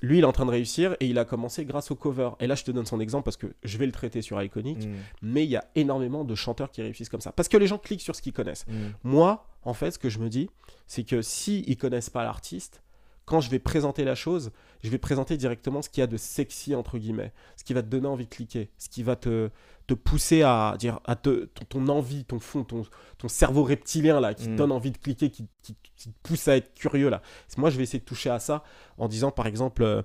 Lui, 0.02 0.18
il 0.18 0.20
est 0.20 0.26
en 0.26 0.32
train 0.32 0.44
de 0.44 0.50
réussir 0.50 0.96
et 1.00 1.06
il 1.06 1.18
a 1.18 1.24
commencé 1.24 1.64
grâce 1.64 1.90
au 1.90 1.94
cover. 1.94 2.30
Et 2.40 2.46
là, 2.46 2.54
je 2.54 2.62
te 2.62 2.70
donne 2.70 2.84
son 2.84 3.00
exemple 3.00 3.24
parce 3.24 3.38
que 3.38 3.54
je 3.62 3.78
vais 3.78 3.86
le 3.86 3.92
traiter 3.92 4.20
sur 4.20 4.40
Iconic. 4.42 4.86
Mm. 4.86 4.92
Mais 5.22 5.44
il 5.44 5.50
y 5.50 5.56
a 5.56 5.64
énormément 5.74 6.24
de 6.24 6.34
chanteurs 6.34 6.70
qui 6.70 6.82
réussissent 6.82 7.08
comme 7.08 7.22
ça 7.22 7.32
parce 7.32 7.48
que 7.48 7.56
les 7.56 7.66
gens 7.66 7.78
cliquent 7.78 8.02
sur 8.02 8.14
ce 8.14 8.20
qu'ils 8.20 8.34
connaissent. 8.34 8.66
Mm. 8.68 8.88
Moi, 9.04 9.46
en 9.64 9.72
fait, 9.72 9.92
ce 9.92 9.98
que 9.98 10.10
je 10.10 10.18
me 10.18 10.28
dis, 10.28 10.50
c'est 10.86 11.04
que 11.04 11.22
si 11.22 11.64
ils 11.66 11.78
connaissent 11.78 12.10
pas 12.10 12.22
l'artiste, 12.22 12.82
quand 13.24 13.40
je 13.40 13.48
vais 13.48 13.58
présenter 13.58 14.04
la 14.04 14.14
chose, 14.14 14.50
je 14.82 14.90
vais 14.90 14.98
présenter 14.98 15.36
directement 15.36 15.80
ce 15.80 15.88
qu'il 15.88 16.00
y 16.00 16.04
a 16.04 16.06
de 16.06 16.16
sexy 16.16 16.74
entre 16.74 16.98
guillemets, 16.98 17.32
ce 17.56 17.64
qui 17.64 17.72
va 17.72 17.82
te 17.82 17.88
donner 17.88 18.08
envie 18.08 18.24
de 18.24 18.30
cliquer, 18.30 18.68
ce 18.78 18.88
qui 18.88 19.02
va 19.02 19.16
te, 19.16 19.48
te 19.86 19.94
pousser 19.94 20.42
à 20.42 20.74
dire 20.78 21.00
à 21.04 21.16
te, 21.16 21.46
ton, 21.46 21.64
ton 21.64 21.88
envie, 21.88 22.24
ton 22.24 22.38
fond, 22.38 22.64
ton, 22.64 22.82
ton 23.18 23.28
cerveau 23.28 23.64
reptilien 23.64 24.20
là, 24.20 24.34
qui 24.34 24.44
te 24.46 24.50
Mm. 24.50 24.56
donne 24.56 24.72
envie 24.72 24.90
de 24.92 24.98
cliquer, 24.98 25.30
qui, 25.30 25.48
qui- 25.62 25.76
qui 25.96 26.08
te 26.12 26.18
pousse 26.22 26.48
à 26.48 26.56
être 26.56 26.72
curieux 26.74 27.08
là. 27.10 27.20
Moi, 27.56 27.70
je 27.70 27.76
vais 27.76 27.82
essayer 27.84 27.98
de 28.00 28.04
toucher 28.04 28.30
à 28.30 28.38
ça 28.38 28.62
en 28.98 29.08
disant 29.08 29.30
par 29.30 29.46
exemple. 29.46 29.82
euh, 29.82 30.02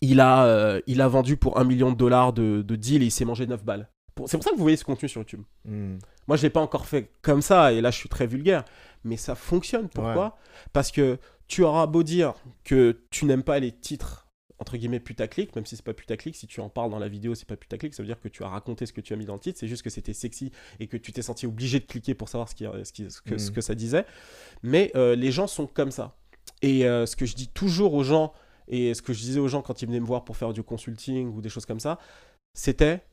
il 0.00 0.20
a, 0.20 0.44
euh, 0.46 0.80
il 0.86 1.00
a 1.00 1.08
vendu 1.08 1.36
pour 1.36 1.58
un 1.58 1.64
million 1.64 1.90
de 1.90 1.96
dollars 1.96 2.32
de, 2.32 2.62
de 2.62 2.76
deal 2.76 3.02
et 3.02 3.06
il 3.06 3.10
s'est 3.10 3.24
mangé 3.24 3.46
9 3.46 3.64
balles. 3.64 3.88
C'est 4.26 4.36
pour 4.36 4.44
ça 4.44 4.50
que 4.50 4.56
vous 4.56 4.62
voyez 4.62 4.76
ce 4.76 4.84
contenu 4.84 5.08
sur 5.08 5.20
YouTube. 5.20 5.42
Mm. 5.64 5.98
Moi, 6.26 6.36
je 6.36 6.42
l'ai 6.42 6.50
pas 6.50 6.60
encore 6.60 6.86
fait 6.86 7.10
comme 7.22 7.40
ça, 7.42 7.72
et 7.72 7.80
là, 7.80 7.90
je 7.90 7.96
suis 7.98 8.08
très 8.08 8.26
vulgaire. 8.26 8.64
Mais 9.04 9.16
ça 9.16 9.34
fonctionne. 9.34 9.88
Pourquoi? 9.88 10.36
Parce 10.72 10.90
que 10.90 11.18
tu 11.46 11.62
auras 11.62 11.86
beau 11.86 12.02
dire 12.02 12.34
que 12.64 12.98
tu 13.10 13.24
n'aimes 13.26 13.44
pas 13.44 13.58
les 13.60 13.72
titres, 13.72 14.25
entre 14.58 14.76
guillemets, 14.76 15.00
putaclic, 15.00 15.54
même 15.54 15.66
si 15.66 15.76
c'est 15.76 15.84
pas 15.84 15.92
putaclic, 15.94 16.34
si 16.34 16.46
tu 16.46 16.60
en 16.60 16.68
parles 16.70 16.90
dans 16.90 16.98
la 16.98 17.08
vidéo, 17.08 17.34
c'est 17.34 17.46
pas 17.46 17.56
putaclic, 17.56 17.92
ça 17.94 18.02
veut 18.02 18.06
dire 18.06 18.18
que 18.20 18.28
tu 18.28 18.42
as 18.42 18.48
raconté 18.48 18.86
ce 18.86 18.92
que 18.92 19.00
tu 19.02 19.12
as 19.12 19.16
mis 19.16 19.26
dans 19.26 19.34
le 19.34 19.40
titre, 19.40 19.58
c'est 19.58 19.68
juste 19.68 19.82
que 19.82 19.90
c'était 19.90 20.14
sexy 20.14 20.50
et 20.80 20.86
que 20.86 20.96
tu 20.96 21.12
t'es 21.12 21.22
senti 21.22 21.46
obligé 21.46 21.78
de 21.80 21.84
cliquer 21.84 22.14
pour 22.14 22.28
savoir 22.28 22.48
ce, 22.48 22.54
qui, 22.54 22.64
ce, 22.64 22.92
qui- 22.92 23.10
ce 23.10 23.20
que, 23.20 23.36
ce 23.38 23.48
Mhm. 23.50 23.54
que 23.54 23.60
ça 23.60 23.74
disait. 23.74 24.06
Mais 24.62 24.90
euh, 24.94 25.14
les 25.14 25.30
gens 25.30 25.46
sont 25.46 25.66
comme 25.66 25.90
ça. 25.90 26.16
Et 26.62 26.86
euh, 26.86 27.04
ce 27.06 27.16
que 27.16 27.26
je 27.26 27.34
dis 27.34 27.48
toujours 27.48 27.92
aux 27.94 28.02
gens, 28.04 28.32
et 28.68 28.94
ce 28.94 29.02
que 29.02 29.12
je 29.12 29.20
disais 29.20 29.40
aux 29.40 29.48
gens 29.48 29.60
quand 29.62 29.82
ils 29.82 29.86
venaient 29.86 30.00
me 30.00 30.06
voir 30.06 30.24
pour 30.24 30.36
faire 30.36 30.52
du 30.52 30.62
consulting 30.62 31.28
ou 31.28 31.40
des 31.42 31.48
choses 31.50 31.66
comme 31.66 31.80
ça, 31.80 31.98
c'était 32.54 33.04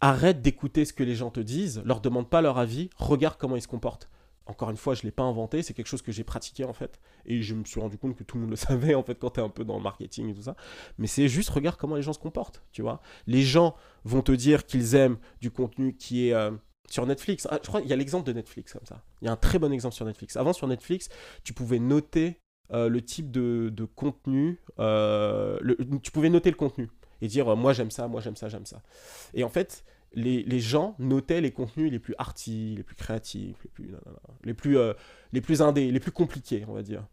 arrête 0.00 0.40
d'écouter 0.42 0.84
ce 0.84 0.92
que 0.92 1.02
les 1.04 1.14
gens 1.14 1.30
te 1.30 1.40
disent, 1.40 1.82
leur 1.84 2.00
demande 2.00 2.28
pas 2.28 2.40
leur 2.42 2.58
avis, 2.58 2.90
regarde 2.96 3.36
comment 3.38 3.56
ils 3.56 3.62
se 3.62 3.68
comportent. 3.68 4.08
Encore 4.46 4.70
une 4.70 4.76
fois, 4.76 4.94
je 4.94 5.02
l'ai 5.02 5.12
pas 5.12 5.22
inventé, 5.22 5.62
c'est 5.62 5.72
quelque 5.72 5.86
chose 5.86 6.02
que 6.02 6.10
j'ai 6.10 6.24
pratiqué 6.24 6.64
en 6.64 6.72
fait. 6.72 7.00
Et 7.26 7.42
je 7.42 7.54
me 7.54 7.64
suis 7.64 7.80
rendu 7.80 7.96
compte 7.96 8.16
que 8.16 8.24
tout 8.24 8.36
le 8.36 8.42
monde 8.42 8.50
le 8.50 8.56
savait 8.68 8.94
en 8.94 9.02
fait 9.02 9.14
quand 9.14 9.30
tu 9.30 9.40
es 9.40 9.42
un 9.42 9.48
peu 9.48 9.64
dans 9.64 9.76
le 9.76 9.82
marketing 9.82 10.30
et 10.30 10.34
tout 10.34 10.42
ça. 10.42 10.56
Mais 10.98 11.06
c'est 11.06 11.28
juste 11.28 11.50
regarde 11.50 11.76
comment 11.76 11.96
les 11.96 12.02
gens 12.02 12.12
se 12.12 12.18
comportent, 12.18 12.62
tu 12.72 12.82
vois. 12.82 13.00
Les 13.26 13.42
gens 13.42 13.76
vont 14.04 14.22
te 14.22 14.32
dire 14.32 14.66
qu'ils 14.66 14.94
aiment 14.94 15.18
du 15.40 15.50
contenu 15.50 15.94
qui 15.96 16.28
est 16.28 16.34
euh, 16.34 16.50
sur 16.90 17.06
Netflix. 17.06 17.46
Ah, 17.50 17.58
je 17.62 17.68
crois 17.68 17.80
qu'il 17.80 17.90
y 17.90 17.92
a 17.92 17.96
l'exemple 17.96 18.26
de 18.26 18.32
Netflix 18.32 18.72
comme 18.72 18.86
ça. 18.86 19.02
Il 19.20 19.26
y 19.26 19.28
a 19.28 19.32
un 19.32 19.36
très 19.36 19.58
bon 19.58 19.72
exemple 19.72 19.94
sur 19.94 20.04
Netflix. 20.04 20.36
Avant 20.36 20.52
sur 20.52 20.66
Netflix, 20.66 21.08
tu 21.44 21.52
pouvais 21.52 21.78
noter 21.78 22.40
euh, 22.72 22.88
le 22.88 23.02
type 23.02 23.30
de, 23.30 23.84
contenu, 23.94 24.60
euh, 24.78 25.58
tu 26.02 26.10
pouvais 26.10 26.30
noter 26.30 26.50
le 26.50 26.56
contenu 26.56 26.90
et 27.20 27.28
dire 27.28 27.54
moi 27.54 27.72
j'aime 27.72 27.90
ça, 27.90 28.08
moi 28.08 28.20
j'aime 28.20 28.36
ça, 28.36 28.48
j'aime 28.48 28.66
ça. 28.66 28.82
Et 29.34 29.44
en 29.44 29.48
fait, 29.48 29.84
les, 30.14 30.60
gens 30.60 30.94
notaient 30.98 31.40
les 31.40 31.52
contenus 31.52 31.90
les 31.90 31.98
plus 31.98 32.14
arty, 32.18 32.74
les 32.76 32.82
plus 32.82 32.96
créatifs, 32.96 33.56
les 33.64 33.70
plus, 33.70 33.94
les 34.44 34.54
plus, 34.54 34.78
euh, 34.78 34.94
les 35.32 35.40
plus 35.40 35.62
indés, 35.62 35.90
les 35.90 36.00
plus 36.00 36.12
compliqués, 36.12 36.64
on 36.68 36.74
va 36.74 36.82
dire. 36.82 37.06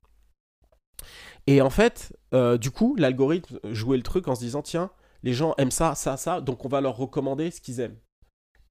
Et 1.47 1.62
en 1.62 1.70
fait, 1.70 2.18
euh, 2.34 2.58
du 2.58 2.72
coup, 2.72 2.95
l'algorithme 2.97 3.60
jouait 3.72 3.97
le 3.97 4.04
truc 4.04 4.28
en 4.28 4.36
se 4.36 4.41
disant 4.41 4.62
tiens, 4.62 4.91
les 5.24 5.34
gens 5.34 5.54
aiment 5.58 5.72
ça, 5.72 5.95
ça, 5.95 6.18
ça, 6.18 6.41
donc 6.41 6.66
on 6.66 6.70
va 6.70 6.82
leur 6.82 6.95
recommander 6.95 7.52
ce 7.52 7.62
qu'ils 7.62 7.80
aiment. 7.80 7.97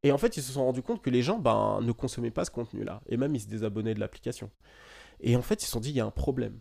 Et 0.02 0.12
en 0.12 0.18
fait, 0.18 0.36
ils 0.36 0.42
se 0.42 0.52
sont 0.52 0.64
rendus 0.64 0.82
compte 0.82 1.02
que 1.02 1.10
les 1.10 1.22
gens 1.22 1.38
ben, 1.38 1.80
ne 1.82 1.92
consommaient 1.92 2.30
pas 2.30 2.44
ce 2.44 2.50
contenu-là. 2.50 3.02
Et 3.06 3.16
même, 3.16 3.34
ils 3.34 3.40
se 3.40 3.48
désabonnaient 3.48 3.94
de 3.94 4.00
l'application. 4.00 4.50
Et 5.20 5.34
en 5.36 5.42
fait, 5.42 5.62
ils 5.62 5.66
se 5.66 5.72
sont 5.72 5.80
dit, 5.80 5.90
il 5.90 5.96
y 5.96 6.00
a 6.00 6.06
un 6.06 6.12
problème. 6.12 6.60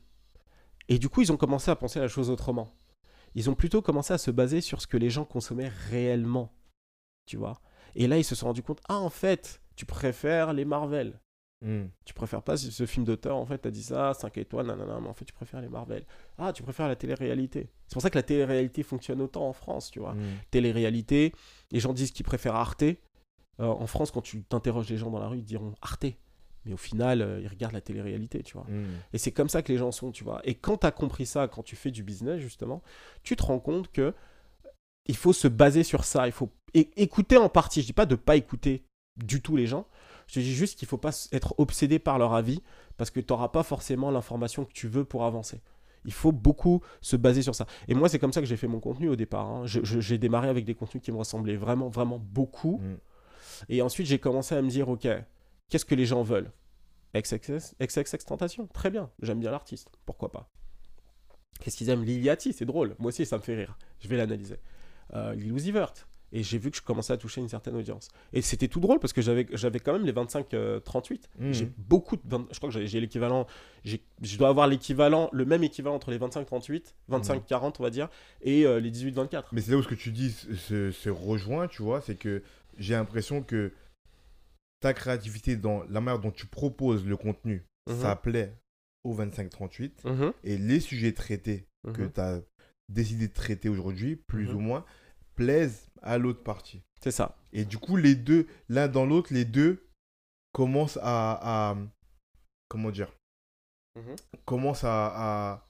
Et 0.89 0.97
du 0.97 1.09
coup, 1.09 1.21
ils 1.21 1.31
ont 1.31 1.37
commencé 1.37 1.69
à 1.69 1.75
penser 1.75 1.99
la 1.99 2.07
chose 2.07 2.29
autrement. 2.29 2.75
Ils 3.35 3.49
ont 3.49 3.55
plutôt 3.55 3.81
commencé 3.81 4.13
à 4.13 4.17
se 4.17 4.31
baser 4.31 4.61
sur 4.61 4.81
ce 4.81 4.87
que 4.87 4.97
les 4.97 5.11
gens 5.11 5.25
consommaient 5.25 5.71
réellement. 5.89 6.51
Tu 7.27 7.37
vois 7.37 7.61
Et 7.95 8.07
là, 8.07 8.17
ils 8.17 8.23
se 8.23 8.33
sont 8.33 8.47
rendus 8.47 8.63
compte, 8.63 8.81
ah, 8.89 8.97
en 8.97 9.11
fait, 9.11 9.61
tu 9.75 9.85
préfères 9.85 10.53
les 10.53 10.65
Marvel. 10.65 11.19
Mm. 11.61 11.85
Tu 12.05 12.13
préfères 12.13 12.41
pas 12.41 12.55
ce 12.57 12.85
film 12.85 13.05
d'auteur, 13.05 13.35
en 13.35 13.45
fait, 13.45 13.57
t'as 13.59 13.71
dit 13.71 13.83
ça, 13.83 14.13
5 14.13 14.37
étoiles, 14.37 14.67
nanana, 14.67 14.99
mais 14.99 15.07
en 15.07 15.13
fait, 15.13 15.25
tu 15.25 15.33
préfères 15.33 15.61
les 15.61 15.69
Marvel. 15.69 16.05
Ah, 16.37 16.53
tu 16.53 16.63
préfères 16.63 16.87
la 16.87 16.95
télé-réalité. 16.95 17.69
C'est 17.87 17.93
pour 17.93 18.01
ça 18.01 18.09
que 18.09 18.17
la 18.17 18.23
télé-réalité 18.23 18.81
fonctionne 18.83 19.21
autant 19.21 19.47
en 19.47 19.53
France, 19.53 19.91
tu 19.91 19.99
vois 19.99 20.13
Mm. 20.13 20.23
télé-réalité. 20.51 21.33
Les 21.71 21.79
gens 21.79 21.93
disent 21.93 22.11
qu'ils 22.11 22.25
préfèrent 22.25 22.55
Arte. 22.55 22.83
Euh, 22.83 22.95
en 23.65 23.87
France, 23.87 24.11
quand 24.11 24.21
tu 24.21 24.43
t'interroges 24.43 24.89
les 24.89 24.97
gens 24.97 25.09
dans 25.09 25.19
la 25.19 25.27
rue, 25.27 25.39
ils 25.39 25.45
diront 25.45 25.73
Arte. 25.81 26.05
Mais 26.65 26.73
au 26.73 26.77
final, 26.77 27.21
euh, 27.21 27.39
ils 27.41 27.47
regardent 27.47 27.73
la 27.73 27.81
télé-réalité, 27.81 28.43
tu 28.43 28.53
vois. 28.53 28.67
Mm. 28.69 28.85
Et 29.13 29.17
c'est 29.17 29.31
comme 29.31 29.49
ça 29.49 29.61
que 29.63 29.71
les 29.71 29.77
gens 29.79 29.91
sont, 29.91 30.11
tu 30.11 30.23
vois. 30.23 30.41
Et 30.43 30.53
quand 30.53 30.77
tu 30.77 30.85
as 30.87 30.91
compris 30.91 31.25
ça, 31.25 31.47
quand 31.47 31.63
tu 31.63 31.75
fais 31.75 31.91
du 31.91 32.03
business, 32.03 32.39
justement, 32.39 32.83
tu 33.23 33.35
te 33.35 33.43
rends 33.43 33.59
compte 33.59 33.91
que 33.91 34.13
il 35.07 35.15
faut 35.15 35.33
se 35.33 35.47
baser 35.47 35.83
sur 35.83 36.03
ça. 36.03 36.27
Il 36.27 36.33
faut 36.33 36.51
écouter 36.73 37.37
en 37.37 37.49
partie. 37.49 37.81
Je 37.81 37.87
dis 37.87 37.93
pas 37.93 38.05
de 38.05 38.15
pas 38.15 38.35
écouter 38.35 38.85
du 39.17 39.41
tout 39.41 39.55
les 39.55 39.67
gens. 39.67 39.87
Je 40.27 40.39
dis 40.39 40.53
juste 40.53 40.77
qu'il 40.77 40.87
faut 40.87 40.97
pas 40.97 41.11
être 41.31 41.55
obsédé 41.57 41.99
par 41.99 42.19
leur 42.19 42.33
avis 42.33 42.61
parce 42.97 43.09
que 43.11 43.19
tu 43.19 43.31
n'auras 43.31 43.49
pas 43.49 43.63
forcément 43.63 44.11
l'information 44.11 44.65
que 44.65 44.73
tu 44.73 44.87
veux 44.87 45.05
pour 45.05 45.23
avancer. 45.23 45.61
Il 46.05 46.13
faut 46.13 46.31
beaucoup 46.31 46.81
se 47.01 47.15
baser 47.15 47.41
sur 47.41 47.55
ça. 47.55 47.65
Et 47.87 47.93
moi, 47.93 48.09
c'est 48.09 48.19
comme 48.19 48.31
ça 48.33 48.39
que 48.41 48.47
j'ai 48.47 48.57
fait 48.57 48.67
mon 48.67 48.79
contenu 48.79 49.09
au 49.09 49.15
départ. 49.15 49.47
hein. 49.47 49.63
J'ai 49.65 50.17
démarré 50.17 50.49
avec 50.49 50.65
des 50.65 50.75
contenus 50.75 51.03
qui 51.03 51.11
me 51.11 51.17
ressemblaient 51.17 51.55
vraiment, 51.57 51.89
vraiment 51.89 52.19
beaucoup. 52.19 52.77
Mm. 52.77 52.97
Et 53.69 53.81
ensuite, 53.81 54.07
j'ai 54.07 54.19
commencé 54.19 54.55
à 54.55 54.61
me 54.61 54.69
dire, 54.69 54.87
ok, 54.89 55.07
qu'est-ce 55.69 55.85
que 55.85 55.95
les 55.95 56.05
gens 56.05 56.23
veulent? 56.23 56.51
XXX, 57.15 57.75
XXX 57.81 58.25
Tentation, 58.25 58.67
très 58.67 58.89
bien, 58.89 59.09
j'aime 59.21 59.39
bien 59.39 59.49
l'artiste, 59.49 59.89
pourquoi 60.05 60.31
pas? 60.31 60.49
Qu'est-ce 61.59 61.77
qu'ils 61.77 61.89
aiment? 61.89 62.03
Liliati, 62.03 62.53
c'est 62.53 62.65
drôle, 62.65 62.95
moi 62.99 63.09
aussi 63.09 63.25
ça 63.25 63.37
me 63.37 63.41
fait 63.41 63.55
rire, 63.55 63.77
je 63.99 64.07
vais 64.07 64.17
l'analyser. 64.17 64.59
Euh, 65.13 65.33
Lil 65.33 65.53
et 66.31 66.43
j'ai 66.43 66.57
vu 66.57 66.71
que 66.71 66.77
je 66.77 66.81
commençais 66.81 67.13
à 67.13 67.17
toucher 67.17 67.39
une 67.41 67.47
certaine 67.49 67.75
audience. 67.75 68.09
Et 68.33 68.41
c'était 68.41 68.67
tout 68.67 68.79
drôle 68.79 68.99
parce 68.99 69.13
que 69.13 69.21
j'avais 69.21 69.47
j'avais 69.53 69.79
quand 69.79 69.93
même 69.93 70.05
les 70.05 70.11
25-38. 70.13 71.21
Mm. 71.39 71.51
J'ai 71.53 71.65
beaucoup 71.77 72.15
de. 72.17 72.21
vingt- 72.25 72.47
Je 72.51 72.57
crois 72.57 72.69
que 72.69 72.85
j'ai- 72.85 72.99
l'équivalent. 72.99 73.47
Je 73.85 74.37
dois 74.37 74.49
avoir 74.49 74.67
l'équivalent, 74.67 75.29
le 75.31 75.45
même 75.45 75.63
équivalent 75.63 75.95
entre 75.95 76.11
les 76.11 76.17
25-38, 76.17 76.95
25-40, 77.09 77.75
on 77.79 77.83
va 77.83 77.89
dire, 77.89 78.09
et 78.41 78.65
euh, 78.65 78.79
les 78.79 78.91
18-24. 78.91 79.45
Mais 79.53 79.61
c'est 79.61 79.71
là 79.71 79.77
où 79.77 79.83
ce 79.83 79.87
que 79.87 79.95
tu 79.95 80.11
dis 80.11 80.31
se, 80.31 81.09
rejoint, 81.09 81.67
tu 81.67 81.81
vois, 81.83 82.01
c'est 82.01 82.15
que 82.15 82.43
j'ai 82.77 82.93
l'impression 82.95 83.41
que 83.41 83.71
ta 84.81 84.93
créativité 84.93 85.55
dans 85.55 85.83
la 85.89 86.01
manière 86.01 86.19
dont 86.19 86.31
tu 86.31 86.45
proposes 86.45 87.05
le 87.05 87.17
contenu, 87.17 87.65
Mhm. 87.89 88.01
ça 88.01 88.15
plaît 88.15 88.53
au 89.03 89.13
25-38. 89.13 90.03
Mhm, 90.03 90.33
Et 90.43 90.57
les 90.57 90.79
sujets 90.79 91.13
traités 91.13 91.65
que 91.93 92.01
mhm. 92.03 92.11
tu 92.11 92.19
as 92.19 92.41
décidé 92.89 93.27
de 93.29 93.33
traiter 93.33 93.69
aujourd'hui, 93.69 94.15
plus 94.17 94.47
Mhm. 94.49 94.55
ou 94.55 94.59
moins, 94.59 94.85
plaisent 95.35 95.86
à 96.01 96.17
l'autre 96.17 96.43
partie. 96.43 96.81
C'est 97.01 97.11
ça. 97.11 97.35
Et 97.53 97.65
du 97.65 97.77
coup, 97.77 97.95
les 97.95 98.15
deux, 98.15 98.47
l'un 98.69 98.87
dans 98.87 99.05
l'autre, 99.05 99.33
les 99.33 99.45
deux 99.45 99.87
commencent 100.53 100.99
à. 101.01 101.71
à- 101.71 101.77
comment 102.69 102.91
dire 102.91 103.11
Mhm. 103.95 104.15
Commencent 104.45 104.83
à, 104.83 105.07
à, 105.07 105.67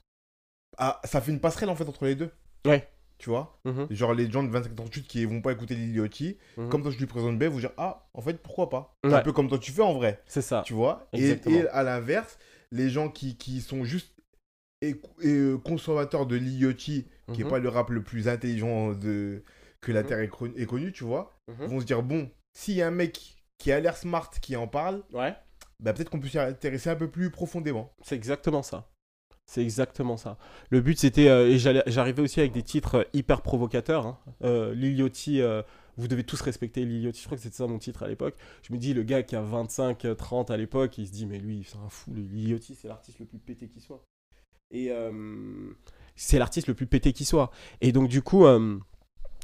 à- 0.77 1.01
Ça 1.05 1.21
fait 1.21 1.31
une 1.31 1.39
passerelle 1.39 1.69
en 1.69 1.75
fait 1.75 1.87
entre 1.87 2.05
les 2.05 2.15
deux. 2.15 2.31
Ouais. 2.65 2.87
Tu 3.19 3.29
vois? 3.31 3.59
Mhm, 3.65 3.87
Genre 3.89 4.13
les 4.13 4.29
gens 4.29 4.43
de 4.43 4.49
25-38 4.49 5.07
qui 5.07 5.25
vont 5.25 5.41
pas 5.41 5.51
écouter 5.51 5.73
Liliotti, 5.75 6.37
mhm. 6.57 6.69
comme 6.69 6.83
toi 6.83 6.91
je 6.91 6.97
lui 6.99 7.07
présente 7.07 7.39
Bev, 7.39 7.51
vous 7.51 7.59
dire 7.61 7.71
Ah, 7.77 8.07
en 8.13 8.21
fait, 8.21 8.35
pourquoi 8.41 8.69
pas? 8.69 8.93
C'est 9.03 9.09
Ouais. 9.09 9.15
un 9.15 9.21
peu 9.21 9.31
comme 9.33 9.47
toi 9.49 9.57
tu 9.57 9.71
fais 9.71 9.81
en 9.81 9.93
vrai. 9.93 10.21
C'est 10.27 10.41
ça. 10.43 10.61
Tu 10.65 10.73
vois? 10.73 11.07
Et, 11.13 11.17
Exactement. 11.31 11.55
et 11.57 11.67
à 11.69 11.81
l'inverse, 11.83 12.37
les 12.71 12.89
gens 12.89 13.09
qui, 13.09 13.35
qui 13.37 13.61
sont 13.61 13.83
juste 13.85 14.13
écou- 14.83 15.09
et, 15.21 15.29
euh, 15.33 15.57
consommateurs 15.57 16.25
de 16.27 16.35
Liliotti, 16.35 17.07
qui 17.33 17.41
est 17.41 17.45
pas 17.49 17.59
le 17.59 17.69
rap 17.69 17.89
le 17.89 18.03
plus 18.03 18.27
intelligent 18.27 18.93
de... 18.93 19.43
que 19.81 19.91
la 19.91 20.01
Mhm. 20.01 20.07
Terre 20.07 20.19
est, 20.19 20.65
connue, 20.65 20.91
tu 20.91 21.03
vois, 21.03 21.31
mhm. 21.47 21.67
vont 21.67 21.79
se 21.79 21.85
dire 21.85 22.03
Bon, 22.03 22.29
s'il 22.53 22.75
y 22.75 22.81
a 22.81 22.87
un 22.87 22.91
mec 22.91 23.43
qui 23.57 23.71
a 23.71 23.79
l'air 23.79 23.97
smart 23.97 24.29
qui 24.41 24.55
en 24.55 24.67
parle, 24.67 25.03
Ouais. 25.13 25.35
bah 25.79 25.93
peut-être 25.93 26.09
qu'on 26.09 26.19
peut 26.19 26.27
s'y 26.27 26.39
intéresser 26.39 26.89
un 26.89 26.95
peu 26.95 27.09
plus 27.09 27.29
profondément. 27.31 27.93
C'est 28.01 28.15
exactement 28.15 28.63
ça. 28.63 28.89
C'est 29.49 29.61
exactement 29.63 30.17
ça. 30.17 30.37
Le 30.69 30.81
but, 30.81 30.99
c'était. 30.99 31.29
euh, 31.29 31.47
et 31.47 31.57
j'arrivais 31.57 32.21
aussi 32.21 32.39
avec 32.41 32.51
des 32.51 32.63
titres 32.63 32.95
euh, 32.95 33.03
hyper 33.13 33.41
provocateurs. 33.41 34.05
Hein. 34.05 34.19
Euh, 34.43 34.73
Liliotti, 34.75 35.41
euh, 35.41 35.61
vous 35.95 36.09
devez 36.09 36.25
tous 36.25 36.41
respecter 36.41 36.83
Liliotti. 36.83 37.21
Je 37.21 37.25
crois 37.27 37.37
que 37.37 37.43
c'était 37.43 37.55
ça 37.55 37.65
mon 37.65 37.79
titre 37.79 38.03
à 38.03 38.09
l'époque. 38.09 38.35
Je 38.63 38.73
me 38.73 38.77
dis, 38.77 38.93
le 38.93 39.03
gars 39.03 39.23
qui 39.23 39.37
a 39.37 39.41
25, 39.41 40.03
euh, 40.03 40.15
30 40.15 40.51
à 40.51 40.57
l'époque, 40.57 40.97
il 40.97 41.07
se 41.07 41.13
dit, 41.13 41.25
mais 41.25 41.39
lui, 41.39 41.63
c'est 41.65 41.77
un 41.77 41.87
fou. 41.87 42.13
Liliotti, 42.13 42.75
c'est 42.75 42.89
l'artiste 42.89 43.19
le 43.19 43.25
plus 43.25 43.39
pété 43.39 43.69
qui 43.69 43.79
soit. 43.79 44.03
Et 44.69 44.91
c'est 46.17 46.39
l'artiste 46.39 46.67
le 46.67 46.73
plus 46.73 46.87
pété 46.87 47.13
qui 47.13 47.23
soit. 47.23 47.49
Et 47.79 47.91
donc, 47.93 48.09
du 48.09 48.21
coup. 48.21 48.45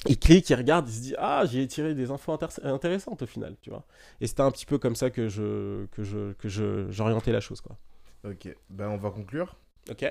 Il 0.07 0.19
clique, 0.19 0.49
il 0.49 0.55
regarde, 0.55 0.87
il 0.89 0.93
se 0.93 1.01
dit 1.01 1.15
ah 1.17 1.43
j'ai 1.45 1.65
tiré 1.67 1.93
des 1.95 2.11
infos 2.11 2.33
intér- 2.33 2.65
intéressantes 2.65 3.21
au 3.21 3.25
final, 3.25 3.55
tu 3.61 3.69
vois. 3.69 3.85
Et 4.21 4.27
c'était 4.27 4.41
un 4.41 4.51
petit 4.51 4.65
peu 4.65 4.77
comme 4.77 4.95
ça 4.95 5.09
que 5.09 5.27
je 5.29 5.85
que 5.87 6.03
je 6.03 6.33
que 6.33 6.49
je 6.49 6.89
j'orientais 6.91 7.31
la 7.31 7.39
chose 7.39 7.61
quoi. 7.61 7.77
Ok, 8.25 8.47
ben 8.69 8.89
on 8.89 8.97
va 8.97 9.09
conclure. 9.11 9.55
Ok. 9.89 10.05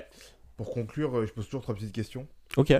Pour 0.55 0.71
conclure, 0.71 1.17
euh, 1.17 1.25
je 1.25 1.33
pose 1.33 1.45
toujours 1.45 1.61
trois 1.63 1.73
petites 1.73 1.91
questions. 1.93 2.27
Ok. 2.57 2.73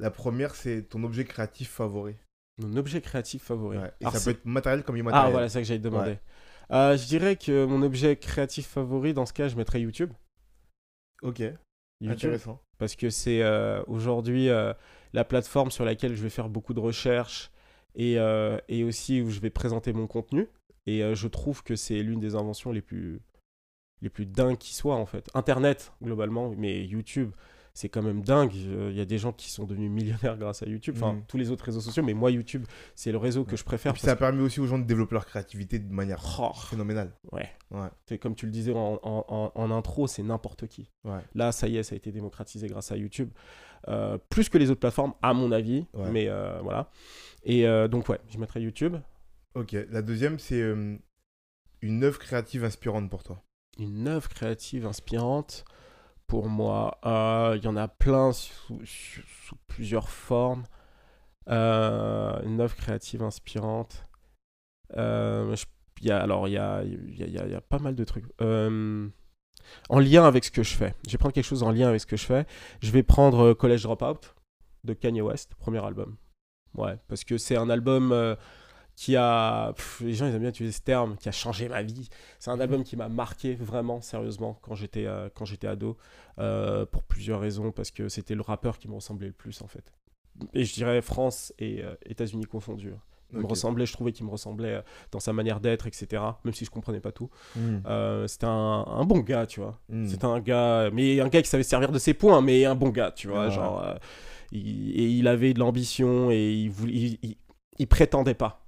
La 0.00 0.10
première, 0.10 0.56
c'est 0.56 0.82
ton 0.82 1.04
objet 1.04 1.24
créatif 1.24 1.70
favori. 1.70 2.16
Mon 2.58 2.76
objet 2.76 3.00
créatif 3.00 3.44
favori. 3.44 3.78
Ouais. 3.78 3.92
Et 4.00 4.04
Alors, 4.04 4.16
ça 4.16 4.24
peut 4.24 4.36
être 4.36 4.44
matériel 4.44 4.82
comme 4.82 4.96
immatériel. 4.96 5.28
Ah 5.28 5.30
voilà, 5.30 5.48
c'est 5.48 5.54
ça 5.54 5.60
que 5.60 5.66
j'allais 5.66 5.78
te 5.78 5.84
demander. 5.84 6.18
Euh, 6.72 6.96
je 6.96 7.06
dirais 7.06 7.36
que 7.36 7.64
mon 7.64 7.80
objet 7.82 8.16
créatif 8.16 8.66
favori 8.66 9.14
dans 9.14 9.24
ce 9.24 9.32
cas, 9.32 9.46
je 9.48 9.56
mettrais 9.56 9.80
YouTube. 9.80 10.12
Ok, 11.22 11.38
YouTube. 11.38 12.10
intéressant. 12.10 12.60
parce 12.78 12.96
que 12.96 13.08
c'est 13.08 13.42
euh, 13.42 13.82
aujourd'hui 13.86 14.48
euh, 14.48 14.72
la 15.12 15.24
plateforme 15.24 15.70
sur 15.70 15.84
laquelle 15.84 16.14
je 16.14 16.22
vais 16.22 16.30
faire 16.30 16.48
beaucoup 16.48 16.74
de 16.74 16.80
recherches 16.80 17.50
et, 17.94 18.18
euh, 18.18 18.58
et 18.68 18.84
aussi 18.84 19.20
où 19.20 19.30
je 19.30 19.40
vais 19.40 19.50
présenter 19.50 19.92
mon 19.92 20.06
contenu. 20.06 20.48
Et 20.86 21.02
euh, 21.02 21.14
je 21.14 21.28
trouve 21.28 21.62
que 21.62 21.76
c'est 21.76 22.02
l'une 22.02 22.20
des 22.20 22.34
inventions 22.34 22.72
les 22.72 22.82
plus, 22.82 23.20
les 24.00 24.08
plus 24.10 24.26
dingues 24.26 24.58
qui 24.58 24.74
soit 24.74 24.96
en 24.96 25.06
fait. 25.06 25.28
Internet, 25.34 25.92
globalement, 26.02 26.50
mais 26.56 26.84
YouTube, 26.84 27.30
c'est 27.74 27.88
quand 27.88 28.02
même 28.02 28.22
dingue. 28.22 28.52
Il 28.54 28.92
y 28.94 29.00
a 29.00 29.04
des 29.06 29.16
gens 29.16 29.32
qui 29.32 29.50
sont 29.50 29.64
devenus 29.64 29.90
millionnaires 29.90 30.36
grâce 30.36 30.62
à 30.62 30.66
YouTube. 30.66 30.94
Enfin, 30.96 31.14
Mhm. 31.14 31.22
tous 31.28 31.38
les 31.38 31.50
autres 31.50 31.64
réseaux 31.64 31.80
sociaux, 31.80 32.02
mais 32.02 32.12
moi, 32.12 32.30
YouTube, 32.30 32.64
c'est 32.94 33.12
le 33.12 33.18
réseau 33.18 33.44
que 33.44 33.56
je 33.56 33.62
Et 33.62 33.64
préfère. 33.64 33.92
puis 33.94 34.00
parce 34.02 34.10
ça 34.12 34.16
permet 34.16 34.42
aussi 34.42 34.60
aux 34.60 34.66
gens 34.66 34.78
de 34.78 34.84
développer 34.84 35.14
leur 35.14 35.24
créativité 35.24 35.78
de 35.78 35.90
manière 35.92 36.18
que- 36.20 36.40
Oh, 36.42 36.52
phénoménale. 36.54 37.12
ouais. 37.32 37.48
Ouais. 37.70 37.88
C'est 38.06 38.18
comme 38.18 38.34
tu 38.34 38.44
le 38.46 38.52
disais 38.52 38.72
en, 38.74 38.98
en- 39.02 39.24
en- 39.28 39.52
en 39.54 39.70
intro, 39.70 40.06
c'est 40.06 40.22
n'importe 40.22 40.66
qui. 40.66 40.90
Ouais. 41.04 41.20
Là, 41.34 41.50
ça 41.52 41.66
y 41.68 41.76
est, 41.78 41.82
ça 41.82 41.94
a 41.94 41.96
été 41.96 42.12
démocratisé 42.12 42.66
grâce 42.66 42.92
à 42.92 42.96
YouTube. 42.98 43.30
Euh, 43.88 44.16
plus 44.30 44.48
que 44.48 44.58
les 44.58 44.70
autres 44.70 44.80
plateformes, 44.80 45.14
à 45.22 45.34
mon 45.34 45.50
avis. 45.52 45.86
Ouais. 45.94 46.10
Mais 46.10 46.28
euh, 46.28 46.60
voilà. 46.62 46.90
Et 47.42 47.66
euh, 47.66 47.88
donc, 47.88 48.08
ouais, 48.08 48.20
je 48.28 48.38
mettrai 48.38 48.60
YouTube. 48.62 48.96
Ok, 49.54 49.76
la 49.90 50.02
deuxième, 50.02 50.38
c'est 50.38 50.60
une 51.82 52.04
œuvre 52.04 52.18
créative 52.18 52.64
inspirante 52.64 53.10
pour 53.10 53.22
toi. 53.22 53.42
Une 53.78 54.06
œuvre 54.08 54.28
créative 54.28 54.86
inspirante. 54.86 55.64
Pour 56.26 56.48
moi, 56.48 56.98
il 57.56 57.62
y 57.64 57.68
en 57.68 57.76
a 57.76 57.88
plein 57.88 58.32
sous, 58.32 58.80
sous- 58.84 59.22
sous 59.26 59.56
plusieurs 59.66 60.08
formes. 60.08 60.64
Une 61.46 62.60
œuvre 62.60 62.76
créative 62.76 63.22
inspirante. 63.22 64.06
Je- 64.96 65.64
y 66.00 66.10
a, 66.10 66.20
alors, 66.22 66.48
il 66.48 66.52
y 66.52 66.58
a, 66.58 66.82
y, 66.84 66.94
a, 66.94 67.26
il 67.26 67.32
y 67.32 67.38
a- 67.38 67.46
il 67.46 67.52
y 67.52 67.54
a 67.54 67.60
pas 67.60 67.78
mal 67.78 67.94
de 67.94 68.04
trucs. 68.04 68.26
En 69.88 69.98
lien 69.98 70.24
avec 70.24 70.44
ce 70.44 70.50
que 70.50 70.62
je 70.62 70.74
fais. 70.74 70.94
Je 71.06 71.12
vais 71.12 71.18
prendre 71.18 71.34
quelque 71.34 71.44
chose 71.44 71.62
en 71.62 71.70
lien 71.70 71.88
avec 71.88 72.00
ce 72.00 72.06
que 72.06 72.16
je 72.16 72.24
fais. 72.24 72.46
Je 72.80 72.90
vais 72.90 73.02
prendre 73.02 73.50
euh, 73.50 73.54
College 73.54 73.82
Dropout 73.82 74.34
de 74.84 74.94
Kanye 74.94 75.22
West, 75.22 75.54
premier 75.56 75.84
album. 75.84 76.16
Ouais, 76.74 76.96
parce 77.08 77.24
que 77.24 77.38
c'est 77.38 77.56
un 77.56 77.68
album 77.70 78.12
euh, 78.12 78.34
qui 78.96 79.16
a. 79.16 79.74
les 80.00 80.14
gens, 80.14 80.26
ils 80.26 80.34
aiment 80.34 80.40
bien 80.40 80.50
utiliser 80.50 80.76
ce 80.76 80.82
terme, 80.82 81.16
qui 81.16 81.28
a 81.28 81.32
changé 81.32 81.68
ma 81.68 81.82
vie. 81.82 82.08
C'est 82.38 82.50
un 82.50 82.60
album 82.60 82.82
qui 82.82 82.96
m'a 82.96 83.08
marqué 83.08 83.54
vraiment, 83.54 84.00
sérieusement, 84.00 84.58
quand 84.62 84.74
j'étais 84.74 85.06
euh, 85.06 85.28
ado, 85.64 85.96
pour 86.90 87.02
plusieurs 87.04 87.40
raisons, 87.40 87.72
parce 87.72 87.90
que 87.90 88.08
c'était 88.08 88.34
le 88.34 88.42
rappeur 88.42 88.78
qui 88.78 88.88
me 88.88 88.94
ressemblait 88.94 89.28
le 89.28 89.32
plus, 89.32 89.62
en 89.62 89.68
fait. 89.68 89.92
Et 90.54 90.64
je 90.64 90.72
dirais 90.74 91.02
France 91.02 91.52
et 91.58 91.82
États-Unis 92.06 92.46
confondus. 92.46 92.94
Me 93.32 93.46
ressemblait, 93.46 93.86
je 93.86 93.92
trouvais 93.92 94.12
qu'il 94.12 94.26
me 94.26 94.30
ressemblait 94.30 94.74
euh, 94.74 94.82
dans 95.10 95.20
sa 95.20 95.32
manière 95.32 95.60
d'être, 95.60 95.86
etc. 95.86 96.22
Même 96.44 96.54
si 96.54 96.64
je 96.64 96.70
comprenais 96.70 97.00
pas 97.00 97.12
tout. 97.12 97.30
Hmm. 97.56 97.78
Euh, 97.86 98.26
c'était 98.26 98.46
un, 98.46 98.84
un 98.86 99.04
bon 99.04 99.18
gars, 99.20 99.46
tu 99.46 99.60
vois. 99.60 99.78
Hmm. 99.88 100.06
C'était 100.06 100.24
un 100.26 100.40
gars, 100.40 100.90
mais 100.92 101.20
un 101.20 101.28
gars 101.28 101.42
qui 101.42 101.48
savait 101.48 101.62
se 101.62 101.70
servir 101.70 101.90
de 101.92 101.98
ses 101.98 102.14
points, 102.14 102.40
mais 102.42 102.64
un 102.64 102.74
bon 102.74 102.90
gars, 102.90 103.10
tu 103.10 103.28
vois. 103.28 103.46
Ouais. 103.46 103.50
Genre, 103.50 103.82
euh, 103.82 103.94
il, 104.52 104.90
et 105.00 105.08
il 105.10 105.28
avait 105.28 105.54
de 105.54 105.58
l'ambition 105.60 106.30
et 106.30 106.52
il, 106.52 106.70
voulait, 106.70 106.92
il, 106.94 107.18
il- 107.22 107.36
il 107.78 107.86
prétendait 107.86 108.34
pas. 108.34 108.64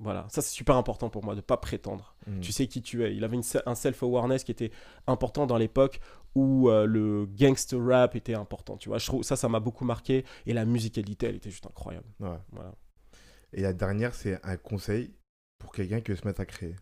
Voilà, 0.00 0.26
ça 0.28 0.42
c'est 0.42 0.54
super 0.54 0.76
important 0.76 1.08
pour 1.10 1.24
moi 1.24 1.34
de 1.34 1.40
pas 1.40 1.56
prétendre. 1.56 2.14
Hmm. 2.28 2.38
Tu 2.38 2.52
sais 2.52 2.68
qui 2.68 2.82
tu 2.82 3.02
es. 3.04 3.16
Il 3.16 3.24
avait 3.24 3.34
une 3.36 3.42
un 3.66 3.74
self-awareness 3.74 4.44
qui 4.44 4.52
était 4.52 4.70
important 5.08 5.44
dans 5.46 5.56
l'époque 5.56 5.98
où 6.36 6.68
euh, 6.70 6.86
le 6.86 7.26
gangster 7.26 7.84
rap 7.84 8.14
était 8.14 8.34
important. 8.34 8.76
Tu 8.76 8.90
vois, 8.90 8.98
je 8.98 9.06
trouve 9.06 9.24
ça, 9.24 9.34
ça 9.34 9.48
m'a 9.48 9.58
beaucoup 9.58 9.84
marqué 9.84 10.24
et 10.46 10.52
la 10.52 10.64
musicalité, 10.66 11.26
elle 11.26 11.34
était 11.36 11.50
juste 11.50 11.66
incroyable. 11.66 12.06
Ouais. 12.20 12.38
Voilà. 12.52 12.74
Et 13.52 13.62
la 13.62 13.72
dernière, 13.72 14.14
c'est 14.14 14.44
un 14.44 14.56
conseil 14.56 15.10
pour 15.58 15.72
quelqu'un 15.72 16.00
qui 16.00 16.10
veut 16.10 16.16
se 16.16 16.26
mettre 16.26 16.40
à 16.40 16.46
créer. 16.46 16.76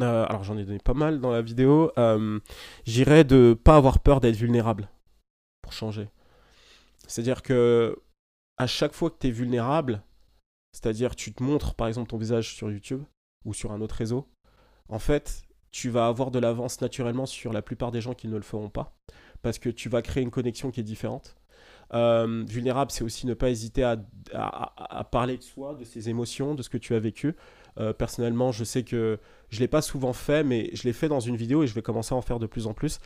Euh, 0.00 0.26
alors 0.28 0.42
j'en 0.42 0.58
ai 0.58 0.64
donné 0.64 0.78
pas 0.78 0.94
mal 0.94 1.20
dans 1.20 1.30
la 1.30 1.42
vidéo. 1.42 1.92
Euh, 1.98 2.40
J'irais 2.84 3.24
de 3.24 3.56
pas 3.62 3.76
avoir 3.76 4.00
peur 4.00 4.20
d'être 4.20 4.36
vulnérable 4.36 4.88
pour 5.62 5.72
changer. 5.72 6.08
C'est-à-dire 7.06 7.42
que 7.42 7.96
à 8.56 8.66
chaque 8.66 8.92
fois 8.92 9.10
que 9.10 9.18
tu 9.20 9.28
es 9.28 9.30
vulnérable, 9.30 10.02
c'est-à-dire 10.72 11.14
tu 11.14 11.32
te 11.32 11.42
montres 11.42 11.74
par 11.74 11.88
exemple 11.88 12.10
ton 12.10 12.18
visage 12.18 12.54
sur 12.54 12.70
YouTube 12.70 13.02
ou 13.44 13.54
sur 13.54 13.72
un 13.72 13.80
autre 13.80 13.96
réseau, 13.96 14.28
en 14.88 14.98
fait, 14.98 15.42
tu 15.70 15.90
vas 15.90 16.06
avoir 16.06 16.30
de 16.30 16.38
l'avance 16.38 16.80
naturellement 16.80 17.26
sur 17.26 17.52
la 17.52 17.62
plupart 17.62 17.90
des 17.90 18.00
gens 18.00 18.14
qui 18.14 18.28
ne 18.28 18.36
le 18.36 18.42
feront 18.42 18.70
pas 18.70 18.96
parce 19.42 19.58
que 19.58 19.68
tu 19.68 19.88
vas 19.88 20.02
créer 20.02 20.22
une 20.22 20.30
connexion 20.30 20.70
qui 20.70 20.80
est 20.80 20.84
différente. 20.84 21.36
Euh, 21.94 22.44
vulnérable, 22.46 22.90
c'est 22.90 23.04
aussi 23.04 23.26
ne 23.26 23.34
pas 23.34 23.50
hésiter 23.50 23.84
à, 23.84 23.96
parler 25.10 25.36
de 25.36 25.42
soi, 25.42 25.74
de 25.74 25.84
ses 25.84 26.08
émotions, 26.08 26.54
de 26.54 26.62
ce 26.62 26.68
que 26.68 26.78
tu 26.78 26.94
as 26.94 27.00
vécu. 27.00 27.34
Euh, 27.78 27.92
personnellement, 27.92 28.52
je 28.52 28.64
sais 28.64 28.82
que 28.82 29.18
je 29.50 29.60
l'ai 29.60 29.68
pas 29.68 29.82
souvent 29.82 30.12
fait, 30.12 30.44
mais 30.44 30.70
je 30.72 30.84
l'ai 30.84 30.92
fait 30.92 31.08
dans 31.08 31.20
une 31.20 31.36
vidéo 31.36 31.62
et 31.62 31.66
je 31.66 31.74
vais 31.74 31.82
commencer 31.82 32.14
à 32.14 32.16
en 32.16 32.22
faire 32.22 32.38
de 32.38 32.46
plus 32.46 32.66
en 32.66 32.74
plus. 32.74 32.98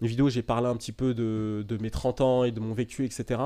Une 0.00 0.08
vidéo 0.08 0.26
où 0.26 0.30
j'ai 0.30 0.42
parlé 0.42 0.68
un 0.68 0.76
petit 0.76 0.92
peu 0.92 1.12
de, 1.12 1.64
de 1.66 1.76
mes 1.76 1.90
30 1.90 2.20
ans 2.22 2.44
et 2.44 2.52
de 2.52 2.60
mon 2.60 2.72
vécu, 2.72 3.04
etc. 3.04 3.40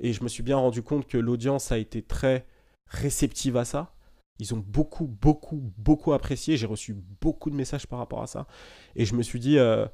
Et 0.00 0.12
je 0.12 0.24
me 0.24 0.28
suis 0.28 0.42
bien 0.42 0.56
rendu 0.56 0.82
compte 0.82 1.06
que 1.06 1.18
l'audience 1.18 1.70
a 1.70 1.78
été 1.78 2.02
très 2.02 2.46
réceptive 2.88 3.56
à 3.56 3.64
ça. 3.64 3.94
Ils 4.40 4.52
ont 4.52 4.64
beaucoup, 4.66 5.06
beaucoup, 5.06 5.72
beaucoup 5.78 6.12
apprécié. 6.12 6.56
J'ai 6.56 6.66
reçu 6.66 6.96
beaucoup 7.20 7.50
de 7.50 7.54
messages 7.54 7.86
par 7.86 8.00
rapport 8.00 8.22
à 8.22 8.26
ça. 8.26 8.48
Et 8.96 9.04
je 9.04 9.14
me 9.14 9.22
suis 9.22 9.38
dit, 9.38 9.58
euh, 9.58 9.86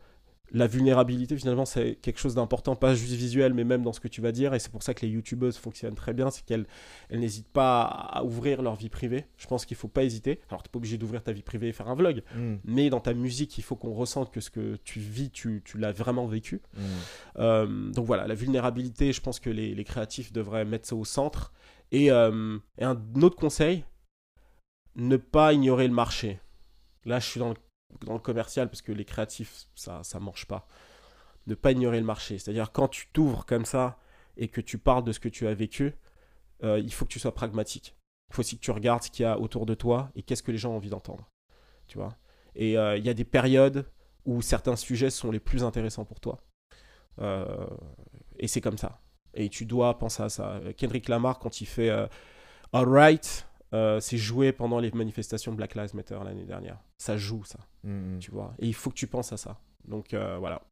la 0.52 0.66
vulnérabilité, 0.66 1.36
finalement, 1.36 1.64
c'est 1.64 1.96
quelque 1.96 2.18
chose 2.18 2.34
d'important, 2.34 2.74
pas 2.76 2.94
juste 2.94 3.12
visuel, 3.12 3.54
mais 3.54 3.64
même 3.64 3.82
dans 3.82 3.92
ce 3.92 4.00
que 4.00 4.08
tu 4.08 4.20
vas 4.20 4.32
dire. 4.32 4.54
Et 4.54 4.58
c'est 4.58 4.70
pour 4.70 4.82
ça 4.82 4.94
que 4.94 5.04
les 5.06 5.12
youtubeuses 5.12 5.56
fonctionnent 5.56 5.94
très 5.94 6.12
bien, 6.12 6.30
c'est 6.30 6.44
qu'elles 6.44 6.66
elles 7.08 7.20
n'hésitent 7.20 7.48
pas 7.52 7.82
à 7.82 8.24
ouvrir 8.24 8.62
leur 8.62 8.74
vie 8.74 8.88
privée. 8.88 9.26
Je 9.36 9.46
pense 9.46 9.64
qu'il 9.64 9.76
faut 9.76 9.88
pas 9.88 10.04
hésiter. 10.04 10.40
Alors, 10.48 10.62
tu 10.62 10.68
n'es 10.68 10.72
pas 10.72 10.78
obligé 10.78 10.98
d'ouvrir 10.98 11.22
ta 11.22 11.32
vie 11.32 11.42
privée 11.42 11.68
et 11.68 11.72
faire 11.72 11.88
un 11.88 11.94
vlog, 11.94 12.22
Hmm. 12.34 12.56
mais 12.64 12.90
dans 12.90 13.00
ta 13.00 13.14
musique, 13.14 13.58
il 13.58 13.62
faut 13.62 13.76
qu'on 13.76 13.92
ressente 13.92 14.32
que 14.32 14.40
ce 14.40 14.50
que 14.50 14.76
tu 14.84 15.00
vis, 15.00 15.30
tu, 15.30 15.62
tu 15.64 15.78
l'as 15.78 15.92
vraiment 15.92 16.26
vécu. 16.26 16.60
Hmm. 16.74 16.80
Euh, 17.38 17.90
donc 17.92 18.06
voilà, 18.06 18.26
la 18.26 18.34
vulnérabilité, 18.34 19.12
je 19.12 19.20
pense 19.20 19.40
que 19.40 19.50
les, 19.50 19.74
les 19.74 19.84
créatifs 19.84 20.32
devraient 20.32 20.64
mettre 20.64 20.88
ça 20.88 20.96
au 20.96 21.04
centre. 21.04 21.52
Et, 21.92 22.10
euh, 22.10 22.58
et 22.78 22.84
un 22.84 23.00
autre 23.22 23.36
conseil, 23.36 23.84
ne 24.96 25.16
pas 25.16 25.52
ignorer 25.52 25.86
le 25.88 25.94
marché. 25.94 26.40
Là, 27.04 27.18
je 27.18 27.26
suis 27.26 27.40
dans 27.40 27.48
le, 27.50 27.54
dans 28.04 28.14
le 28.14 28.20
commercial 28.20 28.68
parce 28.68 28.82
que 28.82 28.92
les 28.92 29.04
créatifs, 29.04 29.66
ça 29.74 30.02
ça 30.02 30.20
marche 30.20 30.46
pas. 30.46 30.66
Ne 31.46 31.54
pas 31.54 31.72
ignorer 31.72 31.98
le 32.00 32.06
marché. 32.06 32.38
C'est-à-dire 32.38 32.72
quand 32.72 32.88
tu 32.88 33.08
t'ouvres 33.12 33.46
comme 33.46 33.64
ça 33.64 33.98
et 34.36 34.48
que 34.48 34.60
tu 34.60 34.78
parles 34.78 35.04
de 35.04 35.12
ce 35.12 35.20
que 35.20 35.28
tu 35.28 35.46
as 35.46 35.54
vécu, 35.54 35.94
euh, 36.62 36.78
il 36.78 36.92
faut 36.92 37.04
que 37.04 37.10
tu 37.10 37.18
sois 37.18 37.34
pragmatique. 37.34 37.96
Il 38.30 38.34
faut 38.34 38.40
aussi 38.40 38.56
que 38.56 38.62
tu 38.62 38.70
regardes 38.70 39.02
ce 39.02 39.10
qu'il 39.10 39.24
y 39.24 39.26
a 39.26 39.38
autour 39.38 39.66
de 39.66 39.74
toi 39.74 40.10
et 40.14 40.22
qu'est-ce 40.22 40.42
que 40.42 40.52
les 40.52 40.58
gens 40.58 40.72
ont 40.72 40.76
envie 40.76 40.90
d'entendre. 40.90 41.28
Tu 41.86 41.98
vois? 41.98 42.16
Et 42.54 42.78
euh, 42.78 42.96
il 42.96 43.04
y 43.04 43.08
a 43.08 43.14
des 43.14 43.24
périodes 43.24 43.90
où 44.24 44.42
certains 44.42 44.76
sujets 44.76 45.10
sont 45.10 45.30
les 45.30 45.40
plus 45.40 45.64
intéressants 45.64 46.04
pour 46.04 46.20
toi. 46.20 46.40
Euh, 47.20 47.66
et 48.38 48.46
c'est 48.46 48.60
comme 48.60 48.78
ça. 48.78 49.00
Et 49.34 49.48
tu 49.48 49.64
dois 49.66 49.98
penser 49.98 50.22
à 50.22 50.28
ça. 50.28 50.60
Kendrick 50.76 51.08
Lamar, 51.08 51.38
quand 51.38 51.60
il 51.60 51.66
fait 51.66 51.90
Alright, 52.72 53.46
euh, 53.72 54.00
c'est 54.00 54.16
joué 54.18 54.52
pendant 54.52 54.78
les 54.80 54.90
manifestations 54.90 55.52
Black 55.52 55.74
Lives 55.74 55.94
Matter 55.94 56.18
l'année 56.24 56.44
dernière. 56.44 56.78
Ça 56.98 57.16
joue, 57.16 57.44
ça, 57.44 57.58
Hmm. 57.84 58.18
tu 58.18 58.30
vois. 58.30 58.54
Et 58.58 58.66
il 58.66 58.74
faut 58.74 58.90
que 58.90 58.96
tu 58.96 59.06
penses 59.06 59.32
à 59.32 59.36
ça. 59.36 59.58
Donc 59.88 60.12
euh, 60.14 60.36
voilà. 60.38 60.62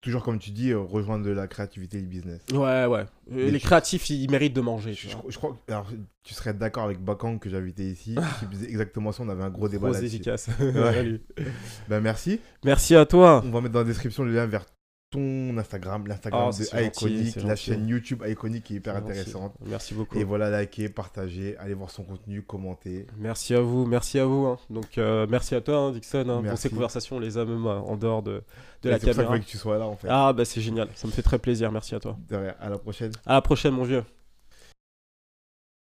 Toujours 0.00 0.22
comme 0.22 0.38
tu 0.38 0.50
dis, 0.50 0.70
euh, 0.70 0.80
rejoindre 0.80 1.24
de 1.24 1.30
la 1.30 1.46
créativité 1.48 1.96
et 1.96 2.02
le 2.02 2.06
business. 2.06 2.42
Ouais, 2.52 2.84
ouais. 2.84 3.06
Mais 3.26 3.50
les 3.50 3.58
tu- 3.58 3.64
créatifs, 3.64 4.10
ils 4.10 4.30
méritent 4.30 4.52
de 4.52 4.60
manger. 4.60 4.92
Je, 4.92 5.08
crois 5.38 5.52
que 5.66 5.72
alors, 5.72 5.90
tu 6.22 6.34
serais 6.34 6.52
d'accord 6.52 6.84
avec 6.84 7.00
Bakang 7.02 7.38
que 7.38 7.48
j'ai 7.48 7.56
invité 7.56 7.84
ici, 7.90 8.14
qui 8.38 8.44
faisait 8.54 8.68
exactement 8.68 9.12
ça. 9.12 9.22
On 9.22 9.28
avait 9.30 9.44
un 9.44 9.48
gros 9.48 9.66
débat 9.66 9.88
là-dessus. 9.88 10.06
efficace. 10.16 10.50
Ouais. 10.60 11.20
Ben, 11.88 12.00
merci. 12.00 12.38
Merci 12.66 12.94
à 12.96 13.06
toi. 13.06 13.42
On 13.46 13.50
va 13.50 13.62
mettre 13.62 13.72
dans 13.72 13.78
la 13.80 13.86
description 13.86 14.24
le 14.24 14.34
lien 14.34 14.44
vers 14.44 14.66
ton 15.14 15.56
Instagram, 15.58 16.06
l'Instagram 16.06 16.50
Oh, 16.52 16.58
de 16.58 16.64
c'est 16.64 16.86
Iconic, 16.86 17.28
c'est 17.32 17.42
la 17.42 17.48
gentil. 17.50 17.62
chaîne 17.62 17.88
YouTube 17.88 18.22
Iconic 18.26 18.64
qui 18.64 18.74
est 18.74 18.76
hyper 18.78 18.96
intéressante. 18.96 19.54
Merci 19.64 19.94
beaucoup. 19.94 20.18
Et 20.18 20.24
voilà, 20.24 20.60
likez, 20.60 20.88
partagez, 20.88 21.56
allez 21.58 21.74
voir 21.74 21.90
son 21.90 22.02
contenu, 22.04 22.42
commentez. 22.42 23.06
Merci 23.16 23.54
à 23.54 23.60
vous, 23.60 23.86
merci 23.86 24.18
à 24.18 24.24
vous. 24.24 24.46
hein. 24.46 24.58
Donc 24.70 24.98
euh, 24.98 25.26
merci 25.30 25.54
à 25.54 25.60
toi, 25.60 25.76
hein, 25.78 25.92
Dixon. 25.92 26.28
hein, 26.28 26.42
pour 26.48 26.58
ces 26.58 26.68
conversations, 26.70 27.16
on 27.16 27.20
les 27.20 27.38
a 27.38 27.44
même 27.44 27.66
euh, 27.66 27.78
en 27.78 27.96
dehors 27.96 28.22
de, 28.22 28.42
de 28.82 28.90
la 28.90 28.98
C'est 28.98 29.06
caméra. 29.06 29.28
voulais 29.28 29.40
que 29.40 29.46
tu 29.46 29.56
sois 29.58 29.78
là 29.78 29.86
en 29.86 29.96
fait. 29.96 30.08
Ah 30.10 30.32
bah 30.32 30.44
c'est 30.44 30.60
génial, 30.60 30.88
ça 30.94 31.06
me 31.06 31.12
fait 31.12 31.22
très 31.22 31.38
plaisir. 31.38 31.70
Merci 31.70 31.94
à 31.94 32.00
toi. 32.00 32.16
De 32.28 32.36
rien. 32.36 32.54
À 32.60 32.68
la 32.68 32.78
prochaine. 32.78 33.12
À 33.26 33.34
la 33.34 33.40
prochaine, 33.42 33.72
mon 33.74 33.84
vieux. 33.84 34.02